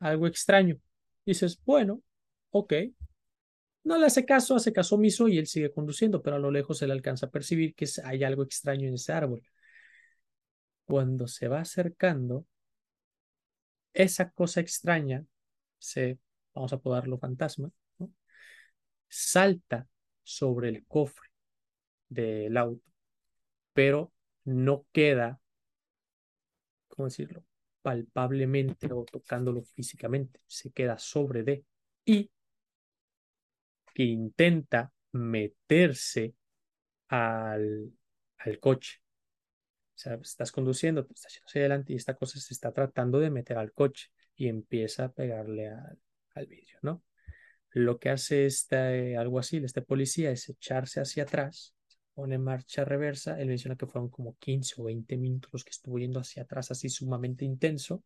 Algo 0.00 0.26
extraño. 0.26 0.78
Dices, 1.24 1.60
bueno, 1.64 2.02
ok. 2.50 2.74
No 3.84 3.98
le 3.98 4.06
hace 4.06 4.24
caso, 4.24 4.56
hace 4.56 4.72
caso 4.72 4.96
omiso 4.96 5.28
y 5.28 5.38
él 5.38 5.46
sigue 5.46 5.72
conduciendo, 5.72 6.22
pero 6.22 6.36
a 6.36 6.38
lo 6.38 6.50
lejos 6.50 6.78
se 6.78 6.86
le 6.86 6.92
alcanza 6.92 7.26
a 7.26 7.30
percibir 7.30 7.74
que 7.74 7.86
hay 8.04 8.24
algo 8.24 8.42
extraño 8.44 8.88
en 8.88 8.94
ese 8.94 9.12
árbol. 9.12 9.42
Cuando 10.84 11.26
se 11.26 11.48
va 11.48 11.60
acercando, 11.60 12.46
esa 13.94 14.30
cosa 14.30 14.60
extraña 14.60 15.24
se 15.78 16.18
vamos 16.54 16.72
a 16.72 16.78
podarlo 16.78 17.18
fantasma, 17.18 17.70
salta 19.08 19.86
sobre 20.22 20.68
el 20.68 20.86
cofre 20.86 21.28
del 22.08 22.56
auto, 22.56 22.90
pero 23.72 24.12
no 24.44 24.86
queda, 24.92 25.40
¿cómo 26.88 27.06
decirlo? 27.06 27.44
palpablemente 27.82 28.92
o 28.92 29.04
tocándolo 29.04 29.62
físicamente, 29.62 30.40
se 30.46 30.70
queda 30.70 30.98
sobre 30.98 31.42
de 31.42 31.64
y 32.04 32.30
que 33.94 34.04
intenta 34.04 34.92
meterse 35.12 36.34
al, 37.08 37.92
al 38.38 38.58
coche. 38.60 39.00
O 39.94 39.98
sea, 40.02 40.14
estás 40.14 40.50
conduciendo, 40.52 41.04
te 41.04 41.14
estás 41.14 41.34
yendo 41.34 41.46
hacia 41.46 41.60
adelante 41.60 41.92
y 41.92 41.96
esta 41.96 42.14
cosa 42.16 42.40
se 42.40 42.54
está 42.54 42.72
tratando 42.72 43.20
de 43.20 43.30
meter 43.30 43.58
al 43.58 43.72
coche 43.72 44.08
y 44.36 44.48
empieza 44.48 45.04
a 45.06 45.12
pegarle 45.12 45.68
al, 45.68 45.98
al 46.34 46.46
vidrio, 46.46 46.78
¿no? 46.82 47.02
Lo 47.70 47.98
que 47.98 48.10
hace 48.10 48.46
este 48.46 49.16
algo 49.16 49.38
así, 49.38 49.56
este 49.58 49.82
policía, 49.82 50.30
es 50.30 50.48
echarse 50.48 51.00
hacia 51.00 51.22
atrás, 51.24 51.74
pone 52.14 52.38
marcha 52.38 52.84
reversa. 52.84 53.40
Él 53.40 53.48
menciona 53.48 53.76
que 53.76 53.86
fueron 53.86 54.10
como 54.10 54.36
15 54.38 54.74
o 54.78 54.84
20 54.84 55.16
minutos 55.16 55.64
que 55.64 55.70
estuvo 55.70 55.98
yendo 55.98 56.20
hacia 56.20 56.42
atrás, 56.42 56.70
así 56.70 56.88
sumamente 56.88 57.44
intenso, 57.44 58.04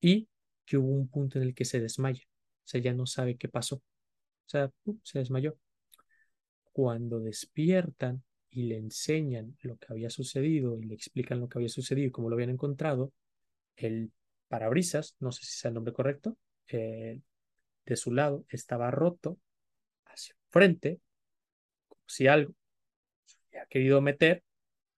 y 0.00 0.28
que 0.64 0.76
hubo 0.76 0.92
un 0.92 1.08
punto 1.08 1.38
en 1.38 1.44
el 1.44 1.54
que 1.54 1.64
se 1.64 1.80
desmaya. 1.80 2.22
O 2.64 2.66
sea, 2.66 2.80
ya 2.80 2.92
no 2.94 3.06
sabe 3.06 3.36
qué 3.36 3.48
pasó. 3.48 3.76
O 3.76 3.82
sea, 4.48 4.70
se 5.02 5.18
desmayó. 5.18 5.58
Cuando 6.72 7.20
despiertan 7.20 8.22
y 8.50 8.64
le 8.64 8.76
enseñan 8.78 9.56
lo 9.62 9.76
que 9.76 9.86
había 9.90 10.10
sucedido 10.10 10.78
y 10.80 10.84
le 10.84 10.94
explican 10.94 11.40
lo 11.40 11.48
que 11.48 11.58
había 11.58 11.68
sucedido 11.68 12.08
y 12.08 12.10
cómo 12.10 12.28
lo 12.28 12.36
habían 12.36 12.50
encontrado, 12.50 13.12
el 13.76 14.12
parabrisas, 14.48 15.16
no 15.20 15.32
sé 15.32 15.44
si 15.44 15.56
es 15.56 15.64
el 15.64 15.74
nombre 15.74 15.92
correcto, 15.92 16.36
eh, 16.68 17.20
de 17.86 17.96
su 17.96 18.12
lado 18.12 18.44
estaba 18.48 18.90
roto 18.90 19.38
hacia 20.06 20.34
frente, 20.50 21.00
como 21.88 22.02
si 22.06 22.26
algo 22.26 22.54
se 23.24 23.36
había 23.48 23.66
querido 23.66 24.00
meter, 24.00 24.42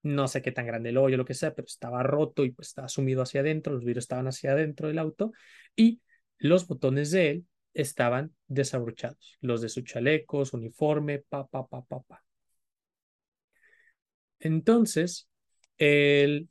no 0.02 0.28
sé 0.28 0.43
qué 0.43 0.52
tan 0.52 0.66
grande 0.66 0.90
el 0.90 0.98
hoyo, 0.98 1.16
lo 1.16 1.24
que 1.24 1.34
sea, 1.34 1.55
pero 1.55 1.66
estaba 1.66 2.02
roto 2.02 2.44
y 2.44 2.52
pues 2.52 2.68
estaba 2.68 2.88
sumido 2.88 3.22
hacia 3.22 3.40
adentro, 3.40 3.74
los 3.74 3.84
vidrios 3.84 4.05
estaban 4.05 4.28
hacia 4.28 4.52
adentro 4.52 4.88
del 4.88 4.98
auto 4.98 5.32
y 5.74 6.01
los 6.38 6.66
botones 6.66 7.10
de 7.10 7.30
él 7.30 7.47
estaban 7.74 8.34
desabrochados, 8.47 9.38
los 9.40 9.60
de 9.60 9.68
su 9.68 9.82
chaleco, 9.82 10.44
su 10.44 10.56
uniforme, 10.56 11.20
pa, 11.20 11.47
pa, 11.47 11.66
pa, 11.66 11.82
pa, 11.84 12.01
pa. 12.02 12.24
Entonces, 14.40 15.28
él, 15.78 16.48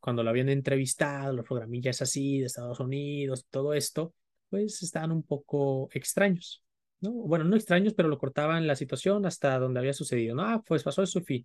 cuando 0.00 0.22
lo 0.22 0.30
habían 0.30 0.48
entrevistado, 0.48 1.32
los 1.32 1.46
programillas 1.46 2.02
así 2.02 2.40
de 2.40 2.46
Estados 2.46 2.80
Unidos, 2.80 3.46
todo 3.50 3.74
esto, 3.74 4.14
pues 4.48 4.82
estaban 4.82 5.12
un 5.12 5.22
poco 5.22 5.88
extraños, 5.92 6.62
¿no? 7.00 7.12
Bueno, 7.12 7.44
no 7.44 7.56
extraños, 7.56 7.94
pero 7.94 8.08
lo 8.08 8.18
cortaban 8.18 8.66
la 8.66 8.76
situación 8.76 9.26
hasta 9.26 9.58
donde 9.58 9.80
había 9.80 9.92
sucedido, 9.92 10.34
¿no? 10.34 10.42
Ah, 10.42 10.62
pues 10.66 10.82
pasó 10.82 11.02
eso 11.02 11.20
y 11.28 11.44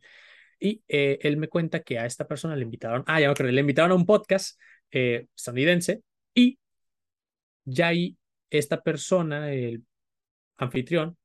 Y 0.59 0.83
eh, 0.87 1.19
él 1.23 1.37
me 1.37 1.47
cuenta 1.47 1.81
que 1.81 1.99
a 1.99 2.05
esta 2.05 2.27
persona 2.27 2.55
le 2.55 2.63
invitaron, 2.63 3.03
ah, 3.07 3.19
ya 3.19 3.27
me 3.27 3.33
acuerdo, 3.33 3.51
le 3.51 3.61
invitaron 3.61 3.91
a 3.91 3.95
un 3.95 4.05
podcast 4.05 4.59
eh, 4.91 5.27
estadounidense 5.35 6.03
y 6.33 6.59
ya 7.65 7.87
ahí 7.89 8.17
esta 8.49 8.81
persona, 8.81 9.53
el 9.53 9.83
anfitrión, 10.57 11.17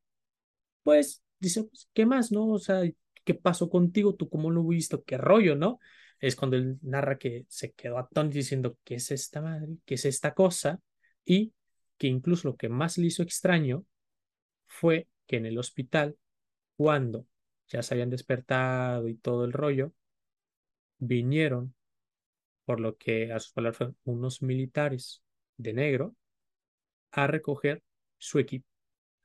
pues 0.83 1.23
dice, 1.39 1.65
pues, 1.65 1.89
¿qué 1.93 2.07
más, 2.07 2.33
no? 2.33 2.49
O 2.49 2.59
sea, 2.59 2.83
¿qué 3.25 3.35
pasó 3.35 3.69
contigo? 3.69 4.15
¿Tú 4.15 4.29
cómo 4.29 4.51
lo 4.51 4.65
visto? 4.65 5.05
¿Qué 5.05 5.19
rollo, 5.19 5.57
no? 5.57 5.81
Es 6.21 6.37
cuando 6.37 6.57
él 6.57 6.79
narra 6.83 7.19
que 7.19 7.45
se 7.49 7.73
quedó 7.73 7.99
atónito 7.99 8.37
diciendo, 8.37 8.79
¿qué 8.85 8.97
es 8.97 9.11
esta 9.11 9.41
madre? 9.41 9.77
¿Qué 9.85 9.95
es 9.95 10.05
esta 10.05 10.35
cosa? 10.35 10.81
Y 11.25 11.53
que 11.99 12.07
incluso 12.07 12.49
lo 12.49 12.57
que 12.57 12.69
más 12.69 12.99
le 12.99 13.07
hizo 13.07 13.23
extraño 13.23 13.85
fue 14.67 15.09
que 15.27 15.37
en 15.37 15.47
el 15.47 15.59
hospital, 15.59 16.17
cuando 16.77 17.27
ya 17.69 17.83
se 17.83 17.95
habían 17.95 18.11
despertado 18.11 19.09
y 19.09 19.17
todo 19.17 19.45
el 19.45 19.53
rollo, 19.53 19.93
vinieron, 20.99 21.75
por 22.65 22.81
lo 22.81 22.97
que 22.97 23.33
a 23.33 23.41
sus 23.41 23.53
palabras 23.53 23.79
fueron 23.79 23.97
unos 24.05 24.43
militares 24.43 25.23
de 25.57 25.73
negro, 25.73 26.17
a 27.13 27.27
recoger 27.27 27.83
su 28.19 28.39
equipo, 28.39 28.67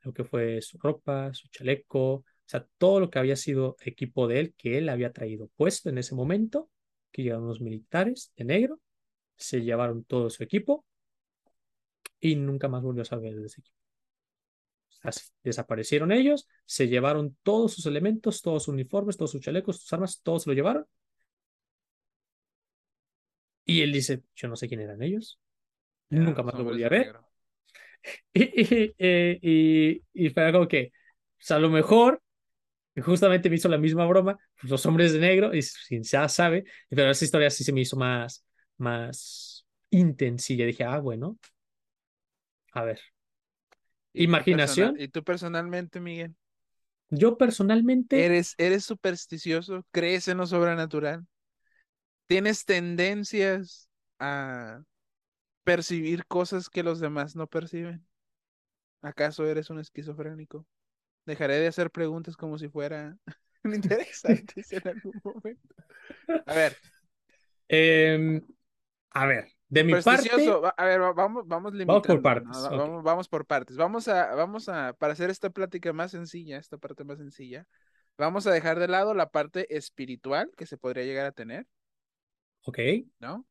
lo 0.02 0.14
que 0.14 0.24
fue 0.24 0.62
su 0.62 0.78
ropa, 0.78 1.34
su 1.34 1.48
chaleco, 1.50 2.14
o 2.14 2.26
sea, 2.46 2.66
todo 2.78 3.00
lo 3.00 3.10
que 3.10 3.20
había 3.20 3.36
sido 3.36 3.76
equipo 3.82 4.28
de 4.28 4.40
él, 4.40 4.54
que 4.58 4.78
él 4.78 4.90
había 4.90 5.12
traído 5.12 5.48
puesto 5.56 5.90
en 5.90 5.98
ese 5.98 6.16
momento, 6.16 6.70
que 7.12 7.24
llegaron 7.24 7.48
los 7.48 7.62
militares 7.62 8.32
de 8.36 8.46
negro, 8.46 8.80
se 9.36 9.62
llevaron 9.62 10.04
todo 10.04 10.30
su 10.30 10.44
equipo 10.44 10.86
y 12.20 12.36
nunca 12.36 12.68
más 12.68 12.84
volvió 12.84 13.02
a 13.02 13.06
saber 13.06 13.36
de 13.36 13.46
ese 13.46 13.62
equipo. 13.62 13.76
Así, 15.04 15.32
desaparecieron 15.44 16.12
ellos, 16.12 16.48
se 16.66 16.88
llevaron 16.88 17.36
todos 17.44 17.74
sus 17.74 17.86
elementos, 17.88 18.42
todos 18.42 18.64
sus 18.64 18.74
uniformes, 18.74 19.18
todos 19.18 19.32
sus 19.32 19.42
chalecos, 19.42 19.82
sus 19.82 19.94
armas, 19.94 20.22
todos 20.22 20.44
se 20.44 20.50
lo 20.52 20.54
llevaron. 20.54 20.86
Y 23.66 23.82
él 23.82 23.92
dice, 23.92 24.24
yo 24.36 24.48
no 24.48 24.56
sé 24.56 24.68
quién 24.68 24.82
eran 24.82 25.02
ellos. 25.02 25.40
nunca 26.10 26.44
más 26.44 26.56
lo 26.56 26.64
volví 26.64 26.84
a 26.84 26.90
ver. 26.90 27.16
Y, 28.34 28.96
y, 28.98 30.04
y, 30.12 30.30
fue 30.32 30.44
algo 30.44 30.68
que, 30.68 30.92
pues, 31.38 31.52
a 31.52 31.60
lo 31.60 31.70
mejor, 31.70 32.20
justamente 32.98 33.50
me 33.50 33.56
hizo 33.56 33.70
la 33.70 33.78
misma 33.78 34.06
broma, 34.06 34.38
pues, 34.60 34.70
los 34.70 34.86
hombres 34.86 35.14
de 35.14 35.20
negro, 35.20 35.54
y 35.54 35.62
sin 35.62 36.04
ya 36.04 36.28
sabe, 36.28 36.66
pero 36.90 37.10
esa 37.10 37.26
historia 37.26 37.50
sí 37.50 37.64
se 37.64 37.72
me 37.72 37.82
hizo 37.82 37.96
más, 37.96 38.46
más 38.78 39.66
intensilla. 39.90 40.66
Dije, 40.66 40.84
ah, 40.84 41.00
bueno, 41.00 41.38
a 42.74 42.84
ver. 42.84 43.00
Imaginación. 44.14 44.96
¿Y 45.00 45.08
tú 45.08 45.24
personalmente, 45.24 46.00
Miguel? 46.00 46.36
Yo 47.10 47.38
personalmente. 47.38 48.26
¿Eres, 48.26 48.56
¿Eres 48.58 48.86
supersticioso? 48.86 49.86
¿Crees 49.92 50.28
en 50.28 50.38
lo 50.38 50.48
sobrenatural? 50.48 51.26
¿Tienes 52.28 52.66
tendencias 52.66 53.90
a 54.20 54.84
percibir 55.64 56.26
cosas 56.26 56.70
que 56.70 56.84
los 56.84 57.00
demás 57.00 57.36
no 57.36 57.48
perciben? 57.48 58.06
¿Acaso 59.02 59.46
eres 59.46 59.70
un 59.70 59.80
esquizofrénico? 59.80 60.66
Dejaré 61.26 61.60
de 61.60 61.68
hacer 61.68 61.92
preguntas 61.92 62.36
como 62.36 62.58
si 62.58 62.68
fuera 62.70 63.18
interesantes 63.64 64.72
en 64.72 64.88
algún 64.88 65.22
momento. 65.24 65.76
A 66.46 66.54
ver. 66.54 66.78
Em, 67.68 68.42
a 69.12 69.26
ver, 69.26 69.48
de 69.70 69.84
mi 69.84 69.94
parte. 70.02 70.30
A 70.78 70.86
ver, 70.86 71.00
vamos, 71.00 71.48
vamos 71.48 71.74
Vamos 71.86 72.08
por 72.08 72.22
partes. 72.22 72.70
Vamos, 73.04 73.28
por 73.28 73.46
partes. 73.46 73.78
Vamos 73.78 74.08
a, 74.08 74.36
vamos 74.36 74.70
a, 74.70 74.94
para 74.94 75.14
hacer 75.14 75.30
esta 75.30 75.50
plática 75.50 75.94
más 75.94 76.12
sencilla, 76.12 76.58
esta 76.58 76.78
parte 76.78 77.04
más 77.04 77.18
sencilla, 77.18 77.66
vamos 78.18 78.48
a 78.48 78.52
dejar 78.52 78.80
de 78.80 78.88
lado 78.88 79.14
la 79.14 79.30
parte 79.30 79.76
espiritual 79.76 80.52
que 80.58 80.66
se 80.66 80.78
podría 80.78 81.06
llegar 81.06 81.26
a 81.26 81.32
tener. 81.32 81.68
Ok. 82.64 82.80
¿No? 83.20 83.46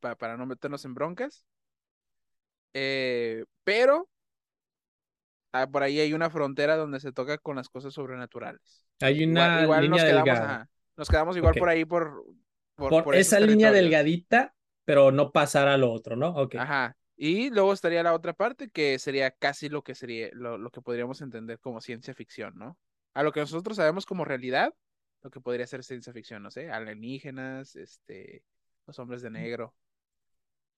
para 0.00 0.38
no 0.38 0.46
meternos 0.46 0.86
en 0.86 0.94
broncas. 0.94 1.44
Eh, 2.72 3.44
pero 3.64 4.08
ah, 5.62 5.70
por 5.70 5.82
ahí 5.82 6.00
hay 6.00 6.12
una 6.12 6.30
frontera 6.30 6.76
donde 6.76 7.00
se 7.00 7.12
toca 7.12 7.38
con 7.38 7.56
las 7.56 7.68
cosas 7.68 7.94
sobrenaturales. 7.94 8.86
Hay 9.00 9.24
una 9.24 9.62
línea 9.62 9.88
nos 9.88 10.02
quedamos, 10.02 10.24
delgada. 10.24 10.70
nos 10.96 11.08
quedamos 11.08 11.36
igual 11.36 11.54
por 11.54 11.68
ahí 11.68 11.84
por... 11.84 12.24
Por, 12.76 13.16
esa 13.16 13.40
línea 13.40 13.72
delgadita, 13.72 14.54
pero 14.84 15.10
no 15.10 15.32
pasar 15.32 15.66
al 15.66 15.82
otro, 15.82 16.14
¿no? 16.14 16.28
Ok. 16.28 16.54
Ajá. 16.54 16.96
Y 17.16 17.50
luego 17.50 17.72
estaría 17.72 18.04
la 18.04 18.14
otra 18.14 18.32
parte 18.32 18.70
que 18.70 19.00
sería 19.00 19.32
casi 19.32 19.68
lo 19.68 19.82
que 19.82 19.96
sería, 19.96 20.28
lo, 20.32 20.56
lo, 20.56 20.70
que 20.70 20.80
podríamos 20.80 21.20
entender 21.20 21.58
como 21.58 21.80
ciencia 21.80 22.14
ficción, 22.14 22.54
¿no? 22.56 22.78
A 23.14 23.24
lo 23.24 23.32
que 23.32 23.40
nosotros 23.40 23.76
sabemos 23.76 24.06
como 24.06 24.24
realidad, 24.24 24.72
lo 25.22 25.30
que 25.30 25.40
podría 25.40 25.66
ser 25.66 25.82
ciencia 25.82 26.12
ficción, 26.12 26.44
no 26.44 26.52
sé, 26.52 26.70
alienígenas, 26.70 27.74
este, 27.74 28.44
los 28.86 28.98
hombres 29.00 29.22
de 29.22 29.30
negro, 29.30 29.74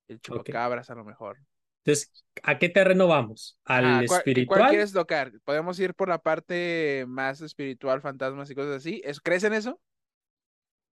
el 0.09 0.21
chupacabras 0.21 0.89
a 0.89 0.95
lo 0.95 1.05
mejor. 1.05 1.39
Entonces, 1.85 2.13
¿a 2.43 2.59
qué 2.59 2.69
terreno 2.69 3.07
vamos? 3.07 3.59
¿Al 3.65 4.05
espiritual? 4.05 4.59
¿Cuál 4.59 4.71
quieres 4.71 4.93
tocar? 4.93 5.33
Podemos 5.45 5.79
ir 5.81 5.95
por 5.95 6.09
la 6.09 6.19
parte 6.19 7.05
más 7.09 7.41
espiritual, 7.41 8.01
fantasmas 8.01 8.51
y 8.51 8.55
cosas 8.55 8.77
así. 8.77 9.03
¿Crees 9.23 9.45
en 9.45 9.55
eso? 9.55 9.81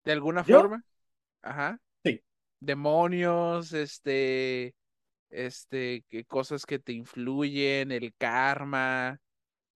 ¿De 0.05 0.13
alguna 0.13 0.43
forma? 0.43 0.83
Ajá. 1.41 1.79
Sí. 2.05 2.21
Demonios, 2.59 3.73
este, 3.73 4.75
este, 5.29 6.05
que 6.09 6.23
cosas 6.23 6.65
que 6.65 6.79
te 6.79 6.93
influyen, 6.93 7.91
el 7.91 8.13
karma. 8.17 9.19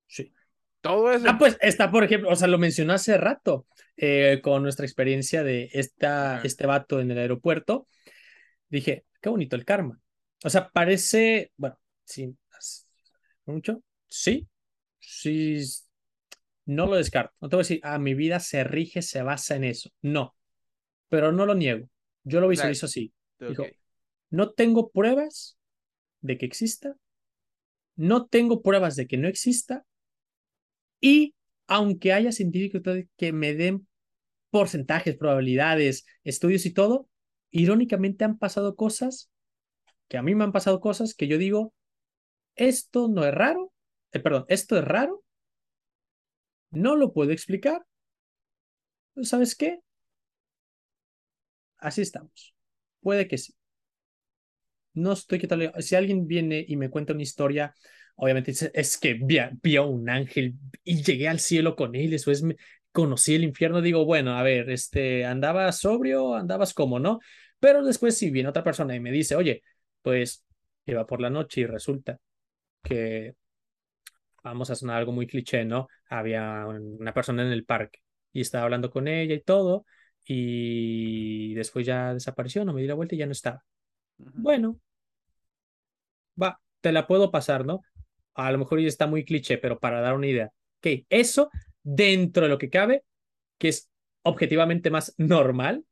Sí. 0.08 0.34
Todo 0.80 1.12
eso. 1.12 1.26
Ah, 1.28 1.38
pues 1.38 1.58
está, 1.62 1.92
por 1.92 2.04
ejemplo, 2.04 2.30
o 2.30 2.36
sea, 2.36 2.48
lo 2.48 2.58
mencioné 2.58 2.94
hace 2.94 3.18
rato 3.18 3.68
eh, 3.98 4.40
con 4.42 4.64
nuestra 4.64 4.86
experiencia 4.86 5.44
de 5.44 5.70
esta, 5.74 6.42
este 6.44 6.66
vato 6.66 7.00
en 7.00 7.12
el 7.12 7.20
aeropuerto. 7.20 7.88
Dije, 8.70 9.06
qué 9.22 9.30
bonito 9.30 9.56
el 9.56 9.66
karma. 9.66 10.01
O 10.44 10.50
sea, 10.50 10.70
parece, 10.70 11.52
bueno, 11.58 11.78
sí, 12.04 12.36
mucho, 13.46 13.84
sí, 14.08 14.48
sí, 15.00 15.62
no 16.66 16.88
lo 16.88 16.96
descarto. 16.96 17.34
No 17.42 17.50
te 17.50 17.56
voy 17.56 17.62
a 17.62 17.64
decir, 17.64 17.80
ah, 17.84 18.00
mi 18.00 18.14
vida 18.14 18.40
se 18.40 18.64
rige, 18.64 19.02
se 19.02 19.22
basa 19.22 19.56
en 19.56 19.64
eso. 19.66 19.90
No, 20.02 20.36
pero 21.10 21.32
no 21.32 21.46
lo 21.46 21.56
niego. 21.56 21.88
Yo 22.24 22.40
lo 22.40 22.48
visualizo 22.48 22.86
así. 22.86 23.14
Dijo, 23.40 23.66
no 24.30 24.52
tengo 24.52 24.92
pruebas 24.92 25.58
de 26.22 26.38
que 26.38 26.46
exista, 26.46 26.96
no 27.96 28.28
tengo 28.28 28.62
pruebas 28.62 28.96
de 28.96 29.08
que 29.08 29.18
no 29.18 29.28
exista, 29.28 29.86
y 31.00 31.36
aunque 31.68 32.14
haya 32.14 32.32
científicos 32.32 32.82
que 33.18 33.34
me 33.34 33.56
den 33.56 33.88
porcentajes, 34.52 35.18
probabilidades, 35.18 36.06
estudios 36.24 36.66
y 36.66 36.74
todo, 36.74 37.10
irónicamente 37.50 38.24
han 38.24 38.38
pasado 38.38 38.76
cosas, 38.76 39.31
que 40.12 40.18
a 40.18 40.22
mí 40.22 40.36
me 40.36 40.44
han 40.44 40.52
pasado 40.52 40.82
cosas 40.82 41.16
que 41.16 41.30
yo 41.30 41.38
digo, 41.38 41.74
esto 42.56 43.08
no 43.08 43.24
es 43.24 43.34
raro, 43.34 43.72
eh, 44.12 44.20
perdón, 44.20 44.44
esto 44.50 44.78
es 44.78 44.84
raro, 44.84 45.24
no 46.70 46.98
lo 46.98 47.14
puedo 47.14 47.32
explicar, 47.32 47.86
¿sabes 49.24 49.56
qué? 49.56 49.80
Así 51.78 52.02
estamos. 52.02 52.54
Puede 53.00 53.30
que 53.30 53.38
sí. 53.38 53.54
No 54.94 55.14
estoy 55.14 55.40
quitando. 55.40 55.72
Si 55.80 55.96
alguien 55.96 56.28
viene 56.28 56.66
y 56.68 56.76
me 56.76 56.90
cuenta 56.90 57.14
una 57.14 57.24
historia, 57.24 57.74
obviamente 58.16 58.52
es, 58.74 58.98
que 58.98 59.14
vi, 59.14 59.38
a 59.78 59.82
un 59.84 60.10
ángel 60.10 60.56
y 60.84 61.02
llegué 61.04 61.30
al 61.30 61.40
cielo 61.40 61.78
con 61.78 61.96
él, 61.96 62.12
después 62.12 62.44
me, 62.44 62.58
conocí 62.92 63.34
el 63.34 63.46
infierno, 63.46 63.80
digo, 63.82 64.04
bueno, 64.04 64.38
a 64.38 64.44
ver, 64.44 64.70
este, 64.72 65.24
andabas 65.24 65.80
sobrio, 65.80 66.36
andabas 66.36 66.74
como, 66.74 67.00
¿no? 67.00 67.20
Pero 67.62 67.82
después 67.86 68.18
si 68.18 68.30
viene 68.30 68.50
otra 68.50 68.66
persona 68.66 68.94
y 68.94 69.00
me 69.00 69.12
dice, 69.12 69.36
oye, 69.36 69.64
pues 70.02 70.44
iba 70.86 71.06
por 71.06 71.22
la 71.22 71.30
noche 71.30 71.62
y 71.62 71.66
resulta 71.66 72.20
que, 72.84 73.36
vamos 74.44 74.70
a 74.70 74.76
sonar 74.76 74.98
algo 74.98 75.12
muy 75.12 75.28
cliché, 75.28 75.66
¿no? 75.66 75.88
Había 76.10 76.66
una 76.68 77.14
persona 77.14 77.44
en 77.44 77.52
el 77.52 77.66
parque 77.66 78.00
y 78.32 78.42
estaba 78.42 78.64
hablando 78.64 78.90
con 78.90 79.08
ella 79.08 79.36
y 79.36 79.42
todo, 79.42 79.86
y 80.26 81.54
después 81.54 81.86
ya 81.86 82.14
desapareció, 82.14 82.64
no 82.64 82.74
me 82.74 82.82
di 82.82 82.88
la 82.88 82.94
vuelta 82.94 83.16
y 83.16 83.18
ya 83.18 83.26
no 83.26 83.32
estaba. 83.34 83.64
Bueno, 84.18 84.80
va, 86.42 86.60
te 86.82 86.92
la 86.92 87.08
puedo 87.08 87.32
pasar, 87.32 87.66
¿no? 87.66 87.82
A 88.34 88.52
lo 88.52 88.58
mejor 88.58 88.80
ya 88.80 88.88
está 88.88 89.08
muy 89.08 89.26
cliché, 89.26 89.58
pero 89.58 89.80
para 89.80 90.02
dar 90.02 90.16
una 90.16 90.28
idea. 90.28 90.52
Ok, 90.78 91.06
eso 91.10 91.50
dentro 91.84 92.44
de 92.44 92.50
lo 92.50 92.58
que 92.58 92.70
cabe, 92.70 93.04
que 93.58 93.70
es 93.70 93.90
objetivamente 94.24 94.90
más 94.90 95.14
normal 95.18 95.84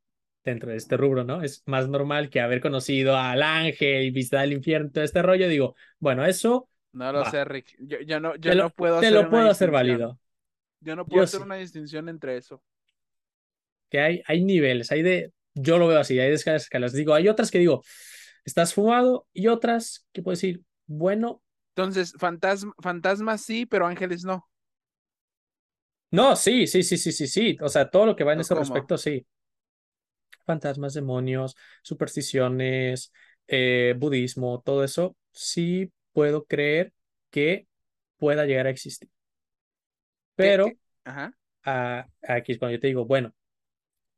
dentro 0.44 0.70
de 0.70 0.76
este 0.76 0.96
rubro, 0.96 1.24
¿no? 1.24 1.42
Es 1.42 1.62
más 1.66 1.88
normal 1.88 2.30
que 2.30 2.40
haber 2.40 2.60
conocido 2.60 3.16
al 3.16 3.42
ángel 3.42 4.04
y 4.04 4.10
visitar 4.10 4.44
el 4.44 4.52
infierno, 4.52 4.90
todo 4.90 5.04
este 5.04 5.22
rollo. 5.22 5.48
Digo, 5.48 5.74
bueno, 5.98 6.24
eso. 6.24 6.68
No 6.92 7.12
lo 7.12 7.24
sé, 7.26 7.44
Rick. 7.44 7.76
Yo, 7.80 8.20
no, 8.20 8.34
yo 8.36 8.54
no 8.54 8.70
puedo 8.70 9.00
te 9.00 9.10
lo 9.10 9.28
puedo 9.30 9.48
hacer 9.50 9.70
válido. 9.70 10.18
Yo 10.80 10.96
no 10.96 11.06
puedo 11.06 11.22
hacer 11.22 11.42
una 11.42 11.56
distinción 11.56 12.08
entre 12.08 12.36
eso. 12.36 12.62
Que 13.90 14.00
hay, 14.00 14.22
hay 14.26 14.42
niveles, 14.42 14.90
hay 14.92 15.02
de. 15.02 15.32
Yo 15.54 15.78
lo 15.78 15.88
veo 15.88 15.98
así, 15.98 16.18
hay 16.18 16.30
de 16.30 16.34
escalas. 16.34 16.92
Digo, 16.92 17.12
hay 17.12 17.28
otras 17.28 17.50
que 17.50 17.58
digo, 17.58 17.82
estás 18.44 18.72
fumado 18.72 19.26
y 19.32 19.48
otras 19.48 20.06
que 20.12 20.22
puedo 20.22 20.34
decir, 20.34 20.62
bueno. 20.86 21.42
Entonces, 21.74 22.14
fantasma, 22.18 22.72
fantasmas 22.78 23.42
sí, 23.42 23.66
pero 23.66 23.86
ángeles 23.86 24.24
no. 24.24 24.48
No, 26.12 26.34
sí, 26.34 26.66
sí, 26.66 26.82
sí, 26.82 26.96
sí, 26.96 27.12
sí, 27.12 27.26
sí. 27.26 27.56
O 27.60 27.68
sea, 27.68 27.88
todo 27.88 28.06
lo 28.06 28.16
que 28.16 28.24
va 28.24 28.32
en 28.32 28.40
ese 28.40 28.54
respecto, 28.54 28.98
sí. 28.98 29.26
Fantasmas, 30.44 30.94
demonios, 30.94 31.56
supersticiones, 31.82 33.12
eh, 33.46 33.94
budismo, 33.98 34.62
todo 34.64 34.84
eso, 34.84 35.16
sí 35.32 35.92
puedo 36.12 36.44
creer 36.44 36.92
que 37.30 37.66
pueda 38.16 38.46
llegar 38.46 38.66
a 38.66 38.70
existir. 38.70 39.08
Pero 40.34 40.66
aquí 42.22 42.52
es 42.52 42.58
cuando 42.58 42.76
yo 42.76 42.80
te 42.80 42.86
digo, 42.88 43.04
bueno, 43.04 43.34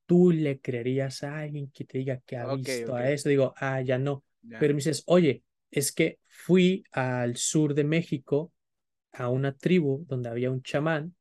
tú 0.07 0.31
le 0.31 0.61
creerías 0.61 1.23
a 1.23 1.39
alguien 1.41 1.71
que 1.71 1.85
te 1.85 1.99
diga 1.99 2.21
que 2.25 2.37
ha 2.37 2.47
visto 2.55 2.95
a 2.95 3.11
eso. 3.11 3.29
Digo, 3.29 3.55
ah, 3.57 3.81
ya 3.81 3.99
no. 3.99 4.25
Pero 4.59 4.75
me 4.75 4.79
dices, 4.79 5.03
oye, 5.07 5.43
es 5.71 5.93
que 5.93 6.19
fui 6.29 6.85
al 6.93 7.37
sur 7.37 7.75
de 7.75 7.85
México 7.85 8.53
a 9.13 9.29
una 9.29 9.57
tribu 9.57 10.05
donde 10.09 10.29
había 10.29 10.51
un 10.51 10.63
chamán 10.63 11.15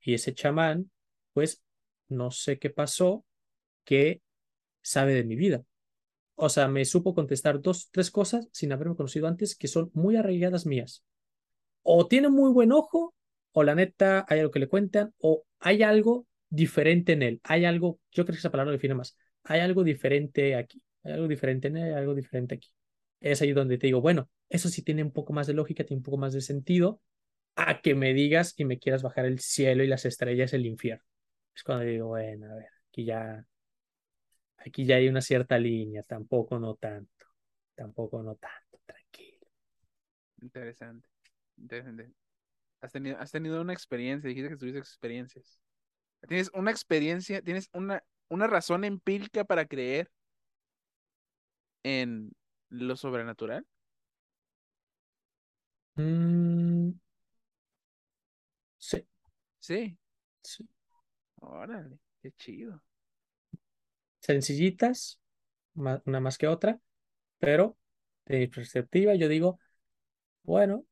y 0.00 0.14
ese 0.14 0.34
chamán, 0.34 0.90
pues, 1.32 1.62
no 2.08 2.30
sé 2.30 2.58
qué 2.58 2.70
pasó, 2.70 3.24
que 3.84 4.22
sabe 4.82 5.14
de 5.14 5.24
mi 5.24 5.36
vida. 5.36 5.64
O 6.34 6.48
sea, 6.48 6.68
me 6.68 6.84
supo 6.84 7.14
contestar 7.14 7.60
dos, 7.60 7.90
tres 7.90 8.10
cosas 8.10 8.48
sin 8.52 8.72
haberme 8.72 8.96
conocido 8.96 9.26
antes 9.26 9.54
que 9.54 9.68
son 9.68 9.90
muy 9.94 10.16
arraigadas 10.16 10.66
mías. 10.66 11.04
O 11.82 12.06
tiene 12.06 12.28
muy 12.28 12.50
buen 12.50 12.72
ojo, 12.72 13.14
o 13.52 13.62
la 13.62 13.74
neta 13.74 14.24
hay 14.28 14.40
algo 14.40 14.50
que 14.50 14.60
le 14.60 14.68
cuentan, 14.68 15.14
o 15.18 15.44
hay 15.58 15.82
algo 15.82 16.26
diferente 16.48 17.12
en 17.12 17.22
él. 17.22 17.40
Hay 17.44 17.64
algo, 17.64 18.00
yo 18.10 18.24
creo 18.24 18.34
que 18.34 18.38
esa 18.38 18.50
palabra 18.50 18.72
define 18.72 18.94
más. 18.94 19.16
Hay 19.44 19.60
algo 19.60 19.84
diferente 19.84 20.54
aquí. 20.56 20.82
Hay 21.02 21.12
algo 21.12 21.28
diferente 21.28 21.68
en 21.68 21.76
él, 21.76 21.94
hay 21.94 22.00
algo 22.00 22.14
diferente 22.14 22.54
aquí. 22.54 22.68
Es 23.20 23.42
ahí 23.42 23.52
donde 23.52 23.78
te 23.78 23.86
digo, 23.86 24.00
bueno, 24.00 24.30
eso 24.48 24.68
sí 24.68 24.82
tiene 24.82 25.02
un 25.02 25.12
poco 25.12 25.32
más 25.32 25.46
de 25.46 25.54
lógica, 25.54 25.84
tiene 25.84 25.98
un 25.98 26.04
poco 26.04 26.18
más 26.18 26.32
de 26.32 26.40
sentido, 26.40 27.00
a 27.56 27.80
que 27.80 27.94
me 27.94 28.14
digas 28.14 28.54
y 28.56 28.64
me 28.64 28.78
quieras 28.78 29.02
bajar 29.02 29.26
el 29.26 29.40
cielo 29.40 29.84
y 29.84 29.86
las 29.86 30.04
estrellas 30.04 30.52
el 30.52 30.66
infierno. 30.66 31.04
Es 31.54 31.62
cuando 31.62 31.84
digo, 31.84 32.08
bueno, 32.08 32.50
a 32.50 32.54
ver, 32.54 32.68
aquí 32.88 33.04
ya, 33.04 33.46
aquí 34.60 34.86
ya 34.86 34.96
hay 34.96 35.08
una 35.08 35.20
cierta 35.22 35.58
línea, 35.58 36.02
tampoco 36.04 36.58
no 36.58 36.74
tanto, 36.76 37.26
tampoco 37.74 38.22
no 38.22 38.36
tanto, 38.36 38.80
tranquilo. 38.86 39.46
Interesante, 40.42 41.08
interesante. 41.58 42.12
Has 42.80 42.92
tenido, 42.92 43.18
has 43.20 43.32
tenido 43.32 43.60
una 43.62 43.72
experiencia, 43.74 44.28
dijiste 44.28 44.50
que 44.50 44.56
tuviste 44.56 44.78
experiencias. 44.80 45.60
Tienes 46.28 46.50
una 46.54 46.70
experiencia, 46.72 47.42
tienes 47.42 47.70
una, 47.74 48.04
una 48.28 48.46
razón 48.48 48.84
empírica 48.84 49.44
para 49.44 49.66
creer 49.66 50.10
en 51.82 52.32
lo 52.70 52.96
sobrenatural. 52.96 53.66
Mm, 55.96 56.92
Sí. 58.78 59.06
Sí. 59.60 59.98
Sí. 60.42 60.68
Órale, 61.40 61.98
qué 62.22 62.32
chido. 62.32 62.82
Sencillitas, 64.30 65.20
una 65.74 66.20
más 66.20 66.38
que 66.38 66.46
otra, 66.46 66.78
pero 67.40 67.76
de 68.26 68.38
mi 68.38 68.46
perspectiva 68.46 69.16
yo 69.16 69.28
digo, 69.28 69.58
bueno, 70.44 70.84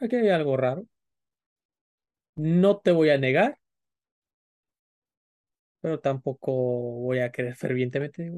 aquí 0.00 0.16
hay 0.16 0.30
algo 0.30 0.56
raro. 0.56 0.86
No 2.36 2.78
te 2.78 2.90
voy 2.92 3.10
a 3.10 3.18
negar, 3.18 3.58
pero 5.82 6.00
tampoco 6.00 6.52
voy 6.52 7.18
a 7.18 7.30
creer 7.30 7.56
fervientemente. 7.56 8.32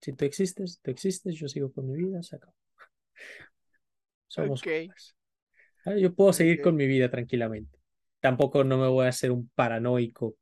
si 0.00 0.12
tú 0.12 0.24
existes, 0.24 0.78
tú 0.80 0.92
existes, 0.92 1.34
yo 1.34 1.48
sigo 1.48 1.72
con 1.72 1.90
mi 1.90 1.96
vida, 1.96 2.22
se 2.22 2.36
acabó. 2.36 2.54
Somos 4.28 4.62
ah, 5.84 5.96
Yo 5.96 6.14
puedo 6.14 6.32
seguir 6.32 6.60
con 6.60 6.76
mi 6.76 6.86
vida 6.86 7.10
tranquilamente 7.10 7.80
tampoco 8.20 8.64
no 8.64 8.78
me 8.78 8.86
voy 8.88 9.06
a 9.06 9.08
hacer 9.08 9.32
un 9.32 9.48
paranoico 9.54 10.36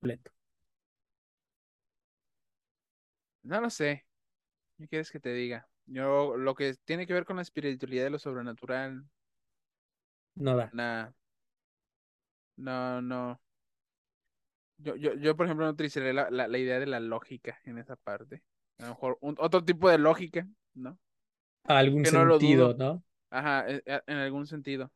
completo. 0.00 0.30
No 3.44 3.60
lo 3.60 3.70
sé. 3.70 4.04
¿Qué 4.76 4.88
quieres 4.88 5.10
que 5.10 5.20
te 5.20 5.32
diga? 5.32 5.68
Yo, 5.86 6.36
lo 6.36 6.54
que 6.54 6.74
tiene 6.84 7.06
que 7.06 7.12
ver 7.12 7.24
con 7.24 7.36
la 7.36 7.42
espiritualidad 7.42 8.04
de 8.04 8.10
lo 8.10 8.18
sobrenatural. 8.18 9.04
No 10.34 10.56
da. 10.56 10.70
Nada. 10.72 11.14
No, 12.56 13.00
no. 13.00 13.40
Yo, 14.78 14.96
yo, 14.96 15.14
yo, 15.14 15.36
por 15.36 15.46
ejemplo, 15.46 15.64
no 15.64 15.72
utilizaría 15.72 16.12
la, 16.12 16.30
la, 16.30 16.58
idea 16.58 16.80
de 16.80 16.86
la 16.86 17.00
lógica 17.00 17.60
en 17.64 17.78
esa 17.78 17.96
parte. 17.96 18.42
A 18.78 18.84
lo 18.84 18.88
mejor 18.88 19.18
otro 19.20 19.64
tipo 19.64 19.88
de 19.88 19.98
lógica, 19.98 20.48
¿no? 20.74 20.98
algún 21.64 22.04
sentido, 22.04 22.74
¿no? 22.74 23.04
Ajá, 23.30 23.68
e, 23.68 23.82
e, 23.86 24.02
en 24.06 24.16
algún 24.16 24.46
sentido 24.46 24.90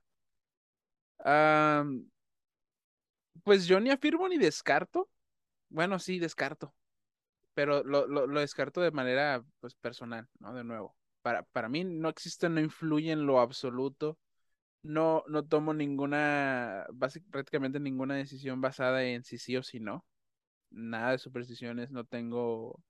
pues 3.45 3.67
yo 3.67 3.81
ni 3.81 3.91
afirmo 3.91 4.29
ni 4.29 4.39
descarto. 4.39 5.09
Bueno, 5.69 5.99
sí, 5.99 6.19
descarto. 6.19 6.75
Pero 7.59 7.83
lo, 7.83 8.07
lo, 8.07 8.39
descarto 8.39 8.81
de 8.81 8.93
manera 8.93 9.45
pues 9.59 9.75
personal, 9.75 10.29
¿no? 10.39 10.55
De 10.55 10.63
nuevo. 10.63 10.95
Para, 11.23 11.43
para 11.43 11.69
mí 11.69 11.83
no 11.83 12.09
existe, 12.09 12.49
no 12.49 12.61
influye 12.61 13.11
en 13.11 13.27
lo 13.27 13.41
absoluto. 13.41 14.17
No, 14.83 15.25
no 15.27 15.45
tomo 15.45 15.75
ninguna, 15.75 16.87
prácticamente 17.33 17.81
ninguna 17.81 18.15
decisión 18.15 18.61
basada 18.61 19.03
en 19.03 19.25
si 19.25 19.39
sí 19.39 19.57
o 19.57 19.65
si 19.65 19.81
no. 19.81 20.07
Nada 20.71 21.11
de 21.11 21.19
supersticiones, 21.19 21.91
no 21.91 22.05
tengo, 22.05 22.81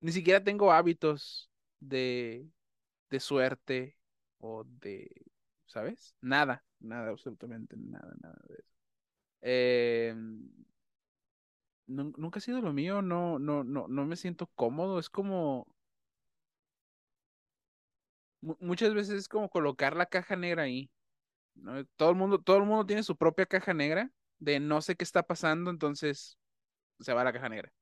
ni 0.00 0.10
siquiera 0.10 0.42
tengo 0.42 0.72
hábitos 0.72 1.50
de, 1.78 2.48
de 3.10 3.20
suerte 3.20 3.98
o 4.38 4.64
de, 4.64 5.10
¿sabes? 5.66 6.16
Nada. 6.22 6.64
Nada, 6.80 7.10
absolutamente 7.10 7.76
nada, 7.76 8.14
nada 8.22 8.38
de 8.48 8.54
eso. 8.54 8.74
Eh, 9.42 10.14
nunca 11.86 12.38
ha 12.38 12.42
sido 12.42 12.60
lo 12.60 12.72
mío, 12.72 13.02
no, 13.02 13.38
no, 13.38 13.64
no, 13.64 13.88
no 13.88 14.06
me 14.06 14.16
siento 14.16 14.48
cómodo, 14.54 14.98
es 14.98 15.08
como 15.10 15.66
muchas 18.60 18.94
veces 18.94 19.14
es 19.14 19.28
como 19.28 19.48
colocar 19.48 19.96
la 19.96 20.06
caja 20.06 20.36
negra 20.36 20.62
ahí. 20.64 20.90
Todo 21.96 22.10
el 22.10 22.16
mundo, 22.16 22.38
todo 22.40 22.58
el 22.58 22.64
mundo 22.64 22.86
tiene 22.86 23.02
su 23.02 23.16
propia 23.16 23.46
caja 23.46 23.74
negra 23.74 24.10
de 24.38 24.60
no 24.60 24.82
sé 24.82 24.96
qué 24.96 25.04
está 25.04 25.22
pasando, 25.22 25.70
entonces 25.70 26.38
se 27.00 27.12
va 27.14 27.22
a 27.22 27.24
la 27.24 27.32
caja 27.32 27.48
negra. 27.48 27.72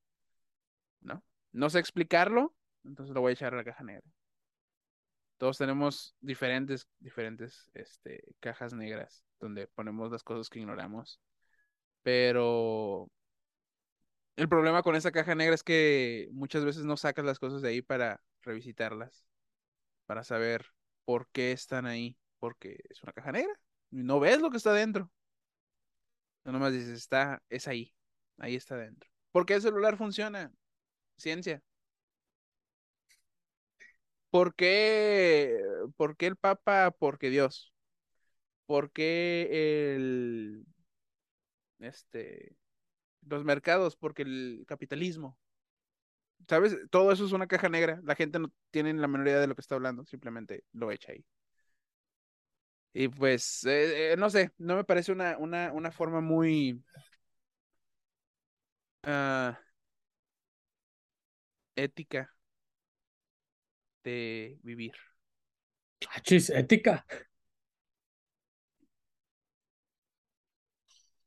¿No? 1.01 1.23
No 1.53 1.71
sé 1.71 1.81
explicarlo, 1.81 2.55
entonces 2.85 3.15
lo 3.15 3.21
voy 3.21 3.31
a 3.31 3.33
echar 3.35 3.55
a 3.55 3.59
la 3.59 3.65
caja 3.65 3.85
negra. 3.85 4.05
Todos 5.39 5.59
tenemos 5.59 6.15
diferentes, 6.21 6.89
diferentes 7.01 7.71
este, 7.75 8.23
cajas 8.41 8.73
negras 8.73 9.25
donde 9.41 9.67
ponemos 9.67 10.11
las 10.11 10.23
cosas 10.23 10.49
que 10.49 10.61
ignoramos. 10.61 11.21
Pero 12.03 13.11
El 14.37 14.49
problema 14.49 14.83
con 14.83 14.97
esa 14.97 15.13
caja 15.13 15.35
negra 15.35 15.55
es 15.55 15.63
que 15.63 16.29
muchas 16.33 16.65
veces 16.65 16.85
no 16.85 16.97
sacas 16.97 17.25
las 17.25 17.39
cosas 17.39 17.63
de 17.63 17.69
ahí 17.69 17.83
para 17.83 18.21
revisitarlas, 18.43 19.27
para 20.07 20.25
saber 20.25 20.67
por 21.05 21.29
qué 21.31 21.53
están 21.53 21.87
ahí, 21.87 22.19
porque 22.41 22.79
es 22.91 23.03
una 23.03 23.13
caja 23.13 23.33
negra. 23.33 23.55
No 23.91 24.21
ves 24.21 24.41
lo 24.41 24.51
que 24.51 24.57
está 24.59 24.73
dentro. 24.73 25.11
No 26.45 26.53
nomás 26.53 26.73
dices, 26.73 26.91
está, 26.91 27.43
es 27.49 27.69
ahí, 27.69 27.95
ahí 28.39 28.55
está 28.57 28.77
dentro. 28.77 29.09
¿Por 29.33 29.47
qué 29.47 29.55
el 29.55 29.63
celular 29.63 29.97
funciona? 29.97 30.53
Ciencia. 31.17 31.63
¿Por 34.31 34.55
qué, 34.55 35.61
por 35.97 36.17
qué 36.17 36.27
el 36.27 36.37
Papa? 36.37 36.91
Porque 36.91 37.31
Dios. 37.31 37.73
¿Por 38.67 38.91
qué 38.93 39.95
el, 39.97 40.67
este, 41.79 42.57
los 43.29 43.45
mercados? 43.45 43.97
Porque 43.97 44.23
el 44.23 44.65
capitalismo. 44.67 45.39
¿Sabes? 46.49 46.77
Todo 46.91 47.11
eso 47.13 47.25
es 47.25 47.33
una 47.33 47.47
caja 47.47 47.69
negra. 47.69 48.01
La 48.05 48.15
gente 48.17 48.39
no 48.39 48.53
tiene 48.71 48.93
la 48.95 49.09
menor 49.09 49.29
idea 49.29 49.41
de 49.41 49.47
lo 49.47 49.55
que 49.55 49.61
está 49.63 49.75
hablando, 49.77 50.05
simplemente 50.05 50.65
lo 50.73 50.91
echa 50.91 51.13
ahí. 51.13 51.25
Y 52.93 53.09
pues, 53.09 53.65
eh, 53.67 54.13
eh, 54.13 54.17
no 54.17 54.31
sé, 54.31 54.53
no 54.59 54.77
me 54.77 54.85
parece 54.85 55.11
una, 55.13 55.37
una, 55.39 55.73
una 55.73 55.91
forma 55.91 56.21
muy 56.21 56.81
ah, 59.03 59.59
ética 61.77 62.29
de 64.03 64.59
vivir. 64.63 64.95
Chis, 66.25 66.51
ética. 66.51 67.05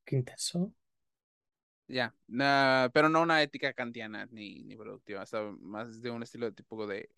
Qué 0.05 0.15
intenso. 0.15 0.73
Ya, 1.89 2.13
nah, 2.27 2.89
pero 2.93 3.07
no 3.09 3.21
una 3.21 3.41
ética 3.41 3.71
kantiana 3.73 4.27
ni, 4.31 4.61
ni 4.63 4.75
productiva, 4.75 5.23
más 5.61 6.01
de 6.01 6.11
un 6.11 6.21
estilo 6.23 6.47
de 6.47 6.51
tipo 6.51 6.85
de 6.85 7.09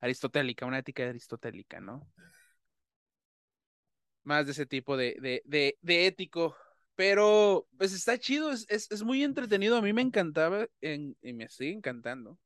aristotélica, 0.00 0.66
una 0.66 0.78
ética 0.80 1.08
aristotélica, 1.08 1.80
¿no? 1.80 2.08
Más 4.24 4.46
de 4.46 4.52
ese 4.52 4.66
tipo 4.66 4.96
de, 4.96 5.16
de, 5.20 5.42
de, 5.44 5.78
de 5.82 6.06
ético. 6.06 6.56
Pero, 6.96 7.68
pues 7.78 7.92
está 7.92 8.18
chido, 8.18 8.50
es, 8.52 8.66
es, 8.68 8.90
es 8.90 9.02
muy 9.02 9.22
entretenido. 9.22 9.76
A 9.76 9.82
mí 9.82 9.92
me 9.92 10.02
encantaba 10.02 10.66
en, 10.80 11.16
y 11.22 11.32
me 11.32 11.48
sigue 11.48 11.72
encantando 11.72 12.38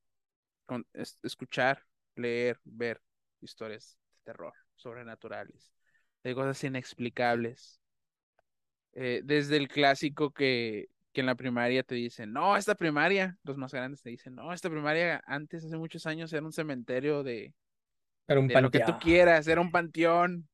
con, 0.67 0.87
es- 0.95 1.19
escuchar, 1.23 1.85
leer, 2.17 2.61
ver 2.65 3.03
historias 3.43 3.99
de 4.15 4.21
terror, 4.25 4.55
sobrenaturales, 4.77 5.73
de 6.25 6.35
cosas 6.35 6.63
inexplicables. 6.65 7.81
Eh, 8.95 9.23
desde 9.25 9.57
el 9.57 9.69
clásico 9.69 10.33
que, 10.33 10.89
que 11.13 11.21
en 11.21 11.27
la 11.27 11.35
primaria 11.35 11.83
te 11.83 11.95
dicen, 11.95 12.33
no, 12.33 12.57
esta 12.57 12.75
primaria, 12.75 13.37
los 13.43 13.57
más 13.57 13.73
grandes 13.73 14.03
te 14.03 14.11
dicen, 14.11 14.35
no, 14.35 14.53
esta 14.53 14.71
primaria 14.71 15.23
antes, 15.27 15.65
hace 15.65 15.77
muchos 15.77 16.07
años, 16.07 16.33
era 16.33 16.45
un 16.45 16.53
cementerio 16.53 17.23
de, 17.23 17.55
Era 18.29 18.41
un 18.41 18.49
de 18.49 18.61
lo 18.61 18.71
que 18.71 18.81
tú 18.81 18.99
quieras, 19.01 19.47
era 19.49 19.61
un 19.61 19.71
panteón. 19.71 20.49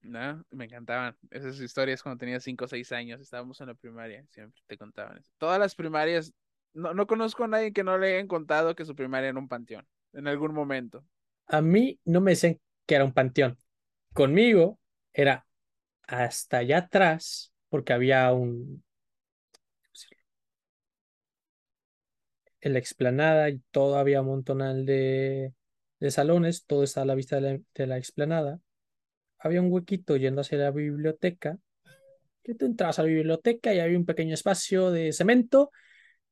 ¿No? 0.00 0.44
Me 0.50 0.66
encantaban 0.66 1.16
esas 1.30 1.60
historias 1.60 2.02
cuando 2.02 2.18
tenía 2.18 2.40
5 2.40 2.64
o 2.64 2.68
6 2.68 2.92
años, 2.92 3.20
estábamos 3.20 3.60
en 3.60 3.66
la 3.66 3.74
primaria, 3.74 4.24
siempre 4.30 4.62
te 4.66 4.78
contaban 4.78 5.18
eso. 5.18 5.30
Todas 5.38 5.58
las 5.58 5.74
primarias, 5.74 6.32
no, 6.72 6.94
no 6.94 7.06
conozco 7.06 7.44
a 7.44 7.48
nadie 7.48 7.72
que 7.72 7.82
no 7.84 7.98
le 7.98 8.14
hayan 8.14 8.28
contado 8.28 8.74
que 8.74 8.84
su 8.84 8.94
primaria 8.94 9.30
era 9.30 9.38
un 9.38 9.48
panteón, 9.48 9.86
en 10.12 10.28
algún 10.28 10.54
momento. 10.54 11.04
A 11.48 11.60
mí 11.60 11.98
no 12.04 12.20
me 12.20 12.30
decían 12.30 12.58
que 12.86 12.94
era 12.94 13.04
un 13.04 13.12
panteón. 13.12 13.58
Conmigo 14.14 14.78
era 15.12 15.46
hasta 16.06 16.58
allá 16.58 16.78
atrás, 16.78 17.52
porque 17.68 17.92
había 17.92 18.32
un. 18.32 18.82
En 22.60 22.72
la 22.72 22.78
explanada 22.80 23.48
y 23.50 23.60
todo 23.70 23.98
había 23.98 24.20
un 24.20 24.26
montonal 24.28 24.84
de, 24.84 25.54
de 26.00 26.10
salones, 26.10 26.66
todo 26.66 26.82
estaba 26.82 27.04
a 27.04 27.06
la 27.06 27.14
vista 27.14 27.40
de 27.40 27.86
la, 27.86 27.98
explanada. 27.98 28.60
Había 29.38 29.62
un 29.62 29.72
huequito 29.72 30.16
yendo 30.16 30.40
hacia 30.42 30.58
la 30.58 30.70
biblioteca. 30.70 31.58
Que 32.42 32.54
tú 32.54 32.66
entrabas 32.66 32.98
a 32.98 33.02
la 33.02 33.08
biblioteca 33.08 33.74
y 33.74 33.80
había 33.80 33.98
un 33.98 34.06
pequeño 34.06 34.34
espacio 34.34 34.90
de 34.90 35.12
cemento 35.12 35.70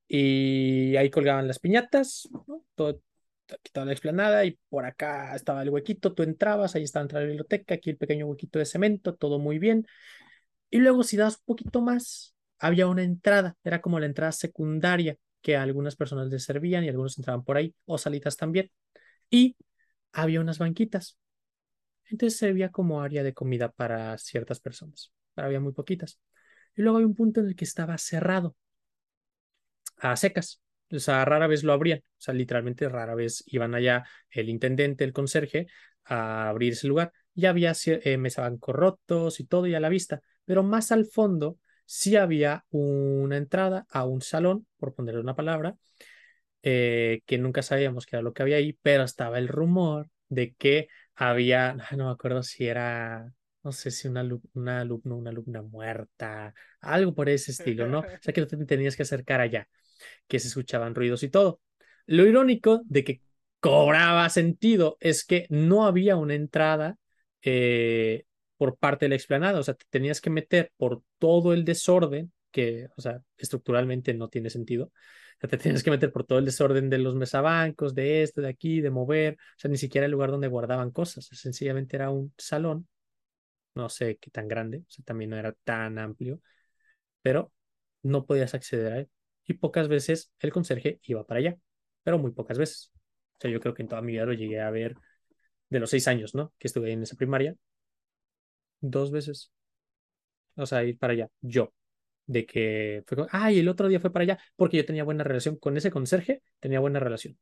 y 0.08 0.96
ahí 0.96 1.10
colgaban 1.10 1.48
las 1.48 1.58
piñatas, 1.58 2.28
¿no? 2.46 2.64
Todo, 2.74 3.02
la 3.74 3.92
explanada 3.92 4.44
y 4.44 4.58
por 4.68 4.84
acá 4.84 5.34
estaba 5.34 5.62
el 5.62 5.70
huequito, 5.70 6.14
tú 6.14 6.22
entrabas, 6.22 6.74
ahí 6.74 6.82
estaba 6.82 7.02
entrando 7.02 7.26
la 7.26 7.28
biblioteca, 7.28 7.74
aquí 7.74 7.90
el 7.90 7.96
pequeño 7.96 8.26
huequito 8.26 8.58
de 8.58 8.66
cemento, 8.66 9.14
todo 9.14 9.38
muy 9.38 9.58
bien. 9.58 9.86
Y 10.70 10.78
luego 10.78 11.02
si 11.04 11.16
das 11.16 11.36
un 11.38 11.44
poquito 11.44 11.80
más, 11.80 12.34
había 12.58 12.86
una 12.86 13.02
entrada, 13.02 13.56
era 13.64 13.80
como 13.80 14.00
la 14.00 14.06
entrada 14.06 14.32
secundaria 14.32 15.16
que 15.40 15.56
a 15.56 15.62
algunas 15.62 15.96
personas 15.96 16.28
les 16.28 16.44
servían 16.44 16.84
y 16.84 16.88
algunos 16.88 17.18
entraban 17.18 17.44
por 17.44 17.56
ahí, 17.56 17.74
o 17.84 17.98
salitas 17.98 18.36
también. 18.36 18.70
Y 19.30 19.56
había 20.12 20.40
unas 20.40 20.58
banquitas. 20.58 21.18
Entonces 22.10 22.38
servía 22.38 22.70
como 22.70 23.02
área 23.02 23.22
de 23.22 23.34
comida 23.34 23.70
para 23.72 24.16
ciertas 24.18 24.60
personas, 24.60 25.12
pero 25.34 25.46
había 25.46 25.60
muy 25.60 25.72
poquitas. 25.72 26.20
Y 26.76 26.82
luego 26.82 26.98
hay 26.98 27.04
un 27.04 27.14
punto 27.14 27.40
en 27.40 27.48
el 27.48 27.56
que 27.56 27.64
estaba 27.64 27.98
cerrado 27.98 28.56
a 29.98 30.16
secas. 30.16 30.60
O 30.90 30.98
sea, 30.98 31.24
rara 31.24 31.46
vez 31.46 31.64
lo 31.64 31.72
abrían. 31.72 31.98
O 32.00 32.02
sea, 32.18 32.34
literalmente 32.34 32.88
rara 32.88 33.14
vez 33.14 33.42
iban 33.46 33.74
allá 33.74 34.04
el 34.30 34.48
intendente, 34.48 35.04
el 35.04 35.12
conserje, 35.12 35.66
a 36.04 36.48
abrir 36.48 36.74
ese 36.74 36.86
lugar. 36.86 37.12
Ya 37.34 37.50
había 37.50 37.72
eh, 37.86 38.16
mesabancos 38.18 38.74
rotos 38.74 39.40
y 39.40 39.44
todo 39.44 39.66
ya 39.66 39.78
a 39.78 39.80
la 39.80 39.88
vista. 39.88 40.20
Pero 40.46 40.62
más 40.62 40.92
al 40.92 41.06
fondo 41.06 41.58
sí 41.84 42.16
había 42.16 42.64
una 42.70 43.36
entrada 43.36 43.86
a 43.90 44.04
un 44.06 44.22
salón, 44.22 44.66
por 44.78 44.94
ponerle 44.94 45.20
una 45.20 45.36
palabra, 45.36 45.76
eh, 46.62 47.22
que 47.26 47.38
nunca 47.38 47.62
sabíamos 47.62 48.06
qué 48.06 48.16
era 48.16 48.22
lo 48.22 48.32
que 48.32 48.42
había 48.42 48.56
ahí, 48.56 48.78
pero 48.82 49.04
estaba 49.04 49.38
el 49.38 49.48
rumor 49.48 50.08
de 50.28 50.54
que 50.54 50.88
había, 51.14 51.74
no 51.96 52.06
me 52.06 52.12
acuerdo 52.12 52.42
si 52.42 52.66
era, 52.66 53.32
no 53.62 53.72
sé 53.72 53.90
si 53.90 54.08
una, 54.08 54.28
una 54.54 54.80
alumno, 54.80 55.16
una 55.16 55.30
alumna 55.30 55.62
muerta, 55.62 56.54
algo 56.80 57.14
por 57.14 57.28
ese 57.28 57.52
estilo, 57.52 57.86
¿no? 57.86 58.00
O 58.00 58.04
sea 58.20 58.34
que 58.34 58.44
te 58.46 58.56
tenías 58.64 58.96
que 58.96 59.02
acercar 59.02 59.40
allá 59.40 59.68
que 60.28 60.38
se 60.40 60.48
escuchaban 60.48 60.94
ruidos 60.94 61.22
y 61.22 61.28
todo. 61.28 61.60
Lo 62.06 62.26
irónico 62.26 62.82
de 62.86 63.04
que 63.04 63.22
cobraba 63.60 64.28
sentido 64.28 64.96
es 65.00 65.24
que 65.24 65.46
no 65.50 65.86
había 65.86 66.16
una 66.16 66.34
entrada 66.34 66.96
eh, 67.42 68.24
por 68.56 68.76
parte 68.78 69.06
de 69.06 69.10
la 69.10 69.14
explanada, 69.16 69.60
o 69.60 69.62
sea, 69.62 69.74
te 69.74 69.84
tenías 69.90 70.20
que 70.20 70.30
meter 70.30 70.72
por 70.76 71.02
todo 71.18 71.52
el 71.52 71.64
desorden, 71.64 72.32
que, 72.50 72.88
o 72.96 73.00
sea, 73.02 73.22
estructuralmente 73.36 74.14
no 74.14 74.28
tiene 74.28 74.50
sentido. 74.50 74.92
O 75.42 75.48
te 75.48 75.58
tenías 75.58 75.82
que 75.82 75.90
meter 75.90 76.12
por 76.12 76.24
todo 76.24 76.38
el 76.38 76.46
desorden 76.46 76.88
de 76.88 76.98
los 76.98 77.14
mesabancos, 77.14 77.94
de 77.94 78.22
esto, 78.22 78.40
de 78.40 78.48
aquí, 78.48 78.80
de 78.80 78.90
mover, 78.90 79.34
o 79.34 79.58
sea, 79.58 79.70
ni 79.70 79.76
siquiera 79.76 80.06
el 80.06 80.12
lugar 80.12 80.30
donde 80.30 80.48
guardaban 80.48 80.90
cosas, 80.90 81.26
sencillamente 81.26 81.96
era 81.96 82.10
un 82.10 82.32
salón, 82.38 82.88
no 83.74 83.88
sé 83.88 84.16
qué 84.18 84.30
tan 84.30 84.48
grande, 84.48 84.78
o 84.78 84.90
sea, 84.90 85.04
también 85.04 85.30
no 85.30 85.36
era 85.36 85.52
tan 85.64 85.98
amplio, 85.98 86.40
pero 87.22 87.52
no 88.02 88.26
podías 88.26 88.54
acceder 88.54 88.92
a 88.92 88.98
él. 89.00 89.10
Y 89.46 89.54
pocas 89.54 89.88
veces 89.88 90.32
el 90.40 90.52
conserje 90.52 91.00
iba 91.04 91.26
para 91.26 91.40
allá, 91.40 91.58
pero 92.02 92.18
muy 92.18 92.32
pocas 92.32 92.58
veces. 92.58 92.92
O 93.38 93.40
sea, 93.40 93.50
yo 93.50 93.60
creo 93.60 93.74
que 93.74 93.82
en 93.82 93.88
toda 93.88 94.02
mi 94.02 94.12
vida 94.12 94.24
lo 94.24 94.32
llegué 94.32 94.60
a 94.60 94.70
ver 94.70 94.96
de 95.68 95.80
los 95.80 95.90
seis 95.90 96.08
años, 96.08 96.34
¿no? 96.34 96.54
Que 96.58 96.68
estuve 96.68 96.92
en 96.92 97.02
esa 97.02 97.16
primaria, 97.16 97.56
dos 98.80 99.10
veces. 99.10 99.52
O 100.56 100.66
sea, 100.66 100.84
ir 100.84 100.98
para 100.98 101.12
allá, 101.12 101.28
yo. 101.40 101.72
De 102.26 102.44
que 102.46 103.04
fue 103.06 103.16
como, 103.16 103.28
ay, 103.30 103.60
el 103.60 103.68
otro 103.68 103.88
día 103.88 104.00
fue 104.00 104.12
para 104.12 104.24
allá, 104.24 104.38
porque 104.56 104.78
yo 104.78 104.84
tenía 104.86 105.04
buena 105.04 105.22
relación 105.24 105.56
con 105.56 105.76
ese 105.76 105.90
conserje, 105.90 106.42
tenía 106.60 106.80
buena 106.80 106.98
relación. 106.98 107.38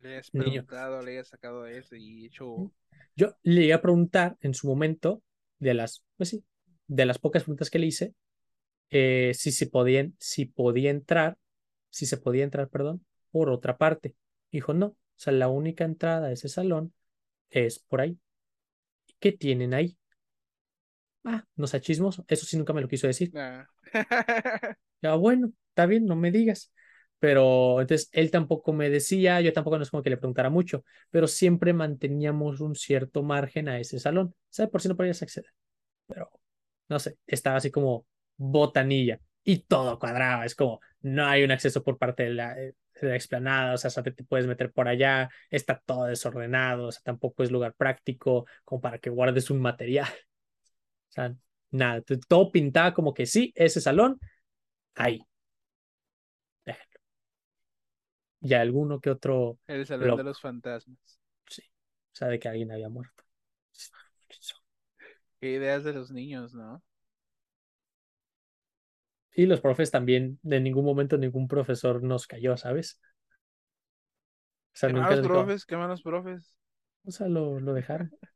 Le 0.00 0.18
has 0.18 0.32
Niño. 0.32 0.66
preguntado, 0.66 1.02
le 1.02 1.18
has 1.18 1.28
sacado 1.28 1.66
eso 1.66 1.94
y 1.94 2.26
hecho... 2.26 2.72
Yo 3.14 3.36
le 3.42 3.60
llegué 3.62 3.72
a 3.74 3.82
preguntar 3.82 4.36
en 4.40 4.54
su 4.54 4.66
momento, 4.66 5.22
de 5.58 5.74
las, 5.74 6.04
pues 6.16 6.30
sí, 6.30 6.44
de 6.88 7.06
las 7.06 7.18
pocas 7.18 7.44
preguntas 7.44 7.70
que 7.70 7.78
le 7.78 7.86
hice, 7.86 8.14
eh, 8.90 9.32
si 9.34 9.52
se 9.52 9.66
podían, 9.68 10.16
si 10.18 10.46
podía 10.46 10.90
entrar, 10.90 11.38
si 11.90 12.06
se 12.06 12.16
podía 12.16 12.44
entrar, 12.44 12.68
perdón, 12.68 13.04
por 13.30 13.50
otra 13.50 13.78
parte. 13.78 14.16
Dijo, 14.50 14.74
no, 14.74 14.86
o 14.86 14.96
sea, 15.16 15.32
la 15.32 15.48
única 15.48 15.84
entrada 15.84 16.28
a 16.28 16.32
ese 16.32 16.48
salón 16.48 16.92
es 17.50 17.78
por 17.78 18.00
ahí. 18.00 18.18
¿Qué 19.20 19.32
tienen 19.32 19.74
ahí? 19.74 19.96
Ah, 21.24 21.44
no 21.56 21.66
sea 21.66 21.80
chismoso. 21.80 22.24
Eso 22.28 22.46
sí 22.46 22.56
nunca 22.56 22.72
me 22.72 22.80
lo 22.80 22.88
quiso 22.88 23.06
decir. 23.06 23.30
Ah. 23.36 23.66
Ya, 25.02 25.16
bueno, 25.16 25.52
está 25.70 25.86
bien, 25.86 26.06
no 26.06 26.14
me 26.14 26.30
digas. 26.30 26.72
Pero 27.18 27.80
entonces 27.80 28.08
él 28.12 28.30
tampoco 28.30 28.72
me 28.72 28.88
decía, 28.88 29.40
yo 29.40 29.52
tampoco 29.52 29.76
no 29.76 29.82
es 29.82 29.90
como 29.90 30.02
que 30.02 30.10
le 30.10 30.16
preguntara 30.16 30.48
mucho, 30.48 30.84
pero 31.10 31.26
siempre 31.26 31.72
manteníamos 31.72 32.60
un 32.60 32.76
cierto 32.76 33.24
margen 33.24 33.68
a 33.68 33.80
ese 33.80 33.98
salón. 33.98 34.32
¿Sabe? 34.48 34.68
Por 34.68 34.80
si 34.80 34.88
no 34.88 34.96
podías 34.96 35.20
acceder. 35.22 35.52
Pero, 36.06 36.30
no 36.88 36.98
sé, 36.98 37.18
estaba 37.26 37.56
así 37.56 37.70
como 37.70 38.06
botanilla 38.36 39.20
y 39.44 39.58
todo 39.60 39.98
cuadraba. 39.98 40.44
Es 40.44 40.54
como, 40.54 40.80
no 41.00 41.26
hay 41.26 41.42
un 41.44 41.50
acceso 41.50 41.82
por 41.82 41.98
parte 41.98 42.24
de 42.24 42.30
la, 42.30 42.54
de 42.54 42.74
la 43.00 43.16
explanada, 43.16 43.74
o 43.74 43.78
sea, 43.78 43.90
solo 43.90 44.12
te 44.12 44.24
puedes 44.24 44.46
meter 44.46 44.72
por 44.72 44.88
allá, 44.88 45.30
está 45.50 45.82
todo 45.84 46.04
desordenado, 46.04 46.88
o 46.88 46.92
sea, 46.92 47.02
tampoco 47.02 47.42
es 47.42 47.50
lugar 47.50 47.74
práctico 47.74 48.46
como 48.64 48.80
para 48.80 48.98
que 48.98 49.10
guardes 49.10 49.50
un 49.50 49.60
material. 49.60 50.08
O 51.12 51.14
sea, 51.14 51.34
nada, 51.70 52.02
todo 52.28 52.50
pintaba 52.52 52.94
como 52.94 53.14
que 53.14 53.26
sí, 53.26 53.52
ese 53.56 53.80
salón, 53.80 54.18
ahí. 54.96 55.20
y 58.40 58.54
alguno 58.54 59.00
que 59.00 59.10
otro 59.10 59.58
El 59.66 59.86
Salón 59.86 60.16
de 60.16 60.24
los 60.24 60.40
Fantasmas. 60.40 61.20
Sí. 61.48 61.62
O 61.62 62.14
sea, 62.14 62.28
de 62.28 62.38
que 62.38 62.48
alguien 62.48 62.72
había 62.72 62.88
muerto. 62.88 63.24
Qué 65.40 65.50
ideas 65.52 65.84
de 65.84 65.92
los 65.92 66.10
niños, 66.10 66.54
¿no? 66.54 66.82
Y 69.34 69.46
los 69.46 69.60
profes 69.60 69.90
también, 69.90 70.38
de 70.42 70.60
ningún 70.60 70.84
momento 70.84 71.16
ningún 71.18 71.48
profesor 71.48 72.02
nos 72.02 72.26
cayó, 72.26 72.56
¿sabes? 72.56 72.98
O 74.74 74.76
sea, 74.76 74.88
Qué 74.88 74.94
malos 74.94 75.26
profes, 75.26 75.66
qué 75.66 75.76
malos 75.76 76.02
profes. 76.02 76.54
o 77.04 77.10
sea, 77.10 77.28
lo, 77.28 77.60
lo 77.60 77.74
dejaron. 77.74 78.12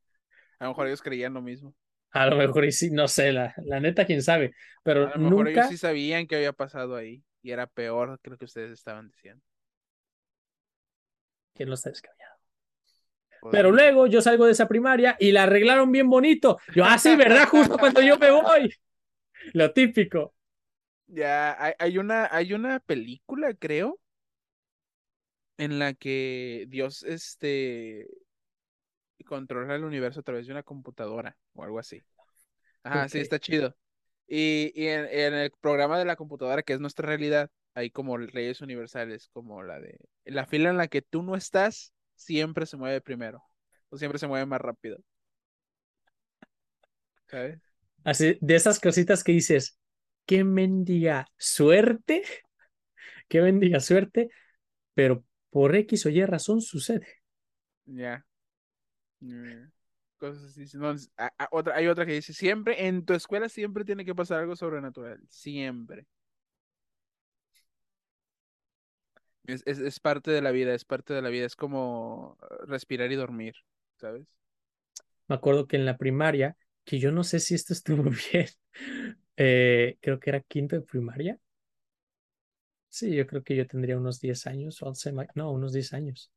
A 0.58 0.64
lo 0.64 0.70
mejor 0.70 0.86
ellos 0.86 1.02
creían 1.02 1.34
lo 1.34 1.42
mismo. 1.42 1.74
A 2.12 2.26
lo 2.26 2.36
mejor 2.36 2.64
y 2.64 2.72
sí, 2.72 2.90
no 2.90 3.08
sé, 3.08 3.32
la, 3.32 3.54
la 3.64 3.80
neta, 3.80 4.06
quién 4.06 4.22
sabe. 4.22 4.54
Pero 4.82 5.12
A 5.12 5.16
lo 5.16 5.30
mejor 5.30 5.48
ellos 5.48 5.56
nunca, 5.56 5.68
sí 5.68 5.76
sabían 5.76 6.26
que 6.26 6.36
había 6.36 6.52
pasado 6.52 6.96
ahí. 6.96 7.22
Y 7.42 7.50
era 7.50 7.66
peor 7.66 8.18
que 8.22 8.30
lo 8.30 8.38
que 8.38 8.46
ustedes 8.46 8.72
estaban 8.72 9.08
diciendo. 9.08 9.42
¿quién 11.56 11.68
lo 11.68 11.74
está 11.74 11.90
descabellado? 11.90 12.36
Pues, 13.40 13.52
Pero 13.52 13.70
luego 13.70 14.06
yo 14.06 14.20
salgo 14.20 14.46
de 14.46 14.52
esa 14.52 14.68
primaria 14.68 15.16
y 15.18 15.32
la 15.32 15.44
arreglaron 15.44 15.90
bien 15.90 16.08
bonito. 16.08 16.58
Yo, 16.74 16.84
ah, 16.84 16.98
sí, 16.98 17.16
¿verdad? 17.16 17.48
Justo 17.50 17.78
cuando 17.78 18.02
yo 18.02 18.18
me 18.18 18.30
voy. 18.30 18.72
Lo 19.52 19.72
típico. 19.72 20.34
Ya, 21.08 21.56
hay, 21.62 21.72
hay 21.78 21.98
una, 21.98 22.28
hay 22.30 22.52
una 22.52 22.80
película, 22.80 23.54
creo, 23.54 24.00
en 25.58 25.78
la 25.78 25.94
que 25.94 26.66
Dios, 26.68 27.02
este, 27.04 28.08
controla 29.24 29.74
el 29.76 29.84
universo 29.84 30.20
a 30.20 30.22
través 30.22 30.46
de 30.46 30.52
una 30.52 30.62
computadora 30.62 31.36
o 31.54 31.64
algo 31.64 31.78
así. 31.78 32.02
Ajá, 32.82 33.08
sí, 33.08 33.18
está 33.20 33.38
chido. 33.38 33.76
Y, 34.28 34.72
y 34.74 34.88
en, 34.88 35.06
en 35.06 35.34
el 35.34 35.52
programa 35.60 35.98
de 35.98 36.04
la 36.04 36.16
computadora, 36.16 36.62
que 36.62 36.72
es 36.74 36.80
nuestra 36.80 37.06
realidad, 37.08 37.50
hay 37.74 37.90
como 37.90 38.18
leyes 38.18 38.60
universales, 38.60 39.28
como 39.32 39.62
la 39.62 39.80
de 39.80 39.98
la 40.24 40.46
fila 40.46 40.70
en 40.70 40.78
la 40.78 40.88
que 40.88 41.02
tú 41.02 41.22
no 41.22 41.36
estás, 41.36 41.92
siempre 42.14 42.66
se 42.66 42.76
mueve 42.76 43.00
primero, 43.00 43.42
o 43.90 43.98
siempre 43.98 44.18
se 44.18 44.26
mueve 44.28 44.46
más 44.46 44.60
rápido. 44.60 44.98
¿Sabes? 47.26 47.60
Así, 48.04 48.38
de 48.40 48.54
esas 48.54 48.80
cositas 48.80 49.24
que 49.24 49.32
dices, 49.32 49.78
qué 50.26 50.44
mendiga 50.44 51.26
suerte, 51.36 52.22
qué 53.28 53.40
mendiga 53.42 53.80
suerte, 53.80 54.30
pero 54.94 55.24
por 55.50 55.76
X 55.76 56.06
o 56.06 56.10
Y 56.10 56.24
razón 56.24 56.60
sucede. 56.60 57.06
Ya. 57.86 58.24
Mm, 59.20 59.70
Cosas 60.18 60.44
así. 60.44 60.64
No, 60.78 60.92
es- 60.92 61.10
a- 61.18 61.30
a- 61.38 61.48
otra, 61.52 61.76
hay 61.76 61.88
otra 61.88 62.06
que 62.06 62.12
dice, 62.12 62.32
siempre, 62.32 62.86
en 62.86 63.04
tu 63.04 63.12
escuela 63.14 63.48
siempre 63.50 63.84
tiene 63.84 64.04
que 64.04 64.14
pasar 64.14 64.40
algo 64.40 64.56
sobrenatural. 64.56 65.20
Siempre. 65.28 66.06
Es, 69.46 69.62
es, 69.66 69.78
es 69.78 70.00
parte 70.00 70.30
de 70.30 70.42
la 70.42 70.50
vida, 70.50 70.74
es 70.74 70.84
parte 70.84 71.14
de 71.14 71.22
la 71.22 71.28
vida. 71.30 71.46
Es 71.46 71.56
como 71.56 72.36
eh, 72.42 72.66
respirar 72.66 73.10
y 73.12 73.16
dormir, 73.16 73.54
¿sabes? 73.96 74.26
Me 75.28 75.34
acuerdo 75.36 75.66
que 75.66 75.76
en 75.76 75.86
la 75.86 75.96
primaria, 75.98 76.56
que 76.84 76.98
yo 76.98 77.12
no 77.12 77.24
sé 77.24 77.40
si 77.40 77.54
esto 77.54 77.72
estuvo 77.72 78.04
bien, 78.32 78.46
eh, 79.36 79.98
creo 80.00 80.20
que 80.20 80.30
era 80.30 80.40
quinto 80.40 80.76
de 80.76 80.82
primaria. 80.82 81.38
Sí, 82.88 83.14
yo 83.14 83.26
creo 83.28 83.44
que 83.44 83.54
yo 83.56 83.64
tendría 83.68 83.96
unos 83.96 84.20
10 84.20 84.44
años, 84.48 84.82
11, 84.82 85.12
ma- 85.12 85.28
no, 85.36 85.52
unos 85.52 85.72
10 85.72 85.92
años. 85.92 86.32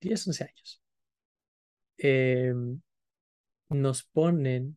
10, 0.00 0.26
11 0.26 0.44
años. 0.44 0.80
Eh, 1.98 2.52
nos 3.68 4.02
ponen 4.02 4.76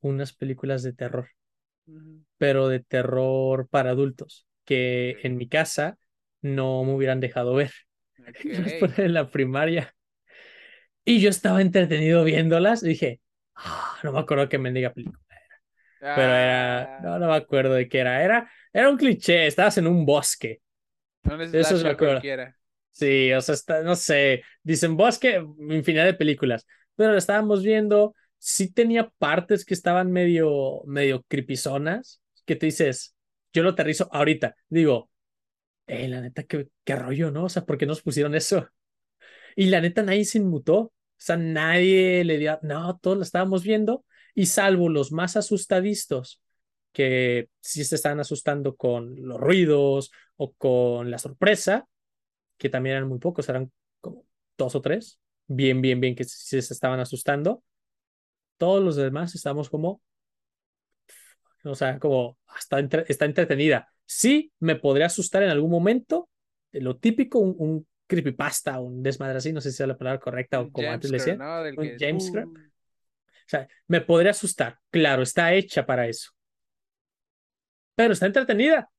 unas 0.00 0.32
películas 0.32 0.82
de 0.82 0.92
terror, 0.94 1.30
pero 2.38 2.68
de 2.68 2.80
terror 2.80 3.68
para 3.68 3.90
adultos, 3.90 4.46
que 4.64 5.18
en 5.22 5.36
mi 5.36 5.48
casa 5.48 5.98
no 6.42 6.84
me 6.84 6.94
hubieran 6.94 7.20
dejado 7.20 7.54
ver. 7.54 7.72
Nos 8.52 8.74
Ok. 8.74 8.74
ponen 8.74 9.00
en 9.06 9.14
la 9.14 9.30
primaria. 9.30 9.94
Y 11.04 11.20
yo 11.20 11.30
estaba 11.30 11.62
entretenido 11.62 12.24
viéndolas 12.24 12.82
y 12.82 12.88
dije, 12.88 13.20
"Ah, 13.54 13.98
no 14.04 14.12
me 14.12 14.20
acuerdo 14.20 14.48
qué 14.48 14.58
mendiga 14.58 14.92
película. 14.92 15.20
Pero 16.12 16.34
era, 16.36 16.92
no, 16.98 17.18
Ah, 17.18 17.20
no 17.20 17.28
me 17.28 17.36
acuerdo 17.36 17.74
de 17.74 17.88
qué 17.88 18.00
era. 18.00 18.24
Era, 18.24 18.50
era 18.72 18.90
un 18.90 18.96
cliché, 18.98 19.46
estabas 19.46 19.78
en 19.78 19.86
un 19.88 20.06
bosque. 20.06 20.62
no 21.24 21.40
es 21.42 21.52
Eso 21.52 21.76
es 21.76 21.96
cualquiera. 21.96 22.57
Sí, 22.98 23.32
o 23.32 23.40
sea, 23.40 23.54
está, 23.54 23.82
no 23.82 23.94
sé, 23.94 24.42
dicen 24.64 24.96
bosque, 24.96 25.40
infinidad 25.70 26.04
de 26.04 26.14
películas, 26.14 26.66
pero 26.96 27.12
lo 27.12 27.18
estábamos 27.18 27.62
viendo, 27.62 28.14
sí 28.38 28.72
tenía 28.72 29.08
partes 29.18 29.64
que 29.64 29.74
estaban 29.74 30.10
medio, 30.10 30.82
medio 30.84 31.22
creepizonas, 31.28 32.20
que 32.44 32.56
te 32.56 32.66
dices, 32.66 33.14
yo 33.52 33.62
lo 33.62 33.70
aterrizo 33.70 34.08
ahorita, 34.12 34.56
digo, 34.68 35.10
eh, 35.86 36.08
la 36.08 36.20
neta, 36.22 36.44
qué, 36.44 36.68
qué 36.84 36.96
rollo, 36.96 37.30
¿no? 37.30 37.44
O 37.44 37.48
sea, 37.50 37.66
¿por 37.66 37.78
qué 37.78 37.86
nos 37.86 38.02
pusieron 38.02 38.34
eso? 38.34 38.68
Y 39.56 39.66
la 39.66 39.80
neta, 39.80 40.02
nadie 40.02 40.24
se 40.24 40.38
inmutó, 40.38 40.78
o 40.78 40.92
sea, 41.16 41.36
nadie 41.36 42.24
le 42.24 42.38
dio, 42.38 42.58
no, 42.62 42.98
todos 42.98 43.16
lo 43.16 43.22
estábamos 43.24 43.64
viendo, 43.64 44.04
y 44.34 44.46
salvo 44.46 44.88
los 44.88 45.12
más 45.12 45.36
asustadistos, 45.36 46.40
que 46.92 47.48
sí 47.60 47.84
se 47.84 47.96
estaban 47.96 48.20
asustando 48.20 48.76
con 48.76 49.14
los 49.26 49.38
ruidos 49.38 50.10
o 50.36 50.52
con 50.54 51.10
la 51.10 51.18
sorpresa, 51.18 51.86
que 52.58 52.68
también 52.70 52.96
eran 52.96 53.08
muy 53.08 53.18
pocos, 53.18 53.48
eran 53.48 53.72
como 54.00 54.26
dos 54.58 54.74
o 54.74 54.82
tres, 54.82 55.20
bien, 55.46 55.80
bien, 55.82 56.00
bien, 56.00 56.14
que 56.16 56.24
se 56.24 56.58
estaban 56.58 57.00
asustando. 57.00 57.62
Todos 58.58 58.84
los 58.84 58.96
demás 58.96 59.34
estamos 59.34 59.70
como, 59.70 60.02
o 61.64 61.74
sea, 61.74 61.98
como 61.98 62.38
hasta 62.46 62.78
entre- 62.78 63.04
está 63.08 63.24
entretenida. 63.24 63.88
Sí, 64.06 64.52
me 64.60 64.76
podría 64.76 65.06
asustar 65.06 65.42
en 65.42 65.50
algún 65.50 65.70
momento, 65.70 66.28
lo 66.72 66.96
típico, 66.98 67.38
un, 67.38 67.54
un 67.58 67.86
creepypasta, 68.06 68.80
un 68.80 69.02
desmadre 69.02 69.38
así, 69.38 69.52
no 69.52 69.60
sé 69.60 69.70
si 69.72 69.82
es 69.82 69.88
la 69.88 69.96
palabra 69.98 70.20
correcta 70.20 70.60
o 70.60 70.70
como 70.70 70.92
antes 70.92 71.10
le 71.10 71.18
decía, 71.18 71.34
¿no? 71.36 71.62
Un 71.76 71.76
que 71.76 71.94
es, 71.94 72.02
jumpscare. 72.02 72.46
"Uh". 72.46 72.54
O 73.46 73.50
sea, 73.50 73.68
me 73.88 74.00
podría 74.02 74.32
asustar, 74.32 74.78
claro, 74.90 75.22
está 75.22 75.52
hecha 75.54 75.86
para 75.86 76.06
eso, 76.08 76.30
pero 77.94 78.12
está 78.12 78.26
entretenida, 78.26 78.90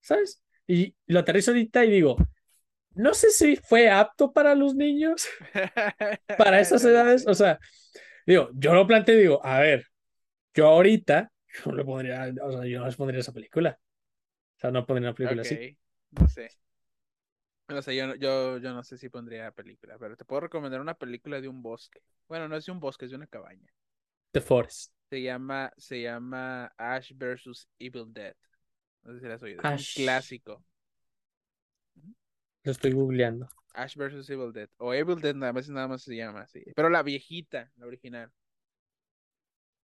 ¿sabes? 0.00 0.42
Y 0.66 0.94
lo 1.06 1.20
aterrizo 1.20 1.50
ahorita 1.50 1.84
y 1.84 1.90
digo, 1.90 2.16
no 2.94 3.14
sé 3.14 3.30
si 3.30 3.56
fue 3.56 3.90
apto 3.90 4.32
para 4.32 4.54
los 4.54 4.74
niños. 4.74 5.26
para 6.36 6.60
esas 6.60 6.84
edades, 6.84 7.26
o 7.26 7.34
sea, 7.34 7.58
digo, 8.26 8.50
yo 8.54 8.74
lo 8.74 8.86
planteo 8.86 9.16
y 9.16 9.20
digo, 9.22 9.44
a 9.44 9.60
ver, 9.60 9.86
yo 10.54 10.68
ahorita 10.68 11.32
yo 11.64 11.72
no 11.72 11.76
le 11.78 11.84
pondría, 11.84 12.32
o 12.42 12.52
sea, 12.52 12.66
yo 12.66 12.80
no 12.80 12.86
les 12.86 12.96
pondría 12.96 13.20
esa 13.20 13.32
película. 13.32 13.78
O 14.58 14.60
sea, 14.60 14.70
no 14.72 14.86
pondría 14.86 15.10
una 15.10 15.16
película 15.16 15.42
Ok, 15.42 15.44
así. 15.44 15.60
no 16.12 16.28
sé. 16.28 16.50
No 17.68 17.82
sé, 17.82 17.94
yo, 17.96 18.06
no- 18.06 18.14
yo, 18.14 18.58
yo 18.58 18.72
no 18.72 18.82
sé 18.84 18.96
si 18.98 19.08
pondría 19.10 19.50
película, 19.52 19.98
pero 19.98 20.16
te 20.16 20.24
puedo 20.24 20.40
recomendar 20.42 20.80
una 20.80 20.94
película 20.94 21.40
de 21.40 21.48
un 21.48 21.62
bosque. 21.62 22.00
Bueno, 22.28 22.48
no 22.48 22.56
es 22.56 22.64
de 22.66 22.72
un 22.72 22.80
bosque, 22.80 23.04
es 23.06 23.10
de 23.10 23.16
una 23.16 23.26
cabaña. 23.26 23.70
The 24.34 24.40
Forest. 24.42 24.90
Se 25.10 25.22
llama, 25.22 25.72
se 25.76 26.02
llama 26.02 26.66
Ash 26.76 27.12
vs. 27.14 27.68
Evil 27.78 28.12
Dead. 28.12 28.34
No 29.04 29.14
sé 29.14 29.20
si 29.20 29.26
la 29.28 29.34
has 29.34 29.42
oído. 29.42 29.62
Es 29.64 29.70
Ash. 29.70 29.76
un 29.76 29.86
clásico. 29.94 30.64
Lo 32.64 32.72
estoy 32.72 32.90
googleando. 32.92 33.48
Ash 33.74 33.94
vs. 33.96 34.30
Evil 34.30 34.52
Dead. 34.52 34.68
O 34.78 34.92
Evil 34.94 35.20
Dead 35.20 35.34
nada 35.34 35.52
más, 35.52 35.68
nada 35.68 35.88
más 35.88 36.02
se 36.02 36.16
llama 36.16 36.42
así. 36.42 36.62
Pero 36.74 36.88
la 36.90 37.02
viejita, 37.02 37.70
la 37.76 37.86
original. 37.86 38.32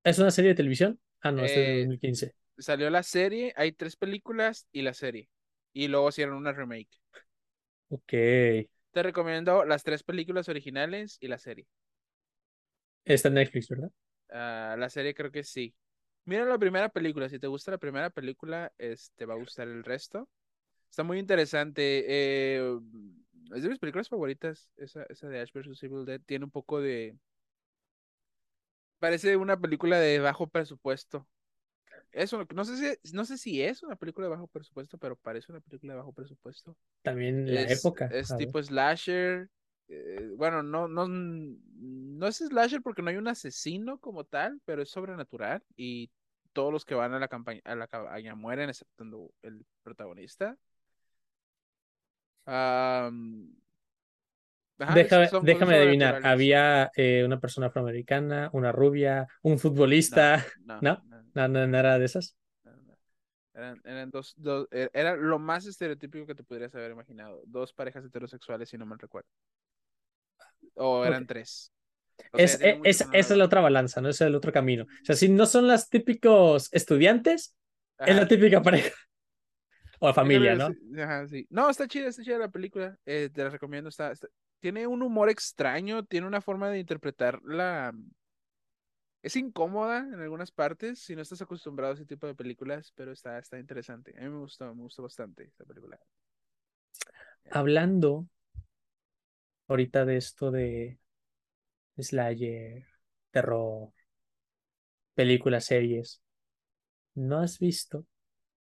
¿Es 0.05 0.19
una 0.19 0.31
serie 0.31 0.51
de 0.51 0.55
televisión? 0.57 1.01
Ah, 1.23 1.33
no, 1.33 1.45
es 1.45 1.55
de 1.55 1.63
Eh, 1.65 1.75
2015. 1.75 2.35
Salió 2.59 2.91
la 2.91 3.03
serie, 3.05 3.53
hay 3.57 3.73
tres 3.73 3.97
películas 3.97 4.69
y 4.73 4.83
la 4.83 4.95
serie. 4.95 5.29
Y 5.73 5.89
luego 5.89 6.09
hicieron 6.11 6.37
una 6.37 6.53
remake. 6.53 6.91
Ok. 7.89 8.13
Te 8.93 9.03
recomiendo 9.03 9.65
las 9.65 9.83
tres 9.83 10.05
películas 10.05 10.49
originales 10.49 11.17
y 11.21 11.27
la 11.27 11.39
serie. 11.39 11.67
Está 13.05 13.29
en 13.29 13.35
Netflix, 13.35 13.69
¿verdad? 13.69 13.91
Ah, 14.31 14.77
la 14.79 14.89
serie 14.91 15.15
creo 15.15 15.31
que 15.31 15.45
sí. 15.45 15.75
Mira 16.25 16.45
la 16.45 16.59
primera 16.59 16.89
película. 16.89 17.29
Si 17.29 17.39
te 17.39 17.47
gusta 17.49 17.71
la 17.73 17.79
primera 17.79 18.11
película, 18.11 18.73
es- 18.79 19.13
te 19.17 19.25
va 19.27 19.35
a 19.35 19.37
gustar 19.39 19.69
el 19.69 19.85
resto. 19.85 20.29
Está 20.91 21.03
muy 21.05 21.19
interesante. 21.19 22.05
eh, 22.09 22.79
es 23.55 23.63
de 23.63 23.69
mis 23.69 23.79
películas 23.79 24.09
favoritas. 24.09 24.71
Esa, 24.77 25.05
esa 25.05 25.29
de 25.29 25.41
Ash 25.41 25.53
vs. 25.53 25.83
Evil 25.83 26.05
Dead. 26.05 26.21
Tiene 26.27 26.45
un 26.45 26.51
poco 26.51 26.81
de. 26.81 27.19
Parece 28.99 29.37
una 29.37 29.59
película 29.59 29.99
de 29.99 30.19
bajo 30.21 30.47
presupuesto. 30.49 31.27
Eso, 32.13 32.47
no 32.55 32.65
sé 32.65 32.99
si, 33.03 33.15
no 33.15 33.25
sé 33.25 33.39
si 33.39 33.63
es 33.63 33.83
una 33.83 33.97
película 33.97 34.27
de 34.27 34.31
bajo 34.33 34.49
presupuesto, 34.49 34.99
pero 34.99 35.17
parece 35.17 35.53
una 35.53 35.61
película 35.61 35.95
de 35.95 35.99
bajo 35.99 36.13
presupuesto. 36.13 36.77
También 37.03 37.55
la 37.55 37.63
Es, 37.63 37.73
época. 37.75 38.09
es 38.11 38.29
ver. 38.29 38.39
tipo 38.39 38.63
slasher. 38.63 39.49
eh, 39.89 40.31
bueno, 40.37 40.63
no, 40.63 40.89
no, 40.89 41.07
no 41.09 42.27
es 42.27 42.37
slasher 42.39 42.83
porque 42.83 43.03
no 43.03 43.11
hay 43.11 43.17
un 43.17 43.29
asesino 43.29 43.99
como 44.01 44.25
tal, 44.25 44.61
pero 44.65 44.83
es 44.83 44.91
sobrenatural 44.91 45.63
y 45.77 46.11
todos 46.53 46.73
los 46.73 46.85
que 46.85 46.95
van 46.95 47.15
a 47.15 47.19
la 47.21 47.29
campaña, 47.29 47.61
a 47.65 47.75
la 47.77 47.89
cabaña 47.89 48.35
mueren, 48.35 48.69
exceptuando 48.71 49.33
el 49.43 49.65
protagonista. 49.83 50.57
Ajá, 52.47 53.11
Déjame, 55.41 55.77
adivinar. 55.77 56.19
Había 56.23 56.91
eh, 56.97 57.23
una 57.25 57.39
persona 57.39 57.69
afroamericana, 57.69 58.51
una 58.53 58.73
rubia, 58.73 59.29
un 59.43 59.59
futbolista. 59.59 60.45
No, 60.65 60.77
¿No? 60.81 61.03
no, 61.09 61.23
No, 61.35 61.49
no, 61.49 61.67
no 61.67 61.79
era 61.79 61.99
de 61.99 62.05
esas. 62.07 62.37
Eran, 63.55 63.81
eran 63.85 64.11
dos, 64.11 64.35
dos, 64.37 64.69
e- 64.71 64.91
era 64.93 65.17
lo 65.17 65.39
más 65.39 65.67
estereotípico 65.67 66.27
que 66.27 66.35
te 66.35 66.45
podrías 66.45 66.75
haber 66.75 66.93
imaginado. 66.93 67.43
Dos 67.47 67.73
parejas 67.73 68.05
heterosexuales, 68.05 68.69
si 68.69 68.79
no 68.79 68.87
mal 68.87 68.99
recuerdo. 68.99 69.29
O 70.77 71.05
eran 71.05 71.27
tres. 71.27 71.73
O 72.33 72.39
Es, 72.39 72.61
e- 72.61 72.77
mucho 72.77 72.91
es- 72.91 73.01
esa 73.13 73.35
es 73.35 73.39
la 73.39 73.45
otra 73.45 73.61
balanza, 73.61 74.01
¿no? 74.01 74.09
Ese 74.09 74.25
es 74.25 74.29
el 74.29 74.35
otro 74.35 74.53
camino. 74.53 74.85
O 74.85 75.05
sea, 75.05 75.17
si 75.17 75.29
no 75.29 75.47
son 75.47 75.67
las 75.69 75.89
típicos 75.89 76.69
estudiantes, 76.73 77.55
es 78.05 78.17
la 78.17 78.29
típica 78.29 78.63
pareja. 78.63 78.91
O 80.01 80.13
creo 80.15 80.15
familia, 80.15 80.55
¿no? 80.55 80.77
Ajá, 81.03 81.27
sí. 81.29 81.47
No, 81.51 81.71
está 81.71 81.87
chida, 81.89 82.09
está 82.09 82.23
chida 82.23 82.39
la 82.39 82.49
película. 82.51 82.99
eh, 83.07 83.31
te 83.33 83.43
la 83.45 83.51
recomiendo. 83.51 83.89
Está, 83.89 84.13
está- 84.13 84.29
Tiene 84.61 84.87
un 84.87 85.03
humor 85.03 85.31
extraño, 85.31 86.05
tiene 86.05 86.27
una 86.27 86.41
forma 86.41 86.71
de 86.71 86.79
interpretar 86.81 87.41
la... 87.45 87.93
Es 89.23 89.35
incómoda 89.37 90.01
en 90.01 90.21
algunas 90.21 90.51
partes 90.53 90.99
si 91.01 91.17
no 91.17 91.23
estás 91.23 91.41
acostumbrado 91.41 91.93
a 91.93 91.95
ese 91.95 92.05
tipo 92.07 92.27
de 92.27 92.35
películas, 92.35 92.93
pero 92.95 93.13
está, 93.13 93.39
está 93.39 93.59
interesante. 93.59 94.15
A 94.19 94.23
mí 94.23 94.29
me 94.29 94.39
gustó, 94.41 94.75
me 94.75 94.83
gustó 94.83 95.03
bastante 95.03 95.45
esta 95.45 95.65
película. 95.65 95.99
Hablando 97.51 98.27
ahorita 99.69 100.05
de 100.05 100.17
esto 100.19 100.51
de 100.51 100.99
Slayer, 101.99 102.85
terror, 103.31 103.93
películas, 105.15 105.67
series, 105.67 106.21
¿no 107.15 107.41
has 107.41 107.59
visto 107.61 108.07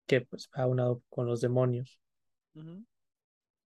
que 0.06 0.20
pues 0.22 0.48
va 0.58 0.66
unado 0.66 1.02
con 1.10 1.26
los 1.26 1.40
demonios 1.40 2.00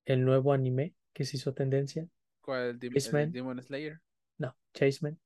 el 0.04 0.26
nuevo 0.26 0.52
anime 0.52 0.94
que 1.14 1.24
se 1.24 1.38
hizo 1.38 1.54
tendencia? 1.54 2.06
¿Cuál? 2.42 2.62
El, 2.70 2.78
Dim- 2.78 3.00
el. 3.04 3.32
Demon 3.32 3.62
Slayer. 3.62 4.00
No, 4.38 4.56
Chaseman, 4.74 5.20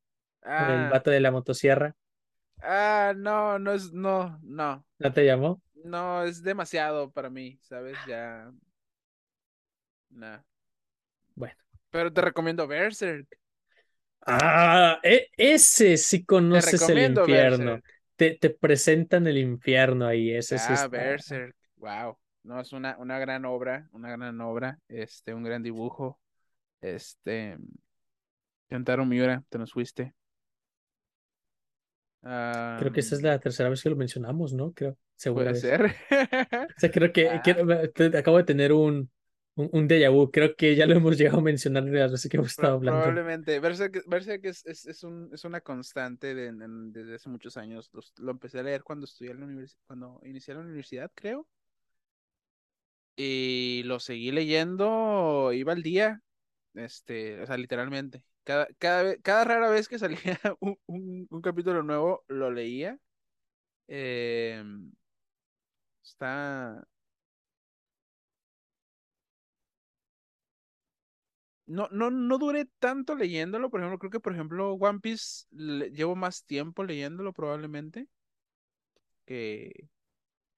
el 0.59 0.87
Ah, 0.87 0.89
vato 0.89 1.11
de 1.11 1.21
la 1.21 1.31
motosierra, 1.33 1.97
ah, 2.63 3.13
no, 3.17 3.59
no 3.59 3.73
es, 3.73 3.93
no, 3.93 4.39
no, 4.43 4.85
¿no 4.99 5.13
te 5.13 5.25
llamó? 5.25 5.61
no, 5.85 6.25
es 6.25 6.43
demasiado 6.43 7.11
para 7.13 7.31
mí, 7.31 7.59
¿sabes? 7.63 8.05
Ya, 8.05 8.53
nah. 10.11 10.39
Bueno. 11.37 11.55
Pero 11.91 12.13
te 12.13 12.21
recomiendo 12.21 12.67
Berserk. 12.67 13.27
Ah, 14.27 15.01
e- 15.03 15.29
ese 15.37 15.97
sí 15.97 16.25
conoces 16.25 16.89
el 16.89 17.03
infierno. 17.03 17.83
Berserk. 17.83 17.94
Te, 18.17 18.37
te 18.41 18.51
presentan 18.51 19.27
el 19.27 19.39
infierno 19.39 20.07
ahí, 20.07 20.33
ese 20.33 20.59
sí 20.59 20.67
Ah, 20.71 20.75
está. 20.75 20.89
Berserk. 20.89 21.57
Wow. 21.77 22.17
No, 22.45 22.61
es 22.61 22.73
una, 22.73 22.97
una 22.99 23.19
gran 23.19 23.45
obra, 23.45 23.89
una 23.93 24.11
gran 24.11 24.41
obra, 24.41 24.79
este, 24.89 25.35
un 25.35 25.43
gran 25.45 25.63
dibujo. 25.63 26.21
Este, 26.81 27.57
Kentaro 28.69 29.05
Miura, 29.07 29.43
te 29.49 29.59
nos 29.59 29.73
fuiste. 29.73 30.15
Creo 32.23 32.93
que 32.93 33.01
esa 33.01 33.17
es 33.17 33.23
la 33.23 33.39
tercera 33.39 33.69
vez 33.69 33.83
que 33.83 33.91
lo 33.91 33.97
mencionamos, 33.97 34.53
¿no? 34.55 34.73
Creo, 34.73 34.97
segunda 35.17 35.51
puede 35.53 35.53
vez. 35.53 35.61
ser. 35.61 35.95
O 36.77 36.81
sea, 36.81 36.91
creo 36.91 37.13
que, 37.13 37.29
Ah. 37.31 37.43
que- 37.43 38.17
acabo 38.17 38.39
de 38.39 38.45
tener 38.45 38.73
un, 38.73 39.11
un, 39.57 39.69
un 39.73 39.89
déjà 39.89 40.11
vu. 40.11 40.31
Creo 40.31 40.55
que 40.57 40.75
ya 40.77 40.87
lo 40.87 40.95
hemos 40.97 41.17
llegado 41.19 41.39
a 41.39 41.43
mencionar 41.43 41.85
de 41.85 41.99
las 41.99 42.13
veces 42.13 42.31
que 42.31 42.37
hemos 42.37 42.51
estado 42.51 42.75
hablando. 42.75 43.01
Probablemente. 43.03 43.61
Berserk, 43.61 44.03
Berserk 44.07 44.45
es, 44.47 44.65
es, 44.67 44.87
es, 44.87 45.03
un, 45.05 45.31
es 45.33 45.45
una 45.45 45.61
constante 45.61 46.35
de- 46.35 46.47
en- 46.49 46.93
desde 46.93 47.15
hace 47.17 47.29
muchos 47.29 47.57
años. 47.57 47.91
Los- 47.93 48.13
lo 48.19 48.31
empecé 48.33 48.59
a 48.61 48.63
leer 48.63 48.83
cuando 48.83 49.05
estudié 49.07 49.33
en 49.33 49.41
la 49.41 49.47
universidad, 49.47 49.81
cuando 49.87 50.21
inicié 50.25 50.55
la 50.55 50.61
universidad, 50.61 51.11
creo. 51.15 51.47
Y 53.17 53.83
lo 53.85 54.01
seguí 54.01 54.33
leyendo, 54.33 55.53
iba 55.53 55.73
al 55.73 55.83
día, 55.83 56.21
este, 56.75 57.41
o 57.43 57.47
sea, 57.47 57.57
literalmente. 57.57 58.25
Cada, 58.43 58.67
cada, 58.79 59.17
cada 59.19 59.45
rara 59.45 59.71
vez 59.71 59.89
que 59.89 59.99
salía 59.99 60.19
un, 60.61 60.77
un- 60.87 61.27
un 61.31 61.41
capítulo 61.43 61.83
nuevo, 61.83 62.25
lo 62.29 62.51
leía. 62.51 62.99
Em, 63.89 64.93
está... 66.03 66.85
No, 71.67 71.89
no, 71.91 72.11
no 72.11 72.39
duré 72.39 72.67
tanto 72.79 73.15
leyéndolo, 73.15 73.71
por 73.71 73.81
ejemplo, 73.81 73.99
creo 73.99 74.11
que, 74.11 74.21
por 74.21 74.35
ejemplo, 74.35 74.75
One 74.75 75.01
Piece 75.01 75.47
le- 75.51 75.91
llevo 75.91 76.15
más 76.15 76.45
tiempo 76.45 76.85
leyéndolo 76.85 77.33
probablemente 77.33 78.07
que, 79.25 79.89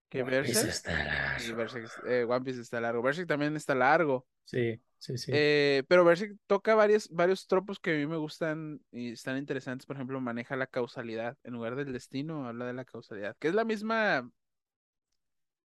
que 0.09 0.23
One 0.23 0.43
Piece 0.43 0.65
Berserk. 0.65 0.69
está 0.69 1.05
largo. 1.05 1.57
Berserk, 1.57 1.91
eh, 2.09 2.25
One 2.25 2.45
Piece 2.45 2.61
está 2.61 2.81
largo. 2.81 3.03
Berserk 3.03 3.29
también 3.29 3.55
está 3.57 3.75
largo. 3.75 4.27
Sí, 4.45 4.81
sí, 4.99 5.17
sí. 5.19 5.31
Eh, 5.35 5.85
pero 5.89 6.05
Berserk 6.05 6.37
toca 6.47 6.75
varios, 6.75 7.09
varios 7.11 7.47
tropos 7.47 7.79
que 7.79 7.95
a 7.95 7.99
mí 7.99 8.07
me 8.07 8.17
gustan 8.17 8.81
y 8.91 9.13
están 9.13 9.39
interesantes. 9.39 9.87
Por 9.87 9.97
ejemplo, 9.97 10.21
maneja 10.21 10.57
la 10.57 10.67
causalidad. 10.67 11.37
En 11.45 11.55
lugar 11.55 11.77
del 11.77 11.93
destino, 11.93 12.49
habla 12.49 12.67
de 12.67 12.73
la 12.75 12.85
causalidad. 12.85 13.37
Que 13.39 13.49
es 13.49 13.55
la 13.55 13.65
misma. 13.65 14.29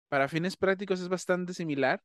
Para 0.10 0.28
fines 0.28 0.58
prácticos 0.58 1.00
es 1.02 1.08
bastante 1.08 1.54
similar. 1.54 2.02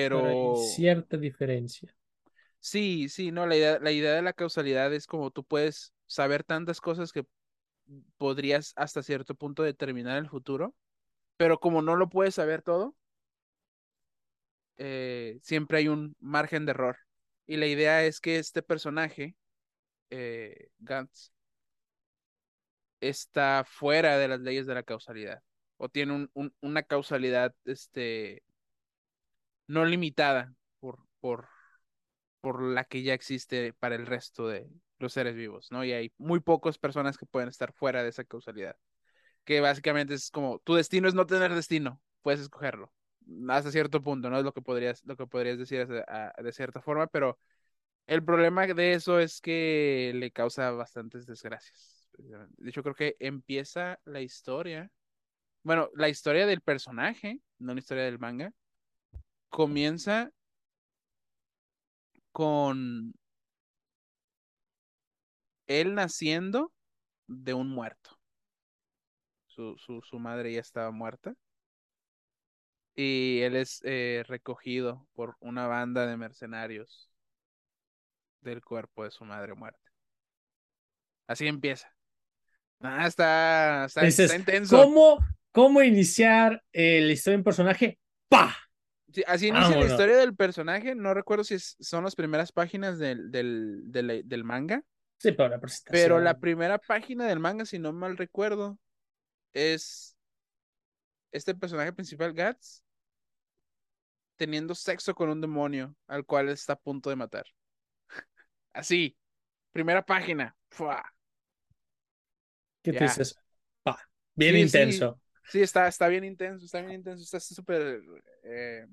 Pero 0.00 0.26
hay 0.26 0.54
cierta 0.56 1.16
diferencia. 1.16 1.94
sí, 2.60 3.08
sí, 3.08 3.30
no. 3.32 3.46
La 3.46 3.56
idea, 3.56 3.78
la 3.80 3.92
idea 3.92 4.12
de 4.14 4.22
la 4.22 4.32
causalidad 4.32 4.92
es 4.92 5.06
como 5.06 5.30
tú 5.30 5.44
puedes 5.44 5.92
saber 6.06 6.44
tantas 6.44 6.80
cosas 6.80 7.12
que 7.12 7.24
podrías 8.18 8.72
hasta 8.76 9.02
cierto 9.02 9.34
punto 9.34 9.62
determinar 9.62 10.18
el 10.18 10.28
futuro. 10.30 10.74
Pero 11.36 11.60
como 11.60 11.82
no 11.82 11.96
lo 11.96 12.08
puedes 12.10 12.36
saber 12.36 12.62
todo, 12.62 12.96
eh, 14.76 15.38
siempre 15.42 15.78
hay 15.78 15.88
un 15.88 16.16
margen 16.20 16.66
de 16.66 16.70
error. 16.72 16.98
Y 17.46 17.56
la 17.56 17.66
idea 17.66 18.04
es 18.04 18.20
que 18.20 18.38
este 18.38 18.62
personaje, 18.62 19.36
eh, 20.10 20.70
Gantz, 20.80 21.32
está 23.00 23.64
fuera 23.66 24.18
de 24.18 24.28
las 24.28 24.40
leyes 24.40 24.66
de 24.66 24.74
la 24.74 24.82
causalidad. 24.82 25.42
O 25.76 25.88
tiene 25.88 26.12
un- 26.14 26.30
un- 26.34 26.54
una 26.60 26.82
causalidad 26.82 27.54
este, 27.64 28.42
no 29.66 29.84
limitada 29.84 30.54
por, 30.80 30.98
por, 31.20 31.48
por 32.40 32.62
la 32.62 32.84
que 32.84 33.02
ya 33.02 33.14
existe 33.14 33.72
para 33.74 33.94
el 33.94 34.06
resto 34.06 34.48
de 34.48 34.68
los 34.98 35.12
seres 35.12 35.34
vivos, 35.34 35.70
¿no? 35.70 35.84
Y 35.84 35.92
hay 35.92 36.12
muy 36.18 36.40
pocas 36.40 36.78
personas 36.78 37.18
que 37.18 37.26
pueden 37.26 37.48
estar 37.48 37.72
fuera 37.72 38.02
de 38.02 38.10
esa 38.10 38.24
causalidad. 38.24 38.76
Que 39.44 39.60
básicamente 39.60 40.14
es 40.14 40.30
como, 40.30 40.60
tu 40.60 40.74
destino 40.74 41.08
es 41.08 41.14
no 41.14 41.26
tener 41.26 41.54
destino, 41.54 42.00
puedes 42.22 42.40
escogerlo. 42.40 42.92
Hasta 43.48 43.70
cierto 43.70 44.02
punto, 44.02 44.30
¿no? 44.30 44.38
Es 44.38 44.44
lo 44.44 44.52
que 44.52 44.62
podrías, 44.62 45.04
lo 45.04 45.16
que 45.16 45.26
podrías 45.26 45.58
decir 45.58 45.86
de 45.86 46.52
cierta 46.52 46.80
forma, 46.80 47.06
pero 47.06 47.38
el 48.06 48.24
problema 48.24 48.66
de 48.66 48.92
eso 48.92 49.20
es 49.20 49.40
que 49.40 50.12
le 50.14 50.30
causa 50.32 50.70
bastantes 50.72 51.26
desgracias. 51.26 52.08
De 52.18 52.70
hecho, 52.70 52.82
creo 52.82 52.94
que 52.94 53.16
empieza 53.20 54.00
la 54.04 54.20
historia, 54.20 54.90
bueno, 55.62 55.90
la 55.94 56.08
historia 56.08 56.46
del 56.46 56.60
personaje, 56.60 57.40
no 57.58 57.74
la 57.74 57.80
historia 57.80 58.04
del 58.04 58.18
manga, 58.18 58.52
comienza 59.52 60.32
con 62.32 63.14
él 65.66 65.94
naciendo 65.94 66.72
de 67.26 67.52
un 67.52 67.68
muerto. 67.68 68.18
Su, 69.46 69.76
su, 69.76 70.00
su 70.00 70.18
madre 70.18 70.54
ya 70.54 70.60
estaba 70.60 70.90
muerta. 70.90 71.34
Y 72.94 73.40
él 73.42 73.56
es 73.56 73.82
eh, 73.84 74.24
recogido 74.26 75.06
por 75.12 75.36
una 75.40 75.66
banda 75.66 76.06
de 76.06 76.16
mercenarios 76.16 77.10
del 78.40 78.64
cuerpo 78.64 79.04
de 79.04 79.10
su 79.10 79.26
madre 79.26 79.54
muerta. 79.54 79.92
Así 81.26 81.46
empieza. 81.46 81.94
Ah, 82.80 83.06
está, 83.06 83.84
está, 83.84 84.04
está 84.06 84.24
Dices, 84.24 84.34
intenso. 84.34 84.76
¿cómo, 84.78 85.18
cómo 85.52 85.82
iniciar 85.82 86.64
eh, 86.72 87.02
la 87.02 87.12
historia 87.12 87.34
de 87.36 87.40
un 87.40 87.44
personaje? 87.44 87.98
¡Pah! 88.28 88.56
Sí, 89.12 89.22
así 89.26 89.48
inicia 89.48 89.76
la 89.76 89.84
historia 89.86 90.16
del 90.16 90.34
personaje. 90.34 90.94
No 90.94 91.14
recuerdo 91.14 91.44
si 91.44 91.54
es- 91.54 91.76
son 91.80 92.04
las 92.04 92.16
primeras 92.16 92.52
páginas 92.52 92.98
del, 92.98 93.30
del, 93.30 93.82
del, 93.92 94.22
del 94.26 94.44
manga. 94.44 94.82
Sí, 95.18 95.32
pero 95.32 95.48
la 95.48 95.60
presentación. 95.60 96.02
Pero 96.02 96.20
la 96.20 96.38
primera 96.38 96.78
página 96.78 97.26
del 97.26 97.38
manga, 97.38 97.64
si 97.66 97.78
no 97.78 97.92
mal 97.92 98.16
recuerdo, 98.16 98.78
es 99.52 100.16
este 101.32 101.54
personaje 101.54 101.92
principal, 101.92 102.32
Guts, 102.32 102.82
teniendo 104.36 104.74
sexo 104.74 105.14
con 105.14 105.30
un 105.30 105.40
demonio 105.40 105.94
al 106.06 106.24
cual 106.26 106.48
está 106.48 106.74
a 106.74 106.80
punto 106.80 107.10
de 107.10 107.16
matar. 107.16 107.46
Así, 108.72 109.16
primera 109.72 110.04
página. 110.04 110.56
¡Fua! 110.70 111.04
¿Qué 112.82 112.92
te 112.92 113.04
dices? 113.04 113.36
¡Pah! 113.82 113.98
Bien 114.34 114.56
sí. 114.56 114.62
intenso. 114.62 115.20
Sí, 115.48 115.60
está, 115.60 115.86
está 115.88 116.08
bien 116.08 116.24
intenso, 116.24 116.64
está 116.64 116.80
bien 116.80 116.92
intenso, 116.94 117.22
está 117.24 117.38
súper, 117.40 118.00
eh, 118.44 118.86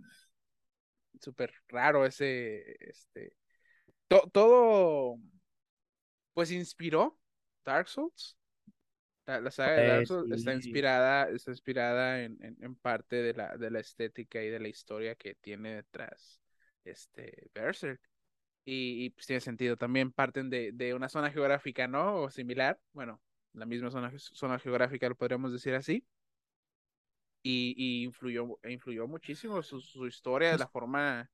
súper 1.22 1.54
raro 1.68 2.06
ese, 2.06 2.76
este, 2.80 3.34
to- 4.10 4.30
todo, 4.34 5.18
pues 6.34 6.52
inspiró 6.52 7.18
Dark 7.66 7.88
Souls. 7.90 8.38
La, 9.26 9.42
la 9.42 9.52
saga 9.52 9.78
de 9.80 9.86
Dark 9.86 10.08
Pues, 10.08 10.10
Souls 10.10 10.32
está 10.32 10.54
inspirada, 10.54 11.30
está 11.30 11.52
inspirada 11.52 12.24
en, 12.24 12.38
en, 12.44 12.58
en 12.62 12.76
parte 12.76 13.18
de 13.18 13.34
la, 13.34 13.58
de 13.58 13.72
la 13.72 13.80
estética 13.80 14.44
y 14.44 14.50
de 14.50 14.60
la 14.60 14.70
historia 14.70 15.16
que 15.16 15.36
tiene 15.36 15.76
detrás 15.78 16.42
este 16.86 17.50
Berserk. 17.54 18.02
Y, 18.66 19.06
y, 19.06 19.10
pues 19.12 19.28
tiene 19.28 19.42
sentido, 19.42 19.78
también 19.78 20.12
parten 20.12 20.50
de, 20.50 20.72
de 20.74 20.94
una 20.94 21.10
zona 21.10 21.32
geográfica, 21.32 21.88
¿no? 21.88 22.24
O 22.24 22.30
similar, 22.32 22.80
bueno, 22.94 23.22
la 23.54 23.66
misma 23.66 23.92
zona, 23.92 24.14
zona 24.20 24.60
geográfica, 24.60 25.10
lo 25.10 25.16
podríamos 25.16 25.54
decir 25.54 25.76
así. 25.76 26.06
Y, 27.50 27.74
y 27.78 28.04
influyó, 28.04 28.60
influyó 28.64 29.08
muchísimo 29.08 29.62
su, 29.64 29.82
su 29.82 30.06
historia, 30.08 30.58
la 30.58 30.68
forma, 30.68 31.30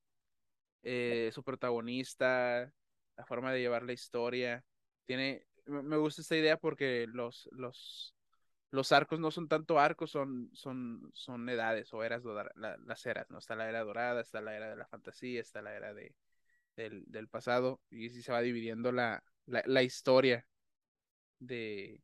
eh, 0.84 1.30
su 1.34 1.44
protagonista, 1.44 2.72
la 3.18 3.26
forma 3.26 3.52
de 3.52 3.60
llevar 3.60 3.84
la 3.84 3.94
historia. 3.94 4.64
Tiene, 5.06 5.46
me 5.66 5.98
gusta 5.98 6.22
esta 6.22 6.38
idea 6.38 6.58
porque 6.58 7.08
los, 7.08 7.50
los, 7.52 8.16
los 8.72 8.92
arcos 8.92 9.20
no 9.20 9.32
son 9.32 9.48
tanto 9.48 9.80
arcos, 9.80 10.12
son, 10.12 10.50
son, 10.54 11.10
son 11.14 11.50
edades 11.50 11.94
o 11.94 12.04
eras, 12.04 12.24
la, 12.56 12.78
las 12.86 13.06
eras, 13.06 13.30
¿no? 13.30 13.40
Está 13.40 13.56
la 13.56 13.70
era 13.70 13.84
dorada, 13.84 14.22
está 14.22 14.42
la 14.42 14.56
era 14.56 14.70
de 14.70 14.76
la 14.78 14.88
fantasía, 14.88 15.42
está 15.42 15.62
la 15.62 15.76
era 15.76 15.94
de, 15.94 16.16
del, 16.76 17.04
del 17.08 17.28
pasado, 17.28 17.82
y 17.90 18.08
así 18.08 18.22
se 18.22 18.32
va 18.32 18.42
dividiendo 18.42 18.92
la, 18.92 19.24
la, 19.46 19.64
la 19.66 19.84
historia 19.84 20.48
de, 21.40 22.02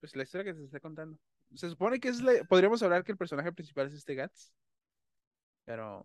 pues 0.00 0.16
la 0.16 0.22
historia 0.24 0.52
que 0.52 0.58
se 0.58 0.64
está 0.64 0.80
contando. 0.80 1.18
Se 1.54 1.68
supone 1.68 2.00
que 2.00 2.08
es 2.08 2.20
la... 2.22 2.44
podríamos 2.48 2.82
hablar 2.82 3.04
que 3.04 3.12
el 3.12 3.18
personaje 3.18 3.52
principal 3.52 3.86
es 3.86 3.94
este 3.94 4.14
Gats, 4.14 4.52
pero 5.64 6.04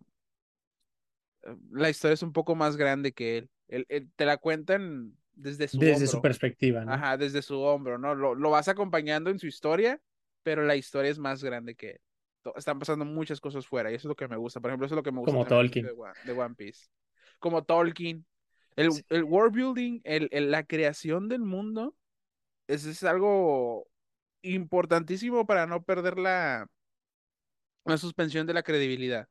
eh, 1.42 1.56
la 1.70 1.90
historia 1.90 2.14
es 2.14 2.22
un 2.22 2.32
poco 2.32 2.54
más 2.54 2.76
grande 2.76 3.12
que 3.12 3.38
él. 3.38 3.50
él, 3.68 4.10
te 4.16 4.26
la 4.26 4.36
cuentan 4.36 5.16
desde 5.32 5.68
su 5.68 5.78
desde 5.78 6.06
su 6.06 6.20
perspectiva, 6.20 6.84
¿no? 6.84 6.92
Ajá, 6.92 7.16
desde 7.16 7.42
su 7.42 7.60
hombro, 7.60 7.98
¿no? 7.98 8.14
Lo, 8.14 8.34
lo, 8.34 8.50
vas 8.50 8.68
acompañando 8.68 9.30
en 9.30 9.38
su 9.38 9.46
historia, 9.46 10.00
pero 10.42 10.64
la 10.64 10.76
historia 10.76 11.10
es 11.10 11.18
más 11.18 11.42
grande 11.42 11.74
que 11.74 11.90
él. 11.90 12.00
Están 12.56 12.78
pasando 12.78 13.04
muchas 13.04 13.40
cosas 13.40 13.66
fuera 13.66 13.90
y 13.90 13.94
eso 13.94 14.08
es 14.08 14.10
lo 14.10 14.16
que 14.16 14.26
me 14.26 14.36
gusta. 14.36 14.60
Por 14.60 14.70
ejemplo, 14.70 14.86
eso 14.86 14.94
es 14.94 14.96
lo 14.96 15.02
que 15.02 15.12
me 15.12 15.18
gusta 15.18 15.32
Como 15.32 15.44
Tolkien. 15.44 15.86
De, 15.86 15.92
de, 16.24 16.32
One 16.32 16.54
Piece. 16.54 16.88
Como 17.38 17.62
Tolkien. 17.64 18.24
El, 18.74 18.92
sí. 18.92 19.02
el 19.10 19.24
world 19.24 19.54
building, 19.54 20.00
el, 20.04 20.28
el, 20.32 20.50
la 20.50 20.64
creación 20.64 21.28
del 21.28 21.40
mundo, 21.40 21.94
es, 22.66 22.86
es 22.86 23.02
algo 23.02 23.86
importantísimo 24.42 25.46
para 25.46 25.66
no 25.66 25.82
perder 25.82 26.18
la, 26.18 26.66
la 27.84 27.98
suspensión 27.98 28.46
de 28.46 28.54
la 28.54 28.62
credibilidad. 28.62 29.28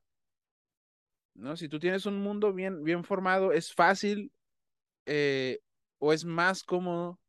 ¿No? 1.35 1.55
Si 1.55 1.69
tú 1.69 1.79
tienes 1.79 2.05
un 2.05 2.19
mundo 2.19 2.53
bien, 2.53 2.83
bien 2.83 3.03
formado, 3.03 3.51
es 3.51 3.73
fácil 3.73 4.31
eh, 5.05 5.59
o 5.99 6.11
es 6.11 6.25
más 6.25 6.63
cómodo 6.63 7.19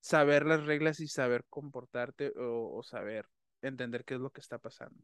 saber 0.00 0.46
las 0.46 0.64
reglas 0.64 1.00
y 1.00 1.08
saber 1.08 1.44
comportarte 1.48 2.32
o, 2.36 2.82
saber 2.82 3.26
entender 3.60 4.04
qué 4.04 4.14
es 4.14 4.20
lo 4.20 4.30
que 4.30 4.40
está 4.40 4.58
pasando. 4.58 5.02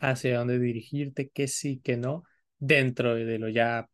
Hacia 0.00 0.38
dónde 0.38 0.58
dirigirte, 0.58 1.30
qué 1.30 1.46
sí, 1.46 1.80
qué 1.82 1.96
no, 1.96 2.24
dentro 2.58 3.14
de 3.14 3.38
lo 3.38 3.48
ya 3.48 3.88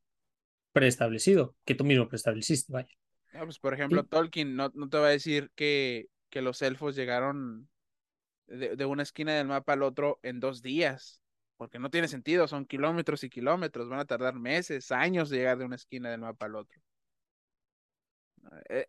preestablecido, 0.72 1.54
que 1.64 1.74
tú 1.74 1.84
mismo 1.84 2.08
preestableciste, 2.08 2.72
vaya. 2.72 2.88
No, 3.32 3.44
pues 3.44 3.58
por 3.58 3.74
ejemplo, 3.74 4.02
¿Sí? 4.02 4.08
Tolkien 4.08 4.56
no, 4.56 4.70
no, 4.74 4.88
te 4.88 4.98
va 4.98 5.06
a 5.06 5.10
decir 5.10 5.50
que, 5.54 6.08
que 6.28 6.42
los 6.42 6.60
elfos 6.62 6.94
llegaron 6.94 7.68
de, 8.46 8.76
de, 8.76 8.84
una 8.84 9.02
esquina 9.02 9.32
del 9.34 9.46
mapa 9.46 9.72
al 9.72 9.82
otro 9.82 10.18
en 10.22 10.38
dos 10.38 10.62
días, 10.62 11.22
porque 11.56 11.78
no 11.78 11.90
tiene 11.90 12.08
sentido, 12.08 12.46
son 12.46 12.66
kilómetros 12.66 13.24
y 13.24 13.30
kilómetros, 13.30 13.88
van 13.88 14.00
a 14.00 14.04
tardar 14.04 14.34
meses, 14.34 14.92
años 14.92 15.30
de 15.30 15.38
llegar 15.38 15.58
de 15.58 15.64
una 15.64 15.76
esquina 15.76 16.10
del 16.10 16.20
mapa 16.20 16.46
al 16.46 16.56
otro. 16.56 16.80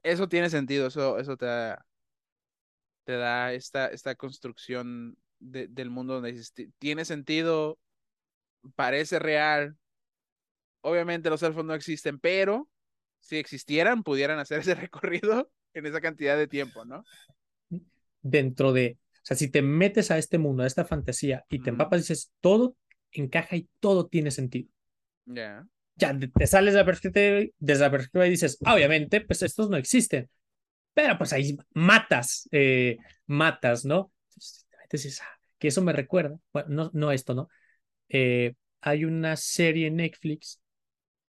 Eso 0.01 0.27
tiene 0.27 0.49
sentido, 0.49 0.87
eso, 0.87 1.19
eso 1.19 1.37
te 1.37 1.45
da, 1.45 1.85
te 3.05 3.13
da 3.13 3.53
esta, 3.53 3.87
esta 3.87 4.15
construcción 4.15 5.17
de, 5.39 5.67
del 5.67 5.89
mundo 5.89 6.15
donde 6.15 6.31
dices, 6.31 6.53
tiene 6.79 7.05
sentido, 7.05 7.79
parece 8.75 9.19
real. 9.19 9.77
Obviamente 10.81 11.29
los 11.29 11.43
elfos 11.43 11.63
no 11.63 11.73
existen, 11.73 12.19
pero 12.19 12.69
si 13.23 13.37
existieran, 13.37 14.03
pudieran 14.03 14.37
hacer 14.39 14.59
ese 14.59 14.75
recorrido 14.75 15.49
en 15.73 15.85
esa 15.85 16.01
cantidad 16.01 16.37
de 16.37 16.47
tiempo, 16.47 16.85
¿no? 16.85 17.03
Dentro 18.21 18.71
de, 18.71 18.99
o 19.15 19.25
sea, 19.25 19.35
si 19.35 19.49
te 19.49 19.61
metes 19.61 20.11
a 20.11 20.17
este 20.17 20.37
mundo, 20.37 20.63
a 20.63 20.67
esta 20.67 20.85
fantasía 20.85 21.45
y 21.49 21.59
te 21.59 21.71
empapas, 21.71 22.01
dices, 22.01 22.31
todo 22.41 22.75
encaja 23.11 23.55
y 23.55 23.67
todo 23.79 24.07
tiene 24.07 24.31
sentido. 24.31 24.69
Ya. 25.25 25.33
Yeah. 25.33 25.67
Ya 25.95 26.17
te 26.17 26.47
sales 26.47 26.73
de 26.73 26.79
la 26.79 26.85
perspectiva, 26.85 27.39
desde 27.59 27.83
la 27.83 27.91
perspectiva 27.91 28.25
y 28.25 28.31
dices, 28.31 28.57
obviamente, 28.65 29.21
pues 29.21 29.43
estos 29.43 29.69
no 29.69 29.77
existen. 29.77 30.27
Pero 30.93 31.17
pues 31.17 31.33
ahí 31.33 31.55
matas, 31.73 32.47
eh, 32.51 32.97
matas, 33.27 33.85
¿no? 33.85 34.11
Entonces, 34.83 35.21
que 35.59 35.67
eso 35.67 35.83
me 35.83 35.93
recuerda, 35.93 36.37
bueno, 36.51 36.69
no, 36.69 36.91
no 36.93 37.11
esto, 37.11 37.35
¿no? 37.35 37.47
Eh, 38.09 38.55
hay 38.81 39.05
una 39.05 39.35
serie 39.35 39.87
en 39.87 39.97
Netflix 39.97 40.59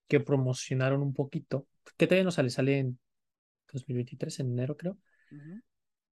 que 0.09 0.21
promocionaron 0.21 1.03
un 1.03 1.15
poquito, 1.15 1.67
que 1.97 2.06
todavía 2.06 2.24
no 2.24 2.31
sale, 2.31 2.51
sale 2.51 2.78
en 2.78 2.98
2023, 3.73 4.40
en 4.40 4.52
enero 4.52 4.77
creo, 4.77 4.98
uh 5.31 5.35
-huh. 5.35 5.62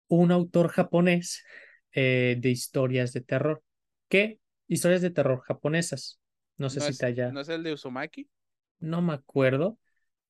un 0.07 0.31
autor 0.31 0.69
japonés 0.69 1.43
eh, 1.91 2.35
de 2.39 2.49
historias 2.49 3.13
de 3.13 3.21
terror. 3.21 3.63
¿Qué? 4.09 4.39
Historias 4.67 5.01
de 5.01 5.11
terror 5.11 5.41
japonesas. 5.41 6.19
No 6.57 6.69
sé 6.69 6.79
¿No 6.79 6.85
si 6.85 6.91
es, 6.91 6.97
te 6.97 7.05
haya... 7.05 7.31
¿No 7.31 7.41
es 7.41 7.49
el 7.49 7.63
de 7.63 7.73
Uzumaki? 7.73 8.27
No 8.79 9.01
me 9.01 9.13
acuerdo. 9.13 9.77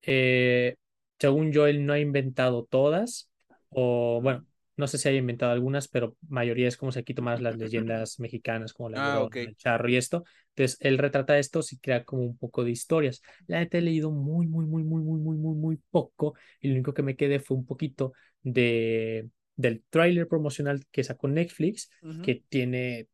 Eh, 0.02 0.76
según 1.20 1.52
yo, 1.52 1.68
él 1.68 1.86
no 1.86 1.94
ha 1.94 2.00
inventado 2.00 2.66
todas, 2.66 3.30
o 3.70 4.20
bueno, 4.22 4.46
no 4.78 4.88
sé 4.88 4.98
si 4.98 5.08
haya 5.10 5.18
inventado 5.20 5.52
algunas, 5.52 5.88
pero 5.88 6.16
mayoría 6.30 6.68
es 6.68 6.78
como 6.78 6.92
se 6.92 7.04
quito 7.04 7.22
más 7.22 7.42
las 7.42 7.58
leyendas 7.58 8.20
mexicanas, 8.20 8.74
como 8.74 8.90
la 8.90 8.98
Ah, 8.98 9.00
Llorona, 9.00 9.36
el 9.44 9.56
charro 9.56 9.90
y 9.90 9.96
esto. 9.98 10.24
Entonces, 10.56 10.78
él 10.82 10.98
retrata 10.98 11.38
esto 11.40 11.62
y 11.72 11.78
crea 11.80 12.04
como 12.06 12.24
un 12.24 12.38
poco 12.38 12.64
de 12.64 12.72
historias. 12.72 13.22
La 13.48 13.60
neta 13.60 13.78
he 13.78 13.82
leído 13.82 14.12
muy, 14.12 14.48
muy, 14.48 14.66
muy, 14.66 14.84
muy, 14.84 15.02
muy, 15.04 15.20
muy, 15.20 15.38
muy, 15.38 15.56
muy 15.56 15.78
poco, 15.92 16.36
y 16.60 16.68
lo 16.70 16.74
único 16.76 16.94
que 16.94 17.04
me 17.04 17.16
quedé 17.16 17.40
fue 17.40 17.58
un 17.58 17.66
poquito 17.66 18.14
de 18.42 19.30
del 19.56 19.84
tráiler 19.92 20.28
promocional 20.28 20.84
que 20.92 21.04
sacó 21.04 21.28
Netflix, 21.28 21.90
que 22.22 22.44
tiene, 22.50 23.04
o 23.04 23.08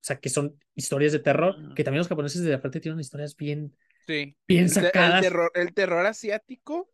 sea, 0.00 0.20
que 0.20 0.28
son 0.30 0.58
historias 0.74 1.12
de 1.12 1.20
terror, 1.20 1.62
que 1.74 1.84
también 1.84 2.00
los 2.00 2.08
japoneses 2.08 2.42
de 2.42 2.54
aparte 2.54 2.80
tienen 2.80 3.00
historias 3.00 3.36
bien, 3.36 3.76
Sí. 4.06 4.36
bien 4.48 4.68
El, 4.68 4.78
te- 4.78 5.04
el 5.04 5.16
sacadas. 5.16 5.18
terror, 5.18 5.50
el 5.54 5.74
terror 5.74 6.06
asiático, 6.06 6.90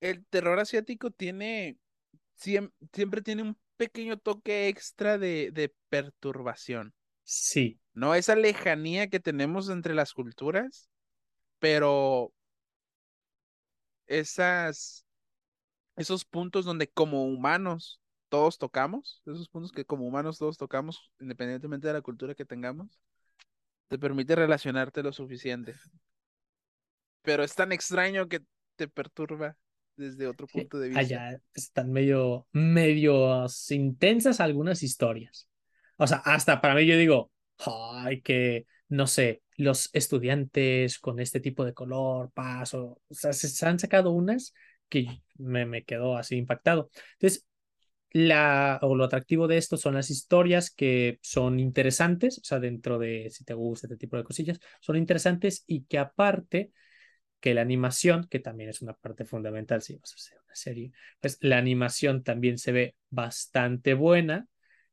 el 0.00 0.26
terror 0.26 0.60
asiático 0.60 1.10
tiene, 1.12 1.78
siem- 2.42 2.72
siempre 2.92 3.22
tiene 3.22 3.42
un 3.42 3.58
pequeño 3.76 4.18
toque 4.18 4.68
extra 4.68 5.18
de, 5.18 5.50
de 5.52 5.74
perturbación, 5.88 6.94
Sí, 7.24 7.80
¿no? 7.94 8.14
Esa 8.14 8.36
lejanía 8.36 9.08
que 9.08 9.20
tenemos 9.20 9.68
entre 9.68 9.94
las 9.94 10.12
culturas, 10.14 10.88
pero 11.60 12.32
esas, 14.06 15.06
esos 15.96 16.24
puntos 16.24 16.64
donde 16.64 16.88
como 16.90 17.26
humanos 17.26 18.00
todos 18.28 18.58
tocamos, 18.58 19.22
esos 19.26 19.48
puntos 19.48 19.72
que 19.72 19.84
como 19.86 20.06
humanos 20.06 20.38
todos 20.38 20.58
tocamos, 20.58 21.12
independientemente 21.20 21.88
de 21.88 21.94
la 21.94 22.02
cultura 22.02 22.34
que 22.34 22.46
tengamos, 22.46 23.00
te 23.88 23.98
permite 23.98 24.36
relacionarte 24.36 25.02
lo 25.04 25.12
suficiente. 25.12 25.74
Pero 27.22 27.42
es 27.44 27.54
tan 27.54 27.72
extraño 27.72 28.28
que 28.28 28.40
te 28.76 28.88
perturba 28.88 29.56
desde 29.96 30.26
otro 30.26 30.46
punto 30.46 30.78
de 30.78 30.88
vista. 30.88 31.00
allá 31.00 31.40
están 31.54 31.90
medio, 31.90 32.46
medio 32.52 33.46
intensas 33.70 34.40
algunas 34.40 34.82
historias. 34.82 35.48
O 35.96 36.06
sea, 36.06 36.18
hasta 36.18 36.60
para 36.60 36.74
mí 36.74 36.86
yo 36.86 36.96
digo, 36.96 37.30
ay, 37.58 38.20
que, 38.22 38.66
no 38.88 39.06
sé, 39.06 39.42
los 39.56 39.90
estudiantes 39.92 40.98
con 40.98 41.20
este 41.20 41.40
tipo 41.40 41.64
de 41.64 41.74
color, 41.74 42.30
paso, 42.32 43.00
o 43.08 43.14
sea, 43.14 43.32
se, 43.32 43.48
se 43.48 43.66
han 43.66 43.78
sacado 43.78 44.10
unas 44.10 44.54
que 44.88 45.06
me, 45.36 45.66
me 45.66 45.84
quedó 45.84 46.16
así 46.16 46.36
impactado. 46.36 46.90
Entonces, 47.14 47.46
la, 48.12 48.78
o 48.82 48.94
lo 48.94 49.04
atractivo 49.04 49.48
de 49.48 49.56
esto 49.56 49.76
son 49.76 49.94
las 49.94 50.10
historias 50.10 50.70
que 50.70 51.18
son 51.22 51.58
interesantes, 51.60 52.38
o 52.38 52.44
sea, 52.44 52.60
dentro 52.60 52.98
de, 52.98 53.28
si 53.30 53.44
te 53.44 53.54
gusta 53.54 53.86
este 53.86 53.96
tipo 53.96 54.16
de 54.16 54.24
cosillas, 54.24 54.60
son 54.80 54.96
interesantes 54.96 55.64
y 55.66 55.84
que 55.84 55.98
aparte 55.98 56.72
que 57.42 57.54
la 57.54 57.60
animación, 57.60 58.28
que 58.30 58.38
también 58.38 58.70
es 58.70 58.82
una 58.82 58.94
parte 58.94 59.24
fundamental 59.24 59.82
si 59.82 59.96
vas 59.96 60.12
a 60.12 60.14
hacer 60.14 60.38
una 60.46 60.54
serie, 60.54 60.92
pues 61.20 61.38
la 61.40 61.58
animación 61.58 62.22
también 62.22 62.56
se 62.56 62.70
ve 62.70 62.94
bastante 63.10 63.94
buena 63.94 64.46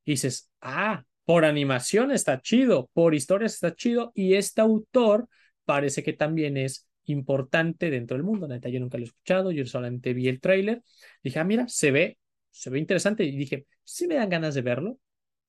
y 0.04 0.14
dices, 0.14 0.50
ah, 0.60 1.06
por 1.26 1.46
animación 1.46 2.12
está 2.12 2.42
chido, 2.42 2.90
por 2.92 3.14
historias 3.14 3.54
está 3.54 3.76
chido 3.76 4.12
y 4.16 4.34
este 4.34 4.62
autor 4.62 5.30
parece 5.64 6.02
que 6.02 6.14
también 6.14 6.58
es 6.58 6.90
importante 7.06 7.92
dentro 7.92 8.18
del 8.18 8.24
mundo. 8.24 8.48
Neta, 8.48 8.68
yo 8.70 8.80
nunca 8.80 8.98
lo 8.98 9.04
he 9.04 9.08
escuchado, 9.08 9.52
yo 9.52 9.64
solamente 9.68 10.16
vi 10.16 10.28
el 10.28 10.42
tráiler, 10.42 10.82
dije, 11.22 11.38
ah, 11.38 11.44
mira, 11.44 11.68
se 11.68 11.92
ve, 11.92 12.18
se 12.50 12.72
ve 12.72 12.80
interesante 12.80 13.24
y 13.24 13.38
dije, 13.38 13.68
sí 13.84 14.08
me 14.08 14.16
dan 14.16 14.30
ganas 14.30 14.56
de 14.56 14.64
verlo. 14.64 15.00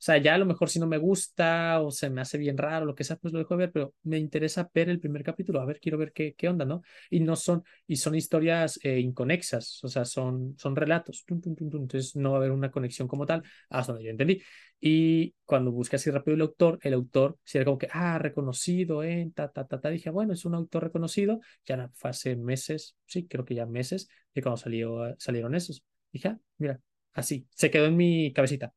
O 0.01 0.02
sea, 0.02 0.16
ya 0.16 0.35
a 0.35 0.39
lo 0.39 0.47
mejor 0.47 0.70
si 0.70 0.78
no 0.81 0.86
me 0.86 0.97
gusta 0.97 1.78
o 1.82 1.90
se 1.90 2.09
me 2.09 2.22
hace 2.22 2.39
bien 2.39 2.56
raro, 2.56 2.86
lo 2.86 2.94
que 2.94 3.05
sea, 3.05 3.16
pues 3.16 3.35
lo 3.35 3.39
dejo 3.39 3.55
de 3.55 3.59
ver, 3.66 3.72
pero 3.72 3.94
me 4.05 4.16
interesa 4.18 4.70
ver 4.72 4.89
el 4.89 4.98
primer 4.98 5.22
capítulo, 5.22 5.60
a 5.60 5.66
ver, 5.66 5.78
quiero 5.78 5.98
ver 5.98 6.12
qué, 6.14 6.35
qué 6.35 6.48
onda, 6.48 6.64
¿no? 6.64 6.81
Y 7.10 7.20
no 7.20 7.36
son, 7.36 7.62
y 7.86 7.97
son 7.97 8.14
historias 8.14 8.81
eh, 8.82 8.98
inconexas, 8.98 9.85
o 9.85 9.89
sea, 9.89 10.06
son, 10.06 10.55
son 10.56 10.74
relatos, 10.74 11.22
entonces 11.28 12.16
no 12.16 12.31
va 12.31 12.36
a 12.36 12.40
haber 12.40 12.51
una 12.52 12.70
conexión 12.70 13.09
como 13.09 13.27
tal, 13.27 13.43
hasta 13.68 13.93
donde 13.93 14.06
yo 14.06 14.10
entendí. 14.10 14.43
Y 14.81 15.35
cuando 15.44 15.70
busqué 15.70 15.97
así 15.97 16.10
rápido 16.10 16.35
el 16.35 16.40
autor, 16.40 16.78
el 16.82 16.94
autor, 16.94 17.39
si 17.44 17.59
era 17.59 17.66
como 17.66 17.77
que, 17.77 17.89
ah, 17.93 18.18
reconocido, 18.18 19.02
eh, 19.02 19.31
ta, 19.35 19.51
ta, 19.52 19.66
ta, 19.66 19.81
ta, 19.82 19.90
dije, 19.90 20.09
bueno, 20.09 20.32
es 20.32 20.47
un 20.47 20.55
autor 20.55 20.85
reconocido, 20.85 21.40
ya 21.66 21.90
fue 21.93 22.09
hace 22.10 22.36
meses, 22.36 22.97
sí, 23.06 23.27
creo 23.28 23.44
que 23.44 23.55
ya 23.55 23.66
meses, 23.66 24.09
de 24.35 24.40
cuando 24.43 24.56
salió, 24.56 25.14
salieron 25.18 25.55
esos. 25.55 25.85
Dije, 26.10 26.28
ah, 26.28 26.39
mira, 26.56 26.81
así, 27.12 27.47
se 27.55 27.70
quedó 27.70 27.85
en 27.86 27.97
mi 27.98 28.32
cabecita 28.32 28.72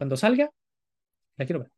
cuando 0.00 0.16
salga, 0.16 0.50
la 1.36 1.44
quiero 1.44 1.60
ver. 1.60 1.70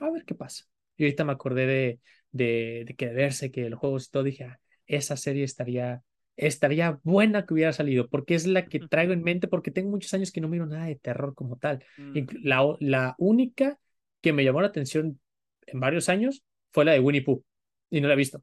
A 0.00 0.10
ver 0.10 0.24
qué 0.24 0.34
pasa. 0.34 0.64
Y 0.96 1.04
ahorita 1.04 1.26
me 1.26 1.32
acordé 1.32 1.66
de, 1.66 2.00
de, 2.32 2.84
de 2.86 2.94
que 2.96 3.08
de 3.08 3.12
verse 3.12 3.50
que 3.50 3.68
los 3.68 3.78
juegos 3.78 4.06
y 4.06 4.10
todo, 4.12 4.22
dije, 4.22 4.44
ah, 4.44 4.58
esa 4.86 5.18
serie 5.18 5.44
estaría, 5.44 6.02
estaría 6.38 6.98
buena 7.02 7.44
que 7.44 7.52
hubiera 7.52 7.74
salido, 7.74 8.08
porque 8.08 8.34
es 8.34 8.46
la 8.46 8.64
que 8.66 8.80
traigo 8.80 9.12
en 9.12 9.22
mente, 9.22 9.46
porque 9.46 9.70
tengo 9.70 9.90
muchos 9.90 10.14
años 10.14 10.32
que 10.32 10.40
no 10.40 10.48
miro 10.48 10.64
nada 10.64 10.86
de 10.86 10.96
terror 10.96 11.34
como 11.34 11.58
tal. 11.58 11.84
Mm, 11.98 12.20
La, 12.44 13.14
única 13.18 13.78
que 14.22 14.32
me 14.32 14.42
llamó 14.42 14.62
la 14.62 14.68
atención 14.68 15.20
en 15.66 15.78
varios 15.78 16.08
años 16.08 16.44
fue 16.72 16.86
la 16.86 16.92
de 16.92 17.00
Winnie 17.00 17.20
Pooh, 17.24 17.44
y 17.90 18.00
no 18.00 18.08
la 18.08 18.14
he 18.14 18.16
visto. 18.16 18.42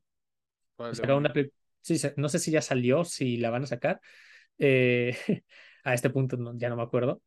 ¿cuál 0.76 0.92
de 0.92 0.98
Sacaron 0.98 1.26
Winnie? 1.26 1.32
una 1.32 1.50
sí, 1.82 2.00
no 2.18 2.30
sé 2.30 2.38
si 2.38 2.52
ya 2.52 2.62
salió, 2.62 3.04
si 3.04 3.38
la 3.38 3.50
van 3.50 3.64
a 3.64 3.66
sacar. 3.66 4.00
Eh, 4.60 5.18
a 5.84 5.96
este 5.96 6.12
punto 6.12 6.38
no- 6.38 6.56
ya 6.56 6.70
no 6.70 6.76
me 6.76 6.84
acuerdo. 6.84 7.24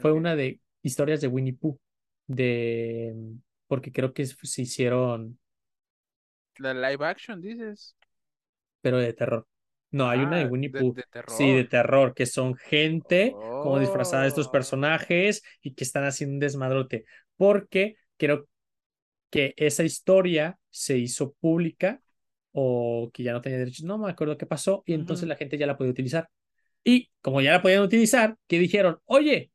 Fue 0.00 0.12
una 0.12 0.34
de 0.34 0.60
historias 0.82 1.20
de 1.20 1.28
Winnie 1.28 1.54
Pooh, 1.54 1.78
de 2.26 3.14
porque 3.66 3.92
creo 3.92 4.12
que 4.14 4.26
se 4.26 4.62
hicieron, 4.62 5.38
La 6.58 6.74
live 6.74 7.04
action, 7.04 7.40
dices. 7.40 7.96
pero 8.80 8.98
de 8.98 9.12
terror. 9.12 9.46
No, 9.90 10.08
hay 10.08 10.24
una 10.24 10.36
de 10.38 10.44
Ah, 10.44 10.46
Winnie 10.46 10.70
de, 10.72 10.74
Pooh, 10.74 10.94
de 10.94 11.04
sí, 11.26 11.52
de 11.52 11.64
terror. 11.64 12.14
que 12.14 12.26
son 12.26 12.54
gente 12.56 13.38
como 13.58 13.78
disfrazada 13.78 14.22
de 14.22 14.28
estos 14.28 14.48
Oh. 14.48 14.50
personajes 14.50 15.42
y 15.62 15.74
que 15.74 15.84
están 15.84 16.04
haciendo 16.04 16.34
un 16.34 16.40
desmadrote. 16.40 17.04
Porque 17.36 17.96
creo 18.16 18.48
que 19.30 19.54
esa 19.56 19.84
historia 19.84 20.58
se 20.70 20.98
hizo 20.98 21.34
pública 21.40 22.02
o 22.52 23.10
que 23.14 23.22
ya 23.24 23.32
no 23.32 23.40
tenía 23.42 23.58
derechos, 23.58 23.84
no 23.84 23.98
me 23.98 24.10
acuerdo 24.10 24.38
qué 24.38 24.46
pasó, 24.46 24.82
y 24.86 24.94
entonces 24.94 25.28
Ujú. 25.28 25.28
la 25.28 25.36
gente 25.36 25.58
ya 25.58 25.66
la 25.66 25.76
podía 25.78 25.92
utilizar. 25.92 26.30
Y 26.84 27.10
como 27.20 27.40
ya 27.40 27.52
la 27.52 27.62
podían 27.62 27.82
utilizar, 27.82 28.36
que 28.48 28.58
dijeron, 28.58 29.00
oye, 29.06 29.52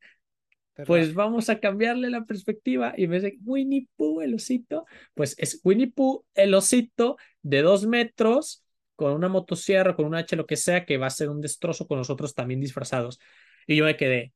pues 0.85 1.13
vamos 1.13 1.49
a 1.49 1.59
cambiarle 1.59 2.09
la 2.09 2.25
perspectiva 2.25 2.93
y 2.97 3.07
me 3.07 3.19
dice 3.19 3.37
Winnie 3.43 3.87
Pooh, 3.95 4.21
el 4.21 4.33
osito, 4.33 4.85
pues 5.13 5.35
es 5.37 5.61
Winnie 5.63 5.91
Pooh, 5.91 6.25
el 6.33 6.53
osito 6.53 7.17
de 7.41 7.61
dos 7.61 7.85
metros 7.85 8.63
con 8.95 9.13
una 9.13 9.29
motosierra, 9.29 9.95
con 9.95 10.05
un 10.05 10.15
hacha, 10.15 10.35
lo 10.35 10.45
que 10.45 10.55
sea, 10.55 10.85
que 10.85 10.97
va 10.97 11.07
a 11.07 11.11
ser 11.11 11.29
un 11.29 11.41
destrozo 11.41 11.87
con 11.87 11.97
nosotros 11.97 12.33
también 12.33 12.59
disfrazados. 12.61 13.19
Y 13.67 13.75
yo 13.75 13.85
me 13.85 13.97
quedé, 13.97 14.33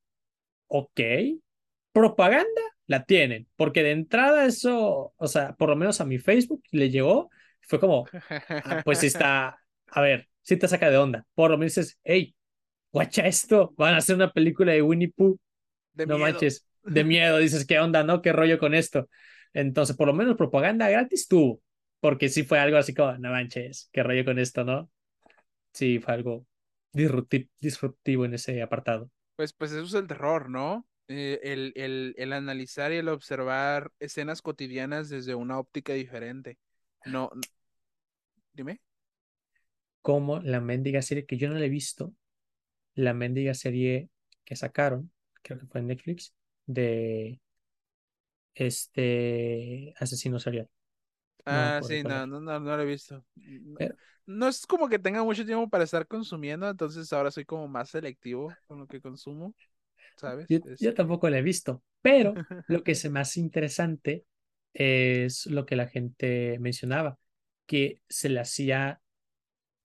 ok, 0.68 1.00
propaganda 1.92 2.62
la 2.86 3.04
tienen, 3.04 3.48
porque 3.56 3.84
de 3.84 3.92
entrada 3.92 4.46
eso, 4.46 5.14
o 5.16 5.28
sea, 5.28 5.56
por 5.56 5.70
lo 5.70 5.76
menos 5.76 6.00
a 6.02 6.06
mi 6.06 6.20
Facebook 6.20 6.64
le 6.72 6.90
llegó, 6.90 7.30
fue 7.62 7.80
como, 7.80 8.06
ah, 8.30 8.82
pues 8.86 9.04
está, 9.04 9.60
a 9.88 10.02
ver, 10.02 10.30
sí 10.42 10.58
te 10.58 10.68
saca 10.68 10.90
de 10.90 10.98
onda, 10.98 11.26
por 11.34 11.52
lo 11.52 11.58
menos 11.58 11.76
dices, 11.76 12.00
hey, 12.04 12.36
guacha 12.92 13.28
esto, 13.28 13.74
van 13.78 13.96
a 13.96 13.98
hacer 13.98 14.16
una 14.16 14.32
película 14.32 14.72
de 14.72 14.82
Winnie 14.82 15.12
Pooh 15.12 15.38
De 15.98 16.06
no 16.06 16.18
miedo. 16.18 16.48
manches, 16.48 16.68
de 16.86 17.04
miedo, 17.06 17.38
dices, 17.40 17.66
¿qué 17.66 17.80
onda, 17.80 18.04
no? 18.04 18.22
¿Qué 18.22 18.34
rollo 18.34 18.60
con 18.60 18.74
esto? 18.76 19.10
Entonces, 19.54 19.96
por 19.96 20.08
lo 20.08 20.14
menos 20.14 20.38
propaganda 20.38 20.90
gratis 20.90 21.28
tuvo, 21.28 21.62
porque 22.00 22.30
sí 22.30 22.44
fue 22.44 22.60
algo 22.60 22.78
así 22.78 22.94
como, 22.94 23.14
no 23.18 23.32
manches, 23.32 23.90
¿qué 23.92 24.04
rollo 24.04 24.26
con 24.26 24.40
esto, 24.40 24.64
no? 24.64 24.92
Sí, 25.74 26.00
fue 26.00 26.14
algo 26.16 26.46
disrupti- 26.94 27.50
disruptivo 27.62 28.26
en 28.26 28.36
ese 28.36 28.62
apartado. 28.62 29.12
Pues, 29.36 29.54
pues 29.54 29.72
eso 29.72 29.84
es 29.84 29.94
el 29.94 30.08
terror, 30.08 30.50
¿no? 30.50 30.86
Eh, 31.08 31.40
el, 31.44 31.72
el, 31.76 32.16
el 32.18 32.34
analizar 32.34 32.92
y 32.92 32.98
el 32.98 33.08
observar 33.10 33.92
escenas 34.00 34.42
cotidianas 34.42 35.10
desde 35.10 35.36
una 35.36 35.60
óptica 35.60 35.94
diferente. 35.94 36.58
No, 37.06 37.30
dime. 38.54 38.80
Como 40.02 40.40
la 40.40 40.62
mendiga 40.62 41.02
serie 41.02 41.26
que 41.26 41.38
yo 41.38 41.50
no 41.50 41.56
la 41.56 41.66
he 41.66 41.70
visto, 41.70 42.14
la 42.96 43.14
mendiga 43.16 43.54
serie 43.56 44.10
que 44.46 44.56
sacaron, 44.56 45.12
creo 45.48 45.60
que 45.62 45.68
fue 45.68 45.82
en 45.82 45.88
Netflix, 45.88 46.34
de 46.68 47.42
este 48.56 49.94
asesino 50.00 50.40
serial. 50.40 50.70
Ah, 51.46 51.82
sí, 51.84 52.04
no, 52.04 52.28
no, 52.28 52.40
no, 52.42 52.60
no 52.60 52.76
lo 52.76 52.82
he 52.84 52.86
visto. 52.86 53.24
No, 53.36 53.80
Pero 53.80 53.96
no 54.26 54.48
es 54.50 54.66
como 54.68 54.90
que 54.90 55.00
tenga 55.00 55.24
mucho 55.24 55.46
tiempo 55.46 55.70
para 55.70 55.86
estar 55.86 56.06
consumiendo, 56.08 56.70
entonces 56.70 57.12
ahora 57.14 57.32
soy 57.32 57.46
como 57.46 57.68
más 57.70 57.90
selectivo 57.90 58.58
con 58.68 58.80
lo 58.80 58.88
que 58.88 59.00
consumo, 59.02 59.56
Yo, 60.48 60.60
¿sabes? 60.60 60.68
yo 60.80 60.94
tampoco 60.94 61.30
la 61.30 61.40
he 61.40 61.42
visto, 61.42 61.84
pero 62.02 62.42
lo 62.68 62.84
que 62.84 62.92
es 62.94 63.10
más 63.12 63.38
interesante 63.38 64.26
es 64.74 65.46
lo 65.48 65.66
que 65.66 65.76
la 65.76 65.88
gente 65.88 66.58
mencionaba, 66.60 67.18
que 67.66 68.02
se 68.10 68.30
le 68.30 68.40
hacía 68.40 69.02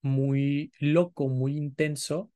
muy 0.02 0.72
loco, 0.80 1.28
muy 1.28 1.56
intenso 1.58 2.31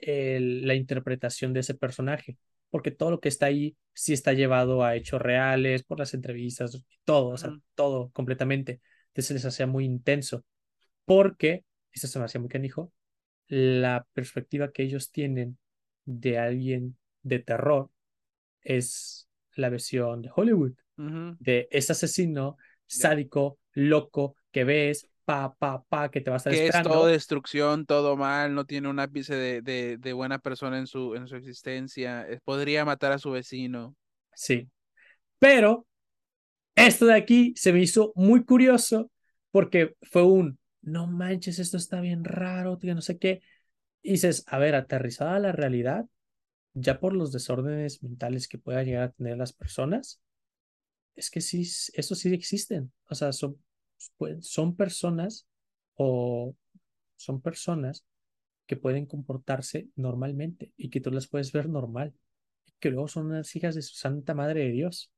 el- 0.00 0.66
la 0.66 0.74
interpretación 0.74 1.52
de 1.52 1.60
ese 1.60 1.74
personaje, 1.74 2.36
porque 2.70 2.90
todo 2.90 3.10
lo 3.10 3.20
que 3.20 3.28
está 3.28 3.46
ahí 3.46 3.76
sí 3.94 4.12
está 4.12 4.32
llevado 4.32 4.84
a 4.84 4.96
hechos 4.96 5.20
reales, 5.20 5.82
por 5.82 5.98
las 5.98 6.14
entrevistas, 6.14 6.82
todo, 7.04 7.28
o 7.30 7.36
sea, 7.36 7.50
todo 7.74 8.10
completamente. 8.12 8.80
Entonces 9.08 9.26
se 9.26 9.34
les 9.34 9.44
hacía 9.44 9.66
muy 9.66 9.84
intenso, 9.84 10.44
porque, 11.04 11.64
eso 11.92 12.06
se 12.08 12.18
me 12.18 12.26
hacía 12.26 12.40
muy 12.40 12.48
canijo, 12.50 12.92
la 13.48 14.06
perspectiva 14.12 14.72
que 14.72 14.84
ellos 14.84 15.10
tienen 15.10 15.58
de 16.04 16.38
alguien 16.38 16.96
de 17.22 17.40
terror 17.40 17.90
es 18.62 19.28
la 19.56 19.68
versión 19.70 20.22
de 20.22 20.30
Hollywood, 20.34 20.74
de 21.38 21.68
ese 21.70 21.92
asesino 21.92 22.56
sádico, 22.86 23.58
loco, 23.72 24.36
que 24.52 24.64
ves, 24.64 25.09
pa, 25.30 25.54
pa, 25.56 25.84
pa, 25.88 26.10
que 26.10 26.20
te 26.20 26.30
va 26.30 26.36
a 26.36 26.38
estar 26.38 26.52
Que 26.52 26.66
es 26.66 26.82
todo 26.82 27.06
destrucción, 27.06 27.86
todo 27.86 28.16
mal, 28.16 28.52
no 28.52 28.64
tiene 28.64 28.88
un 28.88 28.98
ápice 28.98 29.36
de, 29.36 29.62
de, 29.62 29.96
de 29.96 30.12
buena 30.12 30.40
persona 30.40 30.76
en 30.78 30.88
su, 30.88 31.14
en 31.14 31.28
su 31.28 31.36
existencia, 31.36 32.26
eh, 32.28 32.40
podría 32.44 32.84
matar 32.84 33.12
a 33.12 33.18
su 33.18 33.30
vecino. 33.30 33.94
Sí, 34.34 34.68
pero 35.38 35.86
esto 36.74 37.06
de 37.06 37.14
aquí 37.14 37.54
se 37.56 37.72
me 37.72 37.80
hizo 37.80 38.12
muy 38.16 38.44
curioso 38.44 39.10
porque 39.52 39.94
fue 40.02 40.24
un, 40.24 40.58
no 40.82 41.06
manches, 41.06 41.60
esto 41.60 41.76
está 41.76 42.00
bien 42.00 42.24
raro, 42.24 42.78
que 42.78 42.92
no 42.92 43.00
sé 43.00 43.18
qué. 43.18 43.40
Y 44.02 44.12
dices, 44.12 44.44
a 44.48 44.58
ver, 44.58 44.74
aterrizada 44.74 45.38
la 45.38 45.52
realidad, 45.52 46.06
ya 46.74 46.98
por 46.98 47.14
los 47.14 47.30
desórdenes 47.30 48.02
mentales 48.02 48.48
que 48.48 48.58
puedan 48.58 48.86
llegar 48.86 49.02
a 49.04 49.12
tener 49.12 49.36
las 49.36 49.52
personas, 49.52 50.20
es 51.14 51.30
que 51.30 51.40
sí, 51.40 51.62
eso 51.92 52.14
sí 52.14 52.32
existen. 52.34 52.92
O 53.08 53.14
sea, 53.14 53.32
son, 53.32 53.56
pues, 54.16 54.46
son 54.48 54.76
personas 54.76 55.46
o 55.94 56.54
son 57.16 57.40
personas 57.40 58.04
que 58.66 58.76
pueden 58.76 59.06
comportarse 59.06 59.88
normalmente 59.96 60.72
y 60.76 60.90
que 60.90 61.00
tú 61.00 61.10
las 61.10 61.28
puedes 61.28 61.52
ver 61.52 61.68
normal, 61.68 62.14
que 62.78 62.90
luego 62.90 63.08
son 63.08 63.26
unas 63.26 63.54
hijas 63.56 63.74
de 63.74 63.82
su 63.82 63.94
santa 63.96 64.34
madre 64.34 64.60
de 64.60 64.70
Dios. 64.70 65.12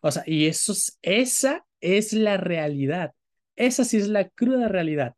O 0.00 0.10
sea, 0.10 0.22
y 0.26 0.46
eso 0.46 0.72
es, 0.72 0.98
esa 1.02 1.66
es 1.80 2.12
la 2.12 2.36
realidad. 2.36 3.14
Esa 3.56 3.84
sí 3.84 3.98
es 3.98 4.08
la 4.08 4.28
cruda 4.28 4.68
realidad. 4.68 5.14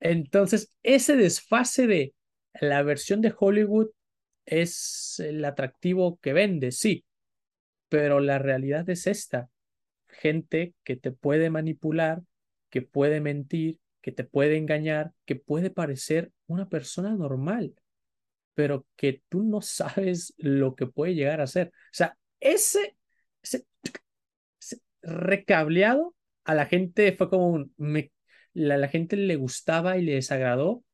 Entonces, 0.00 0.72
ese 0.82 1.16
desfase 1.16 1.86
de 1.86 2.14
la 2.60 2.82
versión 2.82 3.20
de 3.20 3.34
Hollywood 3.38 3.90
es 4.46 5.20
el 5.20 5.44
atractivo 5.44 6.18
que 6.20 6.32
vende, 6.32 6.72
sí, 6.72 7.04
pero 7.88 8.20
la 8.20 8.38
realidad 8.38 8.88
es 8.88 9.06
esta. 9.06 9.50
Gente 10.20 10.74
que 10.84 10.96
te 10.96 11.12
puede 11.12 11.50
manipular, 11.50 12.22
que 12.70 12.82
puede 12.82 13.20
mentir, 13.20 13.78
que 14.02 14.12
te 14.12 14.24
puede 14.24 14.56
engañar, 14.58 15.12
que 15.26 15.36
puede 15.36 15.70
parecer 15.70 16.32
una 16.46 16.68
persona 16.68 17.14
normal, 17.16 17.74
pero 18.54 18.86
que 18.96 19.22
tú 19.28 19.42
no 19.44 19.62
sabes 19.62 20.34
lo 20.38 20.74
que 20.76 20.86
puede 20.86 21.14
llegar 21.14 21.40
a 21.40 21.46
ser. 21.48 21.68
O 21.68 21.72
sea, 21.92 22.16
ese, 22.40 22.96
ese 23.42 23.66
se- 24.58 24.80
recableado 25.02 26.14
a 26.44 26.54
la 26.54 26.66
gente 26.66 27.12
fue 27.12 27.28
como 27.30 27.48
un, 27.50 27.74
me- 27.76 28.12
la, 28.52 28.76
la 28.76 28.88
gente 28.88 29.16
le 29.16 29.36
gustaba 29.36 29.96
y 29.98 30.02
le 30.02 30.14
desagradó 30.14 30.84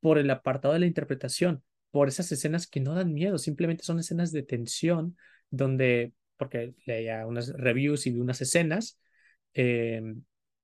por 0.00 0.18
el 0.18 0.30
apartado 0.30 0.74
de 0.74 0.80
la 0.80 0.86
interpretación, 0.86 1.62
por 1.90 2.08
esas 2.08 2.30
escenas 2.32 2.66
que 2.66 2.80
no 2.80 2.94
dan 2.94 3.12
miedo, 3.12 3.38
simplemente 3.38 3.84
son 3.84 3.98
escenas 3.98 4.32
de 4.32 4.42
tensión 4.42 5.16
donde, 5.50 6.12
porque 6.36 6.74
leía 6.86 7.26
unas 7.26 7.48
reviews 7.54 8.06
y 8.06 8.12
vi 8.12 8.20
unas 8.20 8.40
escenas 8.40 8.98
eh, 9.54 10.02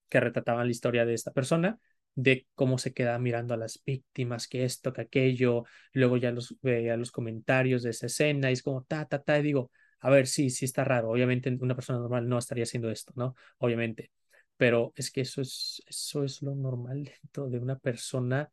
que 0.08 0.20
retrataban 0.20 0.66
la 0.66 0.70
historia 0.72 1.04
de 1.06 1.14
esta 1.14 1.32
persona, 1.32 1.78
de 2.14 2.46
cómo 2.54 2.78
se 2.78 2.92
queda 2.92 3.18
mirando 3.18 3.54
a 3.54 3.56
las 3.56 3.82
víctimas, 3.84 4.46
que 4.48 4.64
esto, 4.64 4.92
que 4.92 5.02
aquello, 5.02 5.64
luego 5.92 6.16
ya 6.18 6.30
los 6.32 6.56
veía 6.62 6.96
los 6.96 7.10
comentarios 7.10 7.82
de 7.82 7.90
esa 7.90 8.06
escena 8.06 8.50
y 8.50 8.54
es 8.54 8.62
como 8.62 8.82
ta, 8.84 9.06
ta, 9.06 9.22
ta, 9.22 9.38
y 9.38 9.42
digo, 9.42 9.70
a 10.00 10.10
ver, 10.10 10.26
sí, 10.26 10.50
sí 10.50 10.64
está 10.66 10.84
raro. 10.84 11.10
Obviamente 11.10 11.48
una 11.60 11.74
persona 11.74 11.98
normal 12.00 12.28
no 12.28 12.38
estaría 12.38 12.64
haciendo 12.64 12.90
esto, 12.90 13.12
¿no? 13.16 13.34
Obviamente. 13.58 14.10
Pero 14.56 14.92
es 14.96 15.10
que 15.10 15.22
eso 15.22 15.40
es, 15.40 15.82
eso 15.86 16.24
es 16.24 16.42
lo 16.42 16.54
normal 16.54 17.04
dentro 17.04 17.48
de 17.48 17.58
una 17.58 17.78
persona 17.78 18.50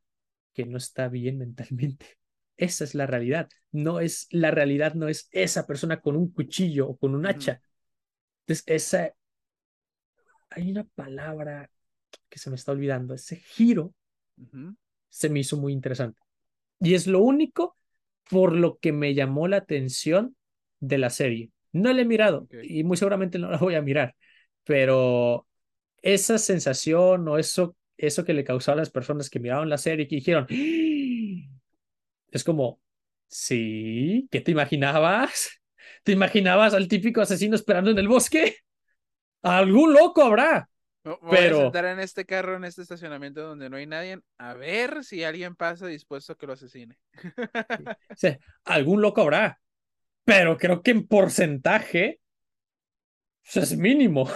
que 0.54 0.66
no 0.66 0.78
está 0.78 1.10
bien 1.10 1.38
mentalmente. 1.40 2.19
Esa 2.60 2.84
es 2.84 2.94
la 2.94 3.08
realidad. 3.08 3.48
No 3.72 4.02
es, 4.02 4.28
la 4.32 4.52
realidad 4.52 4.94
no 4.94 5.08
es 5.08 5.30
esa 5.32 5.66
persona 5.66 6.02
con 6.02 6.18
un 6.18 6.32
cuchillo 6.34 6.90
o 6.90 6.98
con 6.98 7.16
un 7.16 7.26
hacha. 7.26 7.62
Entonces, 8.42 8.64
esa, 8.68 9.14
hay 10.50 10.70
una 10.70 10.84
palabra 10.84 11.72
que 12.28 12.38
se 12.38 12.50
me 12.50 12.58
está 12.58 12.74
olvidando. 12.74 13.14
Ese 13.14 13.38
giro 13.38 13.94
se 15.08 15.30
me 15.30 15.40
hizo 15.40 15.56
muy 15.56 15.72
interesante. 15.72 16.20
Y 16.82 16.96
es 16.96 17.08
lo 17.08 17.22
único 17.22 17.78
por 18.30 18.54
lo 18.54 18.78
que 18.78 18.92
me 18.92 19.14
llamó 19.14 19.48
la 19.48 19.58
atención 19.58 20.36
de 20.82 20.98
la 20.98 21.10
serie. 21.10 21.52
No 21.72 21.94
la 21.94 22.02
he 22.02 22.06
mirado 22.06 22.50
y 22.62 22.84
muy 22.84 22.98
seguramente 22.98 23.40
no 23.40 23.50
la 23.50 23.58
voy 23.58 23.76
a 23.76 23.82
mirar, 23.82 24.16
pero 24.66 25.48
esa 26.02 26.38
sensación 26.38 27.26
o 27.28 27.38
eso, 27.38 27.78
eso 27.96 28.26
que 28.26 28.34
le 28.34 28.44
causó 28.44 28.74
a 28.74 28.76
las 28.76 28.90
personas 28.90 29.30
que 29.30 29.40
miraron 29.40 29.70
la 29.70 29.78
serie 29.78 30.06
y 30.06 30.08
que 30.10 30.16
dijeron, 30.18 30.48
es 32.32 32.44
como, 32.44 32.80
sí, 33.28 34.28
¿qué 34.32 34.42
te 34.42 34.52
imaginabas? 34.52 35.62
¿Te 36.04 36.12
imaginabas 36.14 36.74
al 36.74 36.88
típico 36.88 37.22
asesino 37.22 37.56
esperando 37.56 37.92
en 37.92 37.98
el 38.00 38.08
bosque? 38.08 38.58
Algún 39.42 39.94
loco 39.94 40.24
habrá. 40.24 40.70
Voy 41.04 41.16
a 41.16 41.30
Pero- 41.30 41.58
sentar 41.62 41.86
en 41.86 42.00
este 42.00 42.26
carro, 42.26 42.58
en 42.58 42.66
este 42.66 42.82
estacionamiento 42.82 43.42
donde 43.42 43.70
no 43.70 43.78
hay 43.78 43.88
nadie, 43.88 44.20
a 44.38 44.54
ver 44.54 45.04
si 45.04 45.24
alguien 45.24 45.56
pasa 45.56 45.88
dispuesto 45.88 46.34
a 46.34 46.38
que 46.38 46.46
lo 46.48 46.54
asesine. 46.54 46.98
Sea, 48.16 48.38
algún 48.66 49.02
loco 49.02 49.22
habrá. 49.22 49.60
Pero 50.26 50.58
creo 50.58 50.82
que 50.84 50.92
en 50.92 51.08
porcentaje 51.08 52.20
pues, 53.44 53.72
es 53.72 53.78
mínimo. 53.78 54.30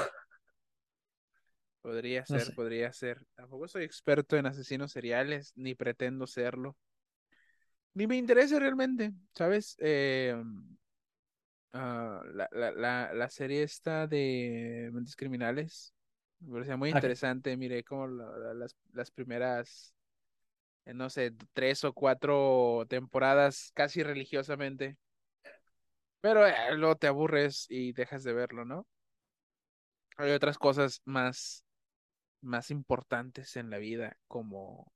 Podría 1.82 2.22
No 2.30 2.40
ser, 2.40 2.42
sé. 2.48 2.54
podría 2.54 2.94
ser. 2.94 3.22
Tampoco 3.36 3.68
soy 3.68 3.84
experto 3.84 4.38
en 4.38 4.46
asesinos 4.46 4.92
seriales, 4.92 5.52
ni 5.56 5.76
pretendo 5.76 6.28
serlo. 6.28 6.78
Ni 7.96 8.08
me 8.08 8.16
interesa 8.18 8.60
realmente, 8.60 9.14
¿sabes? 9.34 9.76
Eh, 9.80 10.34
ah, 11.74 12.22
la, 12.34 12.48
la, 12.52 12.72
la, 12.72 13.14
la 13.14 13.30
serie 13.30 13.64
esta 13.64 14.08
de 14.08 14.90
Mentes 14.94 15.16
Criminales 15.16 15.94
me 16.40 16.54
parecía 16.54 16.78
muy 16.78 16.90
interesante. 16.90 17.56
Miré 17.58 17.84
como 17.84 18.08
la- 18.08 18.38
la- 18.38 18.54
las, 18.54 18.76
las 18.94 19.12
primeras, 19.12 19.94
eh, 20.86 20.94
no 20.94 21.10
sé, 21.10 21.34
tres 21.54 21.84
o 21.86 21.94
cuatro 21.94 22.86
temporadas 22.90 23.72
casi 23.76 24.04
religiosamente. 24.04 24.98
Pero 26.22 26.48
eh, 26.48 26.54
luego 26.76 26.96
te 26.96 27.06
aburres 27.08 27.68
y 27.70 27.94
dejas 27.94 28.24
de 28.24 28.34
verlo, 28.34 28.66
¿no? 28.66 28.88
Hay 30.18 30.32
otras 30.32 30.58
cosas 30.58 31.02
más, 31.06 31.66
más 32.42 32.72
importantes 32.72 33.58
en 33.58 33.70
la 33.72 33.78
vida, 33.80 34.18
como, 34.28 34.94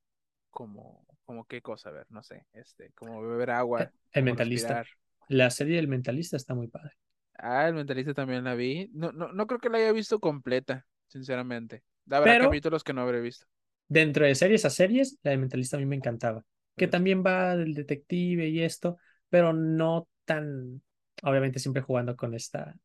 como, 0.57 1.05
como 1.23 1.45
qué 1.45 1.61
cosa, 1.61 1.89
a 1.89 1.91
ver, 1.91 2.07
no 2.09 2.23
sé, 2.23 2.47
este, 2.53 2.89
como 2.95 3.21
beber 3.21 3.51
agua, 3.51 3.91
El 4.11 4.23
mentalista. 4.23 4.79
respirar. 4.81 4.87
La 5.27 5.51
serie 5.51 5.75
del 5.75 5.87
mentalista 5.87 6.35
está 6.35 6.55
muy 6.55 6.67
padre. 6.67 6.93
Ah, 7.35 7.67
el 7.67 7.75
mentalista 7.75 8.15
también 8.15 8.43
la 8.43 8.55
vi. 8.55 8.89
No, 8.91 9.11
no, 9.11 9.31
no 9.31 9.45
creo 9.45 9.59
que 9.59 9.69
la 9.69 9.77
haya 9.77 9.91
visto 9.91 10.19
completa, 10.19 10.87
sinceramente. 11.05 11.83
Habrá 12.09 12.31
Pero- 12.33 12.45
capítulos 12.45 12.83
que 12.83 12.91
no 12.91 13.01
habré 13.01 13.21
visto. 13.21 13.45
Dentro 13.87 14.25
de 14.25 14.33
series 14.33 14.65
a 14.65 14.71
series, 14.71 15.19
la 15.21 15.29
del 15.29 15.41
mentalista 15.41 15.77
a 15.77 15.79
mí 15.79 15.85
me 15.85 15.95
encantaba. 15.95 16.43
Que 16.75 16.87
también 16.87 17.23
va 17.23 17.55
del 17.55 17.75
detective 17.75 18.47
y 18.47 18.63
esto, 18.63 18.97
pero 19.29 19.53
no 19.53 20.07
tan, 20.25 20.81
obviamente 21.21 21.59
siempre 21.59 21.83
jugando 21.83 22.15
con 22.15 22.33
esta 22.33 22.75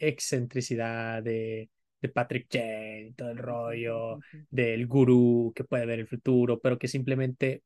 excentricidad 0.00 1.22
de, 1.22 1.70
de 2.00 2.08
Patrick 2.08 2.46
y 2.54 3.12
todo 3.12 3.30
el 3.30 3.38
rollo, 3.38 4.18
del 4.50 4.86
gurú 4.86 5.52
que 5.54 5.64
puede 5.64 5.86
ver 5.86 5.98
el 6.00 6.06
futuro, 6.06 6.60
pero 6.60 6.78
que 6.78 6.88
simplemente, 6.88 7.62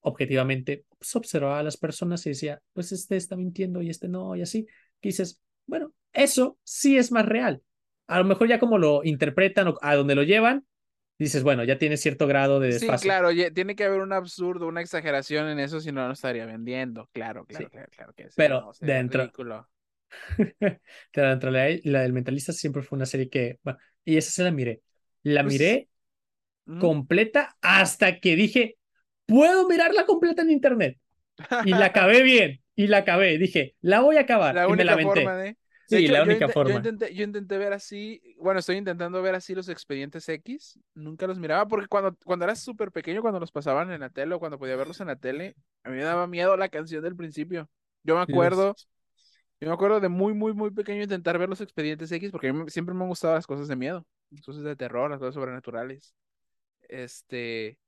objetivamente, 0.00 0.84
pues, 0.98 1.14
observaba 1.16 1.58
a 1.60 1.62
las 1.62 1.76
personas 1.76 2.24
y 2.26 2.30
decía, 2.30 2.60
pues 2.72 2.92
este 2.92 3.16
está 3.16 3.36
mintiendo 3.36 3.82
y 3.82 3.90
este 3.90 4.08
no, 4.08 4.34
y 4.36 4.42
así, 4.42 4.66
que 5.00 5.08
dices, 5.10 5.40
bueno, 5.66 5.92
eso 6.12 6.58
sí 6.64 6.96
es 6.96 7.12
más 7.12 7.26
real. 7.26 7.62
A 8.08 8.18
lo 8.18 8.24
mejor 8.24 8.48
ya 8.48 8.58
como 8.58 8.78
lo 8.78 9.02
interpretan 9.04 9.68
o 9.68 9.78
a 9.80 9.94
donde 9.94 10.14
lo 10.14 10.22
llevan, 10.22 10.66
dices, 11.18 11.44
bueno, 11.44 11.62
ya 11.64 11.78
tiene 11.78 11.96
cierto 11.96 12.26
grado 12.26 12.58
de 12.58 12.72
Sí, 12.72 12.80
desfase. 12.80 13.04
claro, 13.06 13.30
ye- 13.30 13.52
tiene 13.52 13.76
que 13.76 13.84
haber 13.84 14.00
un 14.00 14.12
absurdo, 14.12 14.66
una 14.66 14.80
exageración 14.80 15.48
en 15.48 15.60
eso, 15.60 15.80
si 15.80 15.92
no, 15.92 16.04
no 16.06 16.12
estaría 16.12 16.46
vendiendo. 16.46 17.08
Claro, 17.12 17.44
claro, 17.46 17.66
Sí. 17.66 17.70
claro, 17.70 17.88
claro 17.96 18.12
que 18.14 18.24
sí. 18.24 18.34
Pero 18.36 18.60
no, 18.60 18.72
dentro- 18.80 19.22
ridículo. 19.22 19.68
La, 21.14 21.38
la 21.84 22.00
del 22.02 22.12
mentalista 22.12 22.52
siempre 22.52 22.82
fue 22.82 22.96
una 22.96 23.06
serie 23.06 23.28
que, 23.28 23.58
bueno, 23.62 23.78
y 24.04 24.16
esa 24.16 24.30
se 24.30 24.42
la 24.44 24.50
miré. 24.50 24.82
La 25.22 25.42
Pues, 25.42 25.44
miré 25.44 25.88
Ujú. 26.66 26.94
completa 27.02 27.56
hasta 27.62 28.20
que 28.20 28.36
dije, 28.36 28.78
puedo 29.26 29.68
mirarla 29.68 30.06
completa 30.06 30.42
en 30.42 30.50
internet. 30.50 30.98
Y 31.60 31.74
la 31.74 31.86
acabé 31.86 32.22
bien, 32.22 32.62
y 32.76 32.88
la 32.88 32.98
acabé. 32.98 33.38
Dije, 33.38 33.76
la 33.82 34.00
voy 34.00 34.16
a 34.18 34.22
acabar. 34.22 34.62
La 34.62 34.66
y 34.66 34.74
me 34.74 34.84
única 34.84 34.92
la 34.94 34.94
aventé. 34.94 34.96
forma 34.98 35.36
de... 35.36 35.56
Sí, 35.86 35.98
hecho, 35.98 36.16
la 36.16 36.22
yo 36.22 36.32
única 36.32 36.48
inte- 36.48 36.58
forma. 36.58 36.62
Yo 36.62 36.74
intenté, 36.74 37.14
yo 37.14 37.24
intenté 37.24 37.58
ver 37.58 37.72
así, 37.72 38.22
bueno, 38.38 38.60
estoy 38.60 38.76
intentando 38.76 39.20
ver 39.20 39.34
así 39.34 39.54
los 39.54 39.68
expedientes 39.68 40.28
X, 40.28 40.78
nunca 40.94 41.26
los 41.26 41.38
miraba 41.38 41.66
porque 41.68 41.86
cuando, 41.86 42.16
cuando 42.24 42.44
era 42.46 42.54
súper 42.56 42.92
pequeño, 42.92 43.20
cuando 43.20 43.40
los 43.40 43.52
pasaban 43.52 43.90
en 43.92 44.00
la 44.00 44.08
tele 44.10 44.34
o 44.34 44.38
cuando 44.38 44.58
podía 44.58 44.76
verlos 44.76 45.00
en 45.00 45.08
la 45.08 45.16
tele, 45.16 45.54
a 45.84 45.90
mí 45.90 45.96
me 45.96 46.02
daba 46.02 46.26
miedo 46.26 46.56
la 46.56 46.68
canción 46.70 47.02
del 47.02 47.14
principio. 47.16 47.68
Yo 48.04 48.14
me 48.16 48.22
acuerdo, 48.22 48.78
yo 49.62 49.68
me 49.68 49.74
acuerdo 49.74 50.00
de 50.00 50.08
muy, 50.08 50.34
muy, 50.34 50.52
muy 50.52 50.72
pequeño 50.72 51.04
intentar 51.04 51.38
ver 51.38 51.48
los 51.48 51.60
expedientes 51.60 52.10
X 52.10 52.32
porque 52.32 52.48
a 52.48 52.52
mí 52.52 52.68
siempre 52.68 52.96
me 52.96 53.02
han 53.04 53.08
gustado 53.08 53.34
las 53.34 53.46
cosas 53.46 53.68
de 53.68 53.76
miedo, 53.76 54.04
las 54.30 54.42
cosas 54.42 54.64
de 54.64 54.74
terror, 54.74 55.08
las 55.08 55.20
cosas 55.20 55.36
sobrenaturales. 55.36 56.16
Este, 56.88 57.78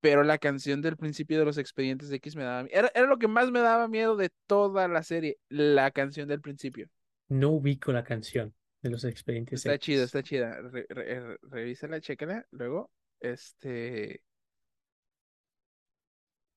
pero 0.00 0.22
la 0.22 0.38
canción 0.38 0.80
del 0.80 0.96
principio 0.96 1.38
de 1.38 1.44
los 1.44 1.58
expedientes 1.58 2.10
X 2.10 2.36
me 2.36 2.44
daba, 2.44 2.66
era, 2.70 2.90
era 2.94 3.06
lo 3.06 3.18
que 3.18 3.28
más 3.28 3.50
me 3.50 3.60
daba 3.60 3.86
miedo 3.86 4.16
de 4.16 4.30
toda 4.46 4.88
la 4.88 5.02
serie, 5.02 5.36
la 5.50 5.90
canción 5.90 6.26
del 6.26 6.40
principio. 6.40 6.88
No 7.28 7.50
ubico 7.50 7.92
la 7.92 8.02
canción 8.02 8.54
de 8.80 8.88
los 8.88 9.04
expedientes. 9.04 9.58
Está 9.58 9.74
X. 9.74 9.84
chida, 9.84 10.04
está 10.04 10.22
chida. 10.22 10.58
Re- 10.62 10.86
re- 10.88 11.36
revísala, 11.42 12.00
chécala. 12.00 12.46
Luego, 12.50 12.90
este. 13.20 14.22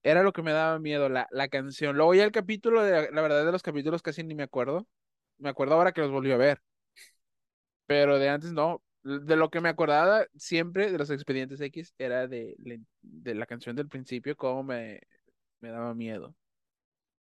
Era 0.04 0.22
lo 0.22 0.34
que 0.34 0.42
me 0.44 0.52
daba 0.52 0.80
miedo, 0.80 1.10
la, 1.10 1.28
la 1.32 1.48
canción. 1.48 1.96
Luego 1.96 2.14
ya 2.14 2.26
el 2.26 2.32
capítulo, 2.32 2.84
de, 2.84 3.10
la, 3.12 3.22
verdad 3.22 3.46
de 3.46 3.52
los 3.52 3.64
capítulos 3.64 4.02
casi 4.02 4.24
ni 4.24 4.36
me 4.36 4.44
acuerdo. 4.44 4.86
Me 5.38 5.50
acuerdo 5.50 5.76
ahora 5.76 5.94
que 5.94 6.02
los 6.02 6.12
volví 6.12 6.32
a 6.32 6.38
ver. 6.38 6.62
Pero 7.86 8.20
de 8.20 8.30
antes 8.30 8.52
no. 8.52 8.84
De 9.04 9.36
lo 9.36 9.50
que 9.50 9.60
me 9.60 9.70
acordaba 9.70 10.26
siempre 10.36 10.92
de 10.92 10.98
los 10.98 11.10
expedientes 11.10 11.60
X 11.60 11.94
era 11.98 12.28
de, 12.28 12.56
de 13.02 13.36
la 13.36 13.46
canción 13.46 13.76
del 13.76 13.90
principio, 13.90 14.38
cómo 14.38 14.64
me, 14.64 15.02
me 15.60 15.70
daba 15.70 15.94
miedo. 15.94 16.36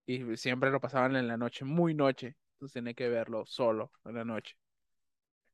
Y 0.06 0.36
siempre 0.38 0.70
lo 0.70 0.82
pasaban 0.82 1.16
en 1.16 1.28
la 1.28 1.38
noche, 1.38 1.66
muy 1.66 1.94
noche. 1.94 2.36
Entonces 2.56 2.74
tenía 2.74 2.94
que 2.94 3.10
verlo 3.10 3.46
solo 3.46 3.92
en 4.06 4.16
la 4.16 4.26
noche. 4.26 4.56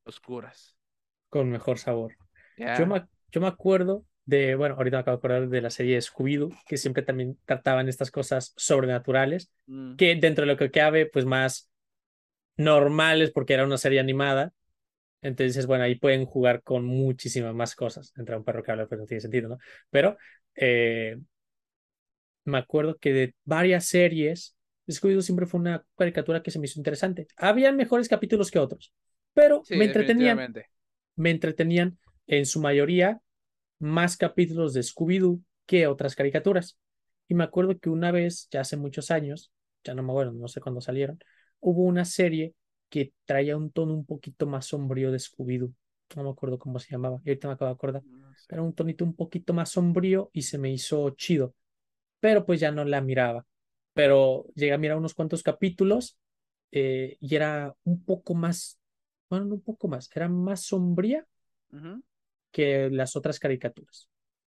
Oscuras. 0.04 0.76
Con 1.28 1.50
mejor 1.50 1.78
sabor. 1.78 2.16
Yo 2.56 2.86
me, 2.86 3.06
yo 3.30 3.40
me 3.40 3.46
acuerdo 3.46 4.04
de, 4.24 4.54
bueno, 4.54 4.76
ahorita 4.76 4.98
me 4.98 5.00
acabo 5.00 5.16
de 5.16 5.18
acordar 5.20 5.48
de 5.48 5.60
la 5.60 5.70
serie 5.70 5.98
Scooby-Doo, 6.00 6.56
que 6.66 6.76
siempre 6.76 7.02
también 7.02 7.38
trataban 7.44 7.88
estas 7.88 8.10
cosas 8.10 8.52
sobrenaturales, 8.56 9.50
Mm. 9.66 9.96
que 9.96 10.14
dentro 10.16 10.42
de 10.46 10.52
lo 10.52 10.58
que 10.58 10.70
cabe, 10.70 11.06
pues 11.06 11.24
más 11.24 11.70
normales, 12.56 13.30
porque 13.32 13.54
era 13.54 13.64
una 13.64 13.78
serie 13.78 14.00
animada. 14.00 14.52
Entonces, 15.22 15.66
bueno, 15.66 15.84
ahí 15.84 15.96
pueden 15.96 16.24
jugar 16.26 16.62
con 16.62 16.84
muchísimas 16.84 17.54
más 17.54 17.74
cosas. 17.74 18.12
Entre 18.16 18.36
un 18.36 18.44
perro 18.44 18.62
que 18.62 18.70
habla, 18.72 18.86
pues 18.86 19.00
no 19.00 19.06
tiene 19.06 19.20
sentido, 19.20 19.48
¿no? 19.48 19.58
Pero 19.90 20.16
eh, 20.54 21.18
me 22.44 22.58
acuerdo 22.58 22.96
que 22.98 23.12
de 23.12 23.34
varias 23.44 23.86
series, 23.86 24.56
Scooby-Doo 24.88 25.22
siempre 25.22 25.46
fue 25.46 25.60
una 25.60 25.84
caricatura 25.96 26.42
que 26.42 26.50
se 26.50 26.58
me 26.58 26.66
hizo 26.66 26.80
interesante. 26.80 27.26
Habían 27.36 27.76
mejores 27.76 28.08
capítulos 28.08 28.50
que 28.50 28.58
otros, 28.58 28.92
pero 29.34 29.62
Sí, 29.64 29.76
me 29.76 29.84
entretenían 29.86 30.52
me 31.16 31.30
entretenían 31.30 31.98
en 32.26 32.46
su 32.46 32.60
mayoría 32.60 33.20
más 33.80 34.16
capítulos 34.16 34.74
de 34.74 34.82
Scooby-Doo 34.82 35.42
que 35.66 35.88
otras 35.88 36.16
caricaturas. 36.16 36.78
Y 37.28 37.34
me 37.34 37.44
acuerdo 37.44 37.78
que 37.78 37.90
una 37.90 38.12
vez, 38.12 38.48
ya 38.50 38.62
hace 38.62 38.76
muchos 38.76 39.10
años, 39.10 39.52
ya 39.84 39.94
no 39.94 40.02
me 40.02 40.10
acuerdo, 40.12 40.32
no 40.32 40.48
sé 40.48 40.60
cuándo 40.60 40.80
salieron, 40.80 41.18
hubo 41.60 41.84
una 41.84 42.04
serie 42.04 42.54
que 42.88 43.12
traía 43.24 43.56
un 43.56 43.70
tono 43.72 43.94
un 43.94 44.04
poquito 44.06 44.46
más 44.46 44.66
sombrío 44.66 45.12
de 45.12 45.18
Scooby-Doo. 45.18 45.72
No 46.16 46.24
me 46.24 46.30
acuerdo 46.30 46.58
cómo 46.58 46.78
se 46.80 46.90
llamaba, 46.90 47.20
y 47.24 47.30
ahorita 47.30 47.48
me 47.48 47.54
acabo 47.54 47.70
de 47.70 47.74
acordar. 47.74 48.04
Era 48.48 48.62
un 48.62 48.74
tonito 48.74 49.04
un 49.04 49.14
poquito 49.14 49.54
más 49.54 49.70
sombrío 49.70 50.30
y 50.32 50.42
se 50.42 50.58
me 50.58 50.72
hizo 50.72 51.10
chido. 51.10 51.54
Pero 52.20 52.44
pues 52.44 52.60
ya 52.60 52.72
no 52.72 52.84
la 52.84 53.00
miraba. 53.00 53.46
Pero 53.94 54.46
llegué 54.54 54.72
a 54.72 54.78
mirar 54.78 54.98
unos 54.98 55.14
cuantos 55.14 55.42
capítulos 55.42 56.18
eh, 56.72 57.16
y 57.20 57.34
era 57.34 57.74
un 57.84 58.04
poco 58.04 58.34
más, 58.34 58.80
bueno, 59.28 59.46
no 59.46 59.54
un 59.54 59.62
poco 59.62 59.88
más, 59.88 60.10
era 60.14 60.28
más 60.28 60.62
sombría 60.62 61.26
Ujú. 61.72 62.02
Que 62.50 62.90
las 62.90 63.16
otras 63.16 63.38
caricaturas. 63.38 64.08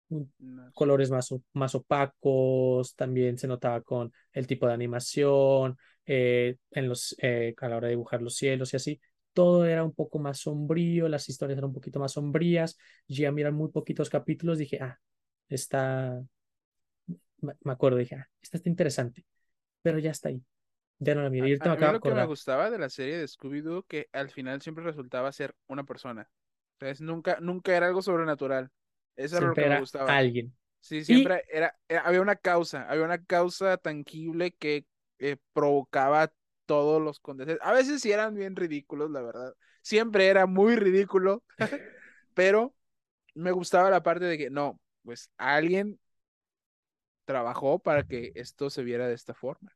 No. 0.08 0.70
Colores 0.72 1.10
más, 1.10 1.34
más 1.52 1.74
opacos, 1.74 2.94
también 2.94 3.38
se 3.38 3.48
notaba 3.48 3.80
con 3.80 4.12
el 4.32 4.46
tipo 4.46 4.66
de 4.66 4.74
animación, 4.74 5.76
eh, 6.04 6.56
en 6.70 6.88
los, 6.88 7.16
eh, 7.20 7.54
a 7.60 7.68
la 7.68 7.76
hora 7.76 7.88
de 7.88 7.94
dibujar 7.94 8.22
los 8.22 8.36
cielos 8.36 8.72
y 8.72 8.76
así. 8.76 9.00
Todo 9.32 9.66
era 9.66 9.84
un 9.84 9.92
poco 9.92 10.18
más 10.18 10.38
sombrío, 10.38 11.08
las 11.08 11.28
historias 11.28 11.58
eran 11.58 11.68
un 11.68 11.74
poquito 11.74 11.98
más 11.98 12.12
sombrías. 12.12 12.78
Llegué 13.06 13.26
a 13.26 13.32
mirar 13.32 13.52
muy 13.52 13.70
poquitos 13.70 14.08
capítulos, 14.08 14.58
dije, 14.58 14.78
ah, 14.80 14.98
está, 15.48 16.22
me 17.40 17.72
acuerdo, 17.72 17.98
dije, 17.98 18.14
ah, 18.14 18.28
esta 18.40 18.56
está 18.56 18.68
interesante, 18.68 19.26
pero 19.82 19.98
ya 19.98 20.12
está 20.12 20.28
ahí. 20.28 20.42
Ya 20.98 21.14
no 21.14 21.22
la 21.22 21.30
miré. 21.30 21.58
A, 21.60 21.72
a 21.72 21.76
mí 21.76 21.86
lo 21.92 22.00
que 22.00 22.10
me 22.10 22.24
gustaba 22.24 22.70
de 22.70 22.78
la 22.78 22.88
serie 22.88 23.18
de 23.18 23.26
Scooby-Doo 23.26 23.84
que 23.86 24.08
al 24.12 24.30
final 24.30 24.62
siempre 24.62 24.84
resultaba 24.84 25.30
ser 25.32 25.54
una 25.66 25.84
persona. 25.84 26.30
Entonces 26.78 27.00
nunca, 27.00 27.38
nunca 27.40 27.76
era 27.76 27.86
algo 27.86 28.02
sobrenatural. 28.02 28.70
Eso 29.16 29.38
era 29.38 29.48
lo 29.48 29.56
que 29.56 29.66
me 29.66 29.76
gustaba. 29.76 30.18
alguien. 30.18 30.54
Sí, 30.80 31.04
siempre 31.04 31.44
era, 31.50 31.76
era- 31.88 32.02
había 32.02 32.20
una 32.22 32.36
causa, 32.36 32.88
había 32.88 33.04
una 33.04 33.24
causa 33.24 33.76
tangible 33.78 34.52
que 34.52 34.86
eh, 35.18 35.36
provocaba 35.52 36.32
todos 36.66 37.02
los 37.02 37.20
condes. 37.20 37.58
A 37.62 37.72
veces 37.72 38.02
sí 38.02 38.12
eran 38.12 38.34
bien 38.34 38.56
ridículos, 38.56 39.10
la 39.10 39.22
verdad. 39.22 39.54
Siempre 39.82 40.26
era 40.28 40.46
muy 40.46 40.76
ridículo, 40.76 41.42
pero 42.34 42.74
me 43.34 43.52
gustaba 43.52 43.90
la 43.90 44.02
parte 44.02 44.26
de 44.26 44.38
que 44.38 44.50
no, 44.50 44.80
pues 45.04 45.30
alguien 45.38 46.00
trabajó 47.24 47.78
para 47.78 48.04
que 48.04 48.32
esto 48.34 48.70
se 48.70 48.82
viera 48.82 49.06
de 49.08 49.14
esta 49.14 49.34
forma. 49.34 49.72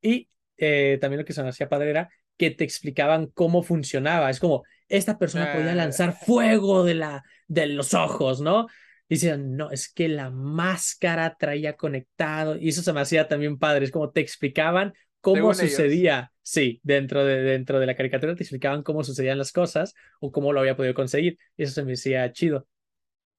Y 0.00 0.28
eh, 0.56 0.98
también 1.00 1.20
lo 1.20 1.24
que 1.24 1.32
se 1.32 1.42
me 1.42 1.48
hacía 1.50 1.68
padre 1.68 1.90
era 1.90 2.10
que 2.36 2.50
te 2.50 2.64
explicaban 2.64 3.26
cómo 3.28 3.62
funcionaba. 3.62 4.30
Es 4.30 4.40
como, 4.40 4.64
esta 4.88 5.18
persona 5.18 5.52
podía 5.52 5.74
lanzar 5.74 6.14
fuego 6.14 6.84
de, 6.84 6.94
la, 6.94 7.24
de 7.46 7.66
los 7.66 7.94
ojos, 7.94 8.40
¿no? 8.40 8.66
Decían, 9.08 9.56
no, 9.56 9.70
es 9.70 9.92
que 9.92 10.08
la 10.08 10.30
máscara 10.30 11.36
traía 11.38 11.76
conectado. 11.76 12.56
Y 12.56 12.68
eso 12.68 12.82
se 12.82 12.92
me 12.92 13.00
hacía 13.00 13.28
también 13.28 13.58
padre. 13.58 13.84
Es 13.84 13.90
como 13.90 14.10
te 14.10 14.20
explicaban 14.20 14.92
cómo 15.20 15.54
Según 15.54 15.60
ellos. 15.60 15.76
sucedía. 15.76 16.32
Sí, 16.42 16.80
dentro 16.82 17.24
de, 17.24 17.42
dentro 17.42 17.80
de 17.80 17.86
la 17.86 17.96
caricatura 17.96 18.34
te 18.34 18.42
explicaban 18.42 18.82
cómo 18.82 19.04
sucedían 19.04 19.38
las 19.38 19.52
cosas 19.52 19.94
o 20.20 20.32
cómo 20.32 20.52
lo 20.52 20.60
había 20.60 20.76
podido 20.76 20.94
conseguir. 20.94 21.38
Y 21.56 21.64
eso 21.64 21.74
se 21.74 21.84
me 21.84 21.94
hacía 21.94 22.30
chido. 22.32 22.66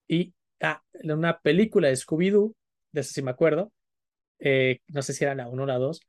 Y 0.08 0.34
ah, 0.60 0.82
en 0.94 1.12
una 1.12 1.40
película 1.40 1.88
de 1.88 1.96
Scooby-Doo, 1.96 2.54
de 2.92 3.00
eso 3.00 3.12
sí 3.12 3.22
me 3.22 3.30
acuerdo, 3.30 3.72
eh, 4.40 4.80
no 4.88 5.02
sé 5.02 5.12
si 5.12 5.24
era 5.24 5.34
la 5.34 5.48
1 5.48 5.62
o 5.62 5.66
la 5.66 5.78
2, 5.78 6.00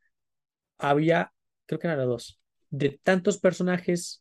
había, 0.78 1.34
creo 1.66 1.80
que 1.80 1.88
era 1.88 1.96
la 1.96 2.06
2, 2.06 2.40
de 2.70 3.00
tantos 3.04 3.38
personajes 3.40 4.20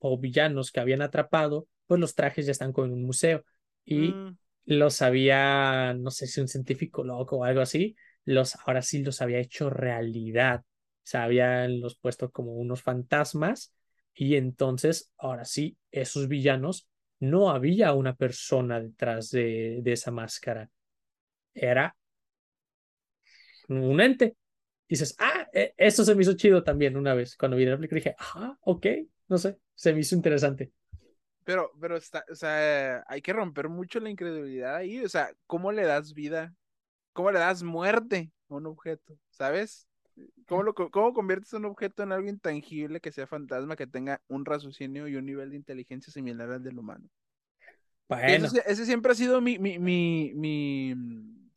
o 0.00 0.18
villanos 0.18 0.72
que 0.72 0.80
habían 0.80 1.02
atrapado, 1.02 1.68
pues 1.86 2.00
los 2.00 2.14
trajes 2.14 2.46
ya 2.46 2.52
están 2.52 2.72
con 2.72 2.92
un 2.92 3.02
museo. 3.04 3.44
Y 3.84 4.20
Mm, 4.20 4.36
los 4.66 5.02
había, 5.02 5.94
no 5.94 6.10
sé 6.10 6.26
si 6.26 6.40
un 6.40 6.48
científico 6.48 7.04
loco 7.04 7.38
o 7.38 7.44
algo 7.44 7.60
así, 7.60 7.96
los, 8.24 8.56
ahora 8.66 8.82
sí 8.82 9.02
los 9.02 9.22
había 9.22 9.38
hecho 9.38 9.70
realidad. 9.70 10.60
O 10.60 11.06
sea, 11.10 11.24
habían 11.24 11.80
los 11.80 11.96
puesto 11.96 12.30
como 12.30 12.52
unos 12.54 12.82
fantasmas 12.82 13.74
y 14.14 14.36
entonces, 14.36 15.12
ahora 15.18 15.44
sí, 15.44 15.78
esos 15.90 16.28
villanos, 16.28 16.88
no 17.20 17.50
había 17.50 17.92
una 17.94 18.14
persona 18.16 18.80
detrás 18.80 19.30
de, 19.30 19.80
de 19.82 19.92
esa 19.92 20.10
máscara. 20.10 20.70
Era 21.54 21.96
un 23.68 24.00
ente. 24.00 24.36
Y 24.88 24.94
dices, 24.94 25.14
ah, 25.18 25.48
e- 25.52 25.74
eso 25.76 26.04
se 26.04 26.14
me 26.14 26.22
hizo 26.22 26.34
chido 26.34 26.62
también 26.64 26.96
una 26.96 27.14
vez. 27.14 27.36
Cuando 27.36 27.56
vi 27.56 27.66
la 27.66 27.76
película 27.76 27.98
dije, 28.00 28.16
ah, 28.18 28.56
ok, 28.62 28.86
no 29.30 29.38
sé, 29.38 29.58
se 29.74 29.92
me 29.94 30.00
hizo 30.00 30.14
interesante. 30.14 30.72
Pero, 31.44 31.72
pero 31.80 31.96
está, 31.96 32.24
o 32.30 32.34
sea, 32.34 33.02
hay 33.08 33.22
que 33.22 33.32
romper 33.32 33.68
mucho 33.68 33.98
la 34.00 34.10
incredulidad 34.10 34.76
ahí. 34.76 35.02
O 35.04 35.08
sea, 35.08 35.32
¿cómo 35.46 35.72
le 35.72 35.84
das 35.84 36.12
vida? 36.14 36.54
¿Cómo 37.12 37.32
le 37.32 37.38
das 37.40 37.62
muerte 37.62 38.32
a 38.50 38.54
un 38.56 38.66
objeto? 38.66 39.18
¿Sabes? 39.30 39.88
¿Cómo, 40.46 40.62
lo, 40.64 40.74
cómo 40.74 41.14
conviertes 41.14 41.52
un 41.54 41.66
objeto 41.66 42.02
en 42.04 42.12
algo 42.12 42.28
intangible 42.28 43.00
que 43.00 43.12
sea 43.12 43.26
fantasma, 43.26 43.76
que 43.76 43.86
tenga 43.86 44.22
un 44.28 44.44
raciocinio 44.46 45.08
y 45.08 45.16
un 45.16 45.26
nivel 45.26 45.50
de 45.50 45.56
inteligencia 45.56 46.12
similar 46.12 46.50
al 46.52 46.62
del 46.64 46.78
humano? 46.78 47.08
Bueno, 48.24 48.54
ese 48.66 48.84
siempre 48.86 49.12
ha 49.12 49.14
sido 49.14 49.40
mi, 49.40 49.58
mi, 49.58 49.78
mi, 49.78 50.32
mi, 50.34 50.94
mm, 50.94 51.50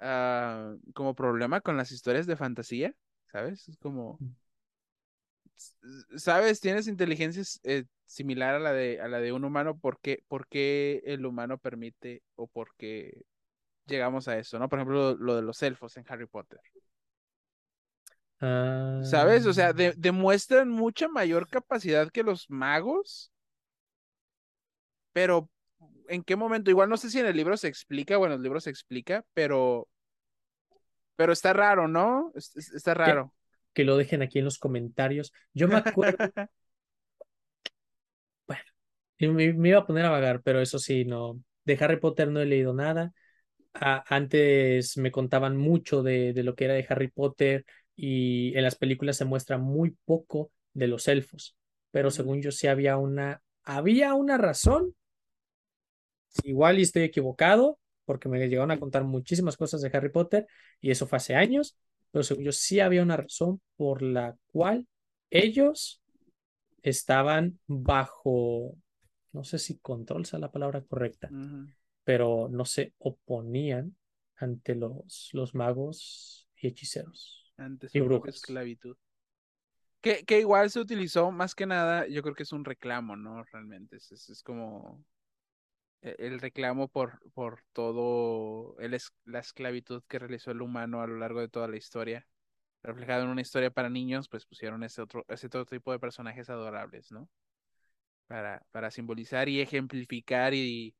ah, 0.00 0.74
como 0.94 1.14
problema 1.14 1.60
con 1.60 1.76
las 1.76 1.92
historias 1.92 2.26
de 2.26 2.36
fantasía, 2.36 2.94
¿sabes? 3.32 3.68
Es 3.68 3.76
como, 3.78 4.20
s- 4.20 4.49
¿sabes? 6.16 6.60
Tienes 6.60 6.88
inteligencia 6.88 7.42
eh, 7.64 7.84
similar 8.06 8.54
a 8.56 8.58
la 8.60 8.72
de, 8.72 9.00
a 9.00 9.08
la 9.08 9.20
de 9.20 9.32
un 9.32 9.44
humano, 9.44 9.78
¿por 9.78 10.00
qué, 10.00 10.24
por 10.28 10.46
qué 10.48 11.02
el 11.06 11.26
humano 11.26 11.58
permite 11.58 12.22
o 12.36 12.46
por 12.48 12.74
qué 12.76 13.22
llegamos 13.86 14.28
a 14.28 14.38
eso, 14.38 14.58
¿no? 14.58 14.68
Por 14.68 14.78
ejemplo, 14.80 15.14
lo, 15.14 15.16
lo 15.18 15.36
de 15.36 15.42
los 15.42 15.62
elfos 15.62 15.96
en 15.98 16.04
Harry 16.08 16.26
Potter. 16.26 16.60
ah, 18.40 19.00
¿Sabes? 19.00 19.46
O 19.46 19.52
sea, 19.52 19.72
de- 19.72 19.94
demuestran 19.96 20.68
mucha 20.68 21.08
mayor 21.08 21.48
capacidad 21.48 22.10
que 22.10 22.22
los 22.22 22.48
magos, 22.50 23.32
pero 25.12 25.50
¿en 26.08 26.22
qué 26.24 26.36
momento? 26.36 26.70
Igual 26.70 26.88
no 26.88 26.96
sé 26.96 27.10
si 27.10 27.18
en 27.20 27.26
el 27.26 27.36
libro 27.36 27.56
se 27.56 27.68
explica, 27.68 28.16
bueno, 28.16 28.34
el 28.34 28.42
libro 28.42 28.60
se 28.60 28.70
explica, 28.70 29.24
pero, 29.34 29.88
pero 31.16 31.32
está 31.32 31.52
raro, 31.52 31.88
¿no? 31.88 32.32
Es- 32.34 32.56
es- 32.56 32.70
Está 32.72 32.94
raro. 32.94 33.34
Que 33.72 33.84
lo 33.84 33.96
dejen 33.96 34.22
aquí 34.22 34.38
en 34.38 34.44
los 34.46 34.58
comentarios. 34.58 35.32
Yo 35.54 35.68
me 35.68 35.76
acuerdo, 35.76 36.18
y 39.18 39.28
me, 39.28 39.52
me 39.52 39.68
iba 39.70 39.80
a 39.80 39.86
poner 39.86 40.04
a 40.06 40.10
vagar, 40.10 40.42
pero 40.42 40.60
eso 40.60 40.78
sí, 40.78 41.04
no. 41.04 41.42
De 41.64 41.76
Harry 41.80 41.98
Potter 41.98 42.28
no 42.30 42.40
he 42.40 42.46
leído 42.46 42.72
nada. 42.74 43.12
Antes 43.74 44.96
me 44.98 45.12
contaban 45.12 45.56
mucho 45.56 46.02
de, 46.02 46.32
de 46.32 46.42
lo 46.44 46.54
que 46.56 46.66
era 46.66 46.74
de 46.74 46.86
Harry 46.88 47.08
Potter 47.08 47.66
y 47.96 48.56
en 48.56 48.64
las 48.64 48.76
películas 48.76 49.16
se 49.16 49.24
muestra 49.26 49.58
muy 49.58 49.96
poco 50.04 50.52
de 50.74 50.88
los 50.88 51.08
elfos, 51.08 51.56
pero 51.90 52.10
según 52.10 52.42
yo 52.42 52.52
sí 52.52 52.66
había 52.68 52.96
una, 52.98 53.42
había 53.64 54.14
una 54.14 54.38
razón. 54.38 54.94
Igual 56.44 56.78
y 56.78 56.82
estoy 56.82 57.02
equivocado, 57.02 57.78
porque 58.04 58.28
me 58.28 58.38
llegaron 58.48 58.70
a 58.70 58.78
contar 58.80 59.04
muchísimas 59.04 59.56
cosas 59.56 59.80
de 59.82 59.90
Harry 59.92 60.10
Potter 60.10 60.46
y 60.80 60.90
eso 60.90 61.06
fue 61.06 61.16
hace 61.16 61.34
años, 61.34 61.76
pero 62.10 62.22
según 62.22 62.44
yo 62.44 62.52
sí 62.52 62.80
había 62.80 63.02
una 63.02 63.16
razón 63.16 63.60
por 63.76 64.02
la 64.02 64.36
cual 64.52 64.86
ellos 65.30 66.02
estaban 66.82 67.58
bajo, 67.66 68.76
no 69.32 69.44
sé 69.44 69.58
si 69.58 69.78
control 69.78 70.26
sea 70.26 70.38
la 70.38 70.50
palabra 70.50 70.82
correcta, 70.82 71.30
pero 72.04 72.48
no 72.50 72.64
se 72.64 72.94
oponían 72.98 73.96
ante 74.36 74.74
los, 74.74 75.30
los 75.32 75.54
magos 75.54 76.48
y 76.56 76.68
hechiceros. 76.68 77.52
Ante 77.56 77.88
Y 77.92 78.00
brujas. 78.00 78.36
esclavitud. 78.36 78.96
Que, 80.00 80.24
que 80.24 80.40
igual 80.40 80.70
se 80.70 80.80
utilizó 80.80 81.30
más 81.30 81.54
que 81.54 81.66
nada, 81.66 82.08
yo 82.08 82.22
creo 82.22 82.34
que 82.34 82.44
es 82.44 82.52
un 82.52 82.64
reclamo, 82.64 83.16
¿no? 83.16 83.44
Realmente, 83.52 83.96
es, 83.96 84.10
es, 84.12 84.30
es 84.30 84.42
como 84.42 85.04
el 86.02 86.40
reclamo 86.40 86.88
por, 86.88 87.20
por 87.32 87.62
todo 87.72 88.76
el 88.80 88.94
es- 88.94 89.12
la 89.24 89.40
esclavitud 89.40 90.02
que 90.08 90.18
realizó 90.18 90.50
el 90.50 90.62
humano 90.62 91.00
a 91.02 91.06
lo 91.06 91.16
largo 91.18 91.40
de 91.40 91.48
toda 91.48 91.68
la 91.68 91.76
historia. 91.76 92.26
Reflejado 92.82 93.24
en 93.24 93.30
una 93.30 93.42
historia 93.42 93.70
para 93.70 93.90
niños, 93.90 94.28
pues 94.28 94.46
pusieron 94.46 94.84
ese 94.84 95.02
otro, 95.02 95.24
ese 95.28 95.48
otro 95.48 95.66
tipo 95.66 95.92
de 95.92 95.98
personajes 96.00 96.50
adorables, 96.50 97.12
¿no? 97.12 97.28
Para, 98.28 98.62
para 98.70 98.90
simbolizar 98.90 99.48
y 99.48 99.60
ejemplificar 99.60 100.54
y, 100.54 100.94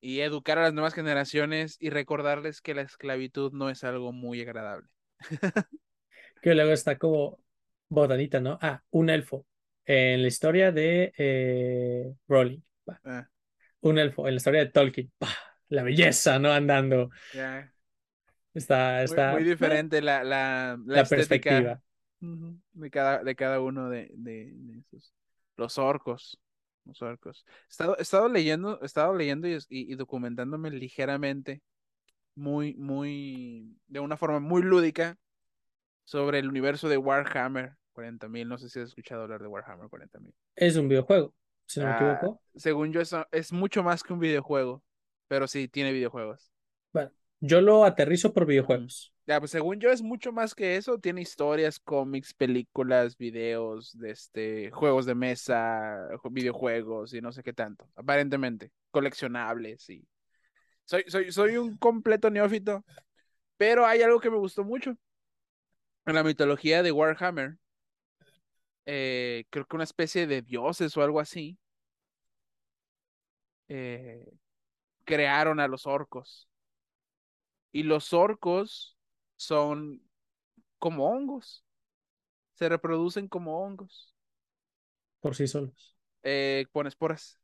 y 0.00 0.20
educar 0.20 0.58
a 0.58 0.62
las 0.62 0.72
nuevas 0.74 0.94
generaciones 0.94 1.76
y 1.80 1.90
recordarles 1.90 2.60
que 2.62 2.74
la 2.74 2.82
esclavitud 2.82 3.52
no 3.52 3.70
es 3.70 3.84
algo 3.84 4.12
muy 4.12 4.40
agradable. 4.42 4.88
Que 6.42 6.54
luego 6.54 6.72
está 6.72 6.98
como 6.98 7.38
botanita, 7.88 8.40
¿no? 8.40 8.58
Ah, 8.62 8.82
un 8.90 9.10
elfo. 9.10 9.46
En 9.84 10.22
la 10.22 10.28
historia 10.28 10.72
de 10.72 11.12
eh, 11.16 12.14
Rowling. 12.28 12.60
Ah, 13.04 13.26
Un 13.80 13.98
elfo. 13.98 14.26
En 14.26 14.34
la 14.34 14.36
historia 14.36 14.60
de 14.64 14.70
Tolkien. 14.70 15.12
La 15.68 15.82
belleza, 15.82 16.38
¿no? 16.38 16.52
Andando. 16.52 17.10
Está, 18.54 19.02
Muy, 19.02 19.04
está. 19.04 19.32
muy 19.32 19.44
diferente 19.44 20.00
la, 20.00 20.24
la, 20.24 20.78
la 20.86 21.04
perspectiva. 21.04 21.82
de 22.20 22.90
cada, 22.90 23.22
de 23.22 23.34
cada 23.36 23.60
uno 23.60 23.88
de, 23.90 24.10
de, 24.14 24.52
de 24.54 24.78
esos. 24.78 25.12
Los 25.56 25.78
orcos. 25.78 26.38
Los 26.84 27.02
orcos. 27.02 27.44
He 27.48 27.70
estado, 27.70 27.98
he 27.98 28.02
estado 28.02 28.28
leyendo, 28.28 28.80
he 28.80 28.86
estado 28.86 29.14
leyendo 29.14 29.48
y, 29.48 29.54
y- 29.54 29.92
y 29.92 29.94
documentándome 29.96 30.70
ligeramente, 30.70 31.62
muy, 32.36 32.74
muy, 32.76 33.76
de 33.88 34.00
una 34.00 34.16
forma 34.16 34.40
muy 34.40 34.62
lúdica, 34.62 35.18
sobre 36.04 36.38
el 36.40 36.48
universo 36.48 36.88
de 36.88 36.98
Warhammer 36.98 37.76
40.000. 37.92 38.48
No 38.48 38.58
sé 38.58 38.68
si 38.70 38.80
has 38.80 38.88
escuchado 38.90 39.22
hablar 39.24 39.42
de 39.42 39.48
Warhammer 39.48 39.88
40.000. 39.88 40.34
Es 40.54 40.76
un 40.76 40.88
videojuego, 40.88 41.34
si 41.66 41.80
no 41.80 41.86
me 41.86 41.94
Ah, 41.94 42.30
según 42.54 42.92
yo, 42.92 43.00
eso 43.00 43.26
es 43.32 43.52
mucho 43.52 43.82
más 43.82 44.02
que 44.02 44.12
un 44.12 44.18
videojuego, 44.20 44.82
pero 45.28 45.46
sí, 45.48 45.68
tiene 45.68 45.92
videojuegos. 45.92 46.50
Bueno, 46.92 47.12
yo 47.40 47.60
lo 47.60 47.84
aterrizo 47.84 48.32
por 48.32 48.44
videojuegos. 48.46 49.12
Ya, 49.26 49.40
pues 49.40 49.50
según 49.50 49.80
yo 49.80 49.90
es 49.90 50.02
mucho 50.02 50.30
más 50.32 50.54
que 50.54 50.76
eso, 50.76 50.98
tiene 51.00 51.20
historias, 51.20 51.80
cómics, 51.80 52.32
películas, 52.32 53.16
videos, 53.16 53.90
de 53.98 54.10
este, 54.12 54.70
juegos 54.70 55.04
de 55.04 55.16
mesa, 55.16 56.08
ju- 56.22 56.32
videojuegos 56.32 57.12
y 57.12 57.20
no 57.20 57.32
sé 57.32 57.42
qué 57.42 57.52
tanto, 57.52 57.88
aparentemente, 57.96 58.70
coleccionables 58.92 59.90
y 59.90 60.06
soy, 60.84 61.04
soy, 61.08 61.32
soy 61.32 61.56
un 61.58 61.76
completo 61.78 62.30
neófito, 62.30 62.84
pero 63.56 63.86
hay 63.86 64.02
algo 64.02 64.20
que 64.20 64.30
me 64.30 64.38
gustó 64.38 64.64
mucho. 64.64 64.96
En 66.06 66.14
la 66.16 66.24
mitología 66.24 66.82
de 66.82 66.90
Warhammer, 66.90 67.58
eh, 68.86 69.44
creo 69.50 69.66
que 69.66 69.76
una 69.76 69.84
especie 69.84 70.26
de 70.26 70.42
dioses 70.42 70.96
o 70.96 71.02
algo 71.02 71.20
así, 71.20 71.58
eh, 73.68 74.24
crearon 75.04 75.60
a 75.60 75.68
los 75.68 75.86
orcos. 75.86 76.48
Y 77.72 77.82
los 77.84 78.12
orcos 78.12 78.96
son 79.36 80.02
como 80.78 81.10
hongos. 81.10 81.64
Se 82.54 82.68
reproducen 82.68 83.28
como 83.28 83.60
hongos. 83.64 84.14
por 85.20 85.34
sí 85.36 85.46
solos. 85.46 85.96
eh, 86.22 86.66
con 86.72 86.86
esporas. 86.86 87.40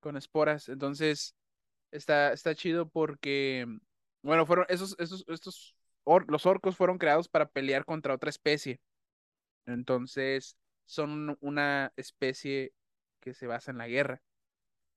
Con 0.00 0.16
esporas. 0.16 0.68
Entonces, 0.68 1.34
está, 1.92 2.32
está 2.32 2.54
chido 2.54 2.88
porque, 2.88 3.66
bueno, 4.22 4.46
fueron 4.46 4.66
esos, 4.70 4.96
esos, 4.98 5.24
estos 5.28 5.76
or- 6.04 6.26
los 6.30 6.46
orcos 6.46 6.76
fueron 6.76 6.98
creados 6.98 7.28
para 7.28 7.46
pelear 7.48 7.84
contra 7.86 8.14
otra 8.14 8.30
especie. 8.30 8.80
Entonces, 9.66 10.56
son 10.84 11.36
una 11.40 11.92
especie 11.96 12.72
que 13.20 13.34
se 13.34 13.46
basa 13.46 13.70
en 13.70 13.78
la 13.78 13.88
guerra. 13.88 14.22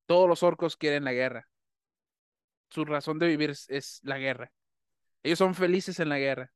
Todos 0.05 0.27
los 0.27 0.43
orcos 0.43 0.77
quieren 0.77 1.03
la 1.03 1.13
guerra. 1.13 1.47
Su 2.69 2.85
razón 2.85 3.19
de 3.19 3.27
vivir 3.27 3.51
es, 3.51 3.99
la 4.03 4.17
guerra. 4.17 4.51
Ellos 5.23 5.39
son 5.39 5.55
felices 5.55 5.99
en 5.99 6.09
la 6.09 6.19
guerra. 6.19 6.51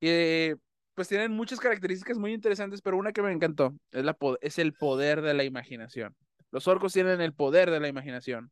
Y 0.00 0.08
eh, 0.08 0.56
pues 0.94 1.08
tienen 1.08 1.32
muchas 1.32 1.60
características 1.60 2.18
muy 2.18 2.32
interesantes, 2.32 2.82
pero 2.82 2.96
una 2.96 3.12
que 3.12 3.22
me 3.22 3.32
encantó 3.32 3.74
es, 3.90 4.04
la, 4.04 4.16
es 4.40 4.58
el 4.58 4.72
poder 4.74 5.22
de 5.22 5.34
la 5.34 5.44
imaginación. 5.44 6.14
Los 6.50 6.68
orcos 6.68 6.92
tienen 6.92 7.20
el 7.20 7.34
poder 7.34 7.70
de 7.70 7.80
la 7.80 7.88
imaginación. 7.88 8.50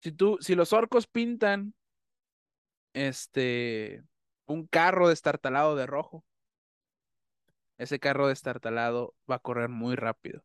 Si 0.00 0.12
tú, 0.12 0.38
si 0.40 0.54
los 0.54 0.72
orcos 0.72 1.06
pintan 1.06 1.74
este 2.94 4.02
un 4.46 4.66
carro 4.66 5.08
destartalado 5.08 5.76
de 5.76 5.86
rojo, 5.86 6.24
ese 7.78 8.00
carro 8.00 8.28
destartalado 8.28 9.14
va 9.30 9.36
a 9.36 9.38
correr 9.40 9.68
muy 9.70 9.96
rápido 9.96 10.44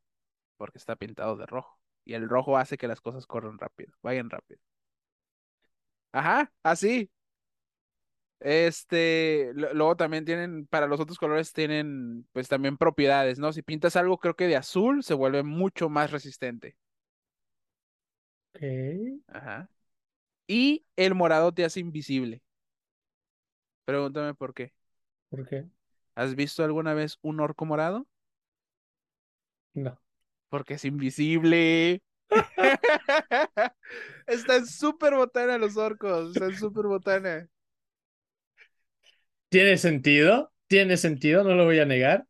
porque 0.58 0.78
está 0.80 0.96
pintado 0.98 1.38
de 1.38 1.46
rojo. 1.48 1.80
Y 2.06 2.16
el 2.16 2.30
rojo 2.30 2.58
hace 2.58 2.78
que 2.78 2.88
las 2.90 3.02
cosas 3.02 3.28
corran 3.28 3.60
rápido, 3.60 3.94
vayan 4.04 4.30
rápido. 4.30 4.62
Ajá, 6.12 6.52
así. 6.64 7.10
Este, 8.40 9.52
luego 9.56 9.96
también 9.96 10.26
tienen, 10.26 10.68
para 10.68 10.86
los 10.88 11.00
otros 11.00 11.18
colores 11.18 11.54
tienen 11.54 12.28
pues 12.34 12.50
también 12.50 12.78
propiedades, 12.78 13.40
¿no? 13.40 13.54
Si 13.54 13.62
pintas 13.62 13.96
algo 13.96 14.18
creo 14.18 14.36
que 14.36 14.48
de 14.48 14.58
azul, 14.58 15.02
se 15.04 15.14
vuelve 15.14 15.44
mucho 15.44 15.88
más 15.90 16.12
resistente. 16.12 16.76
Ok. 18.56 19.24
Ajá. 19.28 19.70
Y 20.48 20.86
el 20.98 21.16
morado 21.16 21.54
te 21.54 21.66
hace 21.66 21.80
invisible. 21.82 22.44
Pregúntame 23.86 24.34
por 24.36 24.54
qué. 24.54 24.74
¿Por 25.30 25.46
qué? 25.48 25.68
¿Has 26.16 26.34
visto 26.36 26.64
alguna 26.64 26.96
vez 26.96 27.20
un 27.22 27.40
orco 27.40 27.66
morado? 27.66 28.08
No. 29.76 29.98
Porque 30.50 30.76
es 30.76 30.86
invisible. 30.86 32.02
Están 34.28 34.66
súper 34.68 35.16
botana 35.16 35.58
los 35.58 35.78
orcos, 35.78 36.32
están 36.32 36.56
súper 36.56 36.88
botana. 36.88 37.48
¿Tiene 39.50 39.78
sentido? 39.78 40.52
¿Tiene 40.68 40.98
sentido? 40.98 41.44
No 41.46 41.56
lo 41.56 41.64
voy 41.66 41.80
a 41.80 41.86
negar. 41.86 42.26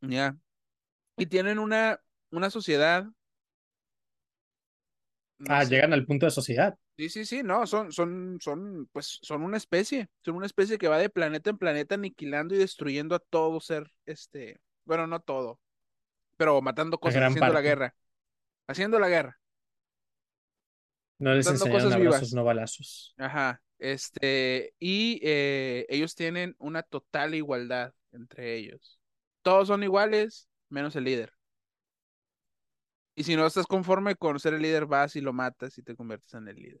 Ya. 0.00 0.36
Y 1.18 1.26
tienen 1.26 1.58
una, 1.58 2.00
una 2.32 2.50
sociedad. 2.50 3.06
no 5.38 5.56
Ah, 5.56 5.60
sé. 5.60 5.70
llegan 5.70 5.92
al 5.92 6.06
punto 6.06 6.26
de 6.26 6.30
sociedad. 6.30 6.76
Sí, 6.98 7.08
sí, 7.10 7.24
sí, 7.26 7.42
no, 7.44 7.64
son, 7.66 7.92
son, 7.92 8.38
son, 8.42 8.88
pues, 8.92 9.20
son 9.22 9.42
una 9.44 9.56
especie, 9.56 10.08
son 10.24 10.34
una 10.34 10.46
especie 10.46 10.78
que 10.78 10.88
va 10.88 10.98
de 10.98 11.08
planeta 11.08 11.48
en 11.50 11.56
planeta 11.58 11.94
aniquilando 11.94 12.56
y 12.56 12.58
destruyendo 12.58 13.14
a 13.14 13.20
todo 13.20 13.60
ser, 13.60 13.92
este, 14.04 14.60
bueno, 14.84 15.06
no 15.06 15.20
todo, 15.20 15.60
pero 16.36 16.60
matando 16.62 16.98
cosas, 17.00 17.24
haciendo 17.26 17.52
la 17.52 17.62
guerra, 17.62 17.94
haciendo 18.68 18.98
la 19.00 19.08
guerra, 19.08 19.40
No 21.18 21.34
les 21.34 21.46
Dando 21.46 21.50
enseñaron 21.50 21.68
cosas 21.68 21.92
abrazos, 21.92 22.32
vivas. 22.32 22.32
no 22.32 22.44
balazos. 22.44 23.16
ajá, 23.18 23.62
este, 23.78 24.74
y 24.80 25.20
eh, 25.24 25.86
ellos 25.90 26.14
tienen 26.16 26.56
una 26.58 26.82
total 26.84 27.34
igualdad 27.36 27.94
entre 28.12 28.56
ellos, 28.56 29.00
todos 29.42 29.68
son 29.68 29.84
iguales, 29.84 30.48
menos 30.70 30.96
el 30.96 31.04
líder. 31.04 31.34
Y 33.18 33.24
si 33.24 33.34
no 33.36 33.46
estás 33.46 33.66
conforme 33.66 34.14
con 34.14 34.38
ser 34.38 34.54
el 34.54 34.62
líder, 34.62 34.86
vas 34.86 35.16
y 35.16 35.20
lo 35.20 35.32
matas 35.32 35.76
y 35.76 35.82
te 35.82 35.96
conviertes 35.96 36.34
en 36.34 36.46
el 36.48 36.56
líder. 36.56 36.80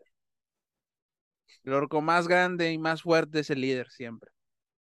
El 1.64 1.72
orco 1.72 2.00
más 2.00 2.26
grande 2.26 2.72
y 2.72 2.78
más 2.78 3.02
fuerte 3.02 3.40
es 3.40 3.50
el 3.50 3.60
líder 3.60 3.88
siempre. 3.90 4.30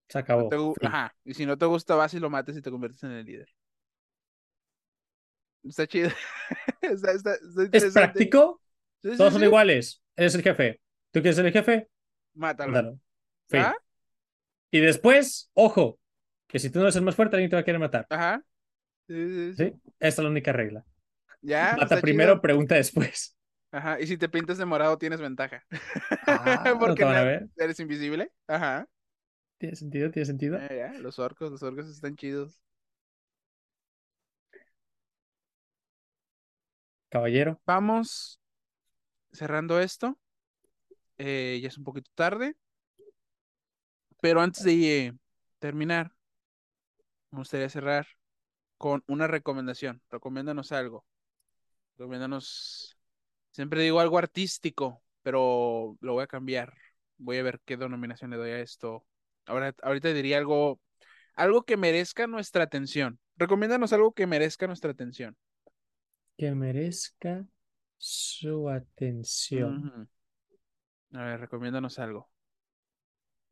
Se 0.09 0.19
No 0.19 0.23
acabó. 0.23 0.49
te. 0.49 0.87
Ajá. 0.87 1.15
Y 1.25 1.35
si 1.35 1.47
no 1.47 1.57
te 1.57 1.67
gusta, 1.67 1.95
vas 1.95 2.15
y 2.15 2.21
lo 2.21 2.31
mates 2.31 2.57
y 2.57 2.63
te 2.63 2.71
conviertes 2.71 3.03
en 3.05 3.13
el 3.13 3.25
líder. 3.27 3.49
Está 5.65 5.87
chido. 5.87 6.11
está, 6.83 7.13
está- 7.13 7.35
está 7.35 7.77
¿Es 7.77 7.93
práctico? 7.93 8.61
Sí, 9.03 9.11
sí, 9.13 9.17
Todos 9.17 9.33
son 9.35 9.45
iguales. 9.45 10.03
Eres 10.17 10.35
el 10.35 10.43
jefe. 10.43 10.81
¿Tú 11.13 11.21
quieres 11.21 11.37
ser 11.37 11.47
el 11.47 11.53
jefe? 11.53 11.89
Mátalo. 12.35 12.73
Mátalo. 12.73 13.01
Fin. 13.49 13.61
¿Ah? 13.61 13.75
Y 14.71 14.81
después, 14.81 15.51
ojo, 15.55 15.99
que 16.47 16.59
si 16.59 16.71
tú 16.71 16.79
no 16.79 16.85
eres 16.87 16.97
el 16.97 17.03
más 17.03 17.17
fuerte, 17.17 17.37
alguien 17.37 17.51
te 17.51 17.57
va 17.57 17.61
a 17.61 17.65
querer 17.65 17.81
matar. 17.81 18.07
Ajá. 18.11 18.43
Sí, 19.09 19.15
sí, 19.29 19.55
sí. 19.55 19.65
¿Sí? 19.65 19.75
Esta 19.99 20.23
es 20.23 20.25
la 20.25 20.29
única 20.31 20.53
regla. 20.53 20.85
Ya. 21.41 21.77
Mata 21.79 22.01
primero, 22.01 22.33
chido. 22.33 22.43
pregunta 22.43 22.75
después. 22.75 23.37
Ajá. 23.71 24.01
Y 24.01 24.07
si 24.07 24.17
te 24.17 24.29
pintas 24.29 24.59
de 24.59 24.65
morado, 24.65 24.99
tienes 24.99 25.21
ventaja. 25.21 25.65
Ah, 26.27 26.75
Porque 26.81 27.05
eres 27.57 27.81
invisible. 27.81 28.33
Ajá. 28.47 28.89
¿Tiene 29.59 29.77
sentido? 29.77 30.11
¿Tiene 30.11 30.27
sentido? 30.27 30.59
Eh, 30.59 30.77
ya, 30.79 30.99
Los 30.99 31.19
orcos, 31.19 31.51
los 31.51 31.63
orcos 31.63 31.89
están 31.89 32.17
chidos. 32.17 32.61
Caballero. 37.11 37.61
Vamos 37.67 38.41
cerrando 39.33 39.81
esto. 39.81 40.19
Eh, 41.19 41.59
ya 41.63 41.69
es 41.69 41.79
un 41.79 41.85
poquito 41.85 42.11
tarde. 42.15 42.57
Pero 44.21 44.41
antes 44.41 44.65
de 44.65 45.07
eh, 45.07 45.13
terminar, 45.59 46.13
me 47.31 47.39
gustaría 47.39 47.69
cerrar 47.69 48.07
con 48.79 49.03
una 49.07 49.27
recomendación. 49.27 50.03
Recomiéndanos 50.11 50.73
algo. 50.73 51.05
Recomiéndanos. 51.99 52.97
Siempre 53.51 53.83
digo 53.83 53.99
algo 53.99 54.19
artístico, 54.19 55.03
pero 55.23 55.97
lo 56.01 56.13
voy 56.13 56.23
a 56.23 56.29
cambiar. 56.29 56.73
Voy 57.17 57.39
a 57.39 57.43
ver 57.43 57.61
qué 57.65 57.77
denominación 57.77 58.31
le 58.31 58.37
doy 58.37 58.51
a 58.51 58.61
esto. 58.61 59.05
Ahora, 59.47 59.75
ahorita 59.83 60.13
diría 60.13 60.39
algo, 60.39 60.81
algo 61.35 61.65
que 61.65 61.77
merezca 61.77 62.29
nuestra 62.29 62.63
atención. 62.63 63.19
Recomiéndanos 63.37 63.93
algo 63.93 64.13
que 64.13 64.29
merezca 64.29 64.69
nuestra 64.69 64.93
atención. 64.93 65.37
Que 66.37 66.55
merezca 66.55 67.45
su 67.97 68.69
atención. 68.69 70.09
A 71.15 71.25
ver, 71.25 71.41
recomiéndanos 71.41 71.99
algo. 71.99 72.31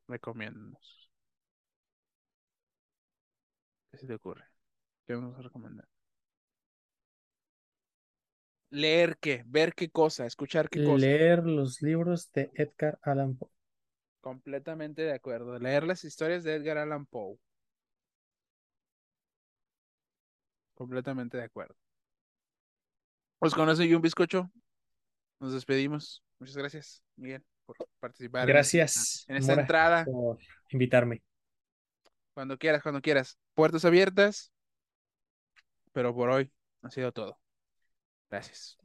Recomiéndanos. 0.06 1.10
¿Qué 3.90 3.98
se 3.98 4.06
te 4.06 4.14
ocurre? 4.14 4.44
¿Qué 5.04 5.14
vamos 5.14 5.36
a 5.36 5.42
recomendar? 5.42 5.88
Leer 8.70 9.16
qué, 9.18 9.44
ver 9.46 9.74
qué 9.74 9.90
cosa, 9.90 10.26
escuchar 10.26 10.68
qué 10.68 10.84
cosa. 10.84 11.06
Leer 11.06 11.44
los 11.44 11.80
libros 11.82 12.30
de 12.32 12.50
Edgar 12.54 12.98
Allan 13.02 13.36
Poe. 13.36 13.50
Completamente 14.20 15.02
de 15.02 15.12
acuerdo. 15.12 15.58
Leer 15.58 15.84
las 15.84 16.04
historias 16.04 16.42
de 16.42 16.54
Edgar 16.54 16.78
Allan 16.78 17.06
Poe. 17.06 17.38
Completamente 20.74 21.36
de 21.36 21.44
acuerdo. 21.44 21.74
Pues 23.38 23.54
con 23.54 23.68
eso 23.68 23.82
y 23.82 23.94
un 23.94 24.02
bizcocho, 24.02 24.50
nos 25.40 25.52
despedimos. 25.52 26.24
Muchas 26.38 26.56
gracias, 26.56 27.04
Miguel, 27.16 27.44
por 27.64 27.76
participar 28.00 28.42
en 28.42 28.48
Gracias, 28.48 29.24
en 29.28 29.36
esta 29.36 29.52
Mora, 29.52 29.62
entrada. 29.62 30.04
por 30.04 30.38
invitarme. 30.70 31.22
Cuando 32.34 32.58
quieras, 32.58 32.82
cuando 32.82 33.00
quieras. 33.00 33.38
Puertas 33.54 33.84
abiertas. 33.84 34.52
Pero 35.92 36.14
por 36.14 36.28
hoy 36.28 36.52
ha 36.82 36.90
sido 36.90 37.12
todo. 37.12 37.38
Gracias. 38.30 38.78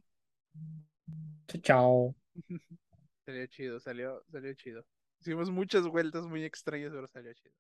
Chao, 1.48 1.62
chao. 1.62 2.16
Salió 3.26 3.48
chido, 3.48 3.80
salió, 3.80 4.24
salió 4.32 4.54
chido. 4.56 4.86
Hicimos 5.20 5.50
muchas 5.52 5.88
vueltas 5.88 6.26
muy 6.26 6.44
extrañas, 6.44 6.92
pero 6.94 7.08
salió 7.08 7.34
chido. 7.34 7.56